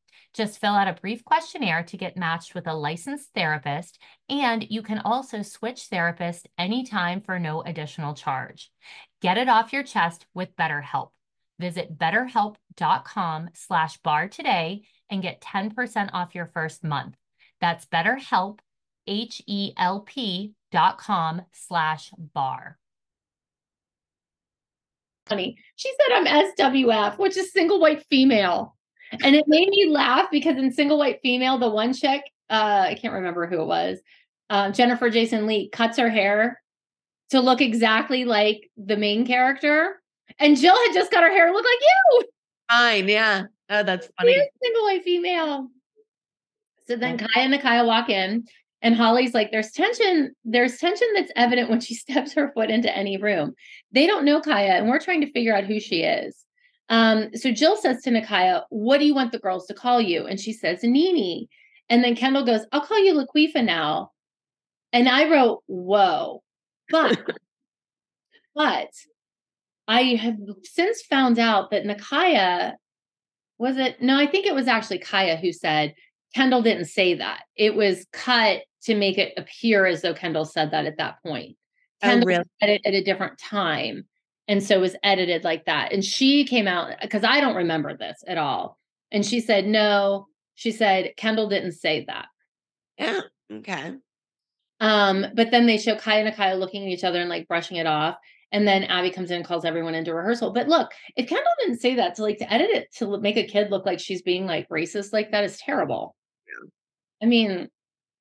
Just 0.33 0.59
fill 0.59 0.73
out 0.73 0.87
a 0.87 0.99
brief 0.99 1.25
questionnaire 1.25 1.83
to 1.83 1.97
get 1.97 2.15
matched 2.15 2.55
with 2.55 2.67
a 2.67 2.73
licensed 2.73 3.29
therapist, 3.35 3.99
and 4.29 4.65
you 4.69 4.81
can 4.81 4.99
also 4.99 5.41
switch 5.41 5.89
therapists 5.91 6.45
anytime 6.57 7.21
for 7.21 7.37
no 7.37 7.61
additional 7.61 8.13
charge. 8.13 8.71
Get 9.21 9.37
it 9.37 9.49
off 9.49 9.73
your 9.73 9.83
chest 9.83 10.25
with 10.33 10.55
BetterHelp. 10.55 11.09
Visit 11.59 11.97
betterhelp.com 11.97 13.49
slash 13.53 13.97
bar 13.97 14.29
today 14.29 14.83
and 15.09 15.21
get 15.21 15.41
10% 15.41 16.09
off 16.13 16.33
your 16.33 16.47
first 16.53 16.83
month. 16.83 17.15
That's 17.59 17.85
betterhelp, 17.85 18.59
H-E-L-P 19.07 20.53
dot 20.71 20.97
com 20.97 21.41
slash 21.51 22.11
bar. 22.17 22.77
funny. 25.31 25.57
She 25.77 25.89
said 25.89 26.13
I'm 26.13 26.25
SWF, 26.25 27.17
which 27.17 27.37
is 27.37 27.53
single 27.53 27.79
white 27.79 28.03
female. 28.09 28.75
And 29.23 29.35
it 29.35 29.45
made 29.47 29.69
me 29.69 29.87
laugh 29.89 30.29
because 30.31 30.57
in 30.57 30.71
single 30.71 30.97
white 30.97 31.19
female, 31.21 31.57
the 31.57 31.69
one 31.69 31.93
chick, 31.93 32.21
uh, 32.49 32.85
I 32.87 32.95
can't 32.95 33.13
remember 33.13 33.47
who 33.47 33.61
it 33.61 33.67
was, 33.67 33.99
uh, 34.49 34.71
Jennifer 34.71 35.09
Jason 35.09 35.45
Leigh 35.47 35.69
cuts 35.69 35.97
her 35.97 36.09
hair 36.09 36.61
to 37.29 37.39
look 37.39 37.61
exactly 37.61 38.25
like 38.25 38.69
the 38.77 38.97
main 38.97 39.25
character. 39.25 40.01
And 40.39 40.57
Jill 40.57 40.75
had 40.75 40.93
just 40.93 41.11
got 41.11 41.23
her 41.23 41.31
hair 41.31 41.51
look 41.51 41.65
like 41.65 41.79
you. 41.81 42.23
Fine, 42.69 43.09
yeah. 43.09 43.43
Oh, 43.69 43.83
that's 43.83 44.09
funny. 44.19 44.37
single 44.61 44.83
white 44.83 45.03
female. 45.03 45.69
So 46.87 46.97
then 46.97 47.17
Kaya 47.17 47.45
and 47.45 47.53
Nicaya 47.53 47.85
walk 47.85 48.09
in, 48.09 48.45
and 48.81 48.95
Holly's 48.95 49.33
like, 49.33 49.51
there's 49.51 49.71
tension, 49.71 50.35
there's 50.43 50.77
tension 50.77 51.07
that's 51.15 51.31
evident 51.35 51.69
when 51.69 51.79
she 51.79 51.93
steps 51.95 52.33
her 52.33 52.51
foot 52.53 52.69
into 52.69 52.95
any 52.95 53.17
room. 53.17 53.53
They 53.91 54.07
don't 54.07 54.25
know 54.25 54.41
Kaya, 54.41 54.73
and 54.73 54.89
we're 54.89 54.99
trying 54.99 55.21
to 55.21 55.31
figure 55.31 55.55
out 55.55 55.63
who 55.63 55.79
she 55.79 56.03
is. 56.03 56.43
Um, 56.91 57.33
so 57.35 57.51
Jill 57.51 57.77
says 57.77 58.03
to 58.03 58.11
Nicaya, 58.11 58.65
What 58.69 58.99
do 58.99 59.05
you 59.05 59.15
want 59.15 59.31
the 59.31 59.39
girls 59.39 59.65
to 59.67 59.73
call 59.73 59.99
you? 59.99 60.27
And 60.27 60.39
she 60.39 60.53
says, 60.53 60.83
Nini. 60.83 61.49
And 61.89 62.03
then 62.03 62.15
Kendall 62.15 62.45
goes, 62.45 62.65
I'll 62.71 62.85
call 62.85 63.03
you 63.03 63.13
Laquifa 63.13 63.63
now. 63.63 64.11
And 64.93 65.09
I 65.09 65.31
wrote, 65.31 65.63
Whoa. 65.67 66.43
But 66.89 67.17
but 68.55 68.89
I 69.87 70.01
have 70.15 70.35
since 70.63 71.01
found 71.01 71.39
out 71.39 71.71
that 71.71 71.85
Nicaya 71.85 72.73
was 73.57 73.77
it? 73.77 74.01
No, 74.01 74.17
I 74.17 74.27
think 74.27 74.45
it 74.45 74.55
was 74.55 74.67
actually 74.67 74.99
Kaya 74.99 75.37
who 75.37 75.53
said 75.53 75.95
Kendall 76.35 76.61
didn't 76.61 76.85
say 76.85 77.13
that. 77.15 77.43
It 77.55 77.75
was 77.75 78.05
cut 78.11 78.63
to 78.83 78.95
make 78.95 79.17
it 79.17 79.33
appear 79.37 79.85
as 79.85 80.01
though 80.01 80.13
Kendall 80.13 80.45
said 80.45 80.71
that 80.71 80.85
at 80.85 80.97
that 80.97 81.21
point. 81.23 81.55
Oh, 82.03 82.19
really? 82.19 82.43
said 82.59 82.69
it 82.69 82.81
at 82.85 82.93
a 82.93 83.03
different 83.03 83.37
time. 83.37 84.05
And 84.47 84.63
so 84.63 84.75
it 84.75 84.81
was 84.81 84.95
edited 85.03 85.43
like 85.43 85.65
that. 85.65 85.93
And 85.93 86.03
she 86.03 86.45
came 86.45 86.67
out 86.67 86.93
because 87.01 87.23
I 87.23 87.39
don't 87.39 87.55
remember 87.55 87.95
this 87.95 88.23
at 88.27 88.37
all. 88.37 88.77
And 89.11 89.25
she 89.25 89.39
said, 89.39 89.65
no, 89.65 90.27
she 90.55 90.71
said, 90.71 91.13
Kendall 91.17 91.49
didn't 91.49 91.73
say 91.73 92.05
that. 92.07 92.27
Yeah. 92.97 93.21
Okay. 93.51 93.93
Um, 94.79 95.27
but 95.35 95.51
then 95.51 95.67
they 95.67 95.77
show 95.77 95.95
Kai 95.95 96.19
and 96.19 96.35
Kaya 96.35 96.55
looking 96.55 96.83
at 96.83 96.89
each 96.89 97.03
other 97.03 97.19
and 97.19 97.29
like 97.29 97.47
brushing 97.47 97.77
it 97.77 97.85
off. 97.85 98.17
And 98.51 98.67
then 98.67 98.83
Abby 98.83 99.11
comes 99.11 99.31
in 99.31 99.37
and 99.37 99.45
calls 99.45 99.63
everyone 99.63 99.95
into 99.95 100.13
rehearsal. 100.13 100.51
But 100.51 100.67
look, 100.67 100.91
if 101.15 101.29
Kendall 101.29 101.53
didn't 101.59 101.79
say 101.79 101.95
that 101.95 102.15
to 102.15 102.23
like 102.23 102.37
to 102.39 102.51
edit 102.51 102.69
it 102.69 102.93
to 102.95 103.17
make 103.19 103.37
a 103.37 103.47
kid 103.47 103.71
look 103.71 103.85
like 103.85 103.99
she's 103.99 104.21
being 104.21 104.45
like 104.45 104.67
racist 104.69 105.13
like 105.13 105.31
that 105.31 105.45
is 105.45 105.57
terrible. 105.57 106.15
Yeah. 106.47 106.69
I 107.23 107.25
mean, 107.27 107.69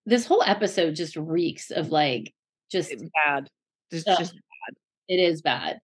this 0.06 0.26
whole 0.26 0.42
episode 0.44 0.94
just 0.94 1.16
reeks 1.16 1.70
of 1.70 1.90
like 1.90 2.32
just 2.70 2.92
It's 2.92 3.02
bad. 3.24 3.48
Just, 3.92 4.08
Ugh. 4.08 4.18
just 4.18 4.34
it 5.08 5.18
is 5.18 5.42
bad. 5.42 5.80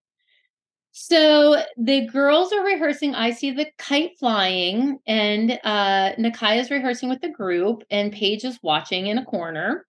So 0.99 1.61
the 1.77 2.07
girls 2.07 2.51
are 2.51 2.65
rehearsing 2.65 3.13
I 3.13 3.29
See 3.29 3.51
the 3.51 3.67
Kite 3.77 4.17
Flying, 4.17 4.97
and 5.05 5.59
uh 5.63 6.13
is 6.17 6.71
rehearsing 6.71 7.07
with 7.07 7.21
the 7.21 7.29
group, 7.29 7.83
and 7.91 8.11
Paige 8.11 8.43
is 8.43 8.57
watching 8.63 9.05
in 9.05 9.19
a 9.19 9.23
corner. 9.25 9.85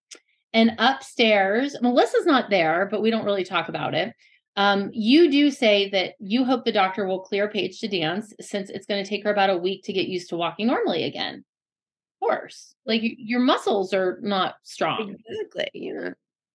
And 0.53 0.73
upstairs, 0.79 1.75
Melissa's 1.81 2.27
not 2.27 2.51
there, 2.51 2.89
but 2.91 3.01
we 3.01 3.11
don't 3.11 3.25
really 3.25 3.43
talk 3.43 3.71
about 3.71 3.95
it. 3.95 4.13
Um, 4.57 4.91
you 4.93 5.31
do 5.31 5.51
say 5.51 5.89
that 5.91 6.13
you 6.19 6.45
hope 6.45 6.67
the 6.67 6.73
doctor 6.73 7.07
will 7.07 7.21
clear 7.21 7.49
Paige 7.49 7.81
to 7.81 7.89
dance 7.89 8.35
since 8.39 8.69
it's 8.69 8.87
going 8.87 9.03
to 9.03 9.09
take 9.09 9.25
her 9.25 9.33
about 9.33 9.49
a 9.49 9.57
week 9.57 9.85
to 9.85 9.95
get 9.95 10.09
used 10.09 10.29
to 10.29 10.37
walking 10.37 10.67
normally 10.67 11.05
again. 11.05 11.37
Of 11.37 12.29
course, 12.29 12.75
like 12.85 13.01
your 13.03 13.41
muscles 13.41 13.95
are 13.95 14.19
not 14.21 14.57
strong. 14.63 15.17
exactly. 15.27 15.71
Yeah. 15.73 16.11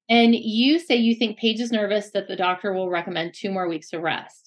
And 0.10 0.36
you 0.36 0.78
say 0.78 0.96
you 0.98 1.16
think 1.16 1.40
Paige 1.40 1.60
is 1.60 1.72
nervous 1.72 2.12
that 2.12 2.28
the 2.28 2.36
doctor 2.36 2.72
will 2.72 2.90
recommend 2.90 3.34
two 3.34 3.50
more 3.50 3.68
weeks 3.68 3.94
of 3.94 4.04
rest. 4.04 4.43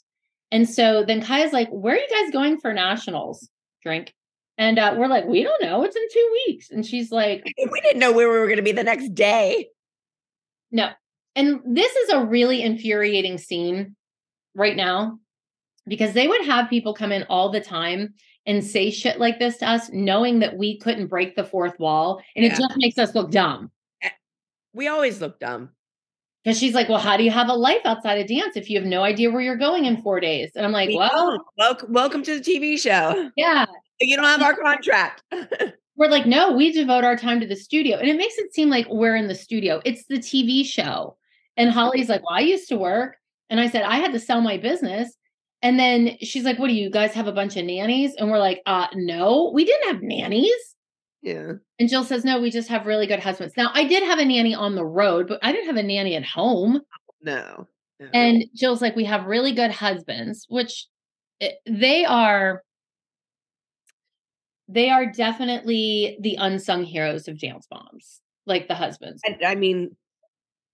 And 0.51 0.69
so 0.69 1.05
then 1.05 1.23
Kaya's 1.23 1.53
like, 1.53 1.69
Where 1.71 1.95
are 1.95 1.99
you 1.99 2.09
guys 2.11 2.33
going 2.33 2.59
for 2.59 2.73
nationals? 2.73 3.49
Drink. 3.83 4.15
And 4.59 4.79
uh, 4.79 4.95
we're 4.97 5.09
like, 5.09 5.27
We 5.27 5.43
don't 5.43 5.63
know. 5.63 5.83
It's 5.83 5.97
in 5.97 6.03
two 6.13 6.39
weeks. 6.47 6.71
And 6.71 6.85
she's 6.85 7.11
like, 7.11 7.45
We 7.71 7.81
didn't 7.81 8.01
know 8.01 8.13
where 8.13 8.31
we 8.31 8.39
were 8.39 8.47
going 8.47 8.57
to 8.57 8.63
be 8.63 8.73
the 8.73 8.85
next 8.85 9.15
day. 9.15 9.69
No. 10.71 10.91
And 11.35 11.61
this 11.67 11.95
is 11.95 12.11
a 12.11 12.25
really 12.25 12.63
infuriating 12.63 13.39
scene 13.39 13.95
right 14.55 14.77
now 14.77 15.19
because 15.87 16.15
they 16.15 16.27
would 16.27 16.45
have 16.47 16.71
people 16.71 16.95
come 16.95 17.13
in 17.13 17.25
all 17.25 17.51
the 17.51 17.61
time 17.61 18.15
and 18.47 18.65
say 18.65 18.91
shit 18.91 19.19
like 19.19 19.39
this 19.39 19.59
to 19.59 19.69
us, 19.69 19.91
knowing 19.93 20.39
that 20.39 20.57
we 20.57 20.79
couldn't 20.79 21.09
break 21.09 21.37
the 21.37 21.45
fourth 21.45 21.79
wall. 21.79 22.23
And 22.35 22.45
it 22.45 22.51
just 22.51 22.75
makes 22.77 22.97
us 22.97 23.15
look 23.15 23.31
dumb. 23.31 23.71
We 24.73 24.89
always 24.89 25.21
look 25.21 25.39
dumb. 25.41 25.71
Because 26.47 26.61
she's 26.61 26.75
like, 26.75 26.89
Well, 26.89 27.01
how 27.01 27.17
do 27.17 27.25
you 27.25 27.33
have 27.33 27.49
a 27.49 27.55
life 27.55 27.81
outside 27.85 28.21
of 28.21 28.29
dance 28.29 28.57
if 28.57 28.71
you 28.71 28.79
have 28.79 28.87
no 28.87 29.03
idea 29.03 29.33
where 29.33 29.41
you're 29.41 29.57
going 29.57 29.85
in 29.85 30.01
four 30.01 30.21
days? 30.21 30.53
And 30.55 30.65
I'm 30.65 30.71
like, 30.71 30.89
We 30.89 30.97
Well, 30.97 31.45
welcome, 31.59 31.93
welcome 31.93 32.23
to 32.23 32.39
the 32.39 32.41
TV 32.41 32.79
show. 32.79 33.31
yeah. 33.37 33.67
You 33.99 34.15
don't 34.15 34.27
have 34.27 34.43
our 34.43 34.55
contract. 34.55 35.23
We're 35.97 36.11
like, 36.11 36.27
no, 36.27 36.53
we 36.53 36.71
devote 36.71 37.03
our 37.03 37.17
time 37.17 37.41
to 37.41 37.47
the 37.47 37.57
studio. 37.57 37.97
And 37.97 38.11
it 38.11 38.19
makes 38.19 38.37
it 38.37 38.53
seem 38.55 38.69
like 38.69 38.87
we're 38.91 39.17
in 39.17 39.27
the 39.27 39.35
studio. 39.35 39.81
It's 39.87 40.05
the 40.05 40.19
TV 40.19 40.67
show. 40.67 41.17
And 41.57 41.71
Holly's 41.71 42.11
like, 42.11 42.21
well, 42.23 42.37
I 42.37 42.43
used 42.43 42.69
to 42.69 42.77
work. 42.77 43.17
And 43.49 43.59
I 43.59 43.71
said, 43.71 43.85
I 43.85 43.97
had 43.97 44.13
to 44.13 44.21
sell 44.21 44.43
my 44.43 44.59
business. 44.59 45.17
And 45.63 45.79
then 45.81 46.19
she's 46.21 46.45
like, 46.45 46.59
what 46.59 46.69
do 46.69 46.75
you 46.75 46.91
guys 46.91 47.15
have 47.15 47.27
a 47.27 47.33
bunch 47.33 47.57
of 47.57 47.65
nannies? 47.65 48.15
And 48.17 48.31
we're 48.31 48.39
like, 48.39 48.61
uh, 48.67 48.89
no, 48.93 49.51
we 49.55 49.65
didn't 49.65 49.95
have 49.95 50.03
nannies. 50.03 50.76
Yeah. 51.27 51.55
And 51.81 51.89
Jill 51.89 52.05
says, 52.05 52.25
no, 52.25 52.41
we 52.41 52.53
just 52.53 52.69
have 52.69 52.87
really 52.87 53.09
good 53.09 53.19
husbands. 53.19 53.57
Now, 53.57 53.73
I 53.75 53.83
did 53.83 54.05
have 54.05 54.21
a 54.21 54.25
nanny 54.25 54.55
on 54.55 54.77
the 54.77 54.85
road, 54.85 55.27
but 55.27 55.41
I 55.43 55.51
didn't 55.51 55.67
have 55.67 55.77
a 55.77 55.83
nanny 55.83 56.15
at 56.15 56.25
home. 56.25 56.81
No. 57.21 57.67
no. 57.99 58.07
And 58.15 58.45
Jill's 58.55 58.81
like, 58.81 58.95
we 58.95 59.05
have 59.07 59.27
really 59.27 59.51
good 59.51 59.73
husbands, 59.73 60.47
which 60.49 60.87
eh, 61.41 61.51
they 61.69 62.05
are. 62.05 62.63
They 64.69 64.89
are 64.89 65.07
definitely 65.07 66.17
the 66.21 66.37
unsung 66.37 66.85
heroes 66.85 67.27
of 67.27 67.41
Dance 67.41 67.67
Moms, 67.73 68.21
like 68.47 68.69
the 68.69 68.77
husbands. 68.77 69.21
And, 69.27 69.45
I 69.45 69.57
mean, 69.57 69.97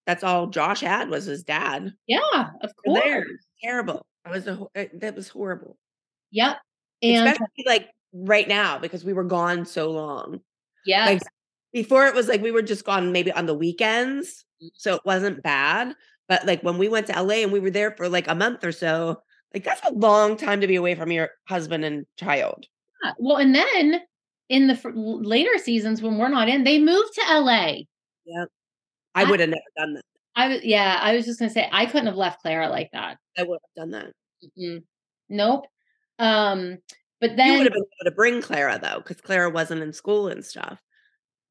that's 0.07 0.23
all 0.23 0.49
Josh 0.49 0.81
had 0.81 1.09
was 1.09 1.25
his 1.25 1.45
dad. 1.45 1.95
Yeah, 2.07 2.51
of 2.61 2.73
course. 2.85 3.27
Terrible. 3.63 4.05
That 4.27 4.35
was 4.35 4.47
a, 4.47 4.61
uh, 4.77 4.85
that 5.01 5.17
was 5.17 5.31
horrible. 5.31 5.79
Yep. 6.31 6.59
And 7.01 7.29
Especially 7.29 7.65
like 7.67 7.89
right 8.13 8.49
now 8.49 8.79
because 8.79 9.05
we 9.05 9.13
were 9.13 9.25
gone 9.25 9.65
so 9.67 9.91
long. 9.91 10.41
yeah, 10.87 11.07
Like 11.07 11.23
before 11.73 12.07
it 12.07 12.15
was 12.15 12.29
like 12.29 12.43
we 12.43 12.51
were 12.51 12.63
just 12.63 12.85
gone 12.85 13.13
maybe 13.13 13.33
on 13.33 13.47
the 13.47 13.55
weekends. 13.55 14.45
So 14.75 14.95
it 14.95 15.03
wasn't 15.05 15.43
bad. 15.43 15.95
But 16.29 16.47
like 16.47 16.63
when 16.63 16.79
we 16.79 16.89
went 16.89 17.07
to 17.09 17.21
LA 17.23 17.37
and 17.37 17.53
we 17.53 17.61
were 17.61 17.71
there 17.71 17.91
for 17.97 18.09
like 18.09 18.29
a 18.29 18.35
month 18.35 18.65
or 18.65 18.73
so, 18.73 19.23
like 19.55 19.65
that's 19.65 19.87
a 19.87 19.93
long 19.93 20.37
time 20.37 20.61
to 20.61 20.67
be 20.67 20.77
away 20.77 20.95
from 20.95 21.11
your 21.11 21.31
husband 21.49 21.85
and 21.85 22.07
child. 22.17 22.65
yeah. 23.03 23.13
well, 23.19 23.37
and 23.39 23.55
then 23.55 24.01
in 24.49 24.67
the 24.67 24.79
later 24.95 25.57
seasons 25.59 26.01
when 26.03 26.19
we're 26.19 26.29
not 26.29 26.49
in, 26.49 26.65
they 26.65 26.79
moved 26.79 27.15
to 27.15 27.23
LA. 27.29 27.75
Yeah. 28.25 28.45
I 29.15 29.23
I- 29.23 29.31
would 29.31 29.41
have 29.41 29.49
never 29.51 29.63
done 29.77 29.95
that. 29.95 30.03
I 30.35 30.49
was, 30.49 30.65
yeah, 30.65 30.99
I 31.03 31.15
was 31.15 31.27
just 31.27 31.39
gonna 31.39 31.51
say 31.51 31.69
I 31.71 31.85
couldn't 31.85 32.07
have 32.07 32.17
left 32.17 32.41
Clara 32.41 32.71
like 32.71 32.89
that. 32.95 33.19
I 33.37 33.43
would 33.43 33.59
have 33.77 33.91
done 33.91 33.91
that. 33.91 34.13
Mm-mm. 34.59 34.83
Nope. 35.29 35.67
Um, 36.19 36.79
but 37.23 37.37
then 37.37 37.47
you 37.47 37.59
would 37.59 37.67
have 37.67 37.73
been 37.73 37.83
able 37.83 38.11
to 38.11 38.17
bring 38.17 38.43
Clara 38.43 38.81
though, 38.83 38.99
because 38.99 39.21
Clara 39.21 39.49
wasn't 39.49 39.81
in 39.81 39.93
school 39.93 40.27
and 40.27 40.45
stuff. 40.45 40.81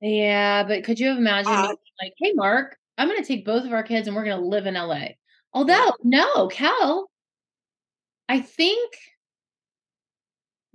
Yeah, 0.01 0.63
but 0.63 0.83
could 0.83 0.99
you 0.99 1.11
imagine 1.11 1.49
me 1.49 1.57
Uh, 1.57 1.75
like, 2.01 2.13
hey, 2.17 2.33
Mark, 2.35 2.77
I'm 2.97 3.07
going 3.07 3.21
to 3.21 3.27
take 3.27 3.45
both 3.45 3.65
of 3.65 3.71
our 3.71 3.81
kids 3.81 4.05
and 4.05 4.15
we're 4.15 4.25
going 4.25 4.39
to 4.39 4.45
live 4.45 4.65
in 4.65 4.73
LA? 4.73 5.13
Although, 5.53 5.93
no, 6.03 6.47
Cal, 6.49 7.09
I 8.27 8.41
think, 8.41 8.93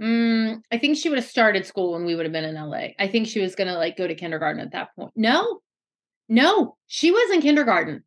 mm, 0.00 0.62
I 0.72 0.78
think 0.78 0.96
she 0.96 1.10
would 1.10 1.18
have 1.18 1.28
started 1.28 1.66
school 1.66 1.92
when 1.92 2.06
we 2.06 2.14
would 2.14 2.24
have 2.24 2.32
been 2.32 2.44
in 2.44 2.54
LA. 2.54 2.88
I 2.98 3.08
think 3.08 3.28
she 3.28 3.40
was 3.40 3.54
going 3.54 3.68
to 3.68 3.74
like 3.76 3.98
go 3.98 4.06
to 4.06 4.14
kindergarten 4.14 4.62
at 4.62 4.72
that 4.72 4.94
point. 4.96 5.12
No, 5.14 5.60
no, 6.28 6.76
she 6.86 7.10
was 7.10 7.34
in 7.34 7.42
kindergarten 7.42 8.02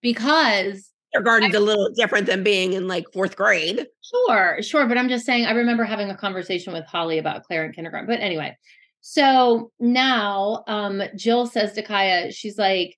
because 0.00 0.89
Kindergarten's 1.12 1.54
a 1.54 1.60
little 1.60 1.90
different 1.90 2.26
than 2.26 2.42
being 2.42 2.72
in 2.72 2.86
like 2.88 3.04
fourth 3.12 3.36
grade. 3.36 3.86
Sure, 4.02 4.58
sure. 4.62 4.86
But 4.86 4.98
I'm 4.98 5.08
just 5.08 5.26
saying, 5.26 5.46
I 5.46 5.52
remember 5.52 5.84
having 5.84 6.10
a 6.10 6.16
conversation 6.16 6.72
with 6.72 6.84
Holly 6.86 7.18
about 7.18 7.44
Claire 7.44 7.64
in 7.64 7.72
kindergarten. 7.72 8.08
But 8.08 8.20
anyway, 8.20 8.56
so 9.00 9.72
now 9.80 10.64
um, 10.66 11.02
Jill 11.16 11.46
says 11.46 11.72
to 11.74 11.82
Kaya, 11.82 12.32
she's 12.32 12.58
like, 12.58 12.96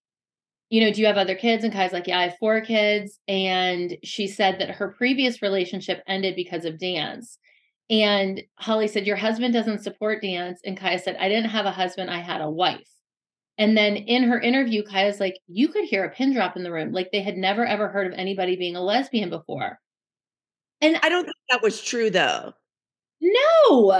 you 0.68 0.80
know, 0.80 0.92
do 0.92 1.00
you 1.00 1.06
have 1.06 1.18
other 1.18 1.34
kids? 1.34 1.64
And 1.64 1.72
Kaya's 1.72 1.92
like, 1.92 2.06
yeah, 2.06 2.18
I 2.18 2.28
have 2.28 2.38
four 2.38 2.60
kids. 2.62 3.18
And 3.28 3.96
she 4.02 4.26
said 4.26 4.58
that 4.58 4.70
her 4.70 4.88
previous 4.88 5.42
relationship 5.42 6.02
ended 6.06 6.34
because 6.34 6.64
of 6.64 6.78
dance. 6.78 7.38
And 7.90 8.42
Holly 8.54 8.88
said, 8.88 9.06
Your 9.06 9.16
husband 9.16 9.52
doesn't 9.52 9.82
support 9.82 10.22
dance. 10.22 10.60
And 10.64 10.78
Kaya 10.78 10.98
said, 10.98 11.16
I 11.20 11.28
didn't 11.28 11.50
have 11.50 11.66
a 11.66 11.70
husband, 11.70 12.10
I 12.10 12.20
had 12.20 12.40
a 12.40 12.48
wife. 12.48 12.88
And 13.58 13.76
then 13.76 13.96
in 13.96 14.24
her 14.24 14.40
interview, 14.40 14.82
Kaya's 14.82 15.20
like, 15.20 15.34
You 15.46 15.68
could 15.68 15.84
hear 15.84 16.04
a 16.04 16.10
pin 16.10 16.32
drop 16.32 16.56
in 16.56 16.62
the 16.62 16.72
room. 16.72 16.92
Like 16.92 17.10
they 17.12 17.22
had 17.22 17.36
never, 17.36 17.64
ever 17.66 17.88
heard 17.88 18.06
of 18.06 18.18
anybody 18.18 18.56
being 18.56 18.76
a 18.76 18.82
lesbian 18.82 19.30
before. 19.30 19.78
And 20.80 20.98
I 21.02 21.08
don't 21.08 21.24
think 21.24 21.36
that 21.50 21.62
was 21.62 21.80
true 21.82 22.10
though. 22.10 22.54
no, 23.20 23.90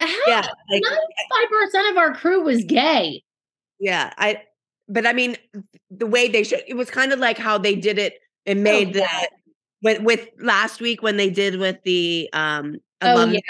how 0.00 0.08
Yeah. 0.26 0.40
Like, 0.70 0.82
ninety-five 0.82 1.48
percent 1.50 1.90
of 1.92 1.96
our 1.98 2.14
crew 2.14 2.42
was 2.42 2.64
gay. 2.64 3.22
yeah. 3.78 4.12
I, 4.18 4.42
but 4.88 5.06
I 5.06 5.12
mean, 5.12 5.36
the 5.90 6.06
way 6.06 6.28
they 6.28 6.42
should, 6.42 6.62
it 6.66 6.74
was 6.74 6.90
kind 6.90 7.12
of 7.12 7.18
like 7.20 7.38
how 7.38 7.56
they 7.58 7.74
did 7.76 7.98
it 7.98 8.14
and 8.46 8.64
made 8.64 8.96
Oh, 8.96 9.00
yeah. 9.00 9.24
with 9.82 10.02
with 10.02 10.28
last 10.40 10.80
week 10.80 11.02
when 11.02 11.16
they 11.16 11.30
did 11.30 11.56
with 11.58 11.76
the 11.84 12.28
um 12.32 12.76
Oh, 13.00 13.26
yeah. 13.26 13.40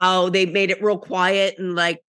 oh 0.00 0.30
they 0.30 0.46
made 0.46 0.70
it 0.70 0.82
real 0.82 0.98
quiet 0.98 1.56
and 1.58 1.74
like 1.74 2.00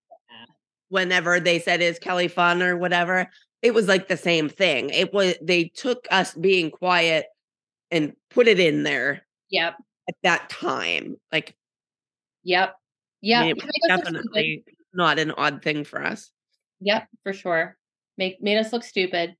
whenever 0.91 1.39
they 1.39 1.57
said 1.59 1.81
is 1.81 1.97
Kelly 1.99 2.27
fun 2.27 2.61
or 2.61 2.77
whatever, 2.77 3.27
it 3.63 3.73
was 3.73 3.87
like 3.87 4.07
the 4.07 4.17
same 4.17 4.47
thing. 4.49 4.89
It 4.91 5.13
was 5.13 5.35
they 5.41 5.65
took 5.65 6.07
us 6.11 6.33
being 6.35 6.69
quiet 6.71 7.25
and 7.89 8.13
put 8.29 8.47
it 8.47 8.59
in 8.59 8.83
there 8.83 9.23
Yep. 9.49 9.75
at 10.09 10.15
that 10.23 10.49
time. 10.49 11.15
Like 11.31 11.55
Yep. 12.43 12.75
Yep. 13.21 13.39
I 13.41 13.45
mean, 13.45 13.51
it 13.51 13.55
was 13.57 13.63
us 13.63 13.73
look 13.73 13.99
stupid. 14.01 14.13
definitely 14.23 14.63
not 14.93 15.19
an 15.19 15.31
odd 15.31 15.61
thing 15.63 15.83
for 15.83 16.03
us. 16.03 16.31
Yep, 16.81 17.07
for 17.23 17.33
sure. 17.33 17.77
Make 18.17 18.41
made 18.41 18.57
us 18.57 18.73
look 18.73 18.83
stupid. 18.83 19.35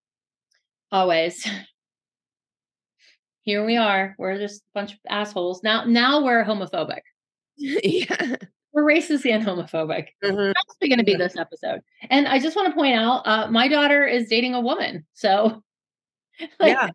Always. 0.91 1.45
Here 3.44 3.65
we 3.65 3.76
are. 3.78 4.15
We're 4.19 4.38
just 4.38 4.61
a 4.61 4.65
bunch 4.76 4.94
of 4.94 4.99
assholes. 5.10 5.64
Now 5.64 5.84
now 5.86 6.23
we're 6.23 6.44
homophobic. 6.45 7.02
yeah. 7.57 8.36
We're 8.73 8.84
racist 8.84 9.30
and 9.30 9.43
homophobic. 9.45 10.07
Mhm. 10.23 10.53
That's 10.53 10.89
going 10.89 10.98
to 10.98 11.03
be 11.03 11.15
this 11.15 11.35
episode. 11.38 11.81
And 12.10 12.27
I 12.27 12.39
just 12.39 12.56
want 12.56 12.69
to 12.69 12.73
point 12.73 12.95
out, 12.95 13.22
uh, 13.27 13.48
my 13.52 13.68
daughter 13.68 14.06
is 14.06 14.30
dating 14.30 14.53
a 14.56 14.61
woman. 14.61 15.06
So 15.14 15.61
like 16.60 16.77
Yeah. 16.77 16.89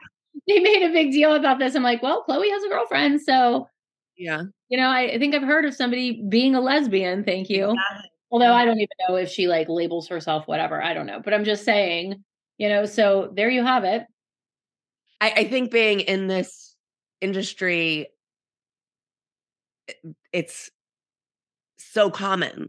they 0.48 0.58
made 0.60 0.82
a 0.88 0.92
big 0.92 1.12
deal 1.12 1.34
about 1.34 1.58
this. 1.58 1.74
I'm 1.74 1.82
like, 1.82 2.02
well, 2.02 2.22
Chloe 2.22 2.50
has 2.50 2.62
a 2.64 2.68
girlfriend. 2.68 3.20
So, 3.20 3.68
Yeah. 4.16 4.44
you 4.68 4.78
know, 4.78 4.88
I, 4.88 5.02
I 5.12 5.18
think 5.18 5.34
I've 5.34 5.42
heard 5.42 5.64
of 5.66 5.74
somebody 5.74 6.22
being 6.28 6.54
a 6.54 6.60
lesbian. 6.60 7.24
Thank 7.24 7.50
you. 7.50 7.76
Although 8.30 8.52
I 8.54 8.64
don't 8.64 8.76
even 8.80 8.88
know 9.08 9.16
if 9.16 9.28
she 9.28 9.46
like 9.46 9.68
labels 9.68 10.08
herself 10.08 10.48
whatever. 10.48 10.82
I 10.82 10.94
don't 10.94 11.06
know. 11.06 11.20
But 11.22 11.34
I'm 11.34 11.44
just 11.44 11.64
saying, 11.64 12.24
you 12.58 12.68
know, 12.68 12.86
so 12.86 13.30
there 13.34 13.50
you 13.50 13.62
have 13.62 13.84
it. 13.84 14.02
I, 15.20 15.30
I 15.36 15.44
think 15.48 15.70
being 15.70 16.00
in 16.00 16.26
this 16.26 16.74
industry, 17.20 18.08
it's 20.32 20.70
so 21.96 22.10
common. 22.10 22.68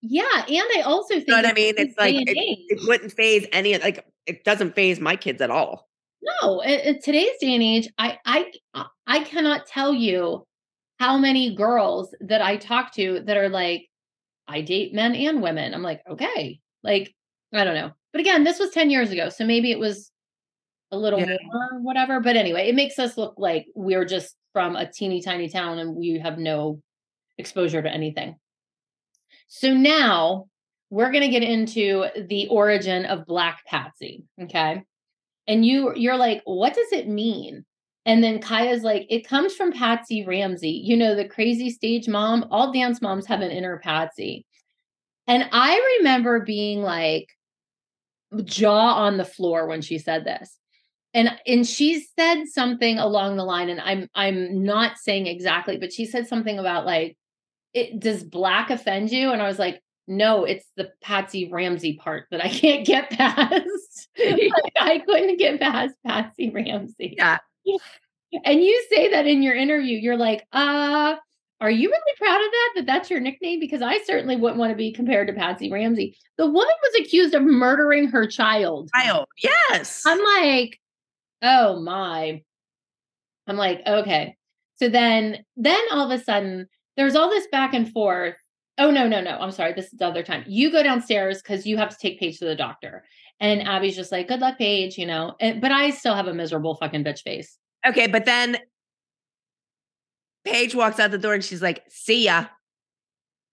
Yeah. 0.00 0.44
And 0.48 0.66
I 0.78 0.82
also 0.84 1.14
think 1.14 1.28
You 1.28 1.34
know 1.34 1.42
what 1.42 1.50
I 1.50 1.52
mean. 1.52 1.74
It's 1.76 1.98
like 1.98 2.14
it, 2.14 2.24
it 2.26 2.88
wouldn't 2.88 3.12
phase 3.12 3.46
any 3.52 3.78
like 3.78 4.04
it 4.26 4.42
doesn't 4.42 4.74
phase 4.74 4.98
my 5.00 5.16
kids 5.16 5.40
at 5.42 5.50
all. 5.50 5.88
No, 6.22 6.60
in, 6.60 7.00
today's 7.02 7.36
day 7.40 7.54
and 7.54 7.62
age, 7.62 7.88
I 7.98 8.18
I 8.24 8.50
uh, 8.74 8.84
I 9.06 9.22
cannot 9.24 9.66
tell 9.66 9.92
you 9.92 10.44
how 10.98 11.18
many 11.18 11.54
girls 11.54 12.14
that 12.20 12.40
I 12.40 12.56
talk 12.56 12.94
to 12.94 13.20
that 13.26 13.36
are 13.36 13.48
like, 13.48 13.88
I 14.48 14.62
date 14.62 14.94
men 14.94 15.14
and 15.14 15.42
women. 15.42 15.74
I'm 15.74 15.82
like, 15.82 16.00
okay, 16.08 16.58
like 16.82 17.14
I 17.52 17.64
don't 17.64 17.74
know. 17.74 17.90
But 18.12 18.20
again, 18.20 18.44
this 18.44 18.58
was 18.58 18.70
10 18.70 18.90
years 18.90 19.10
ago, 19.10 19.28
so 19.28 19.44
maybe 19.44 19.70
it 19.70 19.78
was 19.78 20.10
a 20.90 20.96
little 20.98 21.18
Yeah. 21.20 21.36
more 21.44 21.80
whatever. 21.80 22.20
But 22.20 22.36
anyway, 22.36 22.68
it 22.68 22.74
makes 22.74 22.98
us 22.98 23.18
look 23.18 23.34
like 23.36 23.66
we're 23.74 24.04
just 24.04 24.34
from 24.52 24.76
a 24.76 24.90
teeny 24.90 25.20
tiny 25.22 25.48
town 25.48 25.78
and 25.78 25.94
we 25.96 26.18
have 26.18 26.38
no 26.38 26.80
exposure 27.38 27.82
to 27.82 27.90
anything. 27.90 28.36
So 29.48 29.72
now 29.74 30.46
we're 30.90 31.10
going 31.10 31.24
to 31.24 31.28
get 31.28 31.42
into 31.42 32.06
the 32.28 32.48
origin 32.48 33.06
of 33.06 33.26
Black 33.26 33.64
Patsy, 33.66 34.24
okay? 34.42 34.82
And 35.46 35.64
you 35.64 35.92
you're 35.96 36.16
like, 36.16 36.42
"What 36.44 36.74
does 36.74 36.92
it 36.92 37.08
mean?" 37.08 37.64
And 38.04 38.22
then 38.22 38.40
Kaya's 38.40 38.82
like, 38.82 39.06
"It 39.10 39.26
comes 39.26 39.54
from 39.54 39.72
Patsy 39.72 40.24
Ramsey. 40.24 40.70
You 40.70 40.96
know, 40.96 41.14
the 41.14 41.28
crazy 41.28 41.70
stage 41.70 42.08
mom. 42.08 42.46
All 42.50 42.72
dance 42.72 43.00
moms 43.02 43.26
have 43.26 43.40
an 43.40 43.50
inner 43.50 43.78
Patsy." 43.78 44.46
And 45.26 45.48
I 45.52 45.96
remember 45.98 46.40
being 46.40 46.82
like 46.82 47.28
jaw 48.44 48.94
on 48.94 49.16
the 49.16 49.24
floor 49.24 49.66
when 49.66 49.82
she 49.82 49.98
said 49.98 50.24
this. 50.24 50.58
And 51.14 51.30
and 51.46 51.66
she 51.66 52.06
said 52.18 52.44
something 52.46 52.98
along 52.98 53.36
the 53.36 53.44
line 53.44 53.68
and 53.68 53.80
I'm 53.80 54.08
I'm 54.14 54.64
not 54.64 54.96
saying 54.96 55.26
exactly, 55.26 55.76
but 55.76 55.92
she 55.92 56.06
said 56.06 56.26
something 56.26 56.58
about 56.58 56.86
like 56.86 57.16
it 57.74 58.00
does 58.00 58.22
black 58.22 58.70
offend 58.70 59.10
you? 59.10 59.32
And 59.32 59.42
I 59.42 59.48
was 59.48 59.58
like, 59.58 59.82
no, 60.08 60.44
it's 60.44 60.66
the 60.76 60.90
Patsy 61.00 61.48
Ramsey 61.50 61.94
part 61.94 62.26
that 62.30 62.44
I 62.44 62.48
can't 62.48 62.86
get 62.86 63.10
past. 63.18 64.08
Like, 64.18 64.72
I 64.78 64.98
couldn't 64.98 65.38
get 65.38 65.58
past 65.58 65.94
Patsy 66.06 66.50
Ramsey. 66.50 67.14
Yeah. 67.16 67.38
And 68.46 68.62
you 68.62 68.86
say 68.88 69.10
that 69.10 69.26
in 69.26 69.42
your 69.42 69.54
interview. 69.54 69.98
You're 69.98 70.16
like, 70.16 70.46
uh, 70.54 71.16
are 71.60 71.70
you 71.70 71.88
really 71.90 72.16
proud 72.16 72.42
of 72.42 72.50
that? 72.50 72.72
That 72.74 72.86
that's 72.86 73.10
your 73.10 73.20
nickname? 73.20 73.60
Because 73.60 73.82
I 73.82 74.02
certainly 74.04 74.36
wouldn't 74.36 74.58
want 74.58 74.72
to 74.72 74.76
be 74.76 74.90
compared 74.90 75.28
to 75.28 75.32
Patsy 75.34 75.70
Ramsey. 75.70 76.16
The 76.38 76.46
woman 76.46 76.74
was 76.82 77.00
accused 77.00 77.34
of 77.34 77.42
murdering 77.42 78.08
her 78.08 78.26
child. 78.26 78.90
Child, 78.96 79.26
yes. 79.36 80.02
I'm 80.06 80.18
like, 80.18 80.80
oh 81.42 81.78
my. 81.80 82.42
I'm 83.46 83.56
like, 83.56 83.82
okay. 83.86 84.36
So 84.76 84.88
then 84.88 85.44
then 85.56 85.80
all 85.92 86.10
of 86.10 86.18
a 86.18 86.24
sudden 86.24 86.68
there's 86.96 87.14
all 87.16 87.30
this 87.30 87.46
back 87.48 87.74
and 87.74 87.90
forth. 87.90 88.36
Oh 88.78 88.90
no, 88.90 89.06
no, 89.06 89.20
no. 89.20 89.38
I'm 89.38 89.50
sorry. 89.50 89.72
This 89.74 89.86
is 89.86 89.98
the 89.98 90.06
other 90.06 90.22
time. 90.22 90.44
You 90.46 90.70
go 90.72 90.82
downstairs 90.82 91.42
because 91.42 91.66
you 91.66 91.76
have 91.76 91.90
to 91.90 91.96
take 92.00 92.18
Paige 92.18 92.38
to 92.38 92.44
the 92.44 92.54
doctor. 92.54 93.04
And 93.40 93.62
Abby's 93.66 93.96
just 93.96 94.12
like, 94.12 94.28
good 94.28 94.40
luck, 94.40 94.56
Paige, 94.58 94.96
you 94.98 95.06
know. 95.06 95.34
And, 95.40 95.60
but 95.60 95.72
I 95.72 95.90
still 95.90 96.14
have 96.14 96.26
a 96.28 96.34
miserable 96.34 96.76
fucking 96.76 97.04
bitch 97.04 97.22
face. 97.22 97.58
Okay, 97.86 98.06
but 98.06 98.24
then 98.24 98.58
Paige 100.44 100.74
walks 100.74 100.98
out 101.00 101.10
the 101.10 101.18
door 101.18 101.34
and 101.34 101.44
she's 101.44 101.62
like, 101.62 101.82
"See 101.88 102.24
ya." 102.24 102.46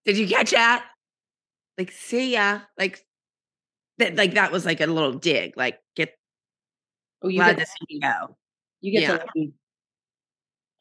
Did 0.06 0.18
you 0.18 0.28
catch 0.28 0.52
that? 0.52 0.86
Like, 1.78 1.92
see 1.92 2.34
ya. 2.34 2.62
Like 2.78 3.06
that. 3.98 4.16
Like 4.16 4.36
that 4.36 4.52
was 4.52 4.66
like 4.66 4.82
a 4.82 4.88
little 4.88 5.14
dig. 5.14 5.56
Like, 5.58 5.80
get 5.96 6.14
Oh, 7.22 7.28
you 7.28 7.40
get 7.40 7.58
to 7.58 8.00
go. 8.02 8.38
You 8.82 8.92
get 8.92 9.02
Yeah. 9.02 9.18
to 9.18 9.26
leave. 9.36 9.52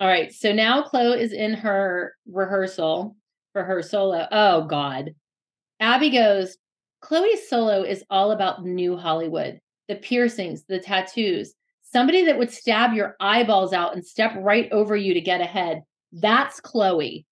All 0.00 0.06
right. 0.08 0.32
So 0.32 0.52
now 0.52 0.82
Chloe 0.82 1.20
is 1.20 1.32
in 1.32 1.54
her 1.54 2.14
rehearsal 2.30 3.16
for 3.52 3.64
her 3.64 3.82
solo. 3.82 4.26
Oh 4.30 4.64
God. 4.66 5.14
Abby 5.80 6.10
goes, 6.10 6.56
Chloe's 7.00 7.48
solo 7.48 7.82
is 7.82 8.04
all 8.10 8.32
about 8.32 8.64
new 8.64 8.96
Hollywood, 8.96 9.60
the 9.88 9.94
piercings, 9.96 10.64
the 10.68 10.78
tattoos, 10.80 11.54
somebody 11.82 12.24
that 12.26 12.38
would 12.38 12.50
stab 12.52 12.92
your 12.94 13.16
eyeballs 13.20 13.72
out 13.72 13.94
and 13.94 14.04
step 14.04 14.32
right 14.38 14.70
over 14.72 14.96
you 14.96 15.14
to 15.14 15.20
get 15.20 15.40
ahead. 15.40 15.82
That's 16.12 16.60
Chloe. 16.60 17.26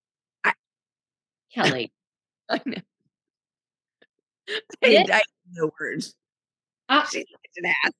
I- 0.45 0.53
Kelly. 1.53 1.93
I 2.49 2.61
know. 2.65 2.81
I, 4.85 5.05
I 5.13 5.23
no 5.53 5.71
words. 5.81 6.15
Uh, 6.89 7.05
She's 7.07 7.25
an 7.57 7.67
ass. 7.85 7.91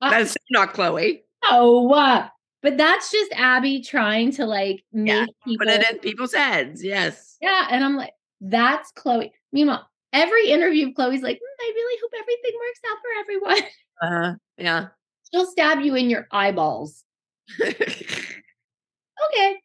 uh, 0.00 0.10
That's 0.10 0.36
not 0.50 0.72
Chloe. 0.74 1.24
oh, 1.44 1.92
uh, 1.92 2.28
but 2.62 2.76
that's 2.76 3.10
just 3.10 3.32
Abby 3.32 3.82
trying 3.82 4.32
to 4.32 4.46
like 4.46 4.84
make 4.92 5.08
Yeah, 5.08 5.26
people 5.44 5.66
Put 5.66 5.74
it 5.74 5.90
in 5.90 5.98
people's 5.98 6.34
heads. 6.34 6.82
Yes. 6.82 7.36
Yeah, 7.40 7.68
and 7.70 7.84
I'm 7.84 7.96
like, 7.96 8.12
that's 8.40 8.92
Chloe. 8.92 9.32
Meanwhile, 9.52 9.88
every 10.12 10.48
interview 10.50 10.88
of 10.88 10.94
Chloe's 10.94 11.22
like, 11.22 11.36
"Mm, 11.36 11.60
I 11.60 11.72
really 11.74 12.00
hope 12.02 12.12
everything 12.20 12.58
works 12.60 12.80
out 12.90 12.98
for 13.02 13.20
everyone. 13.20 13.70
Uh, 14.02 14.34
yeah. 14.58 14.88
She'll 15.32 15.46
stab 15.46 15.80
you 15.80 15.94
in 15.94 16.10
your 16.10 16.28
eyeballs. 16.30 17.02
Okay. 19.32 19.56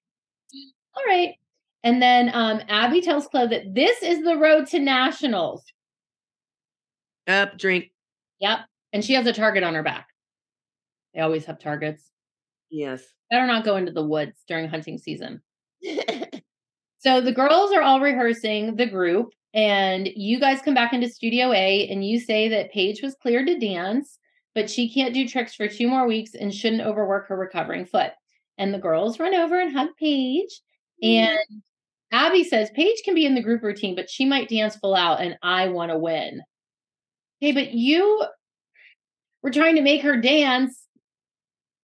All 0.95 1.03
right. 1.05 1.35
And 1.83 2.01
then 2.01 2.31
um 2.33 2.61
Abby 2.69 3.01
tells 3.01 3.27
Chloe 3.27 3.47
that 3.47 3.73
this 3.73 4.01
is 4.01 4.23
the 4.23 4.37
road 4.37 4.67
to 4.67 4.79
nationals. 4.79 5.63
Up, 7.27 7.57
drink. 7.57 7.91
Yep. 8.39 8.59
And 8.93 9.03
she 9.03 9.13
has 9.13 9.25
a 9.27 9.33
target 9.33 9.63
on 9.63 9.73
her 9.75 9.83
back. 9.83 10.07
They 11.13 11.21
always 11.21 11.45
have 11.45 11.59
targets. 11.59 12.09
Yes. 12.71 13.03
Better 13.29 13.45
not 13.45 13.63
go 13.63 13.75
into 13.75 13.91
the 13.91 14.03
woods 14.03 14.43
during 14.47 14.67
hunting 14.67 14.97
season. 14.97 15.41
So 17.01 17.19
the 17.19 17.31
girls 17.31 17.71
are 17.71 17.81
all 17.81 17.99
rehearsing 17.99 18.75
the 18.75 18.85
group, 18.85 19.33
and 19.55 20.07
you 20.15 20.39
guys 20.39 20.61
come 20.61 20.75
back 20.75 20.93
into 20.93 21.09
Studio 21.09 21.51
A 21.51 21.87
and 21.87 22.05
you 22.05 22.19
say 22.19 22.47
that 22.49 22.71
Paige 22.71 23.01
was 23.01 23.15
cleared 23.15 23.47
to 23.47 23.57
dance, 23.57 24.19
but 24.53 24.69
she 24.69 24.87
can't 24.87 25.13
do 25.13 25.27
tricks 25.27 25.55
for 25.55 25.67
two 25.67 25.87
more 25.87 26.05
weeks 26.05 26.35
and 26.35 26.53
shouldn't 26.53 26.83
overwork 26.83 27.27
her 27.27 27.35
recovering 27.35 27.87
foot. 27.87 28.11
And 28.59 28.71
the 28.71 28.77
girls 28.77 29.19
run 29.19 29.33
over 29.33 29.59
and 29.59 29.75
hug 29.75 29.89
Paige. 29.99 30.61
And 31.01 31.39
mm-hmm. 31.39 31.57
Abby 32.11 32.43
says 32.43 32.69
Paige 32.75 33.01
can 33.03 33.15
be 33.15 33.25
in 33.25 33.33
the 33.33 33.41
group 33.41 33.63
routine, 33.63 33.95
but 33.95 34.07
she 34.07 34.23
might 34.23 34.47
dance 34.47 34.75
full 34.75 34.95
out, 34.95 35.21
and 35.21 35.35
I 35.41 35.69
want 35.69 35.91
to 35.91 35.97
win. 35.97 36.43
Okay, 37.41 37.51
but 37.51 37.73
you 37.73 38.23
were 39.41 39.49
trying 39.49 39.75
to 39.75 39.81
make 39.81 40.03
her 40.03 40.21
dance 40.21 40.80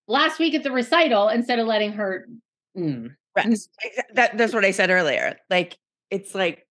last 0.08 0.40
week 0.40 0.54
at 0.56 0.64
the 0.64 0.72
recital 0.72 1.30
instead 1.30 1.60
of 1.60 1.68
letting 1.68 1.94
her. 1.94 2.28
Mm. 2.78 3.16
Exa- 3.38 3.68
That, 4.14 4.38
that's 4.38 4.54
what 4.54 4.66
I 4.66 4.72
said 4.72 4.90
earlier. 4.90 5.38
Like, 5.50 5.78
it's 6.10 6.34
like 6.34 6.66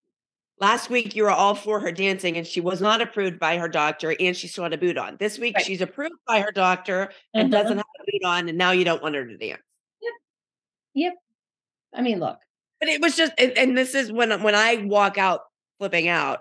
last 0.61 0.91
week 0.91 1.15
you 1.15 1.23
were 1.25 1.31
all 1.31 1.55
for 1.55 1.79
her 1.81 1.93
dancing 1.93 2.37
and 2.37 2.47
she 2.47 2.61
was 2.61 2.81
not 2.81 3.01
approved 3.03 3.39
by 3.39 3.59
her 3.59 3.69
doctor 3.69 4.15
and 4.19 4.37
she 4.37 4.49
still 4.49 4.65
had 4.65 4.73
a 4.73 4.79
boot 4.79 4.97
on. 4.99 5.17
This 5.19 5.39
week 5.39 5.55
Right. 5.57 5.65
she's 5.65 5.81
approved 5.83 6.15
by 6.27 6.41
her 6.41 6.51
doctor 6.51 7.11
and 7.35 7.53
Uh-huh. 7.55 7.63
doesn't 7.63 7.77
have 7.77 7.87
a 8.01 8.11
boot 8.11 8.25
on 8.27 8.49
and 8.49 8.57
now 8.59 8.71
you 8.73 8.85
don't 8.85 9.03
want 9.03 9.15
her 9.15 9.27
to 9.27 9.37
dance. 9.37 9.61
Yep. 10.03 10.13
Yep. 10.95 11.15
I 11.95 12.03
mean, 12.03 12.19
look. 12.21 12.39
But 12.81 12.89
it 12.89 13.01
was 13.01 13.17
just 13.17 13.33
and, 13.39 13.53
and 13.57 13.77
this 13.79 13.95
is 13.95 14.11
when 14.13 14.43
when 14.43 14.55
I 14.55 14.77
walk 14.85 15.19
out 15.19 15.41
flipping 15.79 16.09
out. 16.09 16.41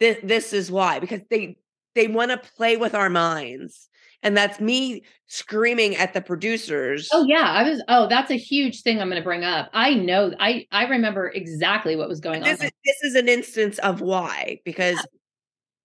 This 0.00 0.18
this 0.22 0.52
is 0.52 0.70
why 0.70 0.98
because 0.98 1.20
they 1.30 1.56
they 1.94 2.06
want 2.06 2.30
to 2.30 2.36
play 2.56 2.76
with 2.76 2.94
our 2.94 3.10
minds 3.10 3.88
And 4.24 4.36
that's 4.36 4.58
me 4.58 5.04
screaming 5.26 5.94
at 5.96 6.14
the 6.14 6.20
producers. 6.20 7.08
Oh 7.12 7.24
yeah, 7.24 7.44
I 7.44 7.68
was. 7.68 7.82
Oh, 7.88 8.08
that's 8.08 8.30
a 8.30 8.36
huge 8.36 8.80
thing 8.80 9.00
I'm 9.00 9.08
going 9.08 9.20
to 9.20 9.24
bring 9.24 9.44
up. 9.44 9.70
I 9.72 9.94
know. 9.94 10.32
I 10.40 10.66
I 10.72 10.88
remember 10.88 11.28
exactly 11.28 11.94
what 11.94 12.08
was 12.08 12.20
going 12.20 12.42
this 12.42 12.60
on. 12.60 12.66
is 12.66 12.72
this 12.84 13.04
is 13.04 13.14
an 13.14 13.28
instance 13.28 13.78
of 13.78 14.00
why 14.00 14.60
because 14.64 14.98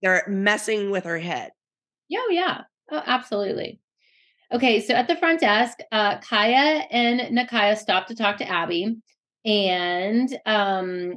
they're 0.02 0.24
messing 0.28 0.90
with 0.90 1.04
her 1.04 1.20
head. 1.20 1.52
Yeah, 2.08 2.20
oh, 2.22 2.30
yeah. 2.32 2.62
Oh, 2.92 3.04
absolutely. 3.06 3.80
Okay, 4.52 4.82
so 4.82 4.96
at 4.96 5.08
the 5.08 5.16
front 5.18 5.42
desk, 5.42 5.78
uh, 5.92 6.18
Kaya 6.20 6.84
and 6.90 7.20
Nicaya 7.38 7.78
stop 7.78 8.08
to 8.08 8.16
talk 8.16 8.38
to 8.38 8.50
Abby, 8.50 8.98
and 9.46 10.36
um, 10.46 11.16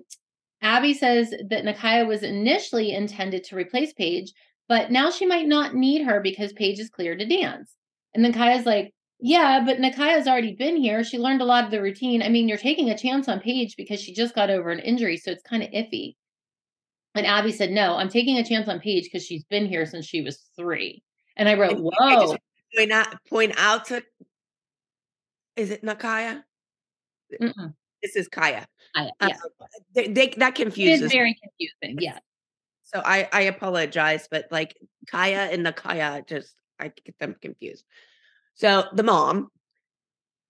Abby 0.60 0.92
says 0.92 1.30
that 1.30 1.64
Nicaya 1.64 2.06
was 2.06 2.22
initially 2.22 2.92
intended 2.92 3.44
to 3.44 3.56
replace 3.56 3.92
Paige, 3.94 4.32
but 4.72 4.90
now 4.90 5.10
she 5.10 5.26
might 5.26 5.46
not 5.46 5.74
need 5.74 6.02
her 6.02 6.18
because 6.22 6.50
Paige 6.54 6.78
is 6.78 6.88
clear 6.88 7.14
to 7.14 7.26
dance. 7.26 7.76
And 8.14 8.24
then 8.24 8.32
Kaya's 8.32 8.64
like, 8.64 8.94
"Yeah, 9.20 9.62
but 9.66 9.80
Nicaya's 9.80 10.26
already 10.26 10.54
been 10.54 10.76
here. 10.78 11.04
She 11.04 11.18
learned 11.18 11.42
a 11.42 11.44
lot 11.44 11.64
of 11.66 11.70
the 11.70 11.82
routine. 11.82 12.22
I 12.22 12.30
mean, 12.30 12.48
you're 12.48 12.56
taking 12.56 12.88
a 12.88 12.96
chance 12.96 13.28
on 13.28 13.38
Paige 13.38 13.76
because 13.76 14.00
she 14.00 14.14
just 14.14 14.34
got 14.34 14.48
over 14.48 14.70
an 14.70 14.78
injury, 14.78 15.18
so 15.18 15.30
it's 15.30 15.42
kind 15.42 15.62
of 15.62 15.68
iffy." 15.72 16.14
And 17.14 17.26
Abby 17.26 17.52
said, 17.52 17.70
"No, 17.70 17.96
I'm 17.96 18.08
taking 18.08 18.38
a 18.38 18.44
chance 18.44 18.66
on 18.66 18.80
Paige 18.80 19.04
because 19.04 19.26
she's 19.26 19.44
been 19.44 19.66
here 19.66 19.84
since 19.84 20.06
she 20.06 20.22
was 20.22 20.38
three. 20.56 21.02
And 21.36 21.50
I 21.50 21.54
wrote, 21.60 21.78
"Whoa." 21.78 21.90
I 22.00 22.14
just 22.22 22.38
point 22.74 22.92
out 22.92 23.14
point 23.28 23.52
out 23.58 23.84
to 23.88 24.02
is 25.54 25.70
it 25.70 25.82
Nicaya? 25.82 26.44
Mm-mm. 27.38 27.74
This 28.02 28.16
is 28.16 28.26
Kaya. 28.26 28.66
I, 28.96 29.10
Uh, 29.20 29.28
yeah. 29.28 29.36
they, 29.94 30.08
they, 30.08 30.28
that 30.38 30.58
It 30.58 30.62
confuses. 30.62 31.02
is 31.02 31.12
very 31.12 31.36
confusing. 31.42 31.98
Yeah. 32.00 32.18
So 32.94 33.02
I 33.04 33.28
I 33.32 33.40
apologize, 33.42 34.28
but 34.30 34.48
like 34.50 34.76
Kaya 35.10 35.48
and 35.50 35.64
Nicaya 35.64 36.26
just 36.26 36.54
I 36.78 36.88
get 36.88 37.18
them 37.18 37.36
confused. 37.40 37.84
So 38.54 38.84
the 38.92 39.02
mom, 39.02 39.50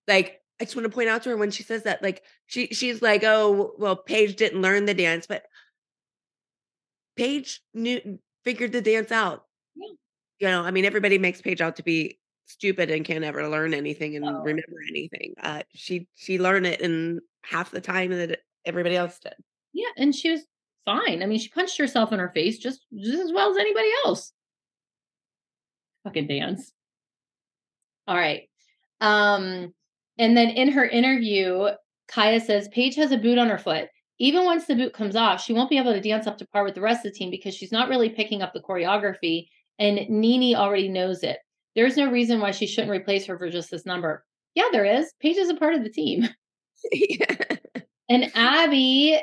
like 0.09 0.41
I 0.61 0.65
just 0.65 0.77
want 0.77 0.87
to 0.87 0.95
point 0.95 1.09
out 1.09 1.23
to 1.25 1.31
her 1.31 1.37
when 1.37 1.51
she 1.51 1.63
says 1.63 1.85
that, 1.85 2.03
like 2.03 2.23
she 2.47 2.69
she's 2.69 3.03
like, 3.03 3.23
oh 3.25 3.73
well, 3.79 3.97
Paige 3.97 4.37
didn't 4.37 4.63
learn 4.63 4.87
the 4.87 4.95
dance, 4.95 5.27
but 5.27 5.45
Paige 7.17 7.61
knew 7.75 8.19
figured 8.45 8.73
the 8.73 8.81
dance 8.81 9.13
out. 9.13 9.45
Yeah. 9.77 9.89
You 10.41 10.49
know, 10.49 10.63
I 10.63 10.71
mean, 10.71 10.85
everybody 10.85 11.19
makes 11.19 11.41
Paige 11.41 11.61
out 11.61 11.77
to 11.77 11.83
be 11.85 12.19
stupid 12.47 12.91
and 12.91 13.05
can't 13.05 13.25
ever 13.25 13.49
learn 13.49 13.75
anything 13.75 14.17
and 14.17 14.25
Oh. 14.25 14.41
remember 14.43 14.79
anything. 14.89 15.35
Uh, 15.43 15.63
she 15.75 16.09
she 16.17 16.39
learned 16.39 16.67
it 16.67 16.81
in 16.81 17.21
half 17.45 17.71
the 17.71 17.81
time 17.81 18.11
that 18.11 18.41
everybody 18.65 18.97
else 18.97 19.19
did. 19.19 19.35
Yeah. 19.73 19.89
And 19.97 20.15
she 20.15 20.31
was 20.33 20.43
fine. 20.85 21.23
I 21.23 21.27
mean, 21.27 21.39
she 21.39 21.49
punched 21.49 21.79
herself 21.79 22.13
in 22.13 22.19
her 22.19 22.31
face 22.31 22.59
just, 22.59 22.87
just 22.97 23.23
as 23.23 23.33
well 23.33 23.51
as 23.51 23.57
anybody 23.57 23.89
else. 24.05 24.33
Fucking 26.05 26.27
dance. 26.27 26.73
All 28.07 28.17
right. 28.17 28.49
Um, 29.01 29.73
and 30.19 30.37
then 30.37 30.51
in 30.51 30.73
her 30.73 30.85
interview, 30.85 31.69
Kaya 32.09 32.41
says 32.41 32.69
Paige 32.69 32.97
has 32.97 33.13
a 33.13 33.19
boot 33.19 33.39
on 33.39 33.49
her 33.49 33.59
foot. 33.59 33.89
Even 34.19 34.45
once 34.45 34.67
the 34.67 34.75
boot 34.75 34.93
comes 34.93 35.17
off, 35.17 35.43
she 35.43 35.53
won't 35.53 35.71
be 35.71 35.79
able 35.79 35.93
to 35.93 36.01
dance 36.01 36.27
up 36.27 36.39
to 36.39 36.47
par 36.49 36.65
with 36.65 36.75
the 36.75 36.81
rest 36.81 37.05
of 37.05 37.13
the 37.13 37.19
team 37.19 37.31
because 37.31 37.55
she's 37.55 37.73
not 37.73 37.89
really 37.89 38.09
picking 38.09 38.43
up 38.43 38.53
the 38.53 38.61
choreography, 38.61 39.49
and 39.79 40.09
Nini 40.09 40.55
already 40.55 40.89
knows 40.89 41.23
it. 41.23 41.39
There's 41.75 41.97
no 41.97 42.11
reason 42.11 42.39
why 42.39 42.51
she 42.51 42.67
shouldn't 42.67 42.93
replace 42.93 43.27
her 43.27 43.39
for 43.39 43.51
just 43.51 43.71
this 43.71 43.87
number. 43.87 44.25
Yeah, 44.55 44.69
there 44.71 44.85
is. 44.85 45.13
Paige 45.21 45.39
is 45.39 45.49
a 45.49 45.57
part 45.57 45.75
of 45.75 45.83
the 45.83 45.91
team. 45.91 46.29
And 48.13 48.31
Abby, 48.35 49.19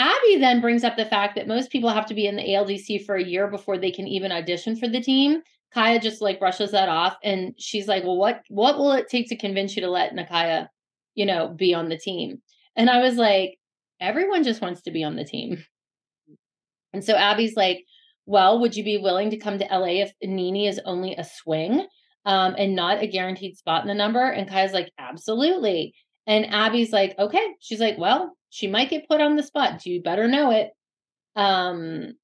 Abby 0.00 0.36
then 0.38 0.62
brings 0.62 0.82
up 0.82 0.96
the 0.96 1.04
fact 1.04 1.34
that 1.34 1.46
most 1.46 1.70
people 1.70 1.90
have 1.90 2.06
to 2.06 2.14
be 2.14 2.26
in 2.26 2.36
the 2.36 2.42
ALDC 2.42 3.04
for 3.04 3.16
a 3.16 3.22
year 3.22 3.48
before 3.48 3.76
they 3.76 3.90
can 3.90 4.08
even 4.08 4.32
audition 4.32 4.74
for 4.74 4.88
the 4.88 5.00
team. 5.00 5.42
Kaya 5.74 6.00
just 6.00 6.22
like 6.22 6.40
brushes 6.40 6.70
that 6.70 6.88
off 6.88 7.18
and 7.22 7.54
she's 7.58 7.86
like, 7.86 8.02
"Well, 8.02 8.16
what 8.16 8.40
what 8.48 8.78
will 8.78 8.92
it 8.92 9.08
take 9.10 9.28
to 9.28 9.36
convince 9.36 9.76
you 9.76 9.82
to 9.82 9.90
let 9.90 10.14
Nicaya, 10.14 10.68
you 11.14 11.26
know, 11.26 11.48
be 11.48 11.74
on 11.74 11.90
the 11.90 11.98
team?" 11.98 12.40
And 12.76 12.88
I 12.88 13.00
was 13.00 13.16
like, 13.16 13.58
"Everyone 14.00 14.42
just 14.42 14.62
wants 14.62 14.80
to 14.82 14.90
be 14.90 15.04
on 15.04 15.16
the 15.16 15.24
team." 15.24 15.62
And 16.94 17.04
so 17.04 17.14
Abby's 17.14 17.54
like, 17.54 17.84
"Well, 18.24 18.58
would 18.60 18.74
you 18.74 18.82
be 18.82 18.96
willing 18.96 19.28
to 19.30 19.36
come 19.36 19.58
to 19.58 19.66
LA 19.66 20.00
if 20.02 20.12
Nini 20.22 20.66
is 20.66 20.80
only 20.86 21.14
a 21.14 21.24
swing 21.24 21.86
um, 22.24 22.54
and 22.56 22.74
not 22.74 23.02
a 23.02 23.06
guaranteed 23.06 23.58
spot 23.58 23.82
in 23.82 23.88
the 23.88 23.94
number?" 23.94 24.30
And 24.30 24.48
Kaya's 24.48 24.72
like, 24.72 24.90
"Absolutely." 24.98 25.94
And 26.30 26.46
Abby's 26.54 26.92
like, 26.92 27.18
okay. 27.18 27.44
She's 27.58 27.80
like, 27.80 27.98
well, 27.98 28.36
she 28.50 28.68
might 28.68 28.88
get 28.88 29.08
put 29.08 29.20
on 29.20 29.34
the 29.34 29.42
spot. 29.42 29.84
You 29.84 30.00
better 30.00 30.28
know 30.28 30.52
it. 30.52 30.70
Um, 31.34 32.14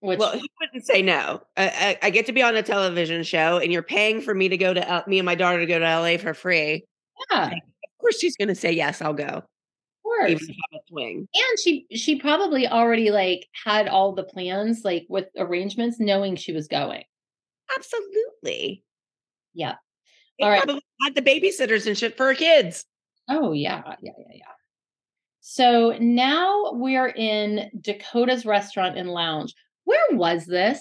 which 0.00 0.18
Well, 0.18 0.32
he 0.32 0.50
wouldn't 0.60 0.86
say 0.86 1.02
no. 1.02 1.42
I, 1.58 1.68
I, 2.02 2.06
I 2.06 2.10
get 2.10 2.24
to 2.26 2.32
be 2.32 2.42
on 2.42 2.56
a 2.56 2.62
television 2.62 3.22
show, 3.22 3.58
and 3.58 3.70
you're 3.70 3.82
paying 3.82 4.22
for 4.22 4.34
me 4.34 4.48
to 4.48 4.56
go 4.56 4.72
to 4.72 4.88
L- 4.90 5.04
me 5.06 5.18
and 5.18 5.26
my 5.26 5.34
daughter 5.34 5.58
to 5.60 5.66
go 5.66 5.78
to 5.78 5.84
LA 5.84 6.16
for 6.16 6.32
free. 6.32 6.86
yeah, 7.30 7.48
Of 7.48 7.52
course, 8.00 8.18
she's 8.18 8.34
going 8.36 8.48
to 8.48 8.54
say 8.54 8.72
yes. 8.72 9.02
I'll 9.02 9.12
go, 9.12 9.24
of 9.24 9.44
course. 10.02 10.30
even 10.30 10.48
if 10.48 10.56
I'm 10.72 10.78
a 10.78 10.80
swing. 10.88 11.28
And 11.34 11.58
she 11.62 11.86
she 11.92 12.16
probably 12.18 12.66
already 12.66 13.10
like 13.10 13.46
had 13.64 13.88
all 13.88 14.14
the 14.14 14.24
plans, 14.24 14.80
like 14.86 15.04
with 15.10 15.26
arrangements, 15.36 16.00
knowing 16.00 16.36
she 16.36 16.52
was 16.52 16.66
going. 16.66 17.04
Absolutely. 17.76 18.82
Yeah. 19.52 19.74
They 20.38 20.44
All 20.46 20.50
right. 20.50 20.62
probably 20.62 20.82
had 21.02 21.14
the 21.14 21.20
babysitters 21.22 21.86
and 21.86 21.96
shit 21.98 22.16
for 22.16 22.26
her 22.26 22.34
kids. 22.34 22.86
Oh 23.30 23.52
yeah, 23.52 23.82
yeah, 24.02 24.12
yeah, 24.18 24.24
yeah. 24.34 24.44
So 25.40 25.96
now 26.00 26.72
we're 26.72 27.08
in 27.08 27.70
Dakota's 27.80 28.44
restaurant 28.44 28.98
and 28.98 29.08
lounge. 29.10 29.54
Where 29.84 30.04
was 30.12 30.44
this? 30.46 30.80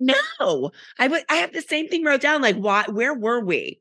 No, 0.00 0.70
I 1.00 1.08
would. 1.08 1.24
I 1.28 1.36
have 1.36 1.52
the 1.52 1.60
same 1.62 1.88
thing 1.88 2.04
wrote 2.04 2.20
down. 2.20 2.40
Like, 2.40 2.54
why? 2.56 2.84
Where 2.88 3.14
were 3.14 3.40
we? 3.40 3.80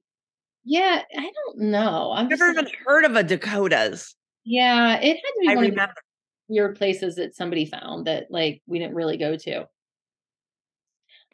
yeah, 0.70 1.02
I 1.18 1.32
don't 1.46 1.60
know. 1.70 2.12
I've 2.12 2.30
never 2.30 2.48
like- 2.54 2.58
even 2.66 2.72
heard 2.86 3.06
of 3.06 3.16
a 3.16 3.24
Dakotas. 3.24 4.16
yeah, 4.44 4.96
it 5.00 5.16
had 5.16 5.22
to 5.22 5.34
be 5.42 5.48
I 5.50 5.56
one 5.56 5.66
of 5.66 5.70
remember. 5.72 5.94
the 6.50 6.56
weird 6.56 6.76
places 6.78 7.16
that 7.16 7.36
somebody 7.36 7.66
found 7.66 8.08
that 8.08 8.26
like 8.32 8.62
we 8.66 8.80
didn't 8.80 8.96
really 8.96 9.18
go 9.18 9.38
to. 9.38 9.68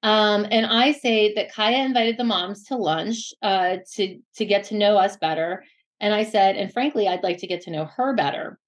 Um, 0.04 0.46
and 0.52 0.66
I 0.66 0.92
say 0.92 1.34
that 1.36 1.54
Kaya 1.54 1.78
invited 1.86 2.18
the 2.18 2.26
moms 2.26 2.66
to 2.66 2.76
lunch 2.76 3.34
uh, 3.42 3.78
to 3.94 4.20
to 4.36 4.46
get 4.46 4.66
to 4.66 4.76
know 4.76 4.98
us 4.98 5.16
better. 5.18 5.64
And 6.04 6.14
I 6.14 6.26
said, 6.26 6.58
and 6.58 6.72
frankly, 6.72 7.08
I'd 7.08 7.24
like 7.24 7.38
to 7.38 7.48
get 7.48 7.62
to 7.62 7.72
know 7.72 7.86
her 7.86 8.14
better. 8.14 8.60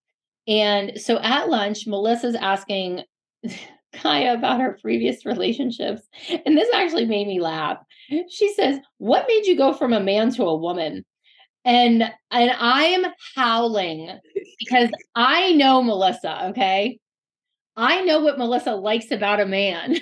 And 0.47 0.93
so 0.95 1.19
at 1.19 1.49
lunch, 1.49 1.85
Melissa's 1.85 2.33
asking 2.33 3.03
Kaya 3.93 4.35
about 4.35 4.61
her 4.61 4.77
previous 4.81 5.25
relationships. 5.25 6.01
And 6.45 6.57
this 6.57 6.69
actually 6.73 7.05
made 7.05 7.27
me 7.27 7.41
laugh. 7.41 7.77
She 8.29 8.53
says, 8.53 8.79
What 8.99 9.25
made 9.27 9.47
you 9.47 9.57
go 9.57 9.73
from 9.73 9.91
a 9.91 9.99
man 9.99 10.31
to 10.35 10.43
a 10.43 10.55
woman? 10.55 11.03
And 11.65 12.09
and 12.31 12.51
I'm 12.57 13.05
howling 13.35 14.17
because 14.59 14.89
I 15.15 15.51
know 15.51 15.83
Melissa, 15.83 16.51
okay? 16.51 16.99
I 17.75 18.01
know 18.03 18.21
what 18.21 18.37
Melissa 18.37 18.75
likes 18.75 19.11
about 19.11 19.41
a 19.41 19.45
man. 19.45 19.97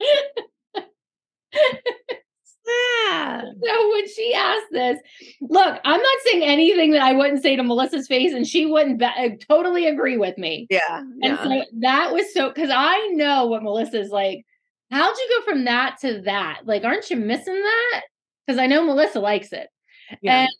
Yeah. 2.66 3.42
So 3.64 3.90
when 3.90 4.08
she 4.08 4.34
asked 4.34 4.72
this, 4.72 4.98
look, 5.40 5.78
I'm 5.84 6.00
not 6.00 6.18
saying 6.24 6.42
anything 6.42 6.90
that 6.92 7.02
I 7.02 7.12
wouldn't 7.12 7.42
say 7.42 7.54
to 7.54 7.62
Melissa's 7.62 8.08
face, 8.08 8.32
and 8.32 8.46
she 8.46 8.66
wouldn't 8.66 8.98
ba- 8.98 9.12
uh, 9.16 9.28
totally 9.48 9.86
agree 9.86 10.16
with 10.16 10.36
me. 10.36 10.66
Yeah. 10.68 10.98
And 10.98 11.18
yeah. 11.22 11.42
so 11.42 11.64
that 11.80 12.12
was 12.12 12.32
so 12.32 12.48
because 12.48 12.70
I 12.72 13.08
know 13.12 13.46
what 13.46 13.62
Melissa's 13.62 14.10
like. 14.10 14.44
How'd 14.90 15.16
you 15.16 15.28
go 15.38 15.52
from 15.52 15.64
that 15.64 15.98
to 16.02 16.20
that? 16.22 16.62
Like, 16.64 16.84
aren't 16.84 17.08
you 17.08 17.16
missing 17.16 17.54
that? 17.54 18.02
Because 18.46 18.58
I 18.58 18.66
know 18.66 18.84
Melissa 18.84 19.20
likes 19.20 19.52
it. 19.52 19.68
Yeah. 20.20 20.42
And 20.42 20.50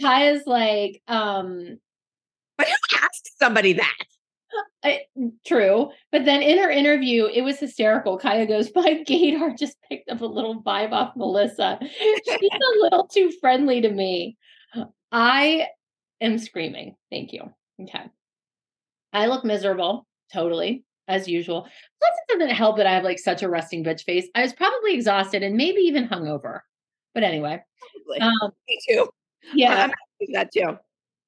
Kaya's 0.00 0.46
like, 0.46 1.02
um, 1.08 1.78
but 2.56 2.66
who 2.66 2.96
asked 3.02 3.38
somebody 3.38 3.74
that? 3.74 4.04
I, 4.84 5.00
true. 5.46 5.90
But 6.10 6.24
then 6.24 6.42
in 6.42 6.58
her 6.58 6.70
interview, 6.70 7.26
it 7.26 7.42
was 7.42 7.58
hysterical. 7.58 8.18
Kaya 8.18 8.46
goes, 8.46 8.70
My 8.74 9.02
gaydar 9.08 9.56
just 9.56 9.76
picked 9.88 10.10
up 10.10 10.20
a 10.20 10.26
little 10.26 10.62
vibe 10.62 10.92
off 10.92 11.14
Melissa. 11.16 11.78
She's 11.80 12.20
a 12.52 12.82
little 12.82 13.06
too 13.06 13.30
friendly 13.40 13.80
to 13.80 13.90
me. 13.90 14.36
I 15.12 15.66
am 16.20 16.38
screaming. 16.38 16.96
Thank 17.10 17.32
you. 17.32 17.42
Okay. 17.82 18.04
I 19.12 19.26
look 19.26 19.44
miserable, 19.44 20.06
totally, 20.32 20.84
as 21.06 21.28
usual. 21.28 21.62
Plus, 21.62 22.12
it 22.28 22.38
doesn't 22.38 22.54
help 22.54 22.78
that 22.78 22.86
I 22.86 22.92
have 22.94 23.04
like 23.04 23.18
such 23.18 23.42
a 23.42 23.48
resting 23.48 23.84
bitch 23.84 24.04
face. 24.04 24.26
I 24.34 24.40
was 24.42 24.54
probably 24.54 24.94
exhausted 24.94 25.42
and 25.42 25.56
maybe 25.56 25.80
even 25.82 26.08
hungover. 26.08 26.60
But 27.14 27.24
anyway, 27.24 27.62
um, 28.20 28.52
Me 28.66 28.78
too. 28.88 29.08
yeah. 29.54 29.84
I'm 29.84 29.92
that 30.32 30.50
too. 30.52 30.78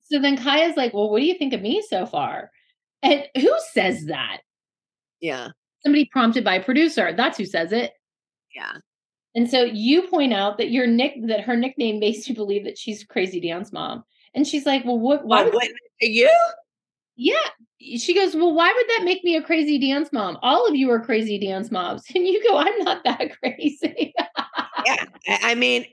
So 0.05 0.18
then 0.18 0.36
Kaya's 0.36 0.76
like, 0.76 0.94
Well, 0.94 1.10
what 1.10 1.20
do 1.20 1.26
you 1.26 1.36
think 1.36 1.52
of 1.52 1.60
me 1.60 1.82
so 1.86 2.06
far? 2.06 2.51
And 3.05 3.24
who 3.36 3.52
says 3.72 4.06
that? 4.06 4.39
Yeah. 5.20 5.51
somebody 5.85 6.06
prompted 6.06 6.43
by 6.44 6.56
a 6.56 6.62
producer. 6.64 7.12
That's 7.16 7.39
who 7.39 7.44
says 7.47 7.70
it. 7.72 7.93
Yeah. 8.55 8.78
And 9.36 9.48
so 9.51 9.62
you 9.64 10.09
point 10.09 10.32
out 10.32 10.59
that 10.59 10.70
your 10.70 10.86
nick 10.86 11.14
that 11.26 11.40
her 11.43 11.56
nickname 11.56 11.98
makes 12.01 12.28
you 12.28 12.35
believe 12.35 12.64
that 12.64 12.78
she's 12.78 13.05
crazy 13.05 13.40
dance 13.40 13.72
mom. 13.72 14.05
And 14.35 14.47
she's 14.47 14.66
like, 14.66 14.85
Well, 14.85 14.98
what 14.98 15.24
why 15.26 15.44
would 15.44 15.55
you? 16.01 16.31
yeah. 17.16 17.35
She 17.98 18.14
goes, 18.14 18.35
Well, 18.35 18.55
why 18.55 18.72
would 18.74 18.86
that 18.98 19.05
make 19.05 19.22
me 19.24 19.36
a 19.36 19.43
crazy 19.43 19.78
dance 19.78 20.10
mom? 20.12 20.39
All 20.43 20.66
of 20.66 20.74
you 20.74 20.90
are 20.90 21.01
crazy 21.01 21.39
dance 21.39 21.70
moms. 21.70 22.05
And 22.14 22.26
you 22.26 22.43
go, 22.48 22.56
I'm 22.59 22.78
not 22.81 23.05
that 23.05 23.39
crazy. 23.43 24.14
yeah. 24.86 25.05
I 25.28 25.39
I 25.52 25.55
mean, 25.55 25.85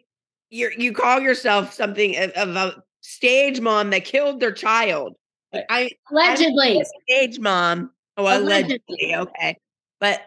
you 0.49 0.71
you 0.77 0.93
call 0.93 1.19
yourself 1.19 1.73
something 1.73 2.15
of, 2.17 2.31
of 2.31 2.55
a 2.55 2.83
stage 3.01 3.59
mom 3.59 3.89
that 3.91 4.05
killed 4.05 4.39
their 4.39 4.51
child. 4.53 5.15
I 5.53 5.63
I'm 5.69 5.89
Allegedly. 6.11 6.83
stage 7.07 7.39
mom. 7.39 7.91
Oh, 8.17 8.23
Allegedly. 8.23 8.87
allegedly. 8.99 9.15
Okay, 9.15 9.57
but 9.99 10.21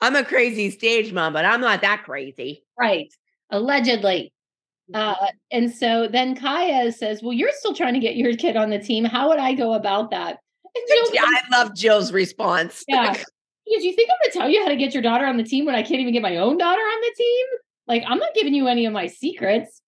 I'm 0.00 0.16
a 0.16 0.24
crazy 0.24 0.70
stage 0.70 1.12
mom, 1.12 1.32
but 1.32 1.44
I'm 1.44 1.60
not 1.60 1.82
that 1.82 2.04
crazy. 2.04 2.64
Right. 2.78 3.12
Allegedly. 3.50 4.32
Uh, 4.92 5.14
and 5.52 5.72
so 5.72 6.08
then 6.10 6.34
Kaya 6.34 6.90
says, 6.92 7.22
Well, 7.22 7.32
you're 7.32 7.52
still 7.52 7.74
trying 7.74 7.94
to 7.94 8.00
get 8.00 8.16
your 8.16 8.34
kid 8.36 8.56
on 8.56 8.70
the 8.70 8.78
team. 8.78 9.04
How 9.04 9.28
would 9.28 9.38
I 9.38 9.54
go 9.54 9.74
about 9.74 10.10
that? 10.10 10.38
Yeah, 11.12 11.22
I 11.24 11.42
love 11.52 11.74
Jill's 11.74 12.12
response. 12.12 12.84
Yeah. 12.88 13.14
Because 13.66 13.84
you 13.84 13.94
think 13.94 14.08
I'm 14.10 14.16
going 14.24 14.32
to 14.32 14.38
tell 14.38 14.48
you 14.48 14.62
how 14.62 14.68
to 14.68 14.74
get 14.76 14.94
your 14.94 15.02
daughter 15.02 15.24
on 15.26 15.36
the 15.36 15.44
team 15.44 15.64
when 15.64 15.76
I 15.76 15.82
can't 15.82 16.00
even 16.00 16.12
get 16.12 16.22
my 16.22 16.38
own 16.38 16.58
daughter 16.58 16.80
on 16.80 17.00
the 17.02 17.14
team? 17.16 17.46
Like, 17.86 18.02
I'm 18.04 18.18
not 18.18 18.34
giving 18.34 18.52
you 18.52 18.66
any 18.66 18.84
of 18.86 18.92
my 18.92 19.06
secrets. 19.06 19.80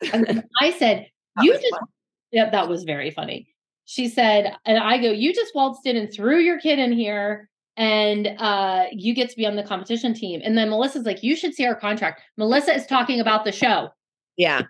I 0.04 0.70
said, 0.78 1.08
You 1.40 1.54
just, 1.54 1.70
fun. 1.70 1.80
yeah, 2.30 2.50
that 2.50 2.68
was 2.68 2.84
very 2.84 3.10
funny. 3.10 3.48
She 3.84 4.08
said, 4.08 4.54
and 4.64 4.78
I 4.78 4.98
go, 4.98 5.10
You 5.10 5.34
just 5.34 5.54
waltzed 5.54 5.86
in 5.86 5.96
and 5.96 6.12
threw 6.12 6.38
your 6.38 6.60
kid 6.60 6.78
in 6.78 6.92
here, 6.92 7.48
and 7.76 8.28
uh, 8.38 8.84
you 8.92 9.14
get 9.14 9.30
to 9.30 9.36
be 9.36 9.46
on 9.46 9.56
the 9.56 9.62
competition 9.62 10.14
team. 10.14 10.40
And 10.44 10.56
then 10.56 10.70
Melissa's 10.70 11.04
like, 11.04 11.22
You 11.22 11.36
should 11.36 11.54
see 11.54 11.66
our 11.66 11.74
contract. 11.74 12.22
Melissa 12.36 12.74
is 12.74 12.86
talking 12.86 13.20
about 13.20 13.44
the 13.44 13.52
show. 13.52 13.88
yeah. 14.36 14.62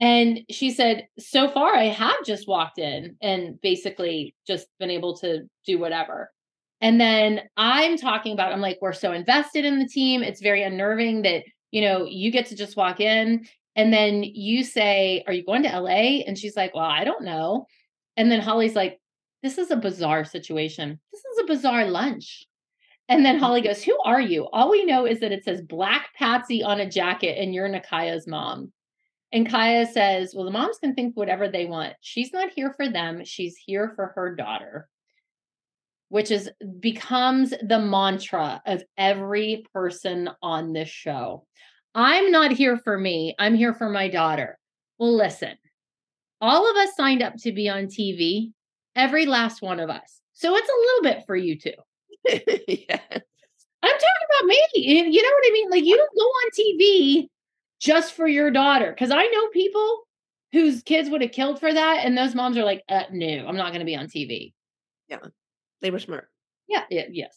And 0.00 0.40
she 0.48 0.70
said, 0.70 1.08
So 1.18 1.48
far, 1.48 1.74
I 1.74 1.86
have 1.86 2.24
just 2.24 2.46
walked 2.48 2.78
in 2.78 3.16
and 3.20 3.60
basically 3.60 4.34
just 4.46 4.68
been 4.78 4.90
able 4.90 5.16
to 5.18 5.42
do 5.66 5.78
whatever. 5.78 6.30
And 6.80 7.00
then 7.00 7.40
I'm 7.56 7.96
talking 7.96 8.32
about, 8.32 8.52
I'm 8.52 8.60
like, 8.60 8.78
we're 8.80 8.92
so 8.92 9.12
invested 9.12 9.64
in 9.64 9.80
the 9.80 9.88
team. 9.88 10.22
It's 10.22 10.40
very 10.40 10.62
unnerving 10.62 11.22
that, 11.22 11.42
you 11.72 11.80
know, 11.80 12.04
you 12.04 12.30
get 12.30 12.46
to 12.46 12.56
just 12.56 12.76
walk 12.76 13.00
in 13.00 13.46
and 13.74 13.92
then 13.92 14.22
you 14.22 14.62
say, 14.62 15.24
Are 15.26 15.32
you 15.32 15.44
going 15.44 15.64
to 15.64 15.80
LA? 15.80 16.22
And 16.26 16.38
she's 16.38 16.56
like, 16.56 16.74
Well, 16.74 16.84
I 16.84 17.04
don't 17.04 17.24
know. 17.24 17.66
And 18.18 18.30
then 18.30 18.40
Holly's 18.40 18.74
like, 18.74 19.00
This 19.42 19.56
is 19.56 19.70
a 19.70 19.76
bizarre 19.76 20.26
situation. 20.26 21.00
This 21.12 21.20
is 21.20 21.38
a 21.38 21.46
bizarre 21.46 21.86
lunch. 21.86 22.44
And 23.08 23.24
then 23.24 23.38
Holly 23.38 23.62
goes, 23.62 23.82
Who 23.82 23.98
are 24.04 24.20
you? 24.20 24.48
All 24.52 24.70
we 24.70 24.84
know 24.84 25.06
is 25.06 25.20
that 25.20 25.32
it 25.32 25.44
says 25.44 25.62
Black 25.62 26.10
Patsy 26.18 26.62
on 26.62 26.80
a 26.80 26.90
jacket 26.90 27.38
and 27.40 27.54
you're 27.54 27.68
Nicaya's 27.68 28.26
mom. 28.26 28.72
And 29.32 29.48
Kaya 29.48 29.86
says, 29.86 30.34
Well, 30.34 30.44
the 30.44 30.50
moms 30.50 30.78
can 30.78 30.94
think 30.94 31.16
whatever 31.16 31.48
they 31.48 31.66
want. 31.66 31.94
She's 32.00 32.32
not 32.32 32.50
here 32.50 32.74
for 32.76 32.88
them. 32.88 33.24
She's 33.24 33.56
here 33.56 33.92
for 33.94 34.12
her 34.16 34.34
daughter, 34.34 34.88
which 36.08 36.32
is 36.32 36.50
becomes 36.80 37.50
the 37.50 37.78
mantra 37.78 38.60
of 38.66 38.82
every 38.96 39.64
person 39.72 40.28
on 40.42 40.72
this 40.72 40.88
show. 40.88 41.46
I'm 41.94 42.32
not 42.32 42.50
here 42.50 42.78
for 42.78 42.98
me. 42.98 43.36
I'm 43.38 43.54
here 43.54 43.74
for 43.74 43.88
my 43.88 44.08
daughter. 44.08 44.58
Well, 44.98 45.14
listen, 45.14 45.56
all 46.40 46.70
of 46.70 46.76
us 46.76 46.94
signed 46.96 47.22
up 47.22 47.36
to 47.38 47.52
be 47.52 47.68
on 47.68 47.86
TV, 47.86 48.52
every 48.94 49.26
last 49.26 49.62
one 49.62 49.80
of 49.80 49.90
us. 49.90 50.20
So 50.34 50.54
it's 50.54 50.68
a 50.68 50.80
little 50.80 51.16
bit 51.16 51.26
for 51.26 51.36
you 51.36 51.58
too. 51.58 51.72
yeah. 52.28 53.00
I'm 53.82 53.92
talking 53.92 54.26
about 54.40 54.46
me. 54.46 54.66
You 54.74 55.22
know 55.22 55.28
what 55.28 55.48
I 55.48 55.50
mean? 55.52 55.70
Like 55.70 55.84
you 55.84 55.96
don't 55.96 56.16
go 56.16 56.24
on 56.24 56.50
TV 56.58 57.28
just 57.80 58.14
for 58.14 58.26
your 58.26 58.50
daughter. 58.50 58.94
Cause 58.98 59.10
I 59.10 59.26
know 59.26 59.48
people 59.48 60.02
whose 60.52 60.82
kids 60.82 61.10
would 61.10 61.22
have 61.22 61.32
killed 61.32 61.60
for 61.60 61.72
that. 61.72 62.04
And 62.04 62.16
those 62.16 62.34
moms 62.34 62.56
are 62.56 62.64
like, 62.64 62.82
uh, 62.88 63.04
no, 63.12 63.46
I'm 63.46 63.56
not 63.56 63.68
going 63.68 63.80
to 63.80 63.86
be 63.86 63.96
on 63.96 64.06
TV. 64.06 64.52
Yeah. 65.08 65.18
They 65.80 65.90
were 65.90 65.98
smart. 65.98 66.28
Yeah. 66.68 66.84
yeah 66.90 67.04
yes. 67.10 67.36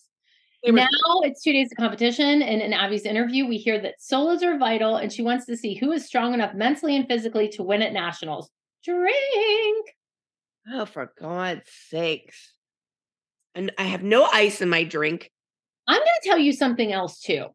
Now 0.64 0.88
it's 1.24 1.42
two 1.42 1.54
days 1.54 1.72
of 1.72 1.78
competition. 1.78 2.42
And 2.42 2.62
in 2.62 2.74
Abby's 2.74 3.06
interview, 3.06 3.48
we 3.48 3.58
hear 3.58 3.82
that 3.82 4.02
solos 4.02 4.44
are 4.44 4.58
vital 4.58 4.98
and 4.98 5.12
she 5.12 5.24
wants 5.24 5.46
to 5.48 5.58
see 5.58 5.74
who 5.74 5.92
is 5.92 6.06
strong 6.06 6.34
enough 6.34 6.54
mentally 6.54 6.96
and 6.96 7.08
physically 7.08 7.50
to 7.50 7.64
win 7.64 7.82
at 7.82 7.94
nationals. 7.94 8.50
Drink. 8.84 9.88
Oh, 10.74 10.86
for 10.86 11.12
God's 11.20 11.70
sakes. 11.90 12.54
And 13.56 13.72
I 13.78 13.84
have 13.84 14.04
no 14.04 14.26
ice 14.26 14.62
in 14.62 14.70
my 14.70 14.84
drink. 14.84 15.30
I'm 15.88 15.98
going 15.98 16.08
to 16.22 16.30
tell 16.30 16.38
you 16.38 16.54
something 16.54 16.92
else 16.92 17.20
too 17.20 17.48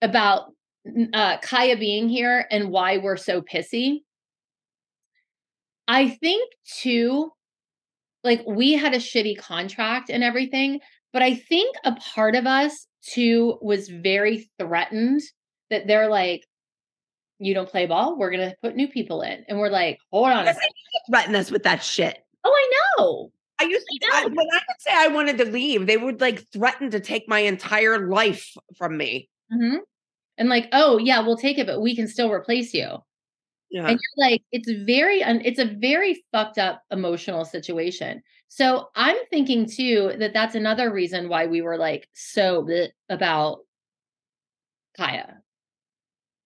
about 0.00 0.52
uh, 1.12 1.38
Kaya 1.38 1.76
being 1.76 2.08
here 2.08 2.46
and 2.50 2.70
why 2.70 2.98
we're 2.98 3.16
so 3.16 3.42
pissy. 3.42 4.02
I 5.88 6.08
think 6.08 6.52
too, 6.80 7.30
like 8.24 8.42
we 8.46 8.72
had 8.72 8.94
a 8.94 8.98
shitty 8.98 9.38
contract 9.38 10.10
and 10.10 10.24
everything, 10.24 10.80
but 11.12 11.22
I 11.22 11.34
think 11.34 11.76
a 11.84 11.94
part 11.96 12.34
of 12.34 12.46
us 12.46 12.86
too 13.02 13.58
was 13.60 13.88
very 13.88 14.50
threatened 14.58 15.20
that 15.70 15.86
they're 15.86 16.10
like, 16.10 16.44
you 17.38 17.54
don't 17.54 17.68
play 17.68 17.86
ball, 17.86 18.16
we're 18.18 18.30
going 18.30 18.48
to 18.50 18.56
put 18.62 18.76
new 18.76 18.88
people 18.88 19.22
in. 19.22 19.44
And 19.48 19.58
we're 19.58 19.68
like, 19.70 19.98
hold 20.10 20.28
on 20.28 20.42
a 20.42 20.44
Yes, 20.44 20.56
second. 20.56 20.70
they 20.72 21.12
threaten 21.12 21.36
us 21.36 21.50
with 21.50 21.62
that 21.64 21.82
shit. 21.82 22.18
Oh, 22.44 22.50
I 22.52 22.72
know. 22.98 23.30
I 23.58 23.64
used 23.64 23.86
to, 23.86 24.08
I 24.12 24.22
I, 24.22 24.26
when 24.26 24.38
I 24.38 24.60
would 24.68 24.80
say 24.80 24.90
I 24.92 25.08
wanted 25.08 25.38
to 25.38 25.44
leave, 25.46 25.86
they 25.86 25.96
would 25.96 26.20
like 26.20 26.46
threaten 26.52 26.90
to 26.90 27.00
take 27.00 27.28
my 27.28 27.40
entire 27.40 28.08
life 28.08 28.54
from 28.76 28.96
me. 28.96 29.28
Mhm. 29.52 29.78
And 30.38 30.48
like, 30.48 30.68
oh, 30.72 30.98
yeah, 30.98 31.20
we'll 31.20 31.38
take 31.38 31.58
it, 31.58 31.66
but 31.66 31.80
we 31.80 31.96
can 31.96 32.06
still 32.08 32.30
replace 32.30 32.74
you. 32.74 32.98
Yeah. 33.68 33.88
and 33.88 33.98
you're 34.00 34.28
like 34.30 34.42
it's 34.52 34.70
very 34.70 35.24
un- 35.24 35.42
it's 35.44 35.58
a 35.58 35.64
very 35.64 36.22
fucked 36.30 36.56
up 36.56 36.82
emotional 36.92 37.44
situation 37.44 38.22
so 38.46 38.90
i'm 38.94 39.16
thinking 39.28 39.66
too 39.68 40.12
that 40.20 40.32
that's 40.32 40.54
another 40.54 40.92
reason 40.92 41.28
why 41.28 41.46
we 41.46 41.62
were 41.62 41.76
like 41.76 42.08
so 42.12 42.64
about 43.10 43.58
kaya 44.96 45.38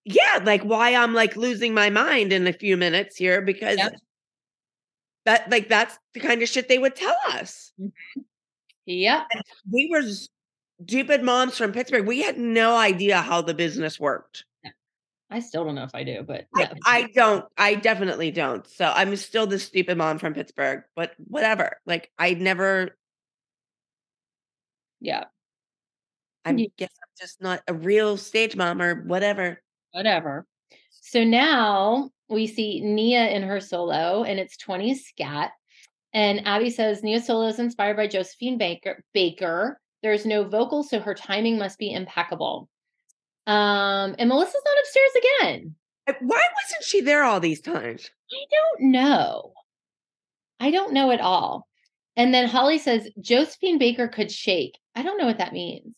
yeah, 0.05 0.39
like 0.43 0.63
why 0.63 0.95
I'm 0.95 1.13
like 1.13 1.35
losing 1.35 1.73
my 1.73 1.89
mind 1.89 2.33
in 2.33 2.47
a 2.47 2.53
few 2.53 2.77
minutes 2.77 3.15
here 3.17 3.41
because 3.41 3.77
Yep. 3.77 3.93
that 5.25 5.49
like 5.51 5.67
that's 5.69 5.97
the 6.13 6.19
kind 6.19 6.41
of 6.41 6.49
shit 6.49 6.67
they 6.67 6.77
would 6.79 6.95
tell 6.95 7.15
us. 7.29 7.71
Mm-hmm. 7.79 8.21
yep 8.85 9.27
We 9.71 9.89
were 9.91 10.01
stupid 10.83 11.23
moms 11.23 11.57
from 11.57 11.71
Pittsburgh. 11.71 12.07
We 12.07 12.21
had 12.23 12.37
no 12.37 12.75
idea 12.75 13.21
how 13.21 13.41
the 13.41 13.53
business 13.53 13.99
worked. 13.99 14.45
i 15.29 15.39
still 15.39 15.63
don't 15.63 15.75
know 15.75 15.83
if 15.85 15.95
i 15.95 16.03
do 16.03 16.23
but 16.23 16.47
I, 16.55 16.59
yeah. 16.61 16.73
I 16.85 17.07
don't. 17.15 17.45
I 17.57 17.75
definitely 17.75 18.31
don't. 18.31 18.65
So 18.67 18.85
I'm 18.93 19.15
still 19.15 19.47
the 19.47 19.59
stupid 19.59 19.97
mom 19.97 20.17
from 20.19 20.33
Pittsburgh, 20.33 20.83
but 20.95 21.13
whatever. 21.17 21.77
Like 21.85 22.11
I 22.17 22.33
never. 22.33 22.97
yeah 24.99 25.25
I 26.43 26.51
Yeah. 26.51 26.67
guess 26.77 26.89
I'm 27.01 27.09
just 27.19 27.41
not 27.41 27.61
a 27.67 27.73
real 27.73 28.17
stage 28.17 28.55
mom 28.55 28.81
or 28.81 29.03
whatever. 29.03 29.61
Whatever 29.93 30.45
so 31.01 31.23
now 31.23 32.09
we 32.29 32.47
see 32.47 32.81
nia 32.81 33.29
in 33.29 33.43
her 33.43 33.59
solo 33.59 34.23
and 34.23 34.39
it's 34.39 34.57
20 34.57 34.95
scat 34.95 35.51
and 36.13 36.45
abby 36.47 36.69
says 36.69 37.03
nia 37.03 37.21
solo 37.21 37.47
is 37.47 37.59
inspired 37.59 37.97
by 37.97 38.07
josephine 38.07 38.57
baker 38.57 39.03
baker 39.13 39.79
there's 40.03 40.25
no 40.25 40.43
vocal 40.43 40.83
so 40.83 40.99
her 40.99 41.13
timing 41.13 41.57
must 41.57 41.77
be 41.77 41.91
impeccable 41.91 42.69
um 43.47 44.15
and 44.19 44.29
melissa's 44.29 44.61
not 44.65 44.79
upstairs 44.79 45.25
again 45.41 45.75
Why 46.19 46.43
wasn't 46.63 46.83
she 46.83 47.01
there 47.01 47.23
all 47.23 47.39
these 47.39 47.61
times? 47.61 48.09
I 48.31 48.45
don't 48.51 48.91
know. 48.91 49.53
I 50.59 50.71
don't 50.71 50.93
know 50.93 51.11
at 51.11 51.21
all. 51.21 51.67
And 52.15 52.33
then 52.33 52.47
Holly 52.47 52.77
says 52.77 53.09
Josephine 53.19 53.77
Baker 53.77 54.07
could 54.07 54.31
shake. 54.31 54.77
I 54.95 55.03
don't 55.03 55.17
know 55.17 55.25
what 55.25 55.37
that 55.37 55.53
means. 55.53 55.95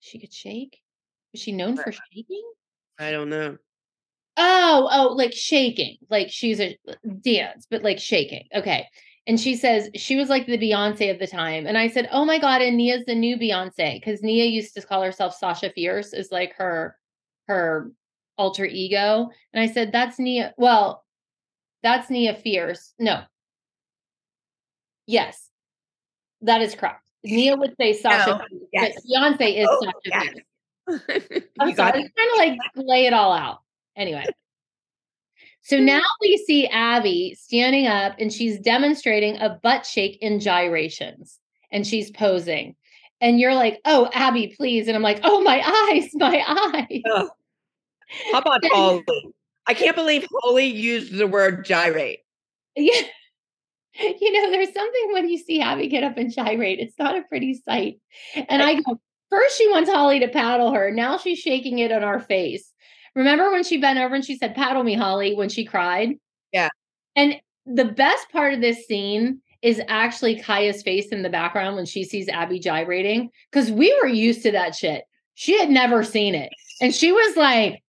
She 0.00 0.18
could 0.18 0.32
shake? 0.32 0.78
Was 1.32 1.40
she 1.40 1.52
known 1.52 1.76
for 1.76 1.92
shaking? 1.92 2.42
I 3.00 3.10
don't 3.10 3.30
know. 3.30 3.56
Oh, 4.36 4.88
oh, 4.92 5.14
like 5.14 5.32
shaking. 5.32 5.96
Like 6.10 6.28
she's 6.30 6.60
a 6.60 6.76
uh, 6.88 6.94
dance, 7.22 7.66
but 7.70 7.82
like 7.82 7.98
shaking. 7.98 8.44
Okay. 8.54 8.86
And 9.26 9.40
she 9.40 9.56
says 9.56 9.88
she 9.94 10.16
was 10.16 10.28
like 10.28 10.46
the 10.46 10.58
Beyonce 10.58 11.10
of 11.10 11.18
the 11.18 11.26
time. 11.26 11.66
And 11.66 11.76
I 11.78 11.88
said, 11.88 12.08
Oh 12.12 12.24
my 12.24 12.38
God, 12.38 12.60
and 12.62 12.76
Nia's 12.76 13.04
the 13.06 13.14
new 13.14 13.36
Beyonce. 13.36 13.94
Because 13.94 14.22
Nia 14.22 14.44
used 14.44 14.74
to 14.74 14.82
call 14.82 15.02
herself 15.02 15.34
Sasha 15.34 15.70
Fierce, 15.70 16.12
is 16.12 16.30
like 16.30 16.54
her 16.56 16.96
her 17.48 17.90
alter 18.36 18.66
ego. 18.66 19.30
And 19.52 19.62
I 19.62 19.72
said, 19.72 19.92
That's 19.92 20.18
Nia. 20.18 20.54
Well, 20.58 21.04
that's 21.82 22.10
Nia 22.10 22.34
Fierce. 22.34 22.92
No. 22.98 23.22
Yes. 25.06 25.48
That 26.42 26.60
is 26.60 26.74
correct. 26.74 27.02
Nia 27.24 27.56
would 27.56 27.74
say 27.78 27.94
Sasha, 27.94 28.30
No, 28.30 28.38
Fierce, 28.38 28.62
yes. 28.72 28.94
but 28.94 29.02
Beyonce 29.04 29.58
is 29.62 29.68
Oh, 29.70 29.80
Sasha 29.84 29.96
yes. 30.04 30.22
Fierce. 30.22 30.44
I'm 31.60 31.74
sorry. 31.74 32.02
it. 32.02 32.12
Trying 32.16 32.28
to 32.28 32.34
like 32.36 32.58
lay 32.76 33.06
it 33.06 33.12
all 33.12 33.32
out. 33.32 33.60
Anyway. 33.96 34.24
So 35.62 35.78
hmm. 35.78 35.84
now 35.84 36.02
we 36.20 36.36
see 36.46 36.66
Abby 36.68 37.36
standing 37.38 37.86
up 37.86 38.14
and 38.18 38.32
she's 38.32 38.58
demonstrating 38.58 39.36
a 39.40 39.60
butt 39.62 39.86
shake 39.86 40.18
in 40.20 40.40
gyrations 40.40 41.38
and 41.70 41.86
she's 41.86 42.10
posing. 42.10 42.76
And 43.20 43.38
you're 43.38 43.54
like, 43.54 43.80
oh, 43.84 44.08
Abby, 44.14 44.54
please. 44.56 44.88
And 44.88 44.96
I'm 44.96 45.02
like, 45.02 45.20
oh, 45.24 45.42
my 45.42 45.60
eyes, 45.92 46.08
my 46.14 46.42
eyes. 46.48 47.02
How 48.32 48.38
about 48.38 48.60
Holly? 48.64 49.04
I 49.66 49.74
can't 49.74 49.94
believe 49.94 50.26
Holly 50.40 50.66
used 50.66 51.16
the 51.16 51.26
word 51.26 51.64
gyrate. 51.64 52.20
Yeah. 52.76 53.02
You 53.92 54.32
know, 54.32 54.50
there's 54.52 54.72
something 54.72 55.12
when 55.12 55.28
you 55.28 55.36
see 55.36 55.60
Abby 55.60 55.88
get 55.88 56.04
up 56.04 56.16
and 56.16 56.32
gyrate, 56.32 56.78
it's 56.78 56.98
not 56.98 57.18
a 57.18 57.22
pretty 57.22 57.60
sight. 57.68 58.00
And 58.48 58.62
I 58.62 58.80
go, 58.80 59.00
first 59.30 59.56
she 59.56 59.68
wants 59.70 59.90
Holly 59.90 60.20
to 60.20 60.28
paddle 60.28 60.72
her. 60.72 60.90
Now 60.90 61.18
she's 61.18 61.38
shaking 61.38 61.78
it 61.78 61.90
in 61.90 62.02
our 62.02 62.20
face. 62.20 62.72
Remember 63.14 63.50
when 63.50 63.64
she 63.64 63.78
bent 63.78 63.98
over 63.98 64.14
and 64.14 64.24
she 64.24 64.36
said, 64.36 64.54
Paddle 64.54 64.84
me, 64.84 64.94
Holly, 64.94 65.34
when 65.34 65.48
she 65.48 65.64
cried? 65.64 66.16
Yeah. 66.52 66.68
And 67.16 67.36
the 67.66 67.84
best 67.84 68.30
part 68.30 68.54
of 68.54 68.60
this 68.60 68.86
scene 68.86 69.40
is 69.62 69.80
actually 69.88 70.40
Kaya's 70.40 70.82
face 70.82 71.08
in 71.08 71.22
the 71.22 71.28
background 71.28 71.76
when 71.76 71.86
she 71.86 72.04
sees 72.04 72.28
Abby 72.28 72.58
gyrating. 72.58 73.30
Because 73.50 73.70
we 73.70 73.96
were 74.00 74.08
used 74.08 74.42
to 74.42 74.52
that 74.52 74.74
shit. 74.74 75.04
She 75.34 75.58
had 75.58 75.70
never 75.70 76.04
seen 76.04 76.34
it. 76.34 76.50
And 76.80 76.94
she 76.94 77.12
was 77.12 77.36
like, 77.36 77.82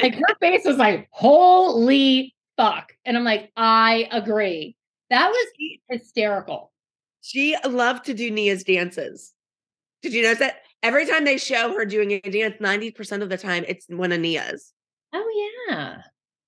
like 0.00 0.14
her 0.14 0.34
face 0.40 0.64
was 0.64 0.76
like, 0.76 1.08
holy 1.10 2.34
fuck. 2.56 2.92
And 3.04 3.16
I'm 3.16 3.24
like, 3.24 3.50
I 3.56 4.08
agree. 4.10 4.76
That 5.10 5.28
was 5.28 5.46
hysterical. 5.90 6.72
She 7.20 7.56
loved 7.66 8.06
to 8.06 8.14
do 8.14 8.30
Nia's 8.30 8.64
dances. 8.64 9.32
Did 10.02 10.12
you 10.12 10.22
notice 10.22 10.40
that? 10.40 10.62
Every 10.82 11.06
time 11.06 11.24
they 11.24 11.38
show 11.38 11.72
her 11.74 11.84
doing 11.84 12.12
a 12.12 12.20
dance, 12.20 12.56
90% 12.60 13.22
of 13.22 13.28
the 13.28 13.38
time 13.38 13.64
it's 13.68 13.86
one 13.88 14.10
of 14.10 14.20
Nia's. 14.20 14.72
Oh 15.14 15.58
yeah. 15.68 15.98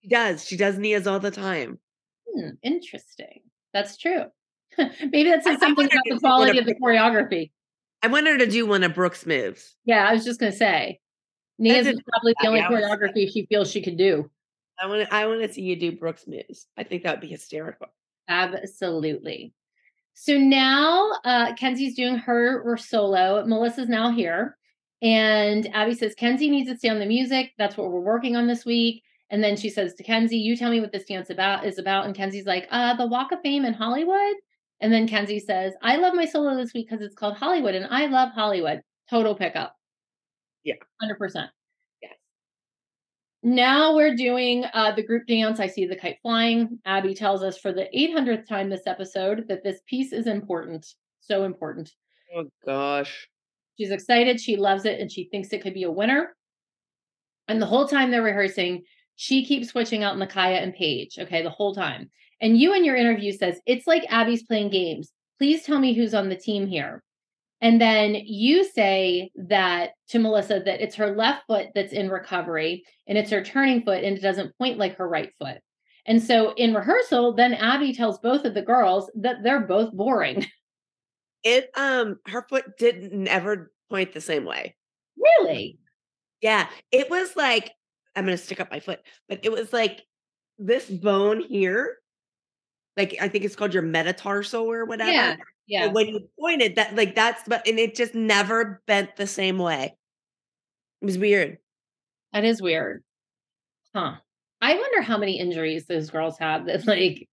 She 0.03 0.09
does. 0.09 0.45
She 0.45 0.57
does 0.57 0.77
Nia's 0.77 1.07
all 1.07 1.21
the 1.21 1.31
time. 1.31 1.79
Hmm, 2.29 2.51
interesting. 2.63 3.41
That's 3.73 3.97
true. 3.97 4.25
Maybe 4.79 5.31
that 5.31 5.45
says 5.45 5.61
something 5.61 5.87
about 5.87 6.03
the 6.07 6.19
quality 6.19 6.59
of 6.59 6.67
the 6.67 6.75
choreography. 6.75 7.53
I 8.03 8.09
want 8.09 8.27
her 8.27 8.37
to 8.39 8.47
do 8.47 8.67
one 8.67 8.83
of 8.83 8.95
Brooke's 8.95 9.25
moves. 9.25 9.77
Yeah, 9.85 10.07
I 10.07 10.13
was 10.13 10.25
just 10.25 10.41
gonna 10.41 10.53
say. 10.53 11.01
Nia's 11.59 11.87
is 11.87 12.01
probably 12.11 12.35
the 12.41 12.49
only 12.49 12.61
yeah, 12.61 12.69
choreography 12.69 13.33
she 13.33 13.47
feels 13.47 13.71
she 13.71 13.83
could 13.83 13.97
do. 13.97 14.31
I 14.83 14.87
want 14.87 15.09
to 15.09 15.15
I 15.15 15.27
want 15.27 15.43
to 15.43 15.53
see 15.53 15.63
you 15.63 15.77
do 15.77 15.93
Brooke's 15.93 16.27
moves. 16.27 16.67
I 16.77 16.83
think 16.83 17.05
that 17.05 17.13
would 17.13 17.21
be 17.21 17.29
hysterical. 17.29 17.87
Absolutely. 18.29 19.55
So 20.15 20.39
now 20.39 21.13
uh, 21.25 21.55
Kenzie's 21.55 21.97
doing 21.97 22.17
her 22.17 22.77
solo. 22.77 23.45
Melissa's 23.45 23.89
now 23.89 24.11
here. 24.11 24.57
And 25.03 25.69
Abby 25.75 25.95
says, 25.95 26.15
Kenzie 26.15 26.49
needs 26.49 26.71
to 26.71 26.79
stay 26.79 26.89
on 26.89 26.99
the 26.99 27.07
music. 27.07 27.53
That's 27.59 27.77
what 27.77 27.91
we're 27.91 28.01
working 28.01 28.37
on 28.37 28.47
this 28.47 28.65
week. 28.65 29.03
And 29.31 29.43
then 29.43 29.57
she 29.57 29.69
says 29.69 29.95
to 29.95 30.03
Kenzie, 30.03 30.39
You 30.39 30.57
tell 30.57 30.71
me 30.71 30.81
what 30.81 30.93
this 30.93 31.05
dance 31.05 31.31
about 31.31 31.67
is 31.67 31.79
about. 31.79 32.07
And 32.07 32.15
Kenzie's 32.15 32.47
like, 32.47 32.67
uh, 32.71 32.95
the 32.95 33.07
Walk 33.07 33.33
of 33.33 33.41
Fame 33.43 33.65
in 33.65 33.75
Hollywood. 33.75 34.37
And 34.81 34.93
then 34.93 35.09
Kenzie 35.09 35.41
says, 35.41 35.75
I 35.83 35.97
love 35.97 36.15
my 36.15 36.25
solo 36.25 36.57
this 36.57 36.73
week 36.73 36.89
because 36.89 37.05
it's 37.05 37.15
called 37.15 37.37
Hollywood. 37.37 37.75
And 37.75 37.87
I 37.91 38.07
love 38.07 38.31
Hollywood. 38.33 38.81
Total 39.11 39.35
pickup. 39.35 39.77
Yeah. 40.63 40.77
100%. 41.03 41.49
Now 43.47 43.95
we're 43.95 44.17
doing 44.17 44.65
uh, 44.73 44.93
the 44.93 45.03
group 45.03 45.27
dance. 45.27 45.61
I 45.61 45.67
see 45.67 45.85
the 45.85 45.95
kite 45.95 46.17
flying. 46.23 46.79
Abby 46.87 47.15
tells 47.15 47.43
us 47.43 47.59
for 47.59 47.75
the 47.75 47.87
800th 47.95 48.49
time 48.49 48.71
this 48.71 48.87
episode 48.87 49.45
that 49.49 49.63
this 49.63 49.83
piece 49.87 50.15
is 50.15 50.27
important. 50.27 50.87
So 51.21 51.45
important. 51.45 51.93
Oh 52.35 52.47
gosh. 52.65 53.29
She's 53.77 53.91
excited. 53.91 54.41
She 54.41 54.57
loves 54.57 54.87
it 54.87 54.99
and 54.99 55.13
she 55.13 55.29
thinks 55.29 55.53
it 55.53 55.61
could 55.61 55.75
be 55.75 55.83
a 55.83 55.91
winner. 55.91 56.35
And 57.47 57.61
the 57.61 57.67
whole 57.67 57.87
time 57.87 58.11
they're 58.11 58.23
rehearsing, 58.23 58.85
she 59.17 59.45
keeps 59.45 59.69
switching 59.69 60.03
out 60.03 60.17
Nicaya 60.17 60.63
and 60.63 60.75
Paige. 60.75 61.19
Okay, 61.19 61.43
the 61.43 61.51
whole 61.51 61.75
time. 61.75 62.11
And 62.41 62.57
you 62.59 62.73
in 62.73 62.83
your 62.83 62.97
interview 62.97 63.31
says, 63.31 63.61
it's 63.67 63.87
like 63.87 64.07
Abby's 64.09 64.45
playing 64.45 64.71
games. 64.71 65.13
Please 65.39 65.65
tell 65.65 65.79
me 65.79 65.93
who's 65.93 66.15
on 66.15 66.31
the 66.31 66.37
team 66.37 66.67
here. 66.67 67.04
And 67.65 67.81
then 67.81 68.15
you 68.15 68.63
say 68.63 69.31
that 69.37 69.93
to 70.09 70.19
Melissa 70.19 70.61
that 70.67 70.83
it's 70.83 70.97
her 70.97 71.17
left 71.17 71.47
foot 71.47 71.69
that's 71.75 71.95
in 71.95 72.11
recovery 72.11 72.85
and 73.09 73.17
it's 73.17 73.31
her 73.31 73.43
turning 73.43 73.83
foot 73.83 74.05
and 74.05 74.19
it 74.19 74.21
doesn't 74.21 74.55
point 74.59 74.77
like 74.77 74.99
her 74.99 75.09
right 75.09 75.31
foot. 75.41 75.57
And 76.05 76.23
so 76.23 76.53
in 76.53 76.75
rehearsal, 76.75 77.33
then 77.33 77.55
Abby 77.55 77.95
tells 77.95 78.19
both 78.19 78.45
of 78.45 78.53
the 78.53 78.61
girls 78.61 79.11
that 79.15 79.43
they're 79.43 79.67
both 79.67 79.93
boring. 79.93 80.47
It 81.47 81.69
um 81.77 82.19
her 82.27 82.47
foot 82.49 82.79
didn't 82.79 83.29
ever 83.29 83.71
point 83.91 84.15
the 84.15 84.23
same 84.23 84.47
way. 84.47 84.75
really? 85.19 85.79
Yeah. 86.41 86.69
It 86.91 87.11
was 87.11 87.37
like 87.37 87.71
I'm 88.17 88.25
gonna 88.25 88.39
stick 88.39 88.61
up 88.61 88.71
my 88.71 88.81
foot, 88.81 89.01
but 89.29 89.41
it 89.43 89.53
was 89.53 89.71
like 89.71 90.01
this 90.59 90.89
bone 90.89 91.41
here. 91.41 91.99
Like 92.97 93.17
I 93.21 93.29
think 93.29 93.45
it's 93.45 93.57
called 93.57 93.75
your 93.75 93.83
metatarsal 93.83 94.65
or 94.65 94.87
whatever. 94.87 95.11
Yeah. 95.11 95.37
Yeah. 95.67 95.85
And 95.87 95.95
when 95.95 96.09
you 96.09 96.29
pointed 96.39 96.77
that 96.77 96.95
like 96.95 97.15
that's 97.15 97.43
but 97.47 97.67
and 97.67 97.79
it 97.79 97.95
just 97.95 98.15
never 98.15 98.83
bent 98.87 99.17
the 99.17 99.27
same 99.27 99.59
way. 99.59 99.97
It 101.01 101.05
was 101.05 101.19
weird. 101.19 101.59
That 102.33 102.45
is 102.45 102.61
weird. 102.61 103.03
Huh. 103.95 104.17
I 104.61 104.75
wonder 104.75 105.03
how 105.03 105.19
many 105.19 105.39
injuries 105.39 105.87
those 105.87 106.11
girls 106.11 106.39
have 106.39 106.67
that, 106.67 106.87
like, 106.87 107.29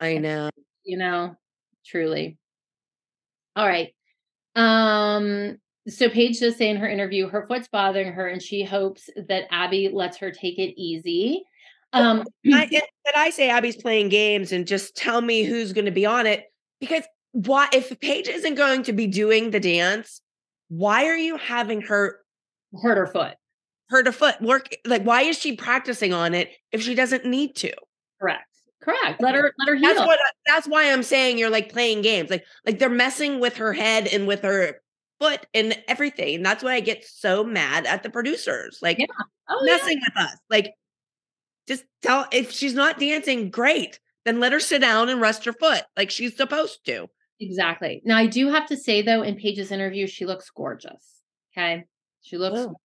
I 0.00 0.18
know. 0.18 0.50
you 0.84 0.96
know, 0.96 1.36
truly. 1.84 2.38
All 3.54 3.66
right. 3.66 3.92
Um, 4.54 5.58
so 5.88 6.08
Paige 6.08 6.40
does 6.40 6.56
say 6.56 6.70
in 6.70 6.76
her 6.76 6.88
interview, 6.88 7.28
her 7.28 7.46
foot's 7.46 7.68
bothering 7.68 8.12
her 8.12 8.28
and 8.28 8.42
she 8.42 8.62
hopes 8.64 9.10
that 9.28 9.44
Abby 9.50 9.90
lets 9.92 10.16
her 10.18 10.30
take 10.30 10.58
it 10.58 10.80
easy. 10.80 11.44
Um, 11.92 12.24
I, 12.52 12.82
I 13.16 13.30
say 13.30 13.50
Abby's 13.50 13.76
playing 13.76 14.08
games 14.08 14.52
and 14.52 14.66
just 14.66 14.96
tell 14.96 15.20
me 15.20 15.44
who's 15.44 15.72
going 15.72 15.84
to 15.84 15.90
be 15.90 16.06
on 16.06 16.26
it 16.26 16.44
because 16.80 17.04
why 17.36 17.68
if 17.70 18.00
Paige 18.00 18.28
isn't 18.28 18.54
going 18.54 18.82
to 18.84 18.94
be 18.94 19.06
doing 19.06 19.50
the 19.50 19.60
dance, 19.60 20.22
why 20.68 21.06
are 21.06 21.16
you 21.16 21.36
having 21.36 21.82
her 21.82 22.20
hurt 22.82 22.96
her 22.96 23.06
foot. 23.06 23.34
hurt 23.90 24.08
a 24.08 24.12
foot 24.12 24.40
work 24.40 24.68
like 24.86 25.02
why 25.02 25.22
is 25.22 25.38
she 25.38 25.54
practicing 25.54 26.12
on 26.14 26.32
it 26.32 26.50
if 26.72 26.80
she 26.80 26.94
doesn't 26.94 27.26
need 27.26 27.54
to? 27.56 27.72
Correct. 28.18 28.46
Correct. 28.80 29.20
Let 29.20 29.34
her 29.34 29.52
let 29.58 29.68
her 29.68 29.74
heal. 29.74 29.94
That's 29.94 30.06
what 30.06 30.18
that's 30.46 30.66
why 30.66 30.90
I'm 30.90 31.02
saying 31.02 31.36
you're 31.36 31.50
like 31.50 31.70
playing 31.70 32.00
games. 32.00 32.30
Like 32.30 32.44
like 32.64 32.78
they're 32.78 32.88
messing 32.88 33.38
with 33.38 33.58
her 33.58 33.74
head 33.74 34.06
and 34.06 34.26
with 34.26 34.40
her 34.40 34.80
foot 35.20 35.44
and 35.52 35.76
everything. 35.88 36.42
That's 36.42 36.64
why 36.64 36.72
I 36.74 36.80
get 36.80 37.04
so 37.04 37.44
mad 37.44 37.84
at 37.84 38.02
the 38.02 38.08
producers. 38.08 38.78
Like 38.80 38.98
Yeah. 38.98 39.06
Oh, 39.50 39.62
yeah. 39.62 39.76
messing 39.76 40.00
with 40.00 40.24
us. 40.24 40.38
Like 40.48 40.72
just 41.68 41.84
tell 42.00 42.26
if 42.32 42.50
she's 42.50 42.74
not 42.74 42.98
dancing, 42.98 43.50
great. 43.50 44.00
Then 44.24 44.40
let 44.40 44.52
her 44.52 44.60
sit 44.60 44.80
down 44.80 45.10
and 45.10 45.20
rest 45.20 45.44
her 45.44 45.52
foot 45.52 45.82
like 45.98 46.10
she's 46.10 46.34
supposed 46.34 46.86
to. 46.86 47.10
Exactly. 47.40 48.02
Now 48.04 48.16
I 48.16 48.26
do 48.26 48.48
have 48.50 48.66
to 48.68 48.76
say 48.76 49.02
though, 49.02 49.22
in 49.22 49.36
Paige's 49.36 49.70
interview, 49.72 50.06
she 50.06 50.24
looks 50.26 50.48
gorgeous. 50.50 51.22
Okay. 51.56 51.84
She 52.22 52.36
looks 52.38 52.58
Oh, 52.58 52.76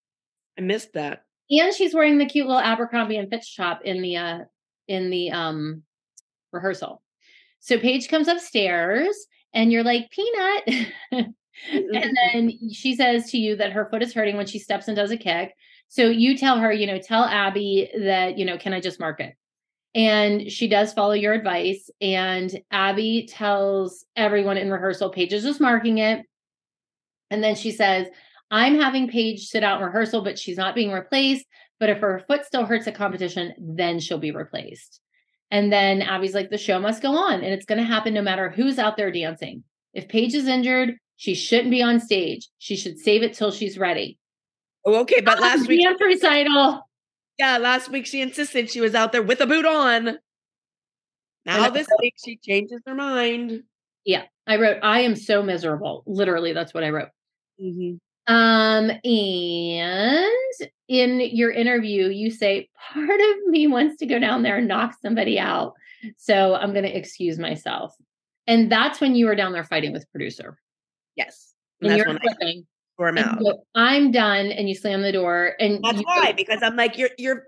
I 0.57 0.61
missed 0.61 0.93
that. 0.93 1.23
and 1.49 1.73
she's 1.73 1.93
wearing 1.93 2.17
the 2.17 2.25
cute 2.25 2.47
little 2.47 2.61
Abercrombie 2.61 3.17
and 3.17 3.29
Fitch 3.29 3.55
top 3.55 3.81
in 3.83 4.01
the 4.01 4.17
uh 4.17 4.39
in 4.87 5.09
the 5.09 5.31
um 5.31 5.83
rehearsal. 6.51 7.01
So 7.59 7.77
Paige 7.77 8.09
comes 8.09 8.27
upstairs 8.27 9.15
and 9.53 9.71
you're 9.71 9.83
like 9.83 10.09
peanut 10.11 10.63
and 11.11 11.33
then 12.33 12.51
she 12.71 12.95
says 12.95 13.29
to 13.31 13.37
you 13.37 13.55
that 13.57 13.71
her 13.73 13.87
foot 13.89 14.01
is 14.03 14.13
hurting 14.13 14.35
when 14.37 14.47
she 14.47 14.59
steps 14.59 14.87
and 14.87 14.95
does 14.97 15.11
a 15.11 15.17
kick. 15.17 15.53
So 15.89 16.05
you 16.07 16.37
tell 16.37 16.57
her, 16.59 16.71
you 16.71 16.87
know, 16.87 16.97
tell 16.99 17.23
Abby 17.25 17.89
that, 17.99 18.37
you 18.37 18.45
know, 18.45 18.57
can 18.57 18.73
I 18.73 18.79
just 18.79 18.99
mark 18.99 19.19
it? 19.19 19.35
And 19.93 20.49
she 20.49 20.67
does 20.67 20.93
follow 20.93 21.13
your 21.13 21.33
advice. 21.33 21.89
And 21.99 22.61
Abby 22.71 23.27
tells 23.29 24.05
everyone 24.15 24.57
in 24.57 24.71
rehearsal, 24.71 25.09
Paige 25.09 25.33
is 25.33 25.43
just 25.43 25.59
marking 25.59 25.97
it. 25.97 26.25
And 27.29 27.43
then 27.43 27.55
she 27.55 27.71
says, 27.71 28.07
I'm 28.49 28.79
having 28.79 29.09
Paige 29.09 29.47
sit 29.47 29.63
out 29.63 29.79
in 29.79 29.85
rehearsal, 29.85 30.21
but 30.21 30.37
she's 30.39 30.57
not 30.57 30.75
being 30.75 30.91
replaced. 30.91 31.45
But 31.79 31.89
if 31.89 31.99
her 31.99 32.23
foot 32.27 32.45
still 32.45 32.65
hurts 32.65 32.87
at 32.87 32.95
competition, 32.95 33.53
then 33.57 33.99
she'll 33.99 34.17
be 34.17 34.31
replaced. 34.31 34.99
And 35.49 35.71
then 35.71 36.01
Abby's 36.01 36.33
like, 36.33 36.49
the 36.49 36.57
show 36.57 36.79
must 36.79 37.01
go 37.01 37.15
on. 37.15 37.35
And 37.35 37.53
it's 37.53 37.65
going 37.65 37.79
to 37.79 37.85
happen 37.85 38.13
no 38.13 38.21
matter 38.21 38.49
who's 38.49 38.79
out 38.79 38.97
there 38.97 39.11
dancing. 39.11 39.63
If 39.93 40.07
Paige 40.07 40.35
is 40.35 40.47
injured, 40.47 40.95
she 41.17 41.35
shouldn't 41.35 41.71
be 41.71 41.81
on 41.81 41.99
stage. 41.99 42.49
She 42.57 42.75
should 42.75 42.97
save 42.97 43.23
it 43.23 43.33
till 43.33 43.51
she's 43.51 43.77
ready. 43.77 44.17
Oh, 44.85 45.01
okay, 45.01 45.21
but 45.21 45.39
last 45.39 45.67
week 45.67 45.83
dance 45.83 45.99
recital. 46.01 46.87
Yeah, 47.41 47.57
last 47.57 47.89
week 47.89 48.05
she 48.05 48.21
insisted 48.21 48.69
she 48.69 48.81
was 48.81 48.93
out 48.93 49.11
there 49.11 49.23
with 49.23 49.41
a 49.41 49.47
boot 49.47 49.65
on. 49.65 50.19
Now 51.43 51.71
this 51.71 51.87
week 51.99 52.13
she 52.23 52.37
changes 52.37 52.79
her 52.85 52.93
mind. 52.93 53.63
Yeah, 54.05 54.25
I 54.45 54.57
wrote, 54.57 54.77
I 54.83 54.99
am 54.99 55.15
so 55.15 55.41
miserable. 55.41 56.03
Literally, 56.05 56.53
that's 56.53 56.71
what 56.71 56.83
I 56.83 56.91
wrote. 56.91 57.09
Mhm. 57.59 57.99
Um, 58.27 58.91
and 59.03 60.69
in 60.87 61.19
your 61.35 61.49
interview, 61.51 62.09
you 62.09 62.29
say, 62.29 62.69
part 62.93 63.19
of 63.19 63.47
me 63.47 63.65
wants 63.65 63.97
to 63.97 64.05
go 64.05 64.19
down 64.19 64.43
there 64.43 64.57
and 64.57 64.67
knock 64.67 64.93
somebody 65.01 65.39
out. 65.39 65.73
So 66.17 66.53
I'm 66.53 66.73
going 66.73 66.85
to 66.85 66.95
excuse 66.95 67.39
myself. 67.39 67.95
And 68.45 68.71
that's 68.71 69.01
when 69.01 69.15
you 69.15 69.25
were 69.25 69.35
down 69.35 69.51
there 69.51 69.63
fighting 69.63 69.93
with 69.93 70.05
producer. 70.11 70.59
Yes. 71.15 71.55
And 71.81 71.89
And 71.89 71.99
that's 71.99 72.05
you're 72.05 72.13
when 72.13 72.17
I 72.17 72.21
flipping. 72.21 72.67
Storm 73.01 73.17
And 73.17 73.27
out. 73.27 73.39
go, 73.39 73.63
I'm 73.75 74.11
done. 74.11 74.47
And 74.47 74.69
you 74.69 74.75
slam 74.75 75.01
the 75.01 75.11
door. 75.11 75.55
And 75.59 75.83
That's 75.83 75.97
you 75.99 76.03
why, 76.05 76.33
because 76.33 76.61
I'm 76.61 76.75
like, 76.75 76.97
you're 76.97 77.09
you're 77.17 77.43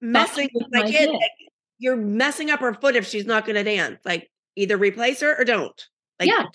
messing 0.00 0.48
with 0.54 0.66
my 0.70 0.82
kid. 0.82 0.92
kid. 0.92 1.10
Like, 1.10 1.30
you're 1.78 1.96
messing 1.96 2.50
up 2.50 2.60
her 2.60 2.74
foot 2.74 2.96
if 2.96 3.06
she's 3.06 3.26
not 3.26 3.46
gonna 3.46 3.64
dance. 3.64 3.98
Like 4.04 4.30
either 4.56 4.76
replace 4.76 5.20
her 5.20 5.38
or 5.38 5.44
don't. 5.44 5.88
Like 6.20 6.28
Yeah. 6.28 6.46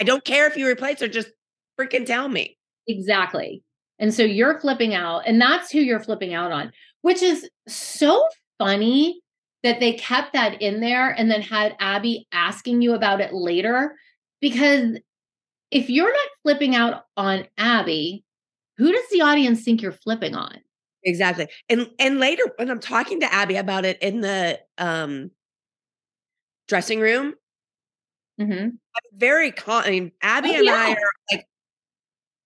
I 0.00 0.04
don't 0.04 0.24
care 0.24 0.46
if 0.46 0.56
you 0.56 0.66
replace 0.68 1.00
her, 1.00 1.08
just 1.08 1.30
freaking 1.78 2.06
tell 2.06 2.28
me. 2.28 2.56
Exactly. 2.86 3.62
And 3.98 4.14
so 4.14 4.22
you're 4.22 4.60
flipping 4.60 4.94
out, 4.94 5.22
and 5.26 5.40
that's 5.40 5.72
who 5.72 5.80
you're 5.80 5.98
flipping 6.00 6.32
out 6.32 6.52
on, 6.52 6.70
which 7.02 7.20
is 7.20 7.48
so 7.66 8.22
funny 8.58 9.20
that 9.64 9.80
they 9.80 9.94
kept 9.94 10.32
that 10.34 10.62
in 10.62 10.80
there 10.80 11.10
and 11.10 11.28
then 11.30 11.42
had 11.42 11.74
Abby 11.80 12.28
asking 12.32 12.80
you 12.80 12.94
about 12.94 13.20
it 13.20 13.32
later. 13.34 13.96
Because 14.40 14.98
if 15.70 15.90
you're 15.90 16.12
not 16.12 16.28
flipping 16.42 16.74
out 16.74 17.04
on 17.16 17.46
Abby, 17.56 18.24
who 18.76 18.92
does 18.92 19.08
the 19.10 19.20
audience 19.22 19.62
think 19.62 19.82
you're 19.82 19.92
flipping 19.92 20.34
on? 20.34 20.58
Exactly. 21.04 21.48
And 21.68 21.88
and 21.98 22.18
later 22.18 22.42
when 22.56 22.70
I'm 22.70 22.80
talking 22.80 23.20
to 23.20 23.32
Abby 23.32 23.56
about 23.56 23.84
it 23.84 24.00
in 24.02 24.20
the 24.20 24.60
um 24.78 25.30
dressing 26.66 27.00
room, 27.00 27.34
mm-hmm. 28.40 28.64
I'm 28.64 29.18
very 29.18 29.52
calm. 29.52 29.82
I 29.84 29.90
mean, 29.90 30.12
Abby 30.22 30.50
Oh, 30.54 30.58
and 30.58 30.70
I 30.70 30.92
are 30.92 31.10
like 31.32 31.46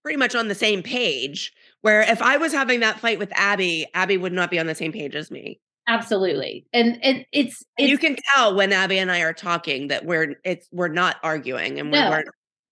pretty 0.02 0.18
much 0.18 0.34
on 0.34 0.48
the 0.48 0.54
same 0.54 0.82
page. 0.82 1.52
Where 1.80 2.02
if 2.02 2.22
I 2.22 2.36
was 2.36 2.52
having 2.52 2.80
that 2.80 3.00
fight 3.00 3.18
with 3.18 3.32
Abby, 3.34 3.86
Abby 3.94 4.16
would 4.16 4.32
not 4.32 4.50
be 4.50 4.58
on 4.58 4.66
the 4.66 4.74
same 4.74 4.92
page 4.92 5.16
as 5.16 5.30
me. 5.30 5.60
Absolutely. 5.88 6.64
And 6.72 7.02
and 7.02 7.26
it's 7.32 7.64
And 7.78 7.88
you 7.88 7.98
can 7.98 8.16
tell 8.32 8.54
when 8.54 8.72
Abby 8.72 8.98
and 8.98 9.10
I 9.10 9.22
are 9.22 9.32
talking 9.32 9.88
that 9.88 10.04
we're 10.04 10.36
it's 10.44 10.68
we're 10.70 10.88
not 10.88 11.16
arguing 11.22 11.80
and 11.80 11.90
we're, 11.90 12.08
we're 12.08 12.24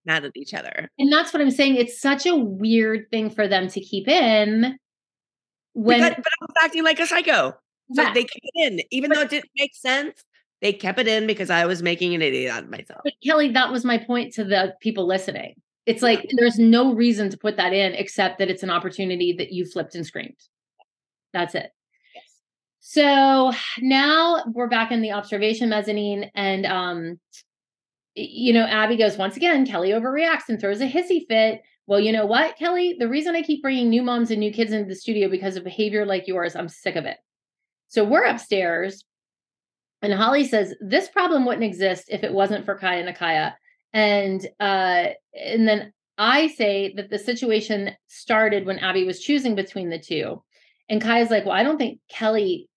mad 0.05 0.25
at 0.25 0.31
each 0.35 0.53
other. 0.53 0.89
and 0.97 1.11
that's 1.11 1.33
what 1.33 1.41
I'm 1.41 1.51
saying. 1.51 1.75
It's 1.75 1.99
such 2.01 2.25
a 2.25 2.35
weird 2.35 3.09
thing 3.11 3.29
for 3.29 3.47
them 3.47 3.67
to 3.69 3.79
keep 3.81 4.07
in 4.07 4.77
when 5.73 5.99
Because, 5.99 6.15
but 6.17 6.25
I 6.41 6.45
was 6.45 6.55
acting 6.63 6.83
like 6.83 6.99
a 6.99 7.07
psycho. 7.07 7.55
So 7.93 8.01
Yeah. 8.03 8.13
they 8.13 8.23
kept 8.23 8.39
it 8.43 8.73
in. 8.73 8.81
Even 8.91 9.11
though 9.11 9.21
it 9.21 9.29
didn't 9.29 9.51
make 9.57 9.75
sense, 9.75 10.23
they 10.61 10.73
kept 10.73 10.99
it 10.99 11.07
in 11.07 11.27
because 11.27 11.49
I 11.49 11.65
was 11.65 11.81
making 11.81 12.13
an 12.15 12.21
idiot 12.21 12.51
out 12.51 12.63
of 12.63 12.69
myself. 12.69 13.01
But 13.03 13.13
Kelly, 13.25 13.51
that 13.51 13.71
was 13.71 13.83
my 13.85 13.97
point 13.97 14.33
to 14.33 14.43
the 14.43 14.75
people 14.81 15.05
listening. 15.07 15.55
It's 15.85 16.01
like 16.03 16.29
there's 16.37 16.59
no 16.59 16.93
reason 16.93 17.29
to 17.31 17.37
put 17.37 17.57
that 17.57 17.73
in 17.73 17.93
except 17.93 18.37
that 18.39 18.49
it's 18.49 18.63
an 18.63 18.69
opportunity 18.69 19.33
that 19.33 19.51
you 19.51 19.65
flipped 19.65 19.95
and 19.95 20.05
screamed. 20.05 20.37
That's 21.33 21.55
it. 21.55 21.71
So 22.79 23.51
now 23.79 24.43
we're 24.53 24.67
back 24.67 24.91
in 24.91 25.01
the 25.01 25.11
observation 25.13 25.69
mezzanine, 25.69 26.29
and 26.35 26.65
um, 26.65 27.19
you 28.15 28.53
know, 28.53 28.65
Abby 28.65 28.97
goes 28.97 29.17
once 29.17 29.37
again. 29.37 29.65
Kelly 29.65 29.89
overreacts 29.89 30.49
and 30.49 30.59
throws 30.59 30.81
a 30.81 30.89
hissy 30.89 31.25
fit. 31.27 31.61
Well, 31.87 31.99
you 31.99 32.11
know 32.11 32.25
what, 32.25 32.57
Kelly? 32.57 32.95
The 32.97 33.07
reason 33.07 33.35
I 33.35 33.41
keep 33.41 33.61
bringing 33.61 33.89
new 33.89 34.01
moms 34.01 34.31
and 34.31 34.39
new 34.39 34.51
kids 34.51 34.71
into 34.71 34.87
the 34.87 34.95
studio 34.95 35.29
because 35.29 35.55
of 35.55 35.63
behavior 35.63 36.05
like 36.05 36.27
yours, 36.27 36.55
I'm 36.55 36.69
sick 36.69 36.95
of 36.95 37.05
it. 37.05 37.17
So 37.87 38.03
we're 38.03 38.23
upstairs, 38.23 39.03
and 40.01 40.13
Holly 40.13 40.45
says 40.45 40.73
this 40.79 41.09
problem 41.09 41.45
wouldn't 41.45 41.63
exist 41.63 42.05
if 42.09 42.23
it 42.23 42.33
wasn't 42.33 42.65
for 42.65 42.75
Kaya 42.75 43.05
and 43.05 43.15
Nicaya. 43.15 43.53
And 43.93 44.47
uh, 44.59 45.09
and 45.33 45.67
then 45.67 45.93
I 46.17 46.47
say 46.47 46.93
that 46.95 47.09
the 47.09 47.19
situation 47.19 47.91
started 48.07 48.65
when 48.65 48.79
Abby 48.79 49.03
was 49.03 49.19
choosing 49.19 49.55
between 49.55 49.89
the 49.89 49.99
two. 49.99 50.43
And 50.89 51.01
Kaya's 51.01 51.29
like, 51.29 51.45
Well, 51.45 51.55
I 51.55 51.63
don't 51.63 51.77
think 51.77 51.99
Kelly, 52.09 52.69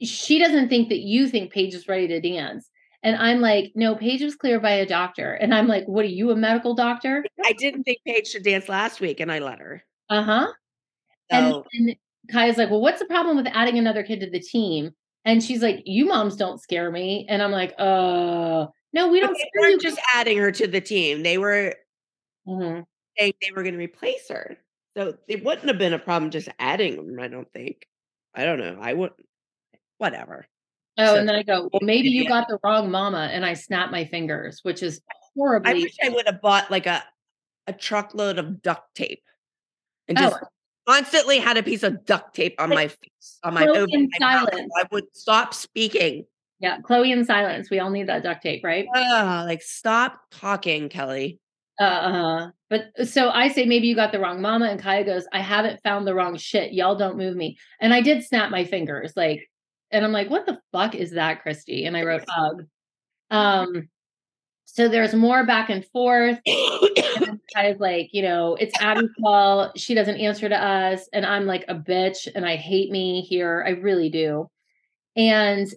she 0.00 0.38
doesn't 0.38 0.68
think 0.68 0.88
that 0.88 1.00
you 1.00 1.28
think 1.28 1.52
Paige 1.52 1.74
is 1.74 1.88
ready 1.88 2.08
to 2.08 2.20
dance. 2.20 2.68
And 3.02 3.16
I'm 3.16 3.40
like, 3.40 3.72
No, 3.74 3.94
Paige 3.94 4.22
was 4.22 4.36
cleared 4.36 4.62
by 4.62 4.72
a 4.72 4.86
doctor. 4.86 5.32
And 5.34 5.54
I'm 5.54 5.66
like, 5.66 5.84
What 5.86 6.04
are 6.04 6.08
you, 6.08 6.30
a 6.30 6.36
medical 6.36 6.74
doctor? 6.74 7.24
I 7.44 7.52
didn't 7.52 7.84
think 7.84 7.98
Paige 8.06 8.28
should 8.28 8.44
dance 8.44 8.68
last 8.68 9.00
week, 9.00 9.20
and 9.20 9.30
I 9.30 9.38
let 9.40 9.58
her. 9.58 9.82
Uh 10.08 10.22
huh. 10.22 10.52
And, 11.30 11.46
So 11.54 11.64
and 11.72 11.96
Kaya's 12.30 12.58
like, 12.58 12.70
Well, 12.70 12.80
what's 12.80 13.00
the 13.00 13.06
problem 13.06 13.36
with 13.36 13.46
adding 13.52 13.78
another 13.78 14.02
kid 14.02 14.20
to 14.20 14.30
the 14.30 14.40
team? 14.40 14.90
And 15.24 15.42
she's 15.42 15.62
like, 15.62 15.82
You 15.84 16.06
moms 16.06 16.36
don't 16.36 16.60
scare 16.60 16.90
me. 16.90 17.26
And 17.28 17.42
I'm 17.42 17.52
like, 17.52 17.74
Uh, 17.78 18.66
no, 18.92 19.08
we 19.08 19.20
don't 19.20 19.34
they 19.34 19.50
weren't 19.58 19.80
just 19.80 20.00
adding 20.14 20.38
her 20.38 20.52
to 20.52 20.66
the 20.66 20.80
team. 20.80 21.22
They 21.22 21.38
were 21.38 21.74
Mhm. 22.46 22.84
saying 23.18 23.32
they 23.40 23.50
were 23.52 23.62
going 23.62 23.74
to 23.74 23.78
replace 23.80 24.28
her. 24.28 24.58
So 24.96 25.16
it 25.26 25.42
wouldn't 25.42 25.68
have 25.68 25.78
been 25.78 25.94
a 25.94 25.98
problem 25.98 26.30
just 26.30 26.48
adding 26.58 26.96
them, 26.96 27.18
I 27.18 27.28
don't 27.28 27.50
think. 27.52 27.86
I 28.34 28.44
don't 28.44 28.58
know. 28.58 28.78
I 28.80 28.92
wouldn't. 28.92 29.26
Whatever. 29.98 30.46
Oh, 30.98 31.06
So- 31.06 31.16
and 31.20 31.28
then 31.28 31.34
I 31.36 31.42
go, 31.42 31.68
Well, 31.72 31.80
maybe 31.82 32.08
you 32.08 32.28
got 32.28 32.48
the 32.48 32.58
wrong 32.64 32.90
mama. 32.90 33.28
And 33.32 33.44
I 33.46 33.54
snap 33.54 33.90
my 33.90 34.04
fingers, 34.04 34.60
which 34.62 34.82
is 34.82 35.00
horribly. 35.34 35.70
I 35.70 35.74
wish 35.74 35.96
I 36.02 36.08
would 36.10 36.26
have 36.26 36.40
bought 36.40 36.70
like 36.70 36.86
a 36.86 37.02
a 37.68 37.72
truckload 37.72 38.38
of 38.38 38.60
duct 38.60 38.94
tape 38.96 39.22
and 40.08 40.18
Oh. 40.18 40.22
just 40.22 40.38
constantly 40.86 41.38
had 41.38 41.56
a 41.56 41.62
piece 41.62 41.84
of 41.84 42.04
duct 42.04 42.34
tape 42.34 42.56
on 42.60 42.70
Like, 42.70 42.76
my 42.76 42.88
face, 42.88 43.38
on 43.44 43.54
my 43.54 43.66
over 43.68 43.86
my 43.88 44.06
silence. 44.18 44.72
I 44.76 44.84
would 44.90 45.04
stop 45.14 45.54
speaking. 45.54 46.26
Yeah, 46.58 46.78
Chloe 46.80 47.12
in 47.12 47.24
silence. 47.24 47.70
We 47.70 47.78
all 47.78 47.90
need 47.90 48.08
that 48.08 48.22
duct 48.24 48.42
tape, 48.42 48.64
right? 48.64 48.86
Ah, 48.94 49.44
like 49.46 49.62
stop 49.62 50.20
talking, 50.32 50.88
Kelly. 50.88 51.38
Uh, 51.80 51.84
uh 51.84 52.50
But 52.68 52.90
so 53.08 53.30
I 53.30 53.46
say 53.48 53.64
maybe 53.64 53.86
you 53.86 53.94
got 53.94 54.10
the 54.12 54.18
wrong 54.20 54.42
mama, 54.42 54.66
and 54.66 54.80
Kaya 54.80 55.04
goes, 55.04 55.24
I 55.32 55.40
haven't 55.40 55.80
found 55.84 56.06
the 56.06 56.14
wrong 56.14 56.36
shit. 56.36 56.72
Y'all 56.72 56.96
don't 56.96 57.16
move 57.16 57.36
me. 57.36 57.56
And 57.80 57.94
I 57.94 58.00
did 58.00 58.24
snap 58.24 58.50
my 58.50 58.64
fingers, 58.64 59.12
like, 59.16 59.48
and 59.92 60.04
I'm 60.04 60.12
like, 60.12 60.30
what 60.30 60.46
the 60.46 60.60
fuck 60.72 60.94
is 60.94 61.12
that, 61.12 61.42
Christi? 61.42 61.84
And 61.84 61.96
I 61.96 62.02
wrote 62.02 62.24
hug. 62.28 62.66
Um, 63.30 63.88
so 64.64 64.88
there's 64.88 65.14
more 65.14 65.44
back 65.44 65.68
and 65.68 65.84
forth. 65.86 66.38
And 66.46 66.90
then 67.20 67.40
Kaya's 67.54 67.80
like, 67.80 68.08
you 68.12 68.22
know, 68.22 68.56
it's 68.56 68.78
Abby's 68.80 69.10
fault. 69.20 69.78
She 69.78 69.94
doesn't 69.94 70.16
answer 70.16 70.48
to 70.48 70.56
us, 70.56 71.08
and 71.12 71.26
I'm 71.26 71.46
like 71.46 71.64
a 71.68 71.74
bitch, 71.74 72.28
and 72.34 72.46
I 72.46 72.56
hate 72.56 72.90
me 72.90 73.20
here. 73.20 73.62
I 73.66 73.70
really 73.70 74.08
do. 74.08 74.48
And 75.14 75.68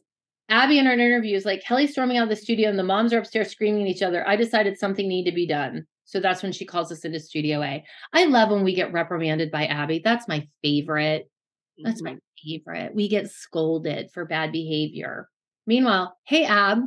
Abby 0.50 0.80
in 0.80 0.86
her 0.86 0.94
interview 0.94 1.36
is 1.36 1.46
like, 1.46 1.64
Kelly's 1.64 1.92
storming 1.92 2.18
out 2.18 2.24
of 2.24 2.30
the 2.30 2.36
studio 2.36 2.70
and 2.70 2.78
the 2.78 2.84
moms 2.84 3.12
are 3.14 3.20
upstairs 3.20 3.50
screaming 3.50 3.84
at 3.84 3.90
each 3.90 4.04
other. 4.04 4.28
I 4.28 4.36
decided 4.36 4.78
something 4.78 5.08
needed 5.08 5.32
to 5.32 5.36
be 5.36 5.48
done. 5.48 5.86
So 6.06 6.20
that's 6.20 6.44
when 6.44 6.52
she 6.52 6.66
calls 6.66 6.92
us 6.92 7.04
into 7.04 7.20
Studio 7.20 7.64
A. 7.64 7.84
I 8.14 8.26
love 8.26 8.52
when 8.52 8.64
we 8.64 8.76
get 8.76 8.94
reprimanded 8.94 9.50
by 9.50 9.66
Abby. 9.66 10.02
That's 10.04 10.28
my 10.28 10.48
favorite. 10.62 11.30
That's 11.84 12.02
my 12.02 12.18
favorite. 12.44 12.96
We 12.96 13.08
get 13.08 13.30
scolded 13.30 14.12
for 14.12 14.26
bad 14.26 14.52
behavior. 14.52 15.30
Meanwhile, 15.68 16.16
hey, 16.26 16.46
Ab, 16.46 16.80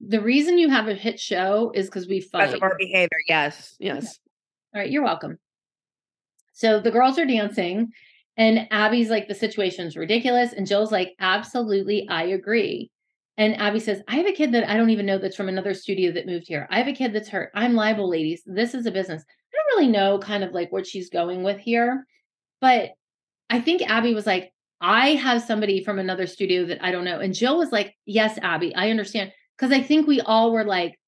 the 0.00 0.20
reason 0.20 0.58
you 0.58 0.68
have 0.68 0.88
a 0.88 0.94
hit 0.94 1.18
show 1.18 1.72
is 1.74 1.86
because 1.86 2.06
we 2.06 2.20
fight. 2.20 2.46
Because 2.46 2.54
of 2.54 2.62
our 2.62 2.76
behavior. 2.78 3.18
Yes. 3.26 3.74
Yes. 3.78 4.18
All 4.74 4.80
right, 4.80 4.90
you're 4.90 5.02
welcome. 5.02 5.38
So 6.52 6.80
the 6.80 6.90
girls 6.90 7.18
are 7.18 7.26
dancing, 7.26 7.92
and 8.36 8.68
Abby's 8.70 9.10
like, 9.10 9.28
the 9.28 9.34
situation's 9.34 9.96
ridiculous. 9.96 10.52
And 10.52 10.66
Jill's 10.66 10.92
like, 10.92 11.14
absolutely, 11.20 12.06
I 12.08 12.24
agree. 12.24 12.90
And 13.36 13.56
Abby 13.60 13.78
says, 13.78 14.02
I 14.08 14.16
have 14.16 14.26
a 14.26 14.32
kid 14.32 14.52
that 14.52 14.68
I 14.68 14.76
don't 14.76 14.90
even 14.90 15.06
know 15.06 15.16
that's 15.16 15.36
from 15.36 15.48
another 15.48 15.72
studio 15.72 16.10
that 16.12 16.26
moved 16.26 16.46
here. 16.48 16.66
I 16.70 16.78
have 16.78 16.88
a 16.88 16.92
kid 16.92 17.12
that's 17.12 17.28
hurt. 17.28 17.50
I'm 17.54 17.74
liable, 17.74 18.10
ladies. 18.10 18.42
This 18.44 18.74
is 18.74 18.86
a 18.86 18.90
business. 18.90 19.22
I 19.22 19.56
don't 19.56 19.78
really 19.78 19.92
know 19.92 20.18
kind 20.18 20.42
of 20.42 20.52
like 20.52 20.72
what 20.72 20.86
she's 20.86 21.08
going 21.08 21.44
with 21.44 21.58
here. 21.58 22.04
But 22.60 22.90
I 23.50 23.60
think 23.60 23.82
Abby 23.88 24.14
was 24.14 24.26
like, 24.26 24.52
I 24.80 25.10
have 25.14 25.42
somebody 25.42 25.82
from 25.82 25.98
another 25.98 26.26
studio 26.26 26.64
that 26.66 26.82
I 26.84 26.90
don't 26.92 27.04
know. 27.04 27.18
And 27.18 27.34
Jill 27.34 27.58
was 27.58 27.72
like, 27.72 27.94
Yes, 28.06 28.38
Abby, 28.42 28.74
I 28.74 28.90
understand. 28.90 29.32
Because 29.56 29.72
I 29.72 29.80
think 29.80 30.06
we 30.06 30.20
all 30.20 30.52
were 30.52 30.64
like, 30.64 30.98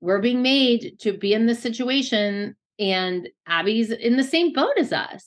we're 0.00 0.20
being 0.20 0.42
made 0.42 0.98
to 1.00 1.12
be 1.16 1.32
in 1.34 1.46
this 1.46 1.60
situation 1.60 2.54
and 2.78 3.28
Abby's 3.46 3.90
in 3.90 4.16
the 4.16 4.24
same 4.24 4.52
boat 4.52 4.74
as 4.78 4.92
us. 4.92 5.26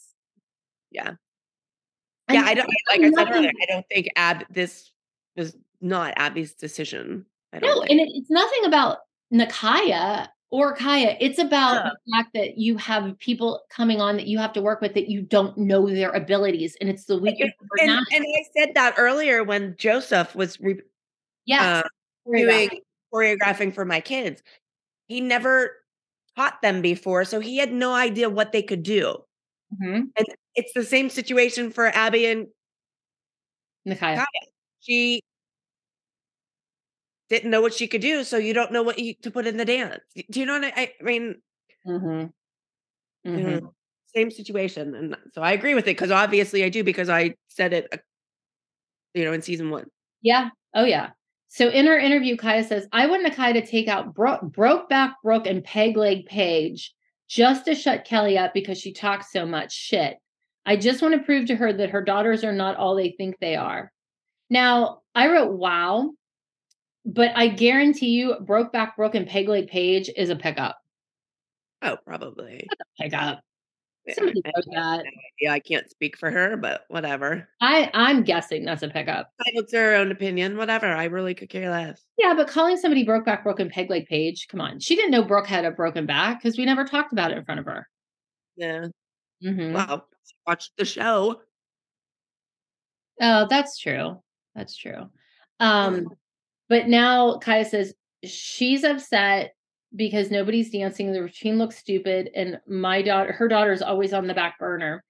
Yeah. 0.92 1.10
And 2.28 2.36
Yeah. 2.38 2.44
I 2.46 2.54
don't, 2.54 2.70
like 2.90 3.02
I 3.02 3.12
said 3.12 3.32
earlier, 3.36 3.52
I 3.62 3.66
don't 3.72 3.86
think 3.90 4.08
Ab, 4.16 4.46
this 4.50 4.92
was 5.36 5.56
not 5.82 6.14
Abby's 6.16 6.54
decision. 6.54 7.26
I 7.52 7.60
don't 7.60 7.70
No, 7.70 7.80
think. 7.82 7.92
and 7.92 8.00
it, 8.00 8.10
it's 8.16 8.30
nothing 8.32 8.66
about 8.66 9.00
Nicaya 9.32 10.28
or 10.54 10.76
Kaya. 10.76 11.18
It's 11.20 11.40
about 11.40 11.84
the 11.84 12.12
fact 12.12 12.30
that 12.36 12.60
you 12.60 12.78
have 12.78 13.18
people 13.18 13.64
coming 13.72 14.00
on 14.00 14.18
that 14.18 14.28
you 14.28 14.38
have 14.38 14.54
to 14.54 14.62
work 14.62 14.82
with 14.82 14.94
that 14.94 15.10
you 15.10 15.24
don't 15.24 15.58
know 15.58 15.90
their 15.90 16.12
abilities, 16.12 16.78
and 16.80 16.92
it's 16.92 17.06
the 17.06 17.18
weakest. 17.18 17.56
of 17.60 17.68
and, 17.80 17.90
and 17.90 18.24
I 18.24 18.44
said 18.56 18.70
that 18.76 18.94
earlier 19.00 19.44
when 19.44 19.76
Joseph 19.80 20.36
was 20.36 20.60
re- 20.62 20.80
Yes, 21.48 21.84
uh, 21.84 21.90
doing 22.38 22.70
choreographing 23.12 23.74
for 23.74 23.84
my 23.84 24.00
kids. 24.00 24.44
He 25.08 25.22
never 25.22 25.72
taught 26.36 26.62
them 26.62 26.84
before, 26.84 27.26
so 27.26 27.40
he 27.40 27.58
had 27.58 27.74
no 27.74 27.92
idea 27.92 28.30
what 28.30 28.52
they 28.52 28.62
could 28.62 28.84
do. 28.84 29.18
Mhm. 29.82 30.10
And 30.16 30.28
it's 30.54 30.72
the 30.76 30.84
same 30.84 31.10
situation 31.10 31.72
for 31.72 31.88
Abby 31.88 32.28
and 32.28 32.46
Nicaya. 33.88 34.24
She 34.82 35.24
didn't 37.34 37.52
know 37.52 37.62
what 37.62 37.74
she 37.74 37.88
could 37.88 38.02
do, 38.02 38.24
so 38.24 38.38
you 38.38 38.54
don't 38.54 38.72
know 38.72 38.84
what 38.84 39.00
you, 39.00 39.16
to 39.24 39.32
put 39.32 39.48
in 39.48 39.58
the 39.58 39.66
dance. 39.66 40.00
Do 40.30 40.40
you 40.40 40.46
know 40.46 40.60
what 40.60 40.74
I, 40.76 40.94
I 41.00 41.04
mean? 41.04 41.36
Mhm. 41.88 42.32
you 43.24 43.32
Mhm. 43.32 43.62
know, 43.62 43.74
same 44.16 44.30
situation, 44.32 44.96
and 44.96 45.18
so 45.34 45.42
I 45.42 45.54
agree 45.54 45.74
with 45.76 45.86
it 45.86 45.96
because 45.98 46.12
obviously 46.12 46.64
I 46.64 46.70
do 46.70 46.84
because 46.84 47.10
I 47.10 47.36
said 47.48 47.74
it, 47.74 47.88
uh, 47.92 47.98
you 49.14 49.26
know, 49.26 49.34
in 49.34 49.42
season 49.42 49.70
one. 49.70 49.86
Yeah. 50.22 50.50
Oh, 50.74 50.86
yeah. 50.86 51.12
So 51.48 51.70
in 51.70 51.86
her 51.86 51.98
interview, 51.98 52.36
Kaya 52.36 52.64
says, 52.64 52.88
I 52.92 53.06
want 53.08 53.26
Nicaya 53.26 53.54
to 53.54 53.66
take 53.66 53.88
out 53.88 54.14
Bro- 54.16 54.42
broke 54.42 54.90
back 54.90 55.16
Brooke 55.24 55.46
and 55.48 55.64
peg 55.64 55.96
leg 55.98 56.26
Page 56.26 56.94
just 57.30 57.66
to 57.66 57.76
shut 57.76 58.06
Kelly 58.06 58.38
up 58.38 58.54
because 58.54 58.80
she 58.80 58.92
talks 58.92 59.32
so 59.32 59.46
much 59.46 59.72
shit. 59.74 60.18
I 60.66 60.78
just 60.78 61.02
want 61.02 61.14
to 61.16 61.24
prove 61.24 61.48
to 61.48 61.56
her 61.56 61.72
that 61.74 61.92
her 61.92 62.04
daughters 62.04 62.44
are 62.44 62.54
not 62.54 62.78
all 62.78 62.96
they 62.96 63.12
think 63.12 63.38
they 63.40 63.56
are. 63.56 63.92
Now, 64.50 65.02
I 65.14 65.28
wrote, 65.32 65.52
wow, 65.54 66.12
but 67.06 67.32
I 67.36 67.48
guarantee 67.48 68.10
you, 68.10 68.36
broke 68.42 68.72
back 68.72 68.96
and 68.98 69.28
peg 69.28 69.48
leg 69.48 69.68
Page 69.68 70.10
is 70.16 70.30
a 70.30 70.36
pickup. 70.36 70.78
Oh, 71.82 71.98
probably. 72.06 72.68
Pickup. 73.00 73.42
Yeah, 74.06 74.16
Somebody 74.16 74.42
wrote 74.46 74.66
that. 74.74 75.06
Yeah, 75.40 75.54
I 75.54 75.60
can't 75.60 75.90
speak 75.90 76.18
for 76.18 76.30
her, 76.30 76.58
but 76.58 76.84
whatever. 76.90 77.48
I, 77.62 77.90
I'm 77.94 78.24
guessing 78.24 78.66
that's 78.66 78.84
a 78.84 78.90
pickup. 78.90 79.30
Entitled 79.40 79.70
to 79.70 79.78
her 79.78 79.96
own 79.96 80.12
opinion. 80.12 80.58
Whatever. 80.58 80.88
I 80.88 81.06
really 81.06 81.34
could 81.34 81.50
care 81.50 81.70
less. 81.70 82.02
Yeah, 82.18 82.34
but 82.36 82.50
calling 82.50 82.78
somebody 82.78 83.06
broke 83.06 83.26
back, 83.26 83.44
broken 83.44 83.70
peg 83.70 83.90
leg 83.90 84.06
Page, 84.08 84.48
come 84.50 84.60
on. 84.60 84.80
She 84.80 84.96
didn't 84.96 85.12
know 85.12 85.24
Brooke 85.24 85.48
had 85.48 85.64
a 85.66 85.72
broken 85.72 86.06
back 86.06 86.42
because 86.42 86.58
we 86.58 86.66
never 86.66 86.84
talked 86.86 87.14
about 87.14 87.32
it 87.32 87.38
in 87.38 87.46
front 87.46 87.62
of 87.62 87.66
her. 87.66 87.88
Yeah. 88.58 88.88
Mhm. 89.44 89.74
Well, 89.74 90.08
watch 90.46 90.70
the 90.78 90.86
show. 90.86 91.42
Oh, 93.22 93.48
that's 93.50 93.78
true. 93.80 94.22
That's 94.56 94.76
true. 94.76 95.10
Um, 95.60 96.08
but 96.74 96.88
now 96.88 97.38
Kaya 97.38 97.66
says 97.66 97.94
she's 98.24 98.84
upset 98.84 99.54
because 99.95 100.32
nobody's 100.32 100.72
dancing. 100.72 101.12
The 101.12 101.22
routine 101.22 101.60
looks 101.60 101.78
stupid, 101.78 102.32
and 102.34 102.60
my 102.68 103.04
daughter, 103.04 103.32
her 103.32 103.48
daughter's 103.48 103.84
always 103.84 104.12
on 104.12 104.26
the 104.26 104.34
back 104.34 104.58
burner. 104.58 105.04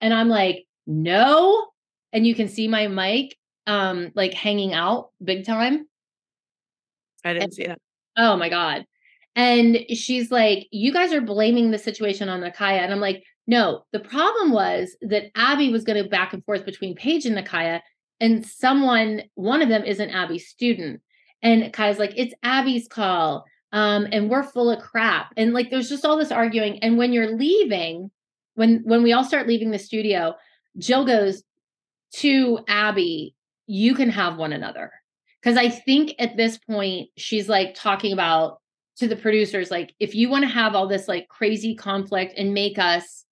And 0.00 0.14
I'm 0.14 0.30
like, 0.30 0.64
no. 0.86 1.66
And 2.14 2.26
you 2.26 2.34
can 2.34 2.48
see 2.48 2.66
my 2.66 2.86
mic 2.88 3.36
um 3.66 4.10
like 4.14 4.32
hanging 4.32 4.72
out 4.72 5.10
big 5.22 5.44
time. 5.44 5.86
I 7.26 7.34
didn't 7.34 7.52
see 7.52 7.66
that. 7.66 7.78
Oh 8.16 8.38
my 8.38 8.48
God. 8.48 8.86
And 9.36 9.80
she's 9.90 10.30
like, 10.30 10.66
You 10.70 10.94
guys 10.94 11.12
are 11.12 11.20
blaming 11.20 11.72
the 11.72 11.78
situation 11.78 12.30
on 12.30 12.40
Nicaya. 12.40 12.78
And 12.78 12.90
I'm 12.90 13.00
like, 13.00 13.22
No, 13.46 13.84
the 13.92 14.00
problem 14.00 14.50
was 14.50 14.96
that 15.02 15.30
Abby 15.34 15.68
was 15.68 15.84
going 15.84 16.02
to 16.02 16.08
back 16.08 16.32
and 16.32 16.42
forth 16.46 16.64
between 16.64 16.96
Paige 16.96 17.26
and 17.26 17.36
Nicaya, 17.36 17.82
and 18.22 18.46
someone, 18.46 19.24
one 19.34 19.60
of 19.60 19.68
them 19.68 19.82
is 19.84 19.98
an 19.98 20.08
Abby 20.08 20.38
student. 20.38 21.02
And 21.42 21.72
Kai's 21.72 21.98
like, 21.98 22.14
It's 22.16 22.34
Abby's 22.42 22.88
call. 22.88 23.44
Um, 23.72 24.06
and 24.12 24.30
we're 24.30 24.44
full 24.44 24.70
of 24.70 24.80
crap. 24.80 25.32
And 25.36 25.52
like 25.52 25.70
there's 25.70 25.88
just 25.88 26.04
all 26.04 26.16
this 26.16 26.30
arguing. 26.30 26.78
And 26.78 26.96
when 26.96 27.12
you're 27.12 27.36
leaving, 27.36 28.10
when 28.54 28.82
when 28.84 29.02
we 29.02 29.12
all 29.12 29.24
start 29.24 29.48
leaving 29.48 29.72
the 29.72 29.78
studio, 29.78 30.34
Jill 30.78 31.04
goes 31.04 31.42
to 32.16 32.60
Abby, 32.68 33.34
you 33.66 33.94
can 33.94 34.10
have 34.10 34.36
one 34.36 34.52
another. 34.52 34.92
Because 35.40 35.56
I 35.56 35.68
think 35.68 36.14
at 36.18 36.36
this 36.36 36.58
point, 36.58 37.08
she's 37.16 37.48
like 37.48 37.74
talking 37.74 38.12
about 38.12 38.60
to 38.98 39.08
the 39.08 39.16
producers, 39.16 39.70
like, 39.70 39.94
if 39.98 40.14
you 40.14 40.28
want 40.28 40.44
to 40.44 40.48
have 40.48 40.74
all 40.74 40.86
this 40.86 41.08
like 41.08 41.26
crazy 41.28 41.74
conflict 41.74 42.34
and 42.36 42.54
make 42.54 42.78
us 42.78 43.24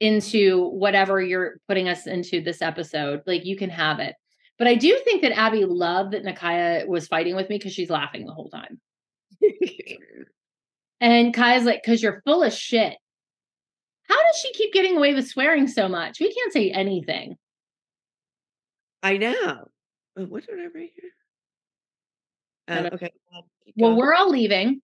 into 0.00 0.68
whatever 0.68 1.20
you're 1.20 1.60
putting 1.66 1.88
us 1.88 2.06
into 2.06 2.40
this 2.40 2.62
episode, 2.62 3.22
like 3.26 3.44
you 3.44 3.56
can 3.56 3.70
have 3.70 3.98
it. 3.98 4.14
But 4.58 4.68
I 4.68 4.74
do 4.74 4.98
think 5.04 5.22
that 5.22 5.36
Abby 5.38 5.64
loved 5.64 6.12
that 6.12 6.24
Nicaya 6.24 6.86
was 6.86 7.06
fighting 7.06 7.36
with 7.36 7.48
me 7.48 7.58
because 7.58 7.72
she's 7.72 7.90
laughing 7.90 8.26
the 8.26 8.32
whole 8.32 8.50
time. 8.50 8.80
and 11.00 11.32
Kaya's 11.32 11.64
like, 11.64 11.82
because 11.82 12.02
you're 12.02 12.22
full 12.24 12.42
of 12.42 12.52
shit. 12.52 12.96
How 14.02 14.16
does 14.16 14.36
she 14.36 14.52
keep 14.52 14.72
getting 14.72 14.96
away 14.96 15.14
with 15.14 15.28
swearing 15.28 15.68
so 15.68 15.88
much? 15.88 16.18
We 16.18 16.32
can't 16.32 16.52
say 16.52 16.70
anything. 16.70 17.36
I 19.02 19.18
know. 19.18 19.68
Oh, 20.16 20.24
what 20.24 20.46
did 20.46 20.58
I 20.58 20.66
write 20.74 20.92
here? 20.96 21.10
Uh, 22.66 22.90
okay. 22.94 23.12
Well, 23.76 23.96
we're 23.96 24.14
all 24.14 24.30
leaving. 24.30 24.82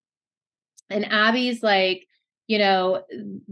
And 0.89 1.11
Abby's 1.11 1.61
like, 1.61 2.07
you 2.47 2.59
know, 2.59 3.03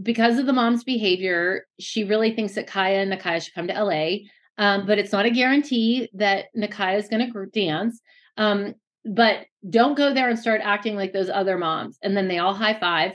because 0.02 0.38
of 0.38 0.46
the 0.46 0.52
mom's 0.52 0.84
behavior, 0.84 1.66
she 1.80 2.04
really 2.04 2.34
thinks 2.34 2.54
that 2.54 2.66
Kaya 2.66 3.02
and 3.02 3.12
Nicaya 3.12 3.42
should 3.42 3.54
come 3.54 3.66
to 3.66 3.84
LA. 3.84 4.28
Um, 4.56 4.86
but 4.86 4.98
it's 4.98 5.12
not 5.12 5.26
a 5.26 5.30
guarantee 5.30 6.08
that 6.14 6.46
Nicaya 6.56 6.98
is 6.98 7.08
going 7.08 7.32
to 7.32 7.46
dance. 7.46 8.00
Um, 8.36 8.74
but 9.04 9.46
don't 9.68 9.96
go 9.96 10.14
there 10.14 10.28
and 10.28 10.38
start 10.38 10.60
acting 10.62 10.94
like 10.94 11.12
those 11.12 11.28
other 11.28 11.58
moms. 11.58 11.98
And 12.02 12.16
then 12.16 12.28
they 12.28 12.38
all 12.38 12.54
high 12.54 12.78
five. 12.78 13.12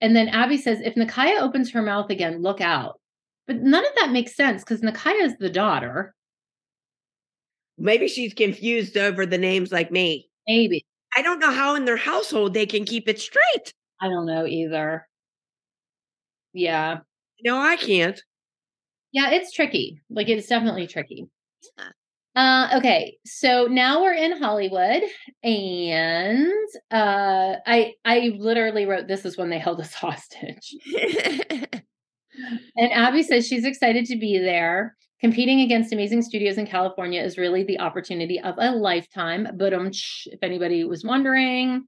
And 0.00 0.14
then 0.14 0.28
Abby 0.28 0.58
says, 0.58 0.80
if 0.82 0.94
Nicaya 0.94 1.40
opens 1.40 1.70
her 1.70 1.80
mouth 1.80 2.10
again, 2.10 2.42
look 2.42 2.60
out. 2.60 3.00
But 3.46 3.56
none 3.56 3.84
of 3.84 3.92
that 3.96 4.12
makes 4.12 4.36
sense 4.36 4.62
because 4.62 4.82
Nicaya 4.82 5.22
is 5.22 5.36
the 5.38 5.50
daughter. 5.50 6.14
Maybe 7.78 8.08
she's 8.08 8.34
confused 8.34 8.96
over 8.96 9.26
the 9.26 9.38
names 9.38 9.72
like 9.72 9.90
me. 9.90 10.28
Maybe. 10.46 10.84
I 11.16 11.22
don't 11.22 11.38
know 11.38 11.50
how 11.50 11.74
in 11.74 11.84
their 11.84 11.96
household 11.96 12.54
they 12.54 12.66
can 12.66 12.84
keep 12.84 13.08
it 13.08 13.20
straight. 13.20 13.72
I 14.00 14.08
don't 14.08 14.26
know 14.26 14.46
either. 14.46 15.06
Yeah. 16.54 16.98
No, 17.44 17.58
I 17.58 17.76
can't. 17.76 18.20
Yeah, 19.12 19.30
it's 19.30 19.52
tricky. 19.52 20.00
Like 20.08 20.28
it's 20.28 20.48
definitely 20.48 20.86
tricky. 20.86 21.26
Yeah. 21.78 21.90
Uh, 22.36 22.68
okay, 22.78 23.16
so 23.24 23.66
now 23.70 24.02
we're 24.02 24.12
in 24.12 24.36
Hollywood, 24.36 25.02
and 25.44 26.48
uh, 26.90 27.54
I 27.64 27.94
I 28.04 28.32
literally 28.38 28.86
wrote 28.86 29.06
this 29.06 29.24
is 29.24 29.38
when 29.38 29.50
they 29.50 29.58
held 29.58 29.80
us 29.80 29.94
hostage. 29.94 30.74
and 32.76 32.92
Abby 32.92 33.22
says 33.22 33.46
she's 33.46 33.64
excited 33.64 34.06
to 34.06 34.16
be 34.16 34.38
there. 34.38 34.96
Competing 35.20 35.60
against 35.60 35.92
amazing 35.92 36.22
studios 36.22 36.58
in 36.58 36.66
California 36.66 37.22
is 37.22 37.38
really 37.38 37.62
the 37.62 37.78
opportunity 37.78 38.40
of 38.40 38.56
a 38.58 38.72
lifetime. 38.72 39.48
But 39.56 39.72
um, 39.72 39.90
if 40.26 40.42
anybody 40.42 40.84
was 40.84 41.04
wondering, 41.04 41.84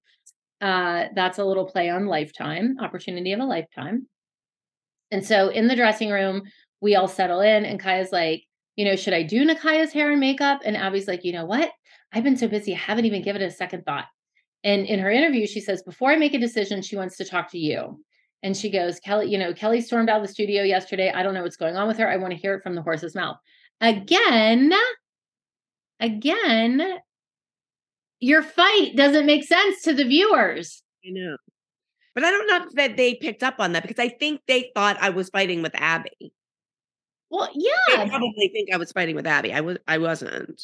uh, 0.60 1.06
that's 1.14 1.38
a 1.38 1.44
little 1.44 1.66
play 1.66 1.90
on 1.90 2.06
lifetime, 2.06 2.76
opportunity 2.80 3.32
of 3.32 3.40
a 3.40 3.44
lifetime. 3.44 4.06
And 5.10 5.24
so 5.24 5.48
in 5.48 5.68
the 5.68 5.76
dressing 5.76 6.10
room, 6.10 6.42
we 6.80 6.94
all 6.96 7.08
settle 7.08 7.40
in, 7.40 7.64
and 7.64 7.80
Kaya's 7.80 8.12
like, 8.12 8.42
you 8.76 8.84
know, 8.84 8.96
should 8.96 9.14
I 9.14 9.22
do 9.22 9.44
Nicaya's 9.44 9.92
hair 9.92 10.10
and 10.10 10.20
makeup? 10.20 10.60
And 10.64 10.76
Abby's 10.76 11.08
like, 11.08 11.24
you 11.24 11.32
know 11.32 11.46
what? 11.46 11.70
I've 12.12 12.24
been 12.24 12.36
so 12.36 12.48
busy, 12.48 12.74
I 12.74 12.78
haven't 12.78 13.06
even 13.06 13.22
given 13.22 13.42
it 13.42 13.46
a 13.46 13.50
second 13.50 13.84
thought. 13.84 14.06
And 14.64 14.86
in 14.86 14.98
her 14.98 15.10
interview, 15.10 15.46
she 15.46 15.60
says, 15.60 15.82
before 15.82 16.10
I 16.10 16.16
make 16.16 16.34
a 16.34 16.38
decision, 16.38 16.82
she 16.82 16.96
wants 16.96 17.16
to 17.18 17.24
talk 17.24 17.50
to 17.52 17.58
you. 17.58 18.02
And 18.42 18.56
she 18.56 18.70
goes, 18.70 19.00
Kelly, 19.00 19.30
you 19.30 19.38
know, 19.38 19.54
Kelly 19.54 19.80
stormed 19.80 20.10
out 20.10 20.20
of 20.20 20.26
the 20.26 20.32
studio 20.32 20.62
yesterday. 20.62 21.10
I 21.10 21.22
don't 21.22 21.34
know 21.34 21.42
what's 21.42 21.56
going 21.56 21.76
on 21.76 21.88
with 21.88 21.98
her. 21.98 22.08
I 22.08 22.16
want 22.16 22.32
to 22.32 22.38
hear 22.38 22.54
it 22.54 22.62
from 22.62 22.74
the 22.74 22.82
horse's 22.82 23.14
mouth. 23.14 23.36
Again, 23.80 24.72
again, 26.00 26.98
your 28.20 28.42
fight 28.42 28.96
doesn't 28.96 29.26
make 29.26 29.44
sense 29.44 29.82
to 29.82 29.94
the 29.94 30.04
viewers. 30.04 30.82
I 31.04 31.10
know. 31.10 31.36
But 32.16 32.24
I 32.24 32.30
don't 32.30 32.46
know 32.46 32.66
that 32.76 32.96
they 32.96 33.14
picked 33.14 33.42
up 33.42 33.56
on 33.58 33.72
that 33.72 33.82
because 33.82 34.02
I 34.02 34.08
think 34.08 34.40
they 34.48 34.70
thought 34.74 34.96
I 35.02 35.10
was 35.10 35.28
fighting 35.28 35.60
with 35.60 35.74
Abby. 35.74 36.32
Well, 37.28 37.50
yeah. 37.54 37.72
They 38.04 38.08
probably 38.08 38.48
think 38.54 38.72
I 38.72 38.78
was 38.78 38.90
fighting 38.90 39.14
with 39.14 39.26
Abby. 39.26 39.52
I 39.52 39.60
was 39.60 39.76
I 39.86 39.98
wasn't. 39.98 40.62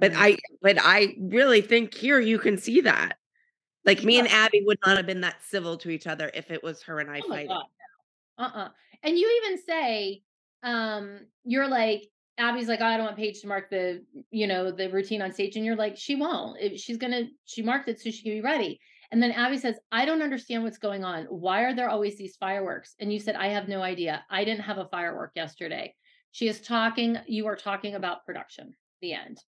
But 0.00 0.10
I 0.16 0.38
but 0.60 0.76
I 0.80 1.14
really 1.20 1.60
think 1.60 1.94
here 1.94 2.18
you 2.18 2.40
can 2.40 2.58
see 2.58 2.80
that. 2.80 3.18
Like 3.84 4.02
me 4.02 4.18
and 4.18 4.26
Abby 4.26 4.64
would 4.66 4.78
not 4.84 4.96
have 4.96 5.06
been 5.06 5.20
that 5.20 5.36
civil 5.44 5.76
to 5.78 5.88
each 5.88 6.08
other 6.08 6.32
if 6.34 6.50
it 6.50 6.64
was 6.64 6.82
her 6.82 6.98
and 6.98 7.08
I 7.08 7.20
Oh 7.24 7.28
fighting. 7.28 7.62
Uh-uh. 8.36 8.68
And 9.04 9.16
you 9.16 9.42
even 9.44 9.62
say, 9.64 10.22
um, 10.64 11.20
you're 11.44 11.68
like, 11.68 12.08
Abby's 12.38 12.66
like, 12.66 12.80
"Oh, 12.80 12.86
I 12.86 12.96
don't 12.96 13.06
want 13.06 13.16
Paige 13.16 13.40
to 13.42 13.46
mark 13.46 13.70
the, 13.70 14.02
you 14.32 14.48
know, 14.48 14.72
the 14.72 14.88
routine 14.90 15.22
on 15.22 15.32
stage. 15.32 15.54
And 15.54 15.64
you're 15.64 15.76
like, 15.76 15.96
she 15.96 16.16
won't. 16.16 16.58
If 16.60 16.80
she's 16.80 16.96
gonna, 16.96 17.28
she 17.44 17.62
marked 17.62 17.88
it 17.88 18.00
so 18.00 18.10
she 18.10 18.22
can 18.22 18.32
be 18.32 18.40
ready. 18.40 18.80
And 19.12 19.22
then 19.22 19.32
Abby 19.32 19.58
says, 19.58 19.76
I 19.90 20.04
don't 20.04 20.22
understand 20.22 20.62
what's 20.62 20.78
going 20.78 21.04
on. 21.04 21.24
Why 21.24 21.62
are 21.62 21.74
there 21.74 21.88
always 21.88 22.16
these 22.16 22.36
fireworks? 22.36 22.94
And 23.00 23.12
you 23.12 23.18
said, 23.18 23.34
I 23.34 23.48
have 23.48 23.68
no 23.68 23.82
idea. 23.82 24.24
I 24.30 24.44
didn't 24.44 24.62
have 24.62 24.78
a 24.78 24.88
firework 24.88 25.32
yesterday. 25.34 25.94
She 26.30 26.46
is 26.46 26.60
talking, 26.60 27.18
you 27.26 27.46
are 27.46 27.56
talking 27.56 27.96
about 27.96 28.24
production, 28.24 28.74
the 29.02 29.14
end. 29.14 29.38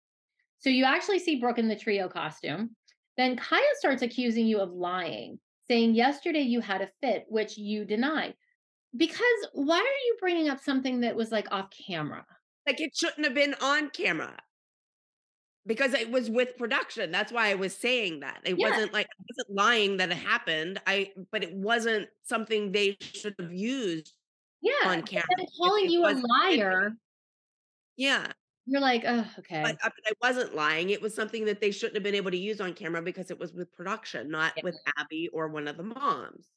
So 0.59 0.69
you 0.69 0.85
actually 0.85 1.21
see 1.21 1.41
Brooke 1.41 1.59
in 1.59 1.69
the 1.69 1.77
trio 1.77 2.09
costume. 2.09 2.71
Then 3.17 3.37
Kaya 3.37 3.63
starts 3.75 4.03
accusing 4.03 4.47
you 4.47 4.59
of 4.59 4.73
lying, 4.73 5.39
saying 5.69 5.95
yesterday 5.95 6.41
you 6.41 6.61
had 6.61 6.83
a 6.83 6.91
fit, 7.01 7.25
which 7.29 7.57
you 7.57 7.85
deny. 7.85 8.35
Because 8.97 9.47
why 9.53 9.79
are 9.79 10.05
you 10.07 10.17
bringing 10.21 10.49
up 10.49 10.61
something 10.61 11.01
that 11.01 11.15
was 11.15 11.31
like 11.31 11.51
off 11.53 11.69
camera? 11.87 12.27
Like 12.67 12.81
it 12.81 12.91
shouldn't 12.95 13.25
have 13.25 13.35
been 13.35 13.55
on 13.63 13.91
camera. 13.91 14.37
Because 15.67 15.95
it 15.95 16.11
was 16.11 16.29
with 16.29 16.57
production. 16.57 17.13
That's 17.13 17.31
why 17.33 17.51
I 17.51 17.55
was 17.55 17.77
saying 17.77 18.21
that. 18.21 18.41
It 18.45 18.59
Yeah. 18.59 18.69
wasn't 18.71 18.93
like 18.93 19.07
I 19.07 19.23
wasn't 19.31 19.55
lying 19.57 19.97
that 19.99 20.11
it 20.11 20.17
happened. 20.17 20.81
I 20.87 21.13
but 21.31 21.45
it 21.45 21.55
wasn't 21.55 22.09
something 22.23 22.73
they 22.73 22.97
should 23.01 23.35
have 23.39 23.53
used 23.53 24.13
Yeah. 24.61 24.73
on 24.85 25.03
camera. 25.05 25.25
then 25.29 25.47
If 25.47 25.51
calling 25.57 25.85
it 25.87 25.91
you 25.91 26.05
a 26.07 26.13
liar, 26.15 26.93
Yeah. 27.97 28.33
you're 28.67 28.81
like, 28.81 29.03
oh, 29.07 29.27
okay. 29.41 29.63
But, 29.63 29.77
but 29.83 29.93
I 30.07 30.13
wasn't 30.21 30.55
lying. 30.55 30.91
It 30.91 31.01
was 31.03 31.15
something 31.15 31.45
that 31.47 31.61
they 31.61 31.71
shouldn't 31.71 31.97
have 31.97 32.03
been 32.03 32.15
able 32.15 32.31
to 32.31 32.37
use 32.37 32.61
on 32.61 32.75
camera 32.75 33.03
because 33.03 33.31
it 33.31 33.39
was 33.39 33.53
with 33.53 33.73
production, 33.73 34.31
not 34.31 34.55
with 34.63 34.77
Abby 34.99 35.29
or 35.29 35.49
one 35.49 35.69
of 35.69 35.77
the 35.77 35.83
moms. 35.85 36.49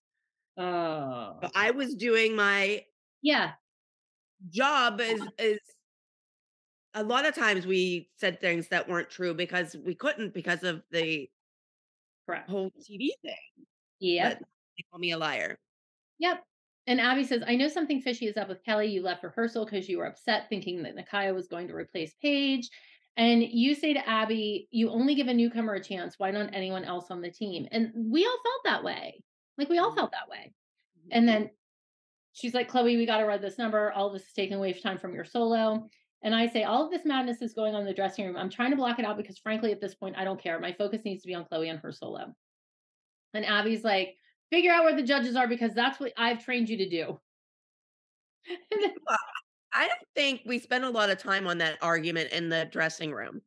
Oh. 0.57 1.39
So 1.43 1.49
I 1.55 1.71
was 1.71 1.95
doing 1.95 2.35
my 2.35 2.85
Yeah. 3.21 3.55
job 4.49 5.01
as 5.01 5.27
is 5.39 5.59
a 6.95 7.03
lot 7.03 7.25
of 7.25 7.35
times 7.35 7.67
we 7.67 8.09
said 8.15 8.39
things 8.39 8.69
that 8.69 8.87
weren't 8.87 9.09
true 9.09 9.33
because 9.33 9.75
we 9.85 9.93
couldn't 9.93 10.33
because 10.33 10.63
of 10.63 10.81
the 10.91 11.29
Correct. 12.25 12.49
whole 12.49 12.71
TV 12.71 13.09
thing. 13.21 13.65
Yeah. 13.99 14.29
They 14.29 14.83
call 14.89 14.99
me 14.99 15.11
a 15.11 15.17
liar. 15.17 15.59
Yep. 16.19 16.43
And 16.87 17.01
Abby 17.01 17.23
says, 17.23 17.43
I 17.45 17.55
know 17.55 17.67
something 17.67 18.01
fishy 18.01 18.27
is 18.27 18.37
up 18.37 18.47
with 18.47 18.63
Kelly. 18.63 18.87
You 18.87 19.01
left 19.01 19.23
rehearsal 19.23 19.65
because 19.65 19.89
you 19.89 19.97
were 19.97 20.05
upset 20.05 20.47
thinking 20.49 20.83
that 20.83 20.95
Nicaya 20.95 21.33
was 21.33 21.47
going 21.47 21.67
to 21.67 21.75
replace 21.75 22.13
Paige. 22.21 22.69
And 23.17 23.43
you 23.43 23.75
say 23.75 23.93
to 23.93 24.07
Abby, 24.07 24.67
you 24.71 24.89
only 24.89 25.15
give 25.15 25.27
a 25.27 25.33
newcomer 25.33 25.73
a 25.73 25.83
chance. 25.83 26.15
Why 26.17 26.31
not 26.31 26.53
anyone 26.53 26.83
else 26.83 27.11
on 27.11 27.21
the 27.21 27.31
team? 27.31 27.67
And 27.71 27.91
we 27.95 28.25
all 28.25 28.37
felt 28.43 28.61
that 28.65 28.83
way. 28.83 29.21
Like 29.57 29.69
we 29.69 29.79
all 29.79 29.87
mm-hmm. 29.89 29.99
felt 29.99 30.11
that 30.11 30.29
way. 30.29 30.53
And 31.11 31.27
mm-hmm. 31.27 31.43
then 31.43 31.49
she's 32.33 32.53
like, 32.53 32.67
Chloe, 32.67 32.97
we 32.97 33.05
got 33.05 33.17
to 33.17 33.25
read 33.25 33.41
this 33.41 33.57
number. 33.57 33.91
All 33.91 34.11
this 34.11 34.23
is 34.23 34.33
taking 34.33 34.57
away 34.57 34.73
time 34.73 34.99
from 34.99 35.13
your 35.13 35.25
solo. 35.25 35.89
And 36.23 36.33
I 36.33 36.47
say, 36.47 36.63
all 36.63 36.85
of 36.85 36.91
this 36.91 37.05
madness 37.05 37.41
is 37.41 37.53
going 37.53 37.75
on 37.75 37.81
in 37.81 37.87
the 37.87 37.93
dressing 37.93 38.25
room. 38.25 38.35
I'm 38.35 38.49
trying 38.49 38.71
to 38.71 38.77
block 38.77 38.97
it 38.99 39.05
out 39.05 39.17
because, 39.17 39.37
frankly, 39.37 39.71
at 39.71 39.79
this 39.79 39.93
point, 39.93 40.15
I 40.17 40.23
don't 40.23 40.41
care. 40.41 40.59
My 40.59 40.73
focus 40.73 41.03
needs 41.05 41.21
to 41.21 41.27
be 41.27 41.35
on 41.35 41.45
Chloe 41.45 41.69
and 41.69 41.79
her 41.79 41.91
solo. 41.91 42.33
And 43.33 43.45
Abby's 43.45 43.83
like, 43.83 44.15
figure 44.51 44.71
out 44.71 44.85
where 44.85 44.95
the 44.95 45.03
judges 45.03 45.35
are 45.35 45.47
because 45.47 45.73
that's 45.73 45.99
what 45.99 46.13
I've 46.17 46.43
trained 46.43 46.69
you 46.69 46.77
to 46.77 46.89
do. 46.89 47.19
I 49.73 49.87
don't 49.87 50.07
think 50.15 50.41
we 50.45 50.57
spent 50.57 50.85
a 50.85 50.89
lot 50.89 51.09
of 51.09 51.17
time 51.17 51.47
on 51.47 51.57
that 51.57 51.77
argument 51.81 52.31
in 52.31 52.49
the 52.49 52.67
dressing 52.71 53.11
room. 53.11 53.41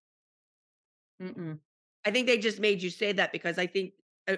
Mm-mm. 1.22 1.58
I 2.04 2.10
think 2.10 2.26
they 2.26 2.38
just 2.38 2.60
made 2.60 2.82
you 2.82 2.90
say 2.90 3.12
that 3.12 3.32
because 3.32 3.58
I 3.58 3.66
think 3.66 3.92
uh, 4.28 4.36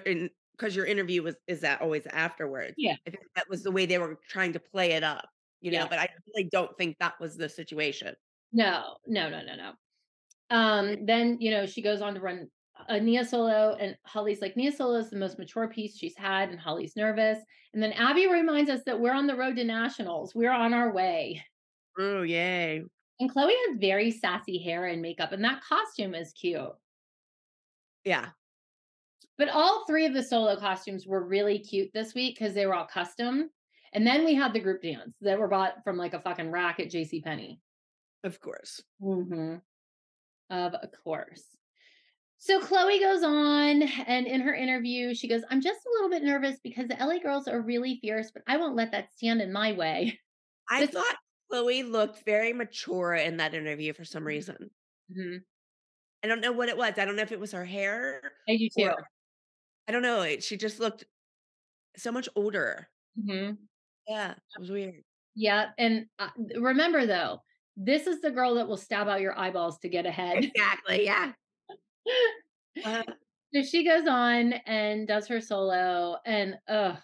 because 0.57 0.75
your 0.75 0.85
interview 0.85 1.23
was 1.23 1.35
is 1.47 1.59
that 1.61 1.81
always 1.81 2.05
afterwards. 2.07 2.73
Yeah. 2.77 2.95
I 3.05 3.09
think 3.09 3.23
that 3.35 3.49
was 3.49 3.63
the 3.63 3.71
way 3.71 3.85
they 3.85 3.97
were 3.97 4.17
trying 4.29 4.53
to 4.53 4.59
play 4.59 4.93
it 4.93 5.03
up, 5.03 5.27
you 5.61 5.71
know, 5.71 5.79
Yeah. 5.79 5.87
but 5.89 5.99
I 5.99 6.09
really 6.27 6.49
don't 6.51 6.75
think 6.77 6.97
that 6.99 7.19
was 7.19 7.37
the 7.37 7.47
situation. 7.49 8.15
No, 8.51 8.97
no, 9.07 9.29
no, 9.29 9.41
no, 9.43 9.55
no. 9.55 9.71
Um, 10.49 11.05
then 11.05 11.37
you 11.39 11.51
know 11.51 11.65
she 11.65 11.81
goes 11.81 12.01
on 12.01 12.13
to 12.15 12.19
run 12.19 12.49
a 12.89 12.99
Nia 12.99 13.23
solo, 13.23 13.75
and 13.79 13.95
Holly's 14.05 14.41
like 14.41 14.57
Nia 14.57 14.71
solo 14.71 14.97
is 14.99 15.09
the 15.09 15.15
most 15.17 15.37
mature 15.39 15.67
piece 15.69 15.97
she's 15.97 16.17
had, 16.17 16.49
and 16.49 16.59
Holly's 16.59 16.95
nervous. 16.95 17.39
And 17.73 17.81
then 17.81 17.93
Abby 17.93 18.27
reminds 18.27 18.69
us 18.69 18.81
that 18.85 18.99
we're 18.99 19.13
on 19.13 19.27
the 19.27 19.35
road 19.35 19.55
to 19.55 19.63
nationals. 19.63 20.35
We're 20.35 20.51
on 20.51 20.73
our 20.73 20.91
way. 20.91 21.41
Oh, 21.97 22.23
yay! 22.23 22.81
And 23.19 23.29
Chloe 23.31 23.53
has 23.67 23.77
very 23.79 24.11
sassy 24.11 24.57
hair 24.57 24.87
and 24.87 25.01
makeup, 25.01 25.31
and 25.31 25.43
that 25.43 25.61
costume 25.61 26.15
is 26.15 26.33
cute. 26.33 26.71
Yeah. 28.03 28.29
But 29.37 29.49
all 29.49 29.85
three 29.85 30.05
of 30.05 30.13
the 30.13 30.23
solo 30.23 30.55
costumes 30.55 31.07
were 31.07 31.23
really 31.25 31.59
cute 31.59 31.91
this 31.93 32.13
week 32.13 32.37
because 32.37 32.53
they 32.53 32.65
were 32.65 32.73
all 32.75 32.85
custom. 32.87 33.49
And 33.93 34.05
then 34.07 34.23
we 34.25 34.35
had 34.35 34.53
the 34.53 34.59
group 34.59 34.81
dance 34.81 35.15
that 35.21 35.37
were 35.39 35.47
bought 35.47 35.83
from 35.83 35.97
like 35.97 36.13
a 36.13 36.21
fucking 36.21 36.49
rack 36.51 36.79
at 36.79 36.89
J.C. 36.89 37.21
Penney. 37.21 37.59
Of 38.23 38.39
course. 38.39 38.81
Mm-hmm. 39.01 39.55
Of 40.49 40.75
course. 41.03 41.43
So 42.37 42.59
Chloe 42.59 42.99
goes 42.99 43.21
on, 43.23 43.83
and 43.83 44.25
in 44.25 44.41
her 44.41 44.53
interview, 44.55 45.13
she 45.13 45.27
goes, 45.27 45.43
I'm 45.51 45.61
just 45.61 45.85
a 45.85 45.89
little 45.93 46.09
bit 46.09 46.23
nervous 46.23 46.57
because 46.63 46.87
the 46.87 46.95
LA 46.99 47.19
girls 47.19 47.47
are 47.47 47.61
really 47.61 47.99
fierce, 48.01 48.31
but 48.31 48.41
I 48.47 48.57
won't 48.57 48.75
let 48.75 48.91
that 48.93 49.13
stand 49.15 49.41
in 49.41 49.53
my 49.53 49.73
way. 49.73 50.19
I 50.69 50.85
thought 50.87 51.17
Chloe 51.49 51.83
looked 51.83 52.23
very 52.25 52.53
mature 52.53 53.13
in 53.13 53.37
that 53.37 53.53
interview 53.53 53.93
for 53.93 54.03
Mm-hmm. 54.03 54.11
some 54.11 54.23
reason. 54.25 54.71
Mhm. 55.15 55.41
I 56.23 56.27
don't 56.27 56.41
know 56.41 56.51
what 56.51 56.69
it 56.69 56.77
was. 56.77 56.93
I 56.97 57.05
don't 57.05 57.15
know 57.15 57.23
if 57.23 57.31
it 57.31 57.39
was 57.39 57.51
her 57.51 57.65
hair. 57.65 58.21
I 58.47 58.55
do 58.57 58.69
too. 58.75 58.85
or- 58.85 59.07
I 59.87 59.91
don't 59.91 60.03
know. 60.03 60.37
She 60.39 60.55
just 60.57 60.79
looked 60.79 61.03
so 61.97 62.11
much 62.11 62.29
older. 62.35 62.87
Mhm. 63.19 63.57
Yeah, 64.07 64.31
it 64.31 64.59
was 64.59 64.69
weird. 64.71 65.03
Yeah. 65.35 65.69
And 65.77 66.07
uh, 66.19 66.29
remember, 66.57 67.05
though, 67.05 67.39
this 67.77 68.07
is 68.07 68.21
the 68.21 68.31
girl 68.31 68.55
that 68.55 68.67
will 68.67 68.77
stab 68.77 69.07
out 69.07 69.21
your 69.21 69.37
eyeballs 69.37 69.79
to 69.79 69.89
get 69.89 70.05
ahead. 70.05 70.45
Exactly. 70.45 71.05
Yeah. 71.05 71.31
Uh, 72.85 73.03
So 73.53 73.63
she 73.63 73.83
goes 73.83 74.07
on 74.07 74.53
and 74.65 75.05
does 75.05 75.27
her 75.27 75.41
solo, 75.41 76.17
and 76.25 76.57
uh 76.69 76.95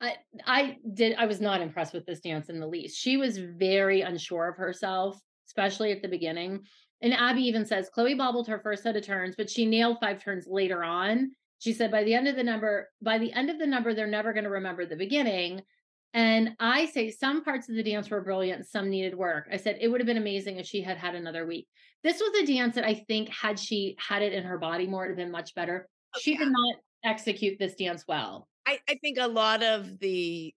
I 0.00 0.16
I 0.46 0.78
did 0.94 1.16
I 1.16 1.26
was 1.26 1.40
not 1.40 1.60
impressed 1.60 1.92
with 1.92 2.06
this 2.06 2.20
dance 2.20 2.48
in 2.48 2.60
the 2.60 2.66
least. 2.66 2.98
She 2.98 3.16
was 3.16 3.38
very 3.38 4.00
unsure 4.00 4.48
of 4.48 4.56
herself, 4.56 5.20
especially 5.46 5.92
at 5.92 6.02
the 6.02 6.08
beginning. 6.08 6.64
And 7.02 7.12
Abby 7.12 7.42
even 7.42 7.66
says 7.66 7.90
Chloe 7.90 8.14
bobbled 8.14 8.48
her 8.48 8.58
first 8.60 8.82
set 8.82 8.96
of 8.96 9.04
turns, 9.04 9.34
but 9.36 9.50
she 9.50 9.66
nailed 9.66 9.98
five 10.00 10.22
turns 10.22 10.46
later 10.48 10.82
on. 10.82 11.30
She 11.58 11.72
said 11.72 11.90
by 11.90 12.04
the 12.04 12.14
end 12.14 12.26
of 12.28 12.36
the 12.36 12.42
number, 12.42 12.88
by 13.02 13.18
the 13.18 13.32
end 13.32 13.50
of 13.50 13.58
the 13.58 13.66
number, 13.66 13.94
they're 13.94 14.06
never 14.06 14.32
going 14.32 14.44
to 14.44 14.50
remember 14.50 14.86
the 14.86 14.96
beginning. 14.96 15.62
And 16.14 16.50
I 16.60 16.86
say 16.86 17.10
some 17.10 17.42
parts 17.42 17.68
of 17.68 17.74
the 17.74 17.82
dance 17.82 18.08
were 18.08 18.20
brilliant, 18.22 18.66
some 18.66 18.88
needed 18.88 19.16
work. 19.16 19.48
I 19.52 19.56
said 19.56 19.78
it 19.80 19.88
would 19.88 20.00
have 20.00 20.06
been 20.06 20.16
amazing 20.16 20.58
if 20.58 20.66
she 20.66 20.80
had 20.80 20.96
had 20.96 21.16
another 21.16 21.44
week. 21.44 21.66
This 22.04 22.20
was 22.20 22.32
a 22.40 22.46
dance 22.46 22.76
that 22.76 22.84
I 22.84 22.94
think 22.94 23.28
had 23.30 23.58
she 23.58 23.96
had 23.98 24.22
it 24.22 24.32
in 24.32 24.44
her 24.44 24.56
body 24.56 24.86
more, 24.86 25.04
it 25.04 25.08
would 25.08 25.18
have 25.18 25.26
been 25.26 25.32
much 25.32 25.54
better. 25.56 25.88
She 26.20 26.36
did 26.36 26.48
not 26.48 26.76
execute 27.04 27.58
this 27.58 27.74
dance 27.74 28.04
well. 28.06 28.48
I, 28.64 28.78
I 28.88 28.94
think 28.94 29.18
a 29.20 29.26
lot 29.26 29.64
of 29.64 29.98
the 29.98 30.54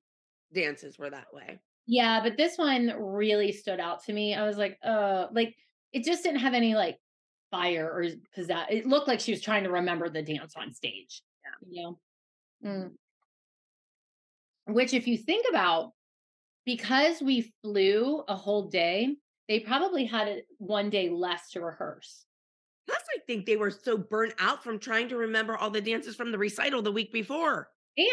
dances 0.53 0.99
were 0.99 1.09
that 1.09 1.33
way. 1.33 1.59
Yeah, 1.87 2.21
but 2.21 2.37
this 2.37 2.57
one 2.57 2.93
really 2.99 3.51
stood 3.51 3.79
out 3.79 4.03
to 4.03 4.13
me. 4.13 4.35
I 4.35 4.45
was 4.45 4.57
like, 4.57 4.77
uh, 4.83 5.27
like 5.31 5.55
it 5.91 6.03
just 6.03 6.23
didn't 6.23 6.41
have 6.41 6.53
any 6.53 6.75
like 6.75 6.97
fire 7.49 7.89
or 7.89 8.05
pizzazz. 8.37 8.65
It 8.69 8.85
looked 8.85 9.07
like 9.07 9.21
she 9.21 9.31
was 9.31 9.41
trying 9.41 9.63
to 9.63 9.71
remember 9.71 10.09
the 10.09 10.21
dance 10.21 10.53
on 10.55 10.73
stage. 10.73 11.23
Yeah. 11.43 11.67
You 11.71 11.83
know? 11.83 11.99
Mm. 12.63 12.91
Which, 14.67 14.93
if 14.93 15.07
you 15.07 15.17
think 15.17 15.45
about, 15.49 15.93
because 16.65 17.21
we 17.21 17.53
flew 17.63 18.23
a 18.27 18.35
whole 18.35 18.63
day, 18.69 19.15
they 19.47 19.59
probably 19.61 20.05
had 20.05 20.43
one 20.57 20.89
day 20.89 21.09
less 21.09 21.51
to 21.51 21.61
rehearse. 21.61 22.25
Plus, 22.87 23.01
I 23.15 23.19
think 23.27 23.45
they 23.45 23.57
were 23.57 23.71
so 23.71 23.97
burnt 23.97 24.33
out 24.39 24.63
from 24.63 24.79
trying 24.79 25.09
to 25.09 25.17
remember 25.17 25.57
all 25.57 25.69
the 25.69 25.81
dances 25.81 26.15
from 26.15 26.31
the 26.31 26.37
recital 26.37 26.81
the 26.81 26.91
week 26.91 27.11
before. 27.11 27.69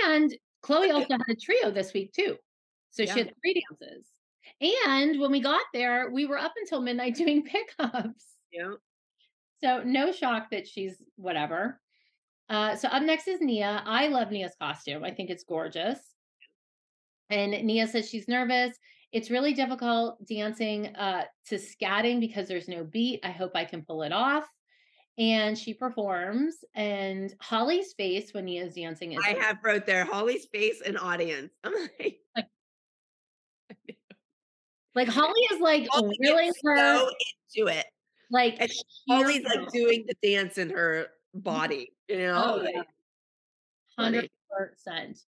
And 0.07 0.35
Chloe 0.63 0.91
also 0.91 1.13
had 1.13 1.29
a 1.29 1.37
trio 1.37 1.71
this 1.71 1.93
week 1.93 2.13
too. 2.13 2.37
So 2.91 3.03
Yeah. 3.03 3.13
she 3.13 3.19
had 3.21 3.35
three 3.43 3.63
dances. 3.69 4.09
And 4.87 5.21
when 5.21 5.31
we 5.31 5.41
got 5.41 5.65
there, 5.73 6.11
we 6.11 6.27
were 6.27 6.39
up 6.39 6.55
until 6.57 6.81
midnight 6.81 7.15
doing 7.17 7.45
pickups. 7.45 8.37
Yeah. 8.53 8.75
So 9.63 9.83
no 9.83 10.13
shock 10.13 10.51
that 10.51 10.67
she's 10.69 11.03
whatever. 11.17 11.81
Uh, 12.49 12.77
so 12.77 12.89
up 12.89 13.03
next 13.03 13.27
is 13.27 13.41
Nia. 13.41 13.83
I 13.87 14.09
love 14.09 14.31
Nia's 14.31 14.55
costume. 14.61 15.03
I 15.05 15.11
think 15.11 15.31
it's 15.31 15.45
gorgeous. 15.45 15.99
And 17.35 17.51
Nia 17.67 17.89
says 17.89 18.09
she's 18.09 18.29
nervous. 18.29 18.79
It's 19.11 19.29
really 19.29 19.55
difficult 19.55 20.25
dancing 20.27 20.95
uh, 20.95 21.25
to 21.49 21.57
scatting 21.57 22.21
because 22.21 22.47
there's 22.47 22.69
no 22.69 22.85
beat. 22.85 23.21
I 23.25 23.33
hope 23.33 23.53
I 23.57 23.65
can 23.65 23.83
pull 23.83 24.05
it 24.05 24.13
off. 24.13 24.45
And 25.19 25.59
she 25.59 25.75
performs, 25.75 26.57
and 26.75 27.33
Holly's 27.41 27.93
face 27.93 28.35
when 28.35 28.47
Nia's 28.47 28.75
dancing 28.75 29.13
is 29.13 29.21
I 29.25 29.37
have 29.41 29.59
wrote 29.63 29.87
there 29.87 30.05
Holly's 30.05 30.47
face 30.47 30.83
and 30.85 30.99
audience. 30.99 31.53
I'm 31.65 31.73
like, 32.01 32.19
like 34.97 35.09
Holly 35.09 35.41
is 35.53 35.61
like 35.61 35.87
Holly 35.91 36.17
gets 36.21 36.61
her 36.65 36.77
so 36.77 37.11
into 37.57 37.73
it. 37.73 37.87
like 38.31 38.57
And 38.59 38.71
Holly's 39.09 39.45
like 39.45 39.71
doing 39.71 40.05
the 40.09 40.17
dance 40.29 40.59
in 40.59 40.71
her 40.71 41.09
body, 41.33 41.93
you 42.09 42.19
know? 42.19 42.61
Oh, 42.61 42.69
yeah. 42.69 42.83
Hundred 43.97 44.31
percent. 44.51 45.21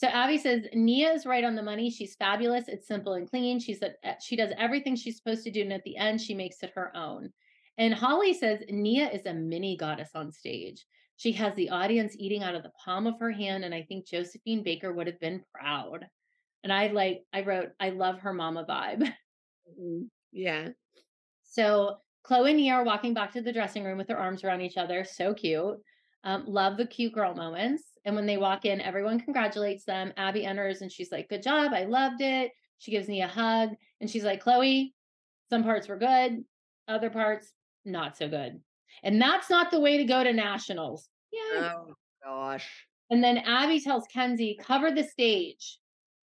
So 0.00 0.06
Abby 0.06 0.38
says 0.38 0.64
Nia 0.72 1.12
is 1.12 1.26
right 1.26 1.44
on 1.44 1.54
the 1.54 1.62
money. 1.62 1.90
She's 1.90 2.14
fabulous. 2.14 2.68
It's 2.68 2.88
simple 2.88 3.12
and 3.12 3.28
clean. 3.28 3.60
She 3.60 3.74
said 3.74 3.96
uh, 4.02 4.14
she 4.18 4.34
does 4.34 4.50
everything 4.56 4.96
she's 4.96 5.18
supposed 5.18 5.44
to 5.44 5.50
do, 5.50 5.60
and 5.60 5.74
at 5.74 5.84
the 5.84 5.98
end, 5.98 6.22
she 6.22 6.32
makes 6.32 6.62
it 6.62 6.72
her 6.74 6.90
own. 6.96 7.30
And 7.76 7.92
Holly 7.92 8.32
says 8.32 8.62
Nia 8.70 9.10
is 9.10 9.26
a 9.26 9.34
mini 9.34 9.76
goddess 9.76 10.12
on 10.14 10.32
stage. 10.32 10.86
She 11.18 11.32
has 11.32 11.54
the 11.54 11.68
audience 11.68 12.16
eating 12.18 12.42
out 12.42 12.54
of 12.54 12.62
the 12.62 12.72
palm 12.82 13.06
of 13.06 13.20
her 13.20 13.30
hand, 13.30 13.62
and 13.62 13.74
I 13.74 13.82
think 13.82 14.06
Josephine 14.06 14.62
Baker 14.62 14.90
would 14.90 15.06
have 15.06 15.20
been 15.20 15.44
proud. 15.52 16.06
And 16.64 16.72
I 16.72 16.86
like, 16.86 17.24
I 17.34 17.42
wrote, 17.42 17.72
I 17.78 17.90
love 17.90 18.20
her 18.20 18.32
mama 18.32 18.64
vibe. 18.66 19.06
Mhm. 19.78 20.08
Yeah. 20.32 20.70
So 21.44 21.98
Chloe 22.24 22.50
and 22.50 22.56
Nia 22.56 22.72
are 22.72 22.84
walking 22.84 23.12
back 23.12 23.34
to 23.34 23.42
the 23.42 23.52
dressing 23.52 23.84
room 23.84 23.98
with 23.98 24.08
their 24.08 24.18
arms 24.18 24.42
around 24.42 24.62
each 24.62 24.78
other. 24.78 25.04
So 25.04 25.34
cute. 25.34 25.76
Um, 26.24 26.44
love 26.46 26.76
the 26.78 26.86
cute 26.86 27.12
girl 27.12 27.34
moments. 27.34 27.89
And 28.04 28.14
when 28.14 28.26
they 28.26 28.36
walk 28.36 28.64
in, 28.64 28.80
everyone 28.80 29.20
congratulates 29.20 29.84
them. 29.84 30.12
Abby 30.16 30.44
enters 30.44 30.82
and 30.82 30.90
she's 30.90 31.12
like, 31.12 31.28
Good 31.28 31.42
job. 31.42 31.72
I 31.72 31.84
loved 31.84 32.20
it. 32.20 32.52
She 32.78 32.90
gives 32.90 33.08
me 33.08 33.22
a 33.22 33.28
hug 33.28 33.70
and 34.00 34.08
she's 34.08 34.24
like, 34.24 34.40
Chloe, 34.40 34.94
some 35.50 35.62
parts 35.62 35.88
were 35.88 35.98
good, 35.98 36.44
other 36.88 37.10
parts 37.10 37.52
not 37.84 38.16
so 38.16 38.28
good. 38.28 38.60
And 39.02 39.20
that's 39.20 39.50
not 39.50 39.70
the 39.70 39.80
way 39.80 39.98
to 39.98 40.04
go 40.04 40.24
to 40.24 40.32
nationals. 40.32 41.08
Yeah. 41.32 41.74
Oh 41.76 41.94
gosh. 42.24 42.68
And 43.10 43.22
then 43.22 43.38
Abby 43.38 43.80
tells 43.80 44.06
Kenzie, 44.06 44.58
cover 44.60 44.90
the 44.90 45.04
stage. 45.04 45.78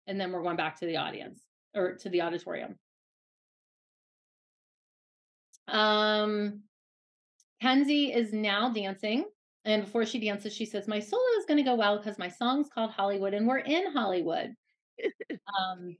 And 0.08 0.20
then 0.20 0.32
we're 0.32 0.44
going 0.44 0.58
back 0.58 0.80
to 0.80 0.86
the 0.86 0.98
audience 0.98 1.42
or 1.74 1.96
to 1.96 2.10
the 2.10 2.22
auditorium. 2.22 2.76
Um, 5.68 6.64
Kenzie 7.62 8.12
is 8.12 8.34
now 8.34 8.70
dancing. 8.74 9.24
And 9.66 9.86
before 9.86 10.06
she 10.06 10.20
dances, 10.20 10.54
she 10.54 10.66
says, 10.66 10.88
My 10.88 11.00
solo 11.00 11.24
is 11.40 11.46
going 11.46 11.58
to 11.58 11.64
go 11.64 11.76
well 11.76 11.98
because 11.98 12.18
my 12.18 12.28
song's 12.28 12.70
called 12.70 12.92
Hollywood 12.92 13.34
and 13.34 13.48
we're 13.48 13.60
in 13.60 13.92
Hollywood. 13.94 14.54
um, 15.60 15.96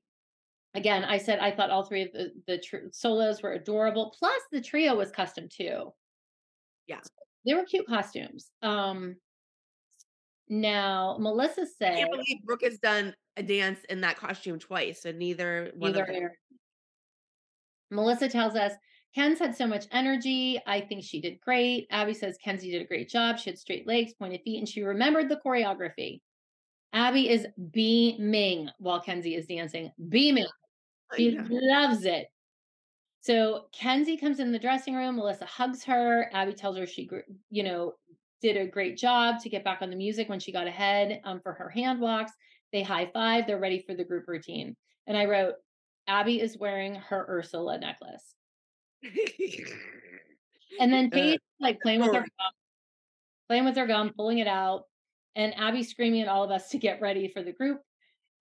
again, 0.74 1.04
I 1.06 1.18
said 1.18 1.40
I 1.40 1.52
thought 1.52 1.70
all 1.70 1.84
three 1.84 2.04
of 2.04 2.12
the, 2.12 2.32
the 2.46 2.58
tr- 2.58 2.90
solos 2.92 3.42
were 3.42 3.54
adorable. 3.54 4.14
Plus, 4.18 4.42
the 4.52 4.62
trio 4.62 4.96
was 4.96 5.12
custom 5.12 5.48
too. 5.50 5.94
Yeah. 6.88 7.00
They 7.46 7.54
were 7.54 7.64
cute 7.64 7.88
costumes. 7.88 8.52
Um, 8.62 9.16
now, 10.50 11.18
Melissa 11.20 11.66
I 11.82 11.86
can't 11.86 12.12
believe 12.12 12.44
Brooke 12.46 12.64
has 12.64 12.78
done 12.80 13.16
a 13.38 13.44
dance 13.44 13.80
in 13.90 14.02
that 14.02 14.18
costume 14.18 14.60
twice, 14.60 15.06
and 15.06 15.18
neither 15.18 15.72
one 15.76 15.92
Neither 15.92 16.04
of 16.04 16.08
them. 16.10 16.30
Melissa 17.90 18.28
tells 18.28 18.56
us 18.56 18.74
Ken's 19.14 19.40
had 19.40 19.56
so 19.56 19.68
much 19.68 19.86
energy. 19.92 20.60
I 20.66 20.82
think 20.82 21.04
she 21.04 21.22
did 21.22 21.40
great. 21.40 21.88
Abby 21.92 22.14
says 22.14 22.38
Kenzie 22.44 22.72
did 22.72 22.82
a 22.82 22.88
great 22.88 23.10
job. 23.10 23.38
She 23.38 23.50
had 23.50 23.60
straight 23.60 23.88
legs, 23.88 24.14
pointed 24.14 24.42
feet, 24.44 24.58
and 24.58 24.68
she 24.68 24.82
remembered 24.82 25.30
the 25.30 25.40
choreography. 25.46 26.22
Abby 26.94 27.30
is 27.30 27.48
beaming 27.72 28.70
while 28.80 29.02
Kenzie 29.02 29.36
is 29.36 29.48
dancing. 29.48 29.92
Beaming. 30.10 30.48
She 31.16 31.38
loves 31.50 32.06
it. 32.06 32.28
So 33.22 33.66
Kenzie 33.72 34.18
comes 34.18 34.40
in 34.40 34.52
the 34.52 34.60
dressing 34.60 34.96
room. 34.96 35.16
Melissa 35.16 35.46
hugs 35.46 35.84
her. 35.86 36.30
Abby 36.34 36.54
tells 36.54 36.78
her 36.78 36.86
she, 36.86 37.10
you 37.50 37.64
know, 37.64 37.94
did 38.42 38.58
a 38.58 38.68
great 38.68 38.98
job 38.98 39.40
to 39.42 39.50
get 39.50 39.64
back 39.64 39.82
on 39.82 39.90
the 39.90 39.96
music 39.96 40.28
when 40.28 40.40
she 40.40 40.52
got 40.52 40.68
ahead 40.68 41.22
um, 41.24 41.40
for 41.40 41.54
her 41.54 41.70
hand 41.70 42.02
walks. 42.02 42.34
They 42.72 42.84
high 42.84 43.10
five. 43.14 43.48
They're 43.48 43.60
ready 43.60 43.80
for 43.80 43.96
the 43.96 44.04
group 44.04 44.28
routine. 44.28 44.76
And 45.08 45.16
I 45.16 45.26
wrote, 45.26 45.54
Abby 46.08 46.42
is 46.42 46.58
wearing 46.58 46.96
her 46.96 47.26
Ursula 47.30 47.78
necklace. 47.78 48.36
And 50.80 50.92
then 50.92 51.06
Uh, 51.14 51.16
Paige 51.16 51.40
like 51.60 51.82
playing 51.82 52.02
with 52.02 52.14
her 52.14 52.22
gum, 52.22 52.52
playing 53.48 53.66
with 53.66 53.78
her 53.78 53.88
gum, 53.88 54.14
pulling 54.16 54.40
it 54.40 54.48
out, 54.48 54.86
and 55.36 55.54
Abby 55.58 55.84
screaming 55.84 56.22
at 56.22 56.28
all 56.28 56.44
of 56.44 56.52
us 56.52 56.70
to 56.70 56.78
get 56.78 57.02
ready 57.02 57.28
for 57.28 57.44
the 57.44 57.54
group. 57.54 57.82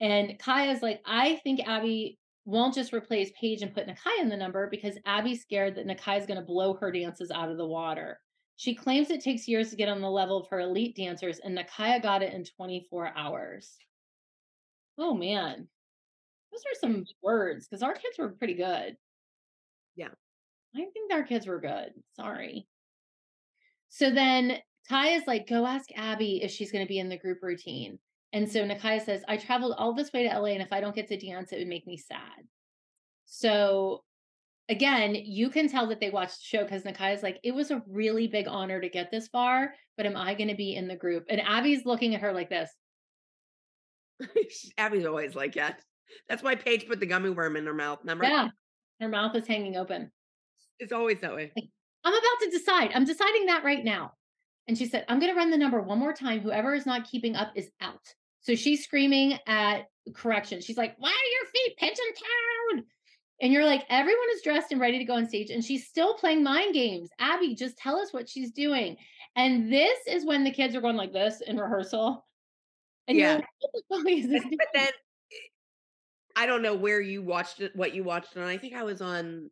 And 0.01 0.39
Kaya's 0.39 0.83
like, 0.83 1.01
I 1.07 1.37
think 1.45 1.61
Abby 1.67 2.19
won't 2.45 2.75
just 2.75 2.93
replace 2.93 3.31
Paige 3.41 3.63
and 3.63 3.75
put 3.75 3.87
Nicaya 3.87 4.21
in 4.21 4.29
the 4.29 4.37
number 4.37 4.69
because 4.69 4.99
Abby's 5.07 5.43
scared 5.43 5.77
that 5.77 5.87
Nicaya's 5.87 6.27
going 6.27 6.41
to 6.41 6.47
blow 6.47 6.75
her 6.75 6.91
dances 6.91 7.31
out 7.31 7.51
of 7.51 7.57
the 7.57 7.67
water. 7.67 8.19
She 8.57 8.75
claims 8.75 9.11
it 9.11 9.23
takes 9.23 9.49
years 9.49 9.71
to 9.71 9.77
get 9.77 9.89
on 9.89 10.01
the 10.01 10.11
level 10.11 10.39
of 10.39 10.49
her 10.49 10.61
elite 10.61 10.97
dancers, 10.97 11.39
and 11.39 11.57
Nicaya 11.57 12.03
got 12.03 12.23
it 12.23 12.33
in 12.33 12.45
24 12.45 13.13
hours. 13.17 13.77
Oh 14.99 15.15
man, 15.15 15.69
those 16.53 16.63
are 16.63 16.81
some 16.81 17.05
words 17.23 17.67
because 17.67 17.83
our 17.83 17.95
kids 17.95 18.19
were 18.19 18.31
pretty 18.31 18.55
good. 18.55 18.97
Yeah. 20.73 20.85
I 20.85 20.91
think 20.91 21.13
our 21.13 21.23
kids 21.23 21.47
were 21.47 21.61
good. 21.61 21.93
Sorry. 22.17 22.67
So 23.89 24.11
then 24.11 24.59
Ty 24.89 25.09
is 25.11 25.27
like, 25.27 25.49
go 25.49 25.67
ask 25.67 25.89
Abby 25.95 26.43
if 26.43 26.51
she's 26.51 26.73
going 26.73 26.85
to 26.85 26.89
be 26.89 26.99
in 26.99 27.09
the 27.09 27.19
group 27.19 27.39
routine. 27.43 27.99
And 28.33 28.51
so 28.51 28.67
Nicaya 28.67 29.05
says, 29.05 29.23
I 29.29 29.37
traveled 29.37 29.75
all 29.77 29.95
this 29.95 30.13
way 30.13 30.27
to 30.27 30.39
LA, 30.39 30.47
and 30.47 30.63
if 30.63 30.73
I 30.73 30.81
don't 30.81 30.95
get 30.95 31.09
to 31.09 31.19
dance, 31.19 31.53
it 31.53 31.59
would 31.59 31.69
make 31.69 31.87
me 31.87 31.99
sad. 31.99 32.47
So 33.27 34.05
again, 34.69 35.15
you 35.15 35.51
can 35.51 35.69
tell 35.69 35.87
that 35.89 36.01
they 36.01 36.11
watched 36.11 36.39
the 36.39 36.45
show 36.45 36.63
because 36.63 36.85
Nicaya's 36.85 37.23
like, 37.23 37.39
it 37.43 37.55
was 37.55 37.71
a 37.71 37.83
really 37.87 38.27
big 38.29 38.49
honor 38.49 38.81
to 38.81 38.89
get 38.89 39.11
this 39.11 39.29
far, 39.29 39.75
but 39.97 40.07
am 40.07 40.17
I 40.17 40.35
going 40.35 40.49
to 40.49 40.55
be 40.55 40.75
in 40.75 40.89
the 40.89 40.97
group? 40.97 41.27
And 41.29 41.41
Abby's 41.41 41.85
looking 41.85 42.15
at 42.15 42.23
her 42.23 42.33
like 42.33 42.49
this. 42.49 42.71
Abby's 44.79 45.05
always 45.05 45.35
like 45.35 45.55
that. 45.55 45.83
That's 46.29 46.43
why 46.43 46.55
Paige 46.55 46.87
put 46.89 47.01
the 47.01 47.07
gummy 47.07 47.31
worm 47.31 47.57
in 47.57 47.67
her 47.67 47.75
mouth. 47.75 47.99
Remember? 48.03 48.25
Yeah. 48.25 48.49
Her 49.01 49.09
mouth 49.09 49.35
is 49.35 49.47
hanging 49.47 49.77
open. 49.77 50.11
It's 50.83 50.93
always 50.93 51.21
that 51.21 51.33
way. 51.35 51.53
I'm 52.05 52.13
about 52.13 52.41
to 52.41 52.51
decide. 52.51 52.91
I'm 52.93 53.05
deciding 53.05 53.47
that 53.47 53.63
right 53.63 53.85
now. 53.85 54.15
And 54.67 54.77
she 54.77 54.87
said, 54.87 55.05
I'm 55.09 55.21
going 55.21 55.33
to 55.33 55.39
run 55.39 55.51
the 55.51 55.57
number 55.57 55.81
one 55.81 55.99
more 56.01 56.13
time. 56.13 56.41
Whoever 56.41 56.75
is 56.75 56.87
not 56.87 57.09
keeping 57.09 57.37
up 57.37 57.53
is 57.55 57.71
out. 57.81 58.01
So 58.41 58.57
she's 58.57 58.83
screaming 58.83 59.39
at 59.47 59.83
correction. 60.13 60.61
She's 60.61 60.77
like, 60.77 60.97
Why 60.99 61.11
are 61.11 61.33
your 61.37 61.47
feet 61.53 61.77
pigeon 61.79 62.05
toed? 62.77 62.85
And 63.41 63.53
you're 63.53 63.65
like, 63.65 63.85
Everyone 63.89 64.27
is 64.35 64.43
dressed 64.43 64.73
and 64.73 64.81
ready 64.81 64.99
to 64.99 65.05
go 65.05 65.15
on 65.15 65.29
stage. 65.29 65.51
And 65.51 65.65
she's 65.65 65.87
still 65.87 66.15
playing 66.15 66.43
mind 66.43 66.75
games. 66.75 67.11
Abby, 67.21 67.55
just 67.55 67.77
tell 67.79 67.97
us 67.97 68.13
what 68.13 68.29
she's 68.29 68.51
doing. 68.51 68.97
And 69.37 69.73
this 69.73 69.99
is 70.09 70.27
when 70.27 70.43
the 70.43 70.51
kids 70.51 70.75
are 70.75 70.81
going 70.81 70.97
like 70.97 71.13
this 71.13 71.41
in 71.47 71.57
rehearsal. 71.59 72.27
And 73.07 73.17
Yeah. 73.17 73.35
like, 73.37 73.45
What 73.87 74.05
the 74.05 74.11
is 74.11 74.29
this? 74.29 74.43
But, 74.43 74.59
but 74.59 74.69
then 74.75 74.89
eh, 74.89 75.37
I 76.35 76.47
don't 76.47 76.63
know 76.63 76.75
where 76.75 77.01
you 77.01 77.23
watched 77.23 77.61
it, 77.61 77.71
what 77.77 77.95
you 77.95 78.03
watched 78.03 78.37
on. 78.37 78.43
I 78.43 78.59
think 78.59 78.75
I 78.75 78.83
was 78.83 79.01
on, 79.01 79.49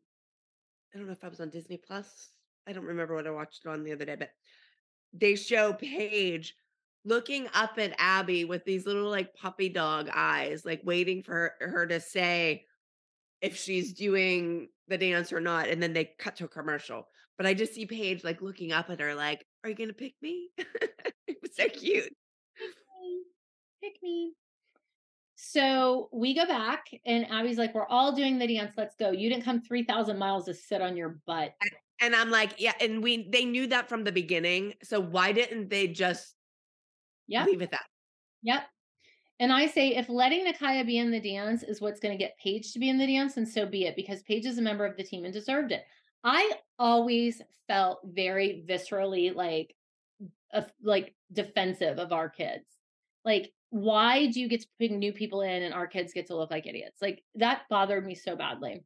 I 0.94 0.98
don't 0.98 1.06
know 1.06 1.12
if 1.12 1.24
I 1.24 1.28
was 1.28 1.40
on 1.40 1.50
Disney 1.50 1.76
Plus. 1.76 2.30
I 2.66 2.72
don't 2.72 2.84
remember 2.84 3.14
what 3.14 3.26
I 3.26 3.30
watched 3.30 3.64
it 3.64 3.68
on 3.68 3.84
the 3.84 3.92
other 3.92 4.04
day, 4.04 4.16
but 4.16 4.30
they 5.12 5.34
show 5.34 5.72
Paige 5.72 6.54
looking 7.04 7.48
up 7.54 7.78
at 7.78 7.94
Abby 7.98 8.44
with 8.44 8.64
these 8.64 8.86
little 8.86 9.08
like 9.08 9.34
puppy 9.34 9.68
dog 9.68 10.08
eyes, 10.12 10.64
like 10.64 10.80
waiting 10.84 11.22
for 11.22 11.54
her, 11.60 11.68
her 11.68 11.86
to 11.86 12.00
say 12.00 12.64
if 13.40 13.56
she's 13.56 13.94
doing 13.94 14.68
the 14.88 14.98
dance 14.98 15.32
or 15.32 15.40
not. 15.40 15.68
And 15.68 15.82
then 15.82 15.92
they 15.92 16.12
cut 16.18 16.36
to 16.36 16.44
a 16.44 16.48
commercial. 16.48 17.06
But 17.36 17.46
I 17.46 17.54
just 17.54 17.74
see 17.74 17.86
Paige 17.86 18.22
like 18.22 18.42
looking 18.42 18.72
up 18.72 18.90
at 18.90 19.00
her, 19.00 19.14
like, 19.14 19.46
Are 19.64 19.70
you 19.70 19.76
going 19.76 19.88
to 19.88 19.94
pick 19.94 20.14
me? 20.20 20.50
it 20.58 21.38
was 21.40 21.56
so 21.56 21.68
cute. 21.68 22.12
Pick 23.82 23.94
me. 24.02 24.34
So 25.42 26.10
we 26.12 26.34
go 26.34 26.44
back, 26.44 26.84
and 27.06 27.26
Abby's 27.30 27.56
like, 27.56 27.74
We're 27.74 27.86
all 27.86 28.12
doing 28.12 28.38
the 28.38 28.46
dance. 28.46 28.74
Let's 28.76 28.94
go. 28.94 29.10
You 29.10 29.30
didn't 29.30 29.44
come 29.44 29.62
3,000 29.62 30.18
miles 30.18 30.44
to 30.44 30.54
sit 30.54 30.82
on 30.82 30.96
your 30.96 31.20
butt. 31.26 31.54
And 32.00 32.14
I'm 32.14 32.30
like, 32.30 32.54
yeah, 32.58 32.72
and 32.80 33.02
we 33.02 33.28
they 33.28 33.44
knew 33.44 33.66
that 33.68 33.88
from 33.88 34.04
the 34.04 34.12
beginning. 34.12 34.74
So 34.82 35.00
why 35.00 35.32
didn't 35.32 35.68
they 35.68 35.88
just 35.88 36.34
Yep. 37.28 37.46
leave 37.46 37.62
it 37.62 37.70
that? 37.70 37.84
Yep. 38.42 38.62
And 39.38 39.52
I 39.52 39.66
say, 39.66 39.96
if 39.96 40.08
letting 40.08 40.44
Nicaya 40.44 40.84
be 40.84 40.98
in 40.98 41.10
the 41.10 41.20
dance 41.20 41.62
is 41.62 41.80
what's 41.80 42.00
going 42.00 42.16
to 42.16 42.22
get 42.22 42.36
Paige 42.38 42.72
to 42.72 42.78
be 42.78 42.90
in 42.90 42.98
the 42.98 43.06
dance, 43.06 43.36
and 43.38 43.48
so 43.48 43.64
be 43.64 43.84
it, 43.84 43.96
because 43.96 44.22
Paige 44.22 44.44
is 44.46 44.58
a 44.58 44.62
member 44.62 44.84
of 44.84 44.96
the 44.96 45.04
team 45.04 45.24
and 45.24 45.32
deserved 45.32 45.72
it. 45.72 45.84
I 46.24 46.52
always 46.78 47.40
felt 47.66 48.00
very 48.04 48.64
viscerally 48.68 49.34
like, 49.34 49.74
uh, 50.52 50.62
like 50.82 51.14
defensive 51.32 51.98
of 51.98 52.12
our 52.12 52.28
kids. 52.28 52.66
Like, 53.24 53.52
why 53.70 54.26
do 54.26 54.40
you 54.40 54.48
get 54.48 54.62
to 54.62 54.68
bring 54.78 54.98
new 54.98 55.12
people 55.12 55.42
in 55.42 55.62
and 55.62 55.74
our 55.74 55.86
kids 55.86 56.12
get 56.12 56.26
to 56.28 56.36
look 56.36 56.50
like 56.50 56.66
idiots? 56.66 57.00
Like 57.02 57.22
that 57.36 57.62
bothered 57.70 58.06
me 58.06 58.14
so 58.14 58.36
badly. 58.36 58.82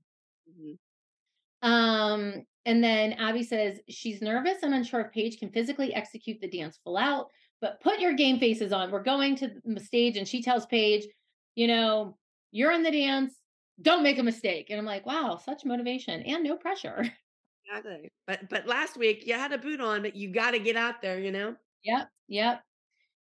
Um, 1.62 2.44
and 2.66 2.82
then 2.82 3.14
Abby 3.14 3.42
says 3.42 3.80
she's 3.88 4.22
nervous 4.22 4.62
and 4.62 4.74
unsure 4.74 5.00
if 5.02 5.12
Paige 5.12 5.38
can 5.38 5.50
physically 5.50 5.94
execute 5.94 6.40
the 6.40 6.48
dance 6.48 6.78
full 6.84 6.96
out, 6.96 7.28
but 7.60 7.80
put 7.80 8.00
your 8.00 8.14
game 8.14 8.38
faces 8.38 8.72
on. 8.72 8.90
We're 8.90 9.02
going 9.02 9.36
to 9.36 9.50
the 9.64 9.80
stage, 9.80 10.16
and 10.16 10.28
she 10.28 10.42
tells 10.42 10.66
Paige, 10.66 11.06
you 11.54 11.66
know, 11.66 12.16
you're 12.52 12.72
in 12.72 12.82
the 12.82 12.90
dance, 12.90 13.34
don't 13.82 14.02
make 14.02 14.18
a 14.18 14.22
mistake. 14.22 14.68
And 14.70 14.78
I'm 14.78 14.86
like, 14.86 15.06
wow, 15.06 15.36
such 15.36 15.64
motivation 15.64 16.22
and 16.22 16.44
no 16.44 16.56
pressure. 16.56 17.04
Exactly. 17.66 18.10
But 18.26 18.50
but 18.50 18.66
last 18.66 18.98
week 18.98 19.22
you 19.26 19.32
had 19.34 19.52
a 19.52 19.58
boot 19.58 19.80
on, 19.80 20.02
but 20.02 20.14
you 20.14 20.28
got 20.30 20.50
to 20.50 20.58
get 20.58 20.76
out 20.76 21.00
there, 21.00 21.18
you 21.18 21.32
know. 21.32 21.56
Yep, 21.82 22.08
yep. 22.28 22.62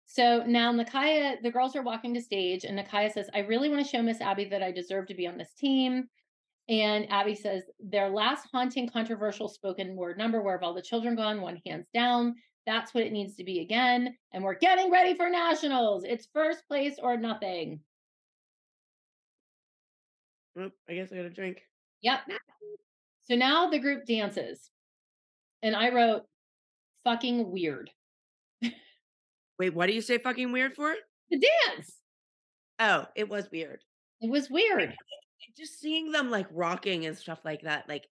So 0.08 0.44
now 0.46 0.72
Nicaya, 0.72 1.42
the 1.42 1.50
girls 1.50 1.74
are 1.74 1.82
walking 1.82 2.14
to 2.14 2.22
stage, 2.22 2.64
and 2.64 2.78
Nicaya 2.78 3.12
says, 3.12 3.28
I 3.34 3.40
really 3.40 3.68
want 3.68 3.84
to 3.84 3.90
show 3.90 4.00
Miss 4.02 4.20
Abby 4.20 4.44
that 4.46 4.62
I 4.62 4.70
deserve 4.70 5.08
to 5.08 5.14
be 5.14 5.26
on 5.26 5.36
this 5.36 5.52
team. 5.52 6.04
And 6.68 7.10
Abby 7.10 7.34
says, 7.34 7.64
their 7.80 8.08
last 8.08 8.48
haunting, 8.52 8.88
controversial 8.88 9.48
spoken 9.48 9.96
word 9.96 10.16
number, 10.16 10.42
where 10.42 10.56
have 10.56 10.62
all 10.62 10.74
the 10.74 10.82
children 10.82 11.16
gone? 11.16 11.40
One 11.40 11.60
hands 11.66 11.88
down. 11.92 12.34
That's 12.66 12.94
what 12.94 13.04
it 13.04 13.12
needs 13.12 13.36
to 13.36 13.44
be 13.44 13.60
again. 13.60 14.16
And 14.32 14.42
we're 14.42 14.58
getting 14.58 14.90
ready 14.90 15.14
for 15.14 15.28
nationals. 15.28 16.04
It's 16.04 16.28
first 16.32 16.66
place 16.66 16.96
or 17.00 17.16
nothing. 17.16 17.80
Oh, 20.58 20.70
I 20.88 20.94
guess 20.94 21.12
I 21.12 21.16
got 21.16 21.26
a 21.26 21.30
drink. 21.30 21.62
Yep. 22.02 22.20
So 23.28 23.36
now 23.36 23.68
the 23.68 23.78
group 23.78 24.06
dances. 24.06 24.70
And 25.62 25.76
I 25.76 25.92
wrote, 25.92 26.22
fucking 27.04 27.50
weird. 27.50 27.90
Wait, 29.58 29.74
what 29.74 29.86
do 29.86 29.92
you 29.94 30.00
say? 30.02 30.18
Fucking 30.18 30.52
weird 30.52 30.74
for? 30.74 30.94
The 31.30 31.38
dance. 31.66 31.96
Oh, 32.78 33.06
it 33.16 33.28
was 33.28 33.50
weird. 33.50 33.80
It 34.20 34.30
was 34.30 34.50
weird. 34.50 34.94
Just 35.56 35.80
seeing 35.80 36.12
them 36.12 36.30
like 36.30 36.46
rocking 36.50 37.06
and 37.06 37.16
stuff 37.16 37.40
like 37.44 37.62
that, 37.62 37.88
like 37.88 38.06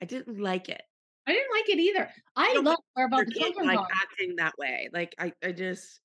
I 0.00 0.04
didn't 0.04 0.38
like 0.40 0.68
it. 0.68 0.82
I 1.26 1.32
didn't 1.32 1.50
like 1.52 1.68
it 1.68 1.78
either. 1.80 2.08
I 2.36 2.52
No, 2.54 2.60
love 2.60 2.78
where 2.94 3.06
about 3.06 3.26
the 3.26 3.32
children 3.34 3.66
like 3.66 3.78
gone. 3.78 3.88
acting 4.00 4.36
that 4.36 4.52
way. 4.58 4.88
Like 4.92 5.14
I, 5.18 5.32
I 5.42 5.50
just 5.52 6.00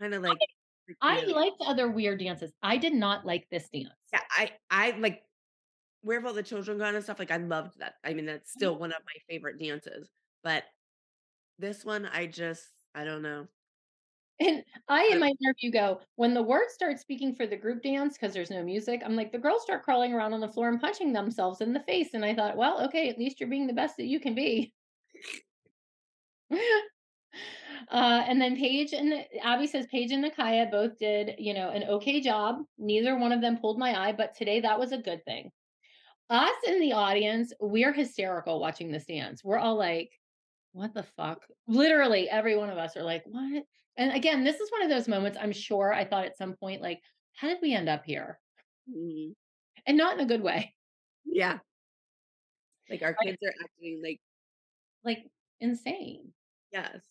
kind 0.00 0.12
of 0.12 0.22
like. 0.22 0.36
me 0.88 0.94
I 1.00 1.24
liked 1.24 1.56
other 1.66 1.88
weird 1.90 2.18
dances. 2.20 2.52
I 2.62 2.76
did 2.76 2.92
not 2.92 3.24
like 3.24 3.46
this 3.50 3.68
dance. 3.72 3.88
Yeah, 4.12 4.20
I, 4.36 4.50
I 4.70 4.90
like 4.98 5.22
where 6.02 6.18
have 6.20 6.26
all 6.26 6.34
the 6.34 6.42
children 6.42 6.76
gone 6.78 6.94
and 6.94 7.02
stuff. 7.04 7.18
Like 7.18 7.30
I 7.30 7.38
loved 7.38 7.78
that. 7.78 7.94
I 8.04 8.12
mean, 8.12 8.26
that's 8.26 8.50
Mm-hmm. 8.50 8.58
still 8.58 8.76
one 8.78 8.90
of 8.92 8.98
my 9.06 9.20
favorite 9.30 9.58
dances. 9.58 10.10
But 10.44 10.64
this 11.58 11.84
one, 11.84 12.04
I 12.06 12.26
just, 12.26 12.64
I 12.94 13.04
don't 13.04 13.22
know. 13.22 13.46
And 14.40 14.64
I, 14.88 15.08
in 15.12 15.20
my 15.20 15.32
interview, 15.40 15.70
go 15.70 16.00
when 16.16 16.34
the 16.34 16.42
words 16.42 16.74
start 16.74 16.98
speaking 16.98 17.34
for 17.34 17.46
the 17.46 17.56
group 17.56 17.82
dance 17.82 18.16
because 18.16 18.34
there's 18.34 18.50
no 18.50 18.62
music. 18.62 19.02
I'm 19.04 19.14
like, 19.14 19.30
the 19.30 19.38
girls 19.38 19.62
start 19.62 19.84
crawling 19.84 20.12
around 20.12 20.32
on 20.32 20.40
the 20.40 20.48
floor 20.48 20.68
and 20.68 20.80
punching 20.80 21.12
themselves 21.12 21.60
in 21.60 21.72
the 21.72 21.80
face. 21.80 22.08
And 22.14 22.24
I 22.24 22.34
thought, 22.34 22.56
well, 22.56 22.84
okay, 22.86 23.08
at 23.08 23.18
least 23.18 23.38
you're 23.38 23.48
being 23.48 23.66
the 23.66 23.72
best 23.72 23.96
that 23.98 24.06
you 24.06 24.18
can 24.18 24.34
be. 24.34 24.72
uh, 26.52 26.56
and 27.90 28.40
then 28.40 28.56
Paige 28.56 28.92
and 28.92 29.24
Abby 29.42 29.66
says 29.66 29.86
Paige 29.90 30.12
and 30.12 30.24
Nicaya 30.24 30.70
both 30.70 30.98
did, 30.98 31.34
you 31.38 31.54
know, 31.54 31.70
an 31.70 31.84
okay 31.84 32.20
job. 32.20 32.56
Neither 32.78 33.16
one 33.16 33.32
of 33.32 33.40
them 33.40 33.58
pulled 33.58 33.78
my 33.78 34.08
eye, 34.08 34.12
but 34.12 34.34
today 34.34 34.60
that 34.60 34.78
was 34.80 34.92
a 34.92 34.98
good 34.98 35.24
thing. 35.24 35.50
Us 36.30 36.56
in 36.66 36.80
the 36.80 36.94
audience, 36.94 37.52
we're 37.60 37.92
hysterical 37.92 38.58
watching 38.58 38.90
this 38.90 39.04
dance. 39.04 39.44
We're 39.44 39.58
all 39.58 39.76
like, 39.76 40.10
what 40.72 40.94
the 40.94 41.02
fuck? 41.02 41.46
Literally, 41.66 42.28
every 42.28 42.56
one 42.56 42.70
of 42.70 42.78
us 42.78 42.96
are 42.96 43.02
like, 43.02 43.24
what? 43.26 43.64
And 43.96 44.12
again, 44.12 44.42
this 44.44 44.60
is 44.60 44.70
one 44.72 44.82
of 44.82 44.88
those 44.88 45.08
moments 45.08 45.38
I'm 45.40 45.52
sure 45.52 45.92
I 45.92 46.04
thought 46.04 46.24
at 46.24 46.36
some 46.38 46.56
point, 46.56 46.80
like, 46.82 47.00
how 47.34 47.48
did 47.48 47.58
we 47.62 47.74
end 47.74 47.88
up 47.88 48.04
here? 48.04 48.40
Mhm. 48.88 49.34
And 49.86 49.96
not 49.96 50.14
in 50.14 50.20
a 50.20 50.26
good 50.28 50.42
way, 50.42 50.74
Yeah. 51.24 51.58
Like 52.90 53.02
our 53.02 53.14
kids 53.14 53.38
are 53.44 53.52
acting 53.62 54.00
like 54.02 54.20
like 55.04 55.30
insane. 55.60 56.32
yes 56.72 57.02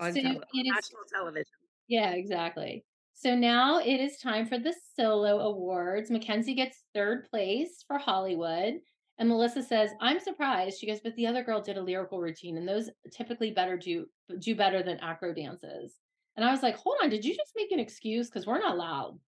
on 0.00 0.12
So 0.14 0.20
tele- 0.22 0.36
is- 0.54 0.64
national 0.66 1.04
television. 1.12 1.46
Yeah, 1.88 2.10
exactly. 2.12 2.84
So 3.14 3.34
now 3.34 3.78
it 3.80 4.00
is 4.00 4.18
time 4.18 4.46
for 4.46 4.58
the 4.58 4.74
solo 4.94 5.40
awards. 5.40 6.10
Mackenzie 6.10 6.54
gets 6.54 6.84
third 6.94 7.28
place 7.30 7.82
for 7.86 7.98
Hollywood. 7.98 8.80
And 9.18 9.28
Melissa 9.28 9.62
says, 9.62 9.90
I'm 10.00 10.20
surprised. 10.20 10.78
She 10.78 10.86
goes, 10.86 11.00
but 11.00 11.14
the 11.16 11.26
other 11.26 11.42
girl 11.42 11.60
did 11.60 11.76
a 11.76 11.82
lyrical 11.82 12.20
routine, 12.20 12.56
and 12.56 12.68
those 12.68 12.88
typically 13.10 13.50
better 13.50 13.76
do 13.76 14.06
do 14.38 14.54
better 14.54 14.82
than 14.82 15.00
acro 15.00 15.34
dances. 15.34 15.94
And 16.36 16.44
I 16.44 16.52
was 16.52 16.62
like, 16.62 16.76
hold 16.76 16.96
on, 17.02 17.10
did 17.10 17.24
you 17.24 17.34
just 17.34 17.52
make 17.56 17.72
an 17.72 17.80
excuse? 17.80 18.28
Because 18.28 18.46
we're 18.46 18.60
not 18.60 18.78
loud. 18.78 19.18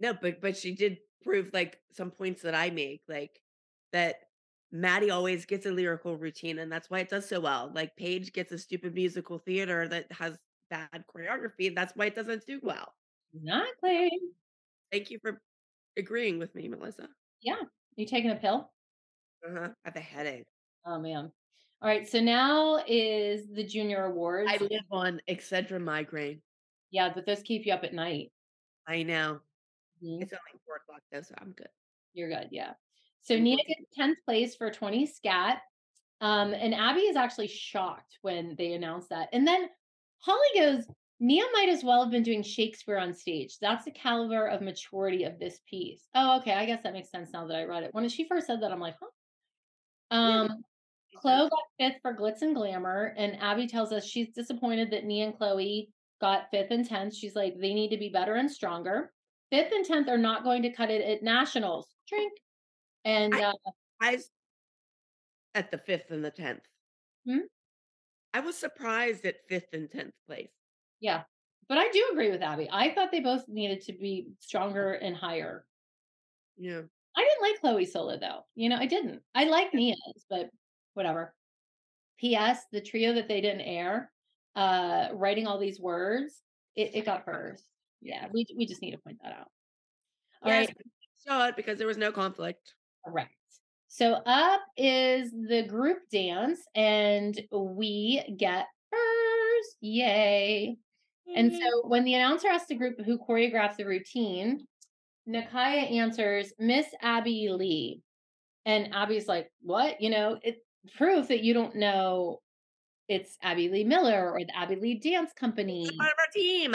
No, 0.00 0.12
but 0.14 0.40
but 0.40 0.56
she 0.56 0.74
did 0.74 0.98
prove 1.22 1.50
like 1.52 1.80
some 1.92 2.10
points 2.10 2.42
that 2.42 2.54
I 2.54 2.70
make, 2.70 3.02
like 3.08 3.40
that 3.92 4.16
Maddie 4.72 5.10
always 5.10 5.46
gets 5.46 5.66
a 5.66 5.70
lyrical 5.70 6.16
routine, 6.16 6.58
and 6.58 6.70
that's 6.70 6.90
why 6.90 6.98
it 7.00 7.08
does 7.08 7.28
so 7.28 7.40
well. 7.40 7.70
Like 7.74 7.96
Paige 7.96 8.32
gets 8.32 8.52
a 8.52 8.58
stupid 8.58 8.94
musical 8.94 9.38
theater 9.38 9.88
that 9.88 10.10
has 10.12 10.36
bad 10.70 11.04
choreography, 11.14 11.68
and 11.68 11.76
that's 11.76 11.94
why 11.94 12.06
it 12.06 12.14
doesn't 12.16 12.46
do 12.46 12.60
well. 12.62 12.94
Exactly. 13.34 14.10
Thank 14.90 15.10
you 15.10 15.18
for 15.20 15.40
agreeing 15.96 16.38
with 16.38 16.54
me, 16.54 16.68
Melissa. 16.68 17.08
Yeah. 17.42 17.62
You 17.96 18.06
taking 18.06 18.30
a 18.30 18.36
pill? 18.36 18.70
Uh-huh. 19.46 19.68
I 19.84 19.88
have 19.88 19.96
a 19.96 20.00
headache. 20.00 20.46
Oh 20.84 20.98
man. 20.98 21.32
All 21.82 21.88
right. 21.88 22.08
So 22.08 22.20
now 22.20 22.82
is 22.86 23.48
the 23.48 23.64
junior 23.64 24.04
awards. 24.04 24.50
I 24.52 24.56
live 24.58 24.84
on 24.90 25.20
Excedrin 25.28 25.82
migraine. 25.82 26.42
Yeah, 26.90 27.12
but 27.14 27.26
those 27.26 27.42
keep 27.42 27.66
you 27.66 27.72
up 27.72 27.84
at 27.84 27.94
night. 27.94 28.32
I 28.86 29.02
know. 29.02 29.40
Mhm. 30.02 30.22
It's 30.22 30.32
only 30.32 30.60
four 30.64 30.76
o'clock 30.76 31.02
though, 31.10 31.22
so 31.22 31.34
I'm 31.38 31.52
good. 31.52 31.68
You're 32.12 32.28
good. 32.28 32.48
Yeah. 32.50 32.74
So 33.22 33.36
Nia 33.38 33.56
you. 33.66 33.74
gets 33.74 33.90
10th 33.96 34.18
place 34.24 34.54
for 34.54 34.70
20 34.70 35.06
scat. 35.06 35.62
Um, 36.20 36.54
and 36.54 36.74
Abby 36.74 37.00
is 37.00 37.16
actually 37.16 37.48
shocked 37.48 38.18
when 38.22 38.54
they 38.56 38.72
announce 38.72 39.08
that. 39.08 39.28
And 39.32 39.46
then 39.46 39.68
Holly 40.18 40.48
goes, 40.54 40.86
Nia 41.18 41.44
might 41.52 41.68
as 41.70 41.82
well 41.82 42.02
have 42.02 42.10
been 42.10 42.22
doing 42.22 42.42
Shakespeare 42.42 42.98
on 42.98 43.14
stage. 43.14 43.58
That's 43.60 43.84
the 43.86 43.90
caliber 43.90 44.46
of 44.46 44.60
maturity 44.60 45.24
of 45.24 45.38
this 45.38 45.60
piece. 45.68 46.02
Oh, 46.14 46.38
okay. 46.38 46.52
I 46.52 46.66
guess 46.66 46.82
that 46.82 46.92
makes 46.92 47.10
sense 47.10 47.30
now 47.32 47.46
that 47.46 47.56
I 47.56 47.64
read 47.64 47.84
it. 47.84 47.94
When 47.94 48.08
she 48.08 48.28
first 48.28 48.46
said 48.46 48.62
that, 48.62 48.70
I'm 48.70 48.80
like, 48.80 48.96
huh. 49.00 50.16
Um, 50.16 50.62
Chloe 51.16 51.48
got 51.48 51.62
fifth 51.80 52.00
for 52.02 52.14
Glitz 52.14 52.42
and 52.42 52.54
Glamour, 52.54 53.14
and 53.16 53.40
Abby 53.40 53.66
tells 53.66 53.92
us 53.92 54.04
she's 54.04 54.28
disappointed 54.34 54.90
that 54.90 55.04
Nia 55.04 55.26
and 55.26 55.36
Chloe 55.36 55.88
got 56.20 56.50
fifth 56.50 56.70
and 56.70 56.86
tenth. 56.86 57.14
She's 57.14 57.34
like, 57.34 57.54
they 57.58 57.72
need 57.72 57.90
to 57.90 57.96
be 57.96 58.10
better 58.10 58.34
and 58.34 58.50
stronger. 58.50 59.12
Fifth 59.50 59.72
and 59.72 59.84
tenth 59.84 60.08
are 60.08 60.18
not 60.18 60.44
going 60.44 60.62
to 60.62 60.72
cut 60.72 60.90
it 60.90 61.02
at 61.02 61.22
nationals. 61.22 61.86
Drink. 62.08 62.32
And 63.04 63.34
I- 63.34 63.42
uh, 63.44 63.52
I 64.00 64.18
at 65.54 65.70
the 65.70 65.78
fifth 65.78 66.10
and 66.10 66.22
the 66.22 66.30
tenth. 66.30 66.60
Hmm? 67.26 67.38
I 68.34 68.40
was 68.40 68.56
surprised 68.56 69.24
at 69.24 69.36
fifth 69.48 69.72
and 69.72 69.90
tenth 69.90 70.12
place. 70.26 70.50
Yeah, 71.00 71.22
but 71.68 71.78
I 71.78 71.88
do 71.90 72.08
agree 72.12 72.30
with 72.30 72.42
Abby. 72.42 72.68
I 72.70 72.94
thought 72.94 73.10
they 73.10 73.20
both 73.20 73.48
needed 73.48 73.80
to 73.82 73.92
be 73.92 74.28
stronger 74.40 74.92
and 74.92 75.16
higher. 75.16 75.66
Yeah. 76.56 76.82
I 77.16 77.22
didn't 77.24 77.42
like 77.42 77.60
Chloe 77.60 77.86
solo 77.86 78.18
though. 78.18 78.40
You 78.54 78.68
know, 78.68 78.76
I 78.76 78.86
didn't. 78.86 79.22
I 79.34 79.44
like 79.44 79.72
Nia's, 79.74 80.26
but 80.28 80.50
whatever. 80.94 81.34
P.S. 82.18 82.64
The 82.72 82.80
trio 82.80 83.14
that 83.14 83.28
they 83.28 83.40
didn't 83.40 83.62
air, 83.62 84.10
uh, 84.54 85.08
writing 85.12 85.46
all 85.46 85.58
these 85.58 85.80
words, 85.80 86.42
it, 86.74 86.94
it 86.94 87.04
got 87.04 87.22
hers. 87.26 87.62
Yeah, 88.00 88.28
we 88.32 88.46
we 88.56 88.66
just 88.66 88.82
need 88.82 88.92
to 88.92 88.98
point 88.98 89.18
that 89.22 89.32
out. 89.32 89.48
All 90.42 90.52
Yes, 90.52 90.68
right, 90.68 90.76
saw 91.16 91.46
it 91.48 91.56
because 91.56 91.78
there 91.78 91.86
was 91.86 91.96
no 91.98 92.12
conflict. 92.12 92.74
correct. 93.04 93.32
So 93.88 94.14
up 94.26 94.60
is 94.76 95.30
the 95.30 95.64
group 95.66 95.98
dance, 96.10 96.60
and 96.74 97.40
we 97.50 98.22
get 98.36 98.66
hers. 98.92 99.76
Yay! 99.80 100.76
And 101.34 101.50
mm-hmm. 101.50 101.60
so 101.60 101.88
when 101.88 102.04
the 102.04 102.14
announcer 102.14 102.48
asks 102.48 102.68
the 102.68 102.74
group 102.74 103.00
who 103.04 103.18
choreographed 103.18 103.76
the 103.76 103.84
routine, 103.84 104.66
Nicaya 105.28 105.90
answers 105.90 106.52
Miss 106.58 106.86
Abby 107.02 107.48
Lee. 107.50 108.02
And 108.64 108.94
Abby's 108.94 109.28
like, 109.28 109.50
what? 109.62 110.00
You 110.00 110.10
know, 110.10 110.38
it's 110.42 110.60
proof 110.96 111.28
that 111.28 111.42
you 111.42 111.54
don't 111.54 111.74
know 111.76 112.40
it's 113.08 113.38
Abby 113.42 113.68
Lee 113.68 113.84
Miller 113.84 114.32
or 114.32 114.40
the 114.40 114.56
Abby 114.56 114.76
Lee 114.76 114.98
Dance 114.98 115.32
Company. 115.32 115.84
It's 115.84 115.96
part 115.96 116.10
of 116.10 116.18
our 116.18 116.32
team. 116.32 116.74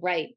Right. 0.00 0.36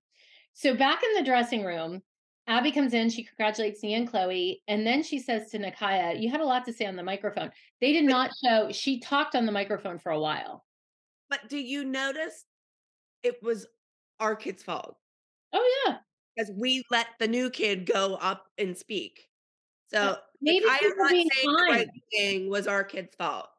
So 0.53 0.75
back 0.75 1.03
in 1.03 1.13
the 1.13 1.23
dressing 1.23 1.63
room, 1.63 2.01
Abby 2.47 2.71
comes 2.71 2.93
in, 2.93 3.09
she 3.09 3.23
congratulates 3.23 3.83
me 3.83 3.93
and 3.93 4.09
Chloe, 4.09 4.63
and 4.67 4.85
then 4.85 5.03
she 5.03 5.19
says 5.19 5.49
to 5.51 5.59
Nicaya, 5.59 6.19
You 6.19 6.29
had 6.29 6.41
a 6.41 6.45
lot 6.45 6.65
to 6.65 6.73
say 6.73 6.85
on 6.85 6.95
the 6.95 7.03
microphone. 7.03 7.51
They 7.79 7.93
did 7.93 8.05
not 8.05 8.31
show, 8.43 8.71
she 8.71 8.99
talked 8.99 9.35
on 9.35 9.45
the 9.45 9.51
microphone 9.51 9.99
for 9.99 10.11
a 10.11 10.19
while. 10.19 10.65
But 11.29 11.47
do 11.47 11.57
you 11.57 11.85
notice 11.85 12.45
it 13.23 13.41
was 13.41 13.65
our 14.19 14.35
kid's 14.35 14.63
fault? 14.63 14.95
Oh, 15.53 15.83
yeah. 15.87 15.97
Because 16.35 16.51
we 16.57 16.83
let 16.91 17.07
the 17.19 17.27
new 17.27 17.49
kid 17.49 17.85
go 17.85 18.15
up 18.15 18.45
and 18.57 18.77
speak. 18.77 19.27
So 19.87 20.17
maybe 20.41 20.65
I 20.65 20.79
am 20.83 20.91
not 20.97 21.11
being 21.11 21.29
saying 21.33 21.55
the 21.55 21.63
right 21.69 21.89
thing 22.13 22.49
was 22.49 22.67
our 22.67 22.83
kid's 22.83 23.13
fault. 23.15 23.49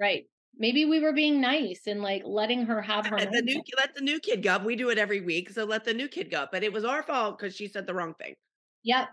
Right. 0.00 0.24
Maybe 0.58 0.84
we 0.84 1.00
were 1.00 1.12
being 1.12 1.40
nice 1.40 1.82
and 1.86 2.02
like 2.02 2.22
letting 2.24 2.64
her 2.66 2.80
have 2.82 3.06
her 3.06 3.18
Let 3.18 3.30
the 3.30 3.42
new 3.42 3.62
let 3.76 3.94
the 3.94 4.00
new 4.00 4.18
kid 4.18 4.42
go 4.42 4.54
up. 4.54 4.64
We 4.64 4.74
do 4.74 4.88
it 4.88 4.98
every 4.98 5.20
week, 5.20 5.50
so 5.50 5.64
let 5.64 5.84
the 5.84 5.94
new 5.94 6.08
kid 6.08 6.30
go 6.30 6.40
up. 6.40 6.50
But 6.50 6.64
it 6.64 6.72
was 6.72 6.84
our 6.84 7.02
fault 7.02 7.38
because 7.38 7.54
she 7.54 7.68
said 7.68 7.86
the 7.86 7.94
wrong 7.94 8.14
thing. 8.14 8.34
Yep. 8.82 9.08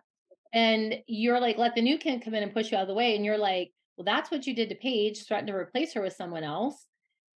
And 0.53 0.95
you're 1.07 1.39
like, 1.39 1.57
let 1.57 1.75
the 1.75 1.81
new 1.81 1.97
kid 1.97 2.23
come 2.23 2.33
in 2.33 2.43
and 2.43 2.53
push 2.53 2.71
you 2.71 2.77
out 2.77 2.83
of 2.83 2.87
the 2.87 2.93
way. 2.93 3.15
And 3.15 3.25
you're 3.25 3.37
like, 3.37 3.71
well, 3.97 4.05
that's 4.05 4.31
what 4.31 4.47
you 4.47 4.55
did 4.55 4.69
to 4.69 4.75
Paige, 4.75 5.25
threatened 5.25 5.47
to 5.49 5.55
replace 5.55 5.93
her 5.93 6.01
with 6.01 6.13
someone 6.13 6.43
else. 6.43 6.87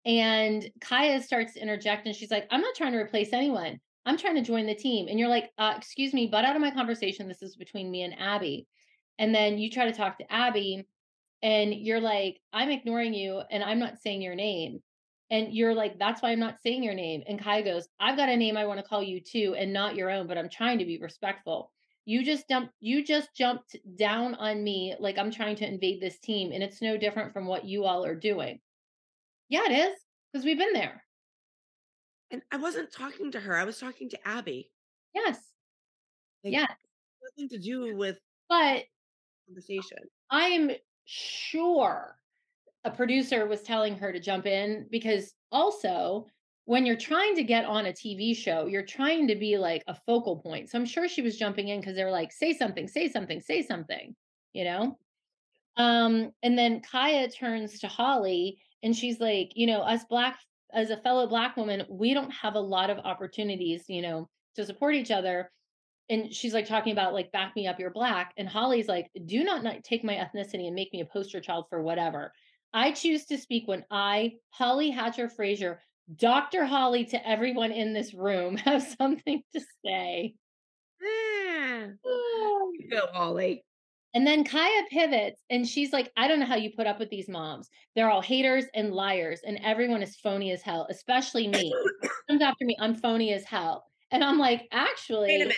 And 0.06 0.68
Kaya 0.80 1.22
starts 1.22 1.54
to 1.54 1.60
interject 1.60 2.06
and 2.06 2.14
she's 2.14 2.30
like, 2.30 2.46
I'm 2.50 2.60
not 2.60 2.74
trying 2.74 2.92
to 2.92 2.98
replace 2.98 3.32
anyone. 3.32 3.80
I'm 4.06 4.18
trying 4.18 4.34
to 4.34 4.42
join 4.42 4.66
the 4.66 4.74
team. 4.74 5.08
And 5.08 5.18
you're 5.18 5.28
like, 5.28 5.50
uh, 5.56 5.74
excuse 5.76 6.12
me, 6.12 6.26
butt 6.26 6.44
out 6.44 6.56
of 6.56 6.62
my 6.62 6.70
conversation. 6.70 7.26
This 7.26 7.42
is 7.42 7.56
between 7.56 7.90
me 7.90 8.02
and 8.02 8.18
Abby. 8.18 8.66
And 9.18 9.34
then 9.34 9.58
you 9.58 9.70
try 9.70 9.86
to 9.86 9.96
talk 9.96 10.18
to 10.18 10.32
Abby 10.32 10.86
and 11.42 11.74
you're 11.74 12.00
like, 12.00 12.40
I'm 12.52 12.70
ignoring 12.70 13.14
you 13.14 13.40
and 13.50 13.62
I'm 13.62 13.78
not 13.78 13.98
saying 13.98 14.20
your 14.20 14.34
name. 14.34 14.80
And 15.30 15.54
you're 15.54 15.74
like, 15.74 15.98
that's 15.98 16.22
why 16.22 16.30
I'm 16.30 16.38
not 16.38 16.60
saying 16.62 16.82
your 16.82 16.94
name. 16.94 17.22
And 17.26 17.42
Kaya 17.42 17.64
goes, 17.64 17.88
I've 17.98 18.16
got 18.16 18.28
a 18.28 18.36
name 18.36 18.56
I 18.56 18.66
want 18.66 18.78
to 18.78 18.86
call 18.86 19.02
you 19.02 19.20
too, 19.20 19.54
and 19.58 19.72
not 19.72 19.96
your 19.96 20.10
own, 20.10 20.26
but 20.26 20.36
I'm 20.36 20.50
trying 20.50 20.78
to 20.78 20.84
be 20.84 20.98
respectful. 20.98 21.72
You 22.04 22.22
just 22.22 22.46
dumped, 22.46 22.72
you 22.80 23.02
just 23.02 23.34
jumped 23.34 23.74
down 23.96 24.34
on 24.34 24.62
me 24.62 24.94
like 25.00 25.16
I'm 25.16 25.30
trying 25.30 25.56
to 25.56 25.66
invade 25.66 26.00
this 26.00 26.18
team, 26.18 26.52
and 26.52 26.62
it's 26.62 26.82
no 26.82 26.98
different 26.98 27.32
from 27.32 27.46
what 27.46 27.64
you 27.64 27.84
all 27.84 28.04
are 28.04 28.14
doing. 28.14 28.60
Yeah, 29.48 29.64
it 29.66 29.72
is, 29.72 29.98
because 30.32 30.44
we've 30.44 30.58
been 30.58 30.72
there. 30.72 31.04
And 32.30 32.42
I 32.50 32.56
wasn't 32.56 32.92
talking 32.92 33.30
to 33.32 33.40
her. 33.40 33.56
I 33.56 33.64
was 33.64 33.78
talking 33.78 34.08
to 34.10 34.28
Abby. 34.28 34.70
Yes. 35.14 35.38
Like, 36.42 36.52
Yeah. 36.52 36.66
Nothing 37.22 37.48
to 37.50 37.58
do 37.58 37.96
with 37.96 38.18
But 38.48 38.84
conversation. 39.46 39.98
I'm 40.30 40.70
sure 41.04 42.16
a 42.84 42.90
producer 42.90 43.46
was 43.46 43.62
telling 43.62 43.96
her 43.98 44.12
to 44.12 44.20
jump 44.20 44.46
in 44.46 44.86
because 44.90 45.34
also 45.52 46.26
when 46.66 46.86
you're 46.86 46.96
trying 46.96 47.34
to 47.36 47.44
get 47.44 47.64
on 47.66 47.86
a 47.86 47.92
TV 47.92 48.34
show, 48.34 48.66
you're 48.66 48.84
trying 48.86 49.28
to 49.28 49.34
be 49.36 49.58
like 49.58 49.82
a 49.86 49.94
focal 49.94 50.38
point. 50.38 50.70
So 50.70 50.78
I'm 50.78 50.86
sure 50.86 51.08
she 51.08 51.22
was 51.22 51.38
jumping 51.38 51.68
in 51.68 51.80
because 51.80 51.96
they 51.96 52.04
were 52.04 52.10
like, 52.10 52.32
say 52.32 52.52
something, 52.54 52.88
say 52.88 53.08
something, 53.08 53.40
say 53.40 53.62
something, 53.62 54.16
you 54.52 54.64
know? 54.64 54.98
Um, 55.76 56.32
and 56.42 56.56
then 56.58 56.80
Kaya 56.80 57.28
turns 57.30 57.80
to 57.80 57.88
Holly 57.88 58.60
and 58.84 58.94
she's 58.94 59.18
like, 59.18 59.52
you 59.54 59.66
know, 59.66 59.80
us 59.80 60.04
black 60.04 60.38
as 60.72 60.90
a 60.90 60.96
fellow 60.98 61.26
black 61.26 61.56
woman, 61.56 61.84
we 61.88 62.14
don't 62.14 62.30
have 62.30 62.54
a 62.54 62.60
lot 62.60 62.90
of 62.90 62.98
opportunities, 62.98 63.84
you 63.88 64.02
know, 64.02 64.28
to 64.56 64.66
support 64.66 64.94
each 64.94 65.10
other. 65.10 65.50
And 66.10 66.32
she's 66.32 66.52
like 66.52 66.66
talking 66.66 66.92
about 66.92 67.14
like 67.14 67.32
back 67.32 67.56
me 67.56 67.66
up 67.66 67.80
you're 67.80 67.90
black. 67.90 68.34
And 68.36 68.46
holly's 68.46 68.88
like 68.88 69.10
do 69.24 69.42
not, 69.42 69.64
not 69.64 69.82
take 69.82 70.04
my 70.04 70.14
ethnicity 70.14 70.66
and 70.66 70.74
make 70.74 70.92
me 70.92 71.00
a 71.00 71.06
poster 71.06 71.40
child 71.40 71.66
for 71.70 71.82
whatever. 71.82 72.32
I 72.74 72.92
choose 72.92 73.24
to 73.26 73.38
speak 73.38 73.66
when 73.66 73.84
i 73.90 74.34
holly 74.50 74.90
hatcher 74.90 75.28
frazier 75.28 75.80
dr 76.16 76.64
holly 76.64 77.04
to 77.06 77.28
everyone 77.28 77.70
in 77.70 77.94
this 77.94 78.12
room 78.12 78.56
have 78.58 78.82
something 78.82 79.42
to 79.54 79.60
say. 79.84 80.34
Ah, 81.66 82.58
you 82.72 82.88
go, 82.90 83.06
Holly. 83.12 83.64
And 84.14 84.26
then 84.26 84.44
kaya 84.44 84.82
pivots 84.90 85.42
and 85.50 85.66
she's 85.66 85.92
like 85.92 86.10
i 86.16 86.26
don't 86.26 86.40
know 86.40 86.46
how 86.46 86.56
you 86.56 86.70
put 86.76 86.86
up 86.86 86.98
with 86.98 87.10
these 87.10 87.28
moms 87.28 87.68
they're 87.94 88.10
all 88.10 88.22
haters 88.22 88.64
and 88.74 88.92
liars 88.92 89.40
and 89.44 89.58
everyone 89.62 90.02
is 90.02 90.16
phony 90.16 90.50
as 90.52 90.62
hell 90.62 90.86
especially 90.90 91.48
me 91.48 91.72
comes 92.28 92.42
after 92.42 92.64
me 92.64 92.76
i'm 92.80 92.94
phony 92.94 93.32
as 93.32 93.44
hell 93.44 93.84
and 94.10 94.22
i'm 94.24 94.38
like 94.38 94.66
actually 94.72 95.28
Wait 95.28 95.42
a 95.42 95.44
minute. 95.44 95.56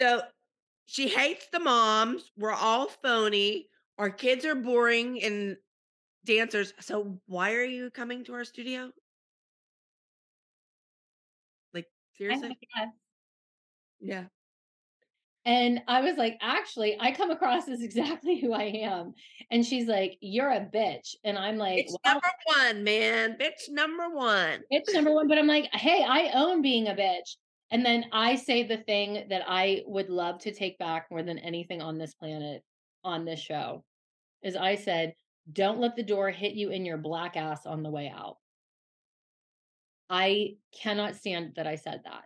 So 0.00 0.22
she 0.86 1.08
hates 1.08 1.46
the 1.52 1.58
moms. 1.58 2.30
We're 2.36 2.52
all 2.52 2.88
phony. 3.02 3.68
Our 3.98 4.10
kids 4.10 4.44
are 4.44 4.54
boring 4.54 5.22
and 5.22 5.56
dancers. 6.24 6.72
So 6.80 7.20
why 7.26 7.54
are 7.54 7.64
you 7.64 7.90
coming 7.90 8.24
to 8.24 8.34
our 8.34 8.44
studio? 8.44 8.90
Like 11.74 11.86
seriously? 12.16 12.56
Yeah. 14.00 14.24
And 15.48 15.80
I 15.88 16.02
was 16.02 16.18
like, 16.18 16.36
actually, 16.42 16.94
I 17.00 17.10
come 17.10 17.30
across 17.30 17.68
as 17.68 17.80
exactly 17.80 18.38
who 18.38 18.52
I 18.52 18.64
am. 18.64 19.14
And 19.50 19.64
she's 19.64 19.88
like, 19.88 20.18
you're 20.20 20.50
a 20.50 20.60
bitch. 20.60 21.14
And 21.24 21.38
I'm 21.38 21.56
like, 21.56 21.86
Bitch 21.86 21.94
well, 22.04 22.14
number 22.14 22.28
one, 22.44 22.84
man. 22.84 23.38
Bitch 23.40 23.70
number 23.70 24.10
one. 24.10 24.60
bitch 24.70 24.92
number 24.92 25.10
one. 25.10 25.26
But 25.26 25.38
I'm 25.38 25.46
like, 25.46 25.70
hey, 25.72 26.04
I 26.06 26.32
own 26.34 26.60
being 26.60 26.88
a 26.88 26.94
bitch. 26.94 27.36
And 27.70 27.82
then 27.82 28.04
I 28.12 28.34
say 28.34 28.62
the 28.62 28.76
thing 28.76 29.24
that 29.30 29.40
I 29.48 29.80
would 29.86 30.10
love 30.10 30.38
to 30.40 30.52
take 30.52 30.78
back 30.78 31.06
more 31.10 31.22
than 31.22 31.38
anything 31.38 31.80
on 31.80 31.96
this 31.96 32.12
planet, 32.12 32.62
on 33.02 33.24
this 33.24 33.40
show, 33.40 33.84
is 34.42 34.54
I 34.54 34.74
said, 34.74 35.14
don't 35.50 35.80
let 35.80 35.96
the 35.96 36.02
door 36.02 36.30
hit 36.30 36.52
you 36.52 36.68
in 36.68 36.84
your 36.84 36.98
black 36.98 37.38
ass 37.38 37.64
on 37.64 37.82
the 37.82 37.90
way 37.90 38.12
out. 38.14 38.36
I 40.10 40.56
cannot 40.78 41.16
stand 41.16 41.54
that 41.56 41.66
I 41.66 41.76
said 41.76 42.02
that. 42.04 42.24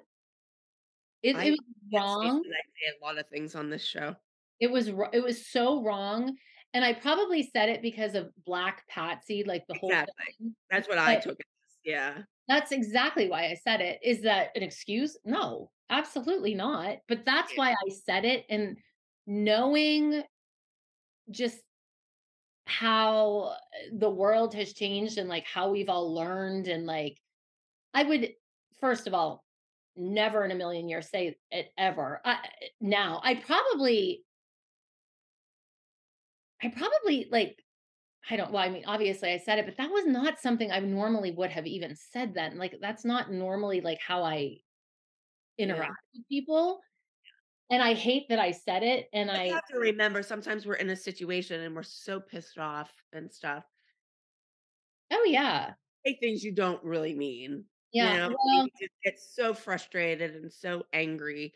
It, 1.23 1.37
it 1.37 1.51
was 1.51 1.61
wrong. 1.93 2.43
I 2.45 2.51
say 2.51 2.97
a 3.01 3.05
lot 3.05 3.19
of 3.19 3.29
things 3.29 3.55
on 3.55 3.71
this 3.71 3.85
show. 3.85 4.17
It 4.61 4.71
was 4.71 4.89
it 4.89 5.23
was 5.23 5.47
so 5.47 5.83
wrong, 5.83 6.37
and 6.75 6.85
I 6.85 6.93
probably 6.93 7.49
said 7.53 7.69
it 7.69 7.83
because 7.83 8.15
of 8.15 8.31
Black 8.45 8.87
Patsy, 8.89 9.45
like 9.45 9.65
the 9.69 9.75
whole 9.75 9.91
Exactly. 9.91 10.15
thing. 10.39 10.57
That's 10.71 10.89
what 10.89 10.99
I 10.99 11.17
took 11.17 11.39
it 11.39 11.47
as. 11.65 11.79
Yeah. 11.85 12.19
That's 12.49 12.73
exactly 12.73 13.29
why 13.29 13.47
I 13.47 13.55
said 13.55 13.81
it. 13.81 14.01
Is 14.03 14.23
that 14.23 14.49
an 14.57 14.63
excuse? 14.63 15.17
No, 15.25 15.71
absolutely 15.91 16.55
not. 16.55 16.99
But 17.09 17.25
that's 17.25 17.53
why 17.57 17.71
I 17.71 17.91
said 18.05 18.25
it, 18.25 18.45
and 18.49 18.77
knowing 19.27 20.23
just 21.31 21.61
how 22.67 23.55
eh, 23.75 23.91
the 23.93 24.11
world 24.11 24.55
has 24.55 24.73
changed 24.73 25.19
and 25.19 25.29
like 25.29 25.47
how 25.47 25.71
we've 25.71 25.89
all 25.89 26.15
learned 26.15 26.69
and 26.69 26.87
like 26.87 27.19
I 27.95 28.05
would 28.05 28.31
first 28.81 29.07
of 29.07 29.15
all 29.15 29.45
never 29.97 30.45
in 30.45 30.51
a 30.51 30.55
million 30.55 30.89
years 30.89 31.11
say 31.11 31.37
it 31.51 31.73
ever. 31.79 32.21
I, 32.25 32.33
eh, 32.33 32.67
now, 32.81 33.21
I 33.23 33.35
probably 33.35 34.25
I 36.63 36.69
probably 36.69 37.27
like 37.31 37.59
I 38.31 38.37
don't 38.37 38.53
well 38.53 38.63
I 38.63 38.71
mean 38.71 38.85
obviously 38.87 39.33
I 39.33 39.39
said 39.39 39.59
it 39.59 39.67
but 39.67 39.77
that 39.79 39.91
was 39.91 40.07
not 40.07 40.39
something 40.39 40.71
I 40.71 40.79
normally 40.79 41.33
would 41.33 41.51
have 41.51 41.67
even 41.67 41.97
said 41.97 42.35
then. 42.35 42.57
Like 42.59 42.77
that's 42.81 43.05
not 43.05 43.33
normally 43.33 43.81
like 43.81 43.99
how 44.01 44.23
I 44.23 44.59
interact 45.59 45.93
with 46.15 46.29
people. 46.29 46.81
And 47.71 47.83
I 47.83 47.95
hate 47.95 48.29
that 48.29 48.39
I 48.39 48.53
said 48.53 48.83
it 48.83 49.09
and 49.13 49.29
But 49.29 49.37
I 49.37 49.45
have 49.47 49.67
to 49.71 49.79
remember 49.79 50.23
sometimes 50.23 50.67
we're 50.67 50.75
in 50.75 50.91
a 50.91 50.97
situation 50.97 51.63
and 51.63 51.75
we're 51.75 51.83
so 51.83 52.21
pissed 52.21 52.59
off 52.59 52.93
and 53.13 53.33
stuff. 53.33 53.65
Oh 55.11 55.25
yeah. 55.27 55.73
Say 56.07 56.17
things 56.21 56.45
you 56.45 56.53
don't 56.53 56.83
really 56.85 57.15
mean. 57.15 57.65
Yeah, 57.93 58.13
You 58.13 58.19
know, 58.31 58.37
well- 58.45 58.69
you 58.81 58.89
get 59.05 59.21
so 59.21 59.55
frustrated 59.55 60.35
and 60.37 60.53
so 60.53 60.87
angry. 60.93 61.55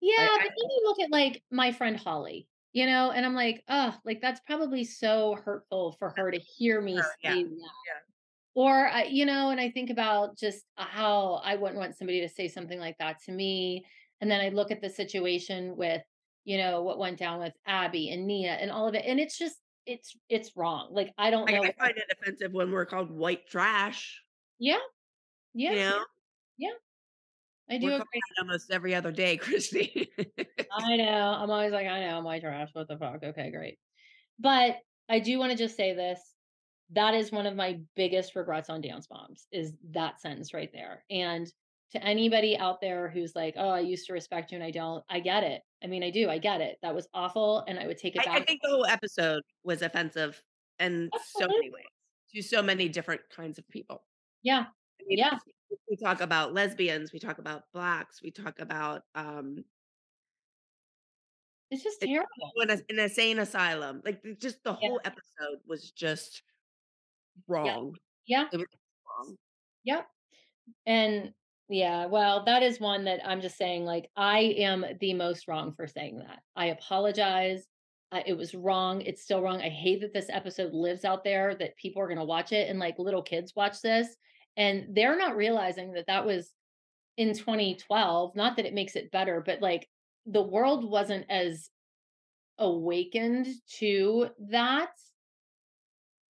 Yeah, 0.00 0.28
I- 0.30 0.38
but 0.38 0.48
then 0.48 0.70
you 0.70 0.82
look 0.84 1.00
at 1.00 1.10
like 1.10 1.42
my 1.50 1.72
friend 1.72 1.96
Holly, 1.96 2.46
you 2.72 2.86
know, 2.86 3.10
and 3.10 3.24
I'm 3.24 3.34
like, 3.34 3.64
oh, 3.68 3.96
like 4.04 4.20
that's 4.20 4.40
probably 4.40 4.84
so 4.84 5.36
hurtful 5.42 5.92
for 5.92 6.10
her 6.16 6.30
to 6.30 6.38
hear 6.38 6.80
me 6.80 6.96
Her, 6.96 7.02
say 7.02 7.08
yeah, 7.22 7.34
that. 7.34 8.02
Or, 8.56 8.86
I 8.86 9.04
you 9.04 9.24
know, 9.26 9.50
and 9.50 9.60
I 9.60 9.70
think 9.70 9.90
about 9.90 10.36
just 10.36 10.64
uh, 10.76 10.84
how 10.84 11.40
I 11.42 11.56
wouldn't 11.56 11.78
want 11.78 11.96
somebody 11.96 12.20
to 12.20 12.28
say 12.28 12.46
something 12.48 12.78
like 12.78 12.98
that 12.98 13.22
to 13.24 13.32
me. 13.32 13.84
And 14.20 14.30
then 14.30 14.40
I 14.40 14.50
look 14.50 14.70
at 14.70 14.80
the 14.80 14.90
situation 14.90 15.76
with, 15.76 16.02
you 16.44 16.58
know, 16.58 16.82
what 16.82 16.98
went 16.98 17.18
down 17.18 17.40
with 17.40 17.52
Abby 17.66 18.10
and 18.10 18.26
Nia 18.26 18.52
and 18.52 18.70
all 18.70 18.86
of 18.86 18.94
it. 18.94 19.04
And 19.06 19.18
it's 19.18 19.38
just, 19.38 19.56
it's, 19.86 20.16
it's 20.28 20.56
wrong. 20.56 20.88
Like, 20.92 21.12
I 21.18 21.30
don't 21.30 21.48
I, 21.48 21.54
know. 21.54 21.64
I 21.64 21.72
find 21.72 21.96
it 21.96 22.04
offensive 22.12 22.52
when 22.52 22.70
we're 22.70 22.86
called 22.86 23.10
white 23.10 23.48
trash. 23.48 24.22
Yeah. 24.64 24.78
Yeah. 25.52 25.70
You 25.70 25.76
know? 25.76 26.04
Yeah. 26.56 26.70
I 27.70 27.78
do 27.78 28.00
almost 28.40 28.70
every 28.70 28.94
other 28.94 29.12
day, 29.12 29.36
Christi. 29.38 30.10
I 30.72 30.96
know. 30.96 31.36
I'm 31.38 31.50
always 31.50 31.72
like, 31.72 31.86
I 31.86 32.00
know, 32.00 32.26
I'm 32.26 32.40
trash. 32.40 32.70
What 32.72 32.88
the 32.88 32.96
fuck? 32.96 33.22
Okay, 33.22 33.50
great. 33.50 33.78
But 34.38 34.76
I 35.10 35.18
do 35.18 35.38
want 35.38 35.52
to 35.52 35.58
just 35.58 35.76
say 35.76 35.94
this. 35.94 36.18
That 36.92 37.12
is 37.14 37.30
one 37.30 37.46
of 37.46 37.56
my 37.56 37.80
biggest 37.94 38.36
regrets 38.36 38.70
on 38.70 38.80
Dance 38.80 39.06
Moms 39.10 39.46
is 39.52 39.72
that 39.90 40.20
sentence 40.20 40.54
right 40.54 40.70
there. 40.72 41.04
And 41.10 41.46
to 41.92 42.02
anybody 42.02 42.56
out 42.56 42.80
there 42.80 43.10
who's 43.10 43.34
like, 43.34 43.54
oh, 43.58 43.68
I 43.68 43.80
used 43.80 44.06
to 44.06 44.14
respect 44.14 44.50
you 44.50 44.56
and 44.56 44.64
I 44.64 44.70
don't, 44.70 45.04
I 45.10 45.20
get 45.20 45.44
it. 45.44 45.60
I 45.82 45.88
mean, 45.88 46.02
I 46.02 46.10
do. 46.10 46.30
I 46.30 46.38
get 46.38 46.62
it. 46.62 46.78
That 46.82 46.94
was 46.94 47.06
awful. 47.12 47.64
And 47.68 47.78
I 47.78 47.86
would 47.86 47.98
take 47.98 48.16
it 48.16 48.24
back. 48.24 48.34
I 48.34 48.44
think 48.44 48.60
the 48.62 48.70
whole 48.70 48.86
episode 48.86 49.42
was 49.62 49.82
offensive 49.82 50.42
in 50.78 51.10
so 51.38 51.46
many 51.46 51.70
ways 51.70 51.84
to 52.34 52.42
so 52.42 52.62
many 52.62 52.88
different 52.88 53.20
kinds 53.34 53.58
of 53.58 53.68
people. 53.68 54.02
Yeah. 54.44 54.66
I 55.00 55.04
mean, 55.08 55.18
Yeah. 55.18 55.38
we 55.90 55.96
talk 55.96 56.20
about 56.20 56.54
lesbians, 56.54 57.12
we 57.12 57.18
talk 57.18 57.38
about 57.38 57.64
blacks, 57.72 58.22
we 58.22 58.30
talk 58.30 58.60
about 58.60 59.02
um 59.16 59.64
It's 61.70 61.82
just 61.82 62.00
terrible. 62.00 62.28
in 62.62 62.70
a, 62.70 62.74
an 62.74 62.98
insane 63.00 63.38
asylum. 63.38 64.02
Like 64.04 64.22
just 64.40 64.62
the 64.64 64.72
whole 64.74 65.00
episode 65.04 65.58
was 65.66 65.90
just 65.90 66.42
wrong. 67.48 67.94
Yeah. 68.26 68.46
It 68.52 68.56
was 68.58 68.66
wrong. 69.18 69.36
Yep. 69.84 70.06
And 70.86 71.32
yeah, 71.68 72.06
well, 72.06 72.44
that 72.44 72.62
is 72.62 72.78
one 72.78 73.04
that 73.04 73.20
I'm 73.26 73.40
just 73.40 73.56
saying, 73.56 73.84
like, 73.84 74.10
I 74.16 74.40
am 74.58 74.84
the 75.00 75.14
most 75.14 75.48
wrong 75.48 75.72
for 75.74 75.86
saying 75.86 76.18
that. 76.18 76.40
I 76.54 76.66
apologize. 76.66 77.66
Uh, 78.12 78.20
it 78.26 78.34
was 78.34 78.54
wrong. 78.54 79.00
It's 79.00 79.22
still 79.22 79.42
wrong. 79.42 79.60
I 79.62 79.70
hate 79.70 80.02
that 80.02 80.12
this 80.12 80.28
episode 80.28 80.72
lives 80.74 81.04
out 81.04 81.24
there, 81.24 81.54
that 81.56 81.76
people 81.76 82.02
are 82.02 82.06
going 82.06 82.18
to 82.18 82.24
watch 82.24 82.52
it 82.52 82.68
and 82.68 82.78
like 82.78 82.98
little 82.98 83.22
kids 83.22 83.54
watch 83.56 83.80
this 83.80 84.14
and 84.56 84.86
they're 84.90 85.18
not 85.18 85.36
realizing 85.36 85.92
that 85.92 86.06
that 86.06 86.24
was 86.24 86.52
in 87.16 87.34
2012. 87.34 88.36
Not 88.36 88.56
that 88.56 88.66
it 88.66 88.74
makes 88.74 88.96
it 88.96 89.10
better, 89.10 89.42
but 89.44 89.60
like 89.60 89.88
the 90.26 90.42
world 90.42 90.88
wasn't 90.88 91.26
as 91.28 91.70
awakened 92.58 93.46
to 93.78 94.28
that. 94.50 94.90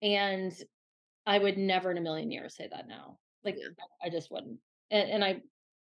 And 0.02 0.52
I 1.26 1.38
would 1.38 1.58
never 1.58 1.90
in 1.90 1.98
a 1.98 2.02
million 2.02 2.30
years 2.30 2.56
say 2.56 2.68
that 2.70 2.88
now. 2.88 3.18
Like 3.44 3.58
I 4.02 4.10
just 4.10 4.30
wouldn't. 4.30 4.58
And, 4.90 5.10
and 5.10 5.24
I, 5.24 5.40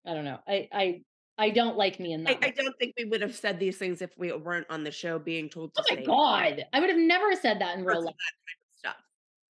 I 0.05 0.13
don't 0.13 0.25
know. 0.25 0.39
I, 0.47 0.69
I, 0.71 1.01
I 1.39 1.49
don't 1.51 1.77
like 1.77 1.99
me 1.99 2.13
in 2.13 2.23
that. 2.23 2.37
I 2.41 2.49
don't 2.49 2.75
think 2.79 2.93
we 2.97 3.05
would 3.05 3.21
have 3.21 3.35
said 3.35 3.59
these 3.59 3.77
things 3.77 4.01
if 4.01 4.09
we 4.17 4.31
weren't 4.31 4.65
on 4.71 4.83
the 4.83 4.89
show 4.91 5.19
being 5.19 5.49
told 5.49 5.73
to 5.75 5.81
oh 5.81 5.85
my 5.89 5.95
say 5.95 6.03
god, 6.03 6.65
I 6.73 6.79
would 6.79 6.89
have 6.89 6.97
never 6.97 7.35
said 7.35 7.61
that 7.61 7.77
in 7.77 7.85
real 7.85 8.03
life. 8.03 8.15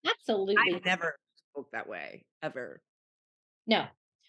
Absolutely, 0.05 0.55
I 0.57 0.79
never 0.85 1.15
spoke 1.57 1.71
that 1.71 1.89
way 1.89 2.23
ever. 2.43 2.81
no. 3.65 3.85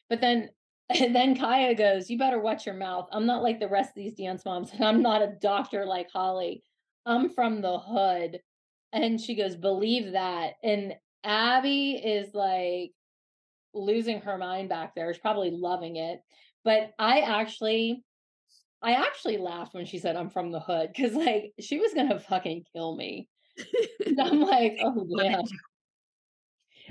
But 0.09 0.23
then, 0.23 0.49
then 0.99 1.37
Kaya 1.37 1.75
goes, 1.75 2.09
"You 2.09 2.19
better 2.19 2.41
watch 2.41 2.65
your 2.65 2.75
mouth. 2.75 3.09
I'm 3.13 3.27
not 3.27 3.43
like 3.43 3.61
the 3.61 3.69
rest 3.69 3.91
of 3.91 3.97
these 3.97 4.15
dance 4.15 4.45
moms, 4.45 4.71
and 4.73 4.85
I'm 4.85 5.03
not 5.03 5.23
a 5.23 5.35
doctor 5.41 5.85
like 5.85 6.09
Holly. 6.11 6.63
I'm 7.07 7.29
from 7.31 7.61
the 7.61 7.79
hood." 7.79 8.41
And 8.93 9.21
she 9.21 9.35
goes, 9.35 9.57
"Believe 9.57 10.13
that." 10.13 10.55
And 10.63 10.95
Abby 11.25 11.93
is 11.93 12.33
like 12.33 12.93
losing 13.75 14.23
her 14.23 14.39
mind 14.39 14.71
back 14.71 14.95
there. 14.95 15.13
She's 15.13 15.21
probably 15.21 15.51
loving 15.51 15.97
it. 15.97 16.21
But 16.65 16.93
I 16.99 17.21
actually, 17.21 18.03
I 18.83 18.93
actually 18.93 19.37
laughed 19.37 19.75
when 19.75 19.87
she 19.87 19.99
said, 19.99 20.17
I'm 20.17 20.31
from 20.31 20.53
the 20.53 20.61
hood 20.61 20.91
because, 20.95 21.15
like, 21.15 21.53
she 21.61 21.79
was 21.79 21.93
to 21.93 22.19
fucking 22.19 22.65
kill 22.75 22.97
me. 22.97 23.29
And 24.07 24.21
I'm 24.21 24.41
like, 24.41 24.79
oh, 24.83 25.07
yeah. 25.09 25.43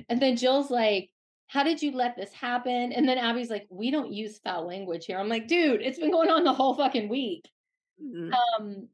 And 0.09 0.21
then 0.21 0.35
Jill's 0.37 0.69
like, 0.71 1.09
how 1.47 1.63
did 1.63 1.81
you 1.81 1.91
let 1.91 2.15
this 2.17 2.33
happen? 2.33 2.91
And 2.91 3.07
then 3.07 3.17
Abby's 3.17 3.49
like, 3.49 3.67
we 3.69 3.89
don't 3.89 4.11
use 4.11 4.39
foul 4.39 4.67
language 4.67 5.05
here. 5.05 5.17
I'm 5.17 5.29
like, 5.29 5.47
dude, 5.47 5.81
it's 5.81 5.99
been 5.99 6.11
going 6.11 6.29
on 6.29 6.43
the 6.43 6.53
whole 6.53 6.75
fucking 6.75 7.07
week. 7.09 7.49
Mhm. 8.03 8.33
Um, 8.33 8.89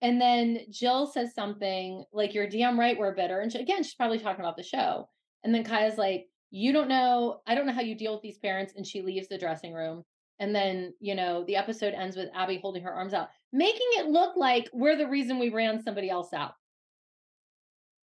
and 0.00 0.20
then 0.20 0.60
Jill 0.70 1.06
says 1.06 1.32
something 1.32 2.04
like, 2.12 2.34
"You're 2.34 2.48
damn 2.48 2.78
right, 2.78 2.98
we're 2.98 3.14
bitter." 3.14 3.40
And 3.40 3.52
she, 3.52 3.58
again, 3.60 3.84
she's 3.84 3.94
probably 3.94 4.18
talking 4.18 4.40
about 4.40 4.56
the 4.56 4.62
show. 4.62 5.08
And 5.44 5.54
then 5.54 5.62
Kaya's 5.64 5.96
like, 5.96 6.28
"You 6.50 6.72
don't 6.72 6.88
know. 6.88 7.40
I 7.46 7.54
don't 7.54 7.66
know 7.66 7.72
how 7.72 7.82
you 7.82 7.94
deal 7.94 8.14
with 8.14 8.22
these 8.22 8.38
parents." 8.38 8.72
And 8.76 8.84
she 8.86 9.02
leaves 9.02 9.28
the 9.28 9.38
dressing 9.38 9.72
room. 9.72 10.04
And 10.40 10.54
then 10.54 10.94
you 10.98 11.14
know 11.14 11.44
the 11.44 11.56
episode 11.56 11.94
ends 11.94 12.16
with 12.16 12.30
Abby 12.34 12.58
holding 12.58 12.82
her 12.82 12.92
arms 12.92 13.14
out, 13.14 13.28
making 13.52 13.86
it 13.92 14.06
look 14.06 14.36
like 14.36 14.68
we're 14.72 14.96
the 14.96 15.08
reason 15.08 15.38
we 15.38 15.50
ran 15.50 15.80
somebody 15.82 16.10
else 16.10 16.32
out. 16.32 16.54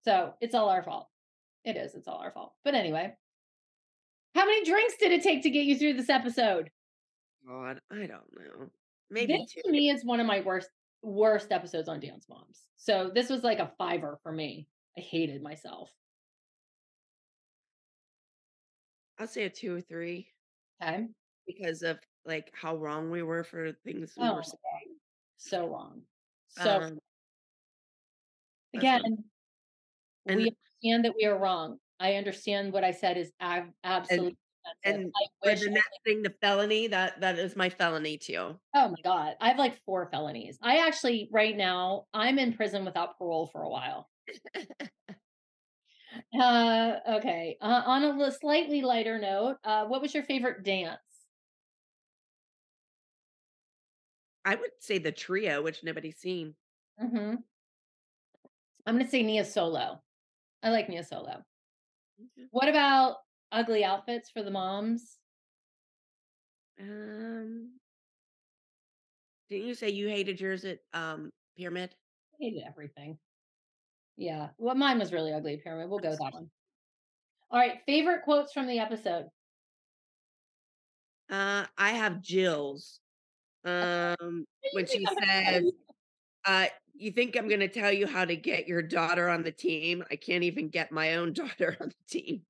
So 0.04 0.34
it's 0.42 0.54
all 0.54 0.70
our 0.70 0.84
fault. 0.84 1.08
It 1.66 1.76
is. 1.78 1.96
It's 1.96 2.08
all 2.08 2.20
our 2.20 2.32
fault. 2.32 2.54
But 2.64 2.76
anyway, 2.76 3.14
how 4.36 4.46
many 4.46 4.64
drinks 4.64 4.96
did 5.00 5.12
it 5.12 5.24
take 5.24 5.44
to 5.44 5.50
get 5.50 5.66
you 5.66 5.78
through 5.78 5.94
this 5.96 6.10
episode? 6.10 6.70
God, 7.48 7.80
I 7.92 7.96
don't 8.06 8.10
know. 8.10 8.70
Maybe 9.10 9.34
this 9.34 9.52
two. 9.52 9.62
to 9.66 9.72
me 9.72 9.90
is 9.90 10.06
one 10.06 10.20
of 10.20 10.26
my 10.28 10.42
worst 10.42 10.70
worst 11.02 11.52
episodes 11.52 11.90
on 11.90 12.00
Dance 12.00 12.26
Moms. 12.30 12.62
So 12.78 13.12
this 13.14 13.30
was 13.30 13.44
like 13.44 13.60
a 13.60 13.72
fiver 13.78 14.20
for 14.24 14.32
me. 14.32 14.68
I 14.98 15.02
hated 15.02 15.44
myself. 15.44 15.92
I'll 19.20 19.28
say 19.28 19.44
a 19.44 19.50
two 19.50 19.76
or 19.76 19.82
three 19.82 20.28
Okay. 20.82 21.08
because 21.48 21.84
of 21.84 21.98
like 22.26 22.52
how 22.54 22.76
wrong 22.76 23.12
we 23.12 23.24
were 23.24 23.44
for 23.44 23.72
things 23.84 24.14
we 24.18 24.28
Oh, 24.28 24.36
were 24.36 24.44
saying. 24.44 24.98
So 25.38 25.68
wrong. 25.68 26.02
So 26.50 26.82
Um, 26.82 27.00
again, 28.74 29.24
we 30.26 30.56
understand 30.86 31.06
that 31.06 31.16
we 31.16 31.26
are 31.26 31.38
wrong. 31.38 31.80
I 32.00 32.16
understand 32.16 32.74
what 32.74 32.84
I 32.84 32.92
said 32.92 33.18
is 33.18 33.32
ab- 33.40 33.74
absolutely 33.84 34.38
and 34.84 35.12
I 35.16 35.56
the 35.56 35.70
next 35.70 36.00
thing, 36.06 36.22
the 36.22 36.36
felony 36.42 36.88
that 36.88 37.22
that 37.22 37.40
is 37.40 37.56
my 37.56 37.70
felony 37.70 38.18
too. 38.18 38.60
Oh 38.76 38.90
my 38.90 39.02
god, 39.04 39.36
I 39.40 39.50
have 39.50 39.58
like 39.58 39.84
four 39.86 40.10
felonies. 40.12 40.58
I 40.62 40.86
actually 40.88 41.30
right 41.32 41.56
now 41.56 42.06
I'm 42.14 42.38
in 42.38 42.54
prison 42.54 42.86
without 42.86 43.18
parole 43.18 43.48
for 43.48 43.64
a 43.64 43.70
while. 43.70 44.10
uh 46.40 47.00
okay. 47.18 47.58
Uh, 47.62 47.82
on 47.86 48.22
a 48.22 48.32
slightly 48.32 48.82
lighter 48.82 49.20
note, 49.20 49.58
uh 49.64 49.86
what 49.86 50.02
was 50.02 50.14
your 50.14 50.24
favorite 50.24 50.64
dance? 50.64 51.00
I 54.46 54.56
would 54.56 54.82
say 54.82 54.98
the 54.98 55.12
trio, 55.12 55.62
which 55.62 55.84
nobody's 55.84 56.18
seen. 56.18 56.56
Mhm. 56.98 57.44
I'm 58.86 58.96
going 58.96 59.06
to 59.06 59.12
say 59.12 59.24
Nia 59.24 59.46
Solo. 59.46 60.04
I 60.66 60.70
like 60.72 60.90
Nia 60.90 61.04
Solo. 61.04 61.44
What 62.50 62.68
about 62.68 63.18
ugly 63.52 63.84
outfits 63.84 64.32
for 64.32 64.42
the 64.42 64.50
moms? 64.50 65.18
Um, 66.82 67.74
didn't 69.48 69.68
you 69.68 69.76
say 69.76 69.90
you 69.92 70.08
hated 70.08 70.42
yours 70.42 70.66
at 70.66 70.80
um 70.92 71.32
Pyramid? 71.56 71.92
I 72.34 72.44
hated 72.44 72.64
everything. 72.68 73.20
Yeah. 74.18 74.50
Well, 74.58 74.74
mine 74.74 74.98
was 74.98 75.14
really 75.14 75.32
ugly, 75.32 75.58
Pyramid. 75.64 75.88
We'll 75.88 76.00
go 76.00 76.10
with 76.10 76.20
that 76.20 76.34
one. 76.34 76.50
All 77.52 77.60
right. 77.60 77.80
Favorite 77.86 78.24
quotes 78.24 78.52
from 78.52 78.66
the 78.66 78.80
episode. 78.80 79.28
Uh, 81.30 81.66
I 81.78 81.92
have 81.92 82.22
Jill's. 82.22 83.00
Um, 83.68 84.46
when 84.74 84.86
she 84.86 85.04
says, 85.24 85.64
uh, 86.46 86.68
you 86.98 87.12
think 87.12 87.36
I'm 87.36 87.48
going 87.48 87.60
to 87.60 87.68
tell 87.68 87.92
you 87.92 88.08
how 88.08 88.26
to 88.26 88.36
get 88.36 88.68
your 88.68 88.82
daughter 88.82 89.30
on 89.30 89.44
the 89.44 89.52
team? 89.52 90.04
I 90.10 90.16
can't 90.16 90.44
even 90.44 90.70
get 90.70 90.92
my 90.92 91.16
own 91.16 91.34
daughter 91.34 91.78
on 91.80 91.90
the 91.90 92.20
team. 92.20 92.42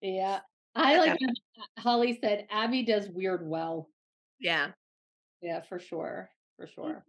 Yeah. 0.00 0.40
I 0.74 0.98
like 0.98 1.20
when 1.20 1.30
um, 1.30 1.34
uh, 1.60 1.80
Holly 1.80 2.18
said 2.20 2.46
Abby 2.50 2.84
does 2.84 3.08
weird 3.08 3.46
well. 3.46 3.88
Yeah. 4.38 4.68
Yeah, 5.42 5.62
for 5.68 5.78
sure. 5.78 6.30
For 6.56 6.66
mm. 6.66 6.74
sure. 6.74 7.04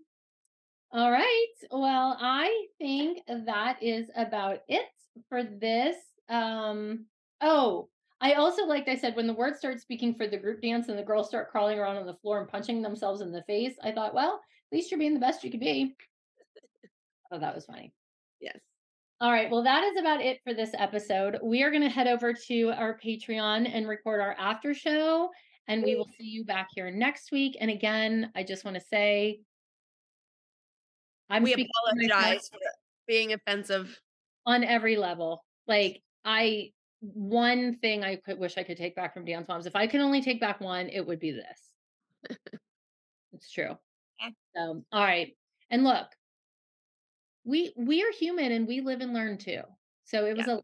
All 0.92 1.12
right. 1.12 1.48
Well, 1.70 2.18
I 2.20 2.66
think 2.80 3.20
that 3.28 3.78
is 3.82 4.10
about 4.16 4.60
it 4.68 4.88
for 5.30 5.44
this. 5.44 5.96
Um, 6.30 7.06
oh, 7.42 7.90
I 8.22 8.34
also 8.34 8.66
liked 8.66 8.90
I 8.90 8.96
said 8.96 9.16
when 9.16 9.28
the 9.28 9.34
words 9.34 9.60
start 9.60 9.80
speaking 9.80 10.16
for 10.16 10.28
the 10.28 10.38
group 10.38 10.62
dance 10.62 10.90
and 10.90 10.98
the 10.98 11.04
girls 11.04 11.28
start 11.28 11.52
crawling 11.52 11.80
around 11.80 11.98
on 11.98 12.06
the 12.06 12.16
floor 12.16 12.40
and 12.40 12.50
punching 12.50 12.82
themselves 12.82 13.22
in 13.22 13.32
the 13.32 13.44
face, 13.44 13.76
I 13.84 13.92
thought, 13.92 14.16
well, 14.16 14.42
at 14.72 14.76
least 14.76 14.92
you're 14.92 15.00
being 15.00 15.14
the 15.14 15.20
best 15.20 15.44
you 15.44 15.52
could 15.52 15.60
be. 15.60 15.96
Oh, 17.32 17.40
that 17.40 17.54
was 17.54 17.66
funny. 17.66 17.94
Yes. 18.40 18.60
All 19.22 19.32
right. 19.32 19.52
Well, 19.52 19.64
that 19.64 19.84
is 19.84 20.00
about 20.00 20.22
it 20.22 20.40
for 20.44 20.54
this 20.54 20.72
episode. 20.78 21.38
We 21.44 21.62
are 21.64 21.72
going 21.72 21.84
to 21.84 21.90
head 21.90 22.08
over 22.08 22.34
to 22.48 22.70
our 22.70 22.98
Patreon 22.98 23.70
and 23.72 23.88
record 23.88 24.22
our 24.22 24.34
after 24.40 24.74
show, 24.74 25.30
and 25.68 25.84
we 25.84 25.96
will 25.96 26.08
see 26.18 26.26
you 26.26 26.46
back 26.46 26.70
here 26.74 26.90
next 26.90 27.32
week. 27.32 27.58
And 27.60 27.70
again, 27.70 28.32
I 28.36 28.44
just 28.44 28.64
want 28.64 28.76
to 28.76 28.82
say, 28.82 29.42
I'm 31.30 31.44
we 31.44 31.52
speaking 31.52 31.70
for 31.86 31.96
myself 31.96 32.12
apologize 32.12 32.50
for 32.52 32.60
being 33.08 33.34
offensive. 33.34 34.00
on 34.46 34.64
every 34.64 34.96
level. 34.96 35.44
Like, 35.68 36.02
I, 36.24 36.72
one 37.02 37.76
thing 37.80 38.04
I 38.04 38.16
could 38.16 38.40
wish 38.40 38.58
I 38.58 38.64
could 38.64 38.78
take 38.78 38.96
back 38.96 39.14
from 39.14 39.26
Dance 39.26 39.48
Moms, 39.50 39.66
if 39.66 39.76
I 39.76 39.86
could 39.86 40.02
only 40.02 40.22
take 40.22 40.40
back 40.40 40.62
one, 40.62 40.88
it 40.88 41.06
would 41.06 41.20
be 41.20 41.32
this. 41.32 42.38
it's 43.34 43.52
true. 43.52 43.78
Yeah. 44.22 44.30
So, 44.56 44.84
all 44.92 45.04
right. 45.04 45.36
And 45.70 45.84
look, 45.84 46.08
we 47.50 47.74
we 47.76 48.04
are 48.04 48.12
human 48.12 48.52
and 48.52 48.68
we 48.68 48.82
live 48.82 49.02
and 49.02 49.14
learn 49.14 49.38
too. 49.38 49.62
So 50.06 50.26
it 50.26 50.38
was 50.38 50.48
Yeah. 50.48 50.56
a 50.58 50.62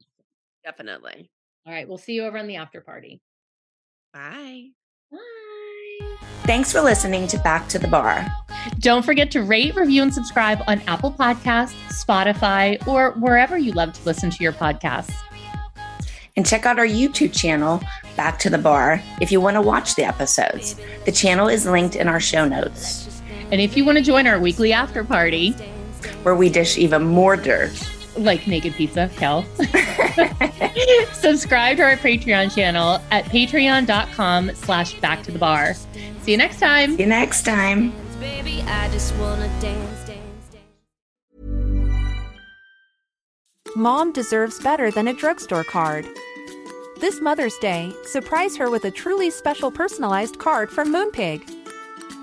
Definitely. 0.64 1.30
all 1.66 1.74
right. 1.74 1.88
We'll 1.88 1.98
see 1.98 2.14
you 2.14 2.26
over 2.26 2.38
on 2.38 2.48
the 2.48 2.56
after 2.58 2.82
party. 2.82 3.22
Bye. 4.14 4.70
Bye. 5.12 5.20
Thanks 6.44 6.72
for 6.72 6.82
listening 6.82 7.28
to 7.28 7.38
Back 7.40 7.68
to 7.70 7.80
the 7.80 7.88
Barre. 7.88 8.28
Don't 8.80 9.04
forget 9.06 9.32
to 9.32 9.42
rate, 9.44 9.76
review, 9.76 10.02
and 10.04 10.14
subscribe 10.14 10.62
on 10.68 10.80
Apple 10.88 11.12
Podcasts, 11.12 11.74
Spotify, 11.90 12.86
or 12.88 13.12
wherever 13.14 13.58
you 13.58 13.72
love 13.74 13.94
to 13.94 14.04
listen 14.06 14.30
to 14.30 14.44
your 14.44 14.54
podcasts. 14.54 15.14
And 16.38 16.46
check 16.46 16.66
out 16.66 16.78
our 16.80 16.86
YouTube 16.88 17.34
channel, 17.34 17.82
Back 18.18 18.40
to 18.40 18.50
the 18.50 18.58
Barre, 18.58 19.02
if 19.22 19.32
you 19.32 19.40
want 19.42 19.56
to 19.56 19.62
watch 19.62 19.96
the 19.96 20.04
episodes. 20.04 20.76
The 21.06 21.12
channel 21.12 21.48
is 21.48 21.66
linked 21.66 21.96
in 21.96 22.08
our 22.08 22.20
show 22.20 22.48
notes, 22.48 23.22
And 23.52 23.62
if 23.62 23.76
you 23.78 23.86
want 23.86 23.98
to 24.00 24.04
join 24.04 24.26
our 24.28 24.40
weekly 24.40 24.74
after 24.74 25.04
party, 25.04 25.56
where 26.24 26.36
we 26.36 26.50
dish 26.50 26.78
even 26.78 27.04
more 27.04 27.36
dirt. 27.36 27.72
like 28.18 28.48
naked 28.48 28.74
pizza, 28.76 29.10
Kel, 29.18 29.44
subscribe 31.14 31.78
to 31.78 31.84
our 31.84 31.98
Patreon 31.98 32.54
channel 32.56 33.02
at 33.12 33.26
patreon.com 33.26 34.52
slash 34.56 34.94
back 35.02 35.22
to 35.24 35.32
the 35.32 35.40
barre. 35.40 35.74
See 36.22 36.32
you 36.32 36.38
next 36.38 36.60
time. 36.60 36.96
See 36.96 37.04
you 37.04 37.10
next 37.10 37.44
time. 37.44 37.92
Baby, 38.20 38.62
I 38.64 38.90
just 38.90 39.14
wanna 39.18 39.48
dance, 39.60 40.08
dance, 40.08 40.50
dance. 40.52 40.64
Mom 43.76 44.14
deserves 44.14 44.60
better 44.62 44.90
than 44.92 45.08
a 45.10 45.14
drugstore 45.14 45.66
card. 45.66 46.08
This 47.02 47.20
Mother's 47.20 47.58
Day, 47.58 47.92
surprise 48.06 48.56
her 48.56 48.70
with 48.70 48.86
a 48.86 48.92
truly 48.92 49.30
special 49.30 49.70
personalized 49.70 50.40
card 50.40 50.70
from 50.70 50.94
Moonpig. 50.94 51.44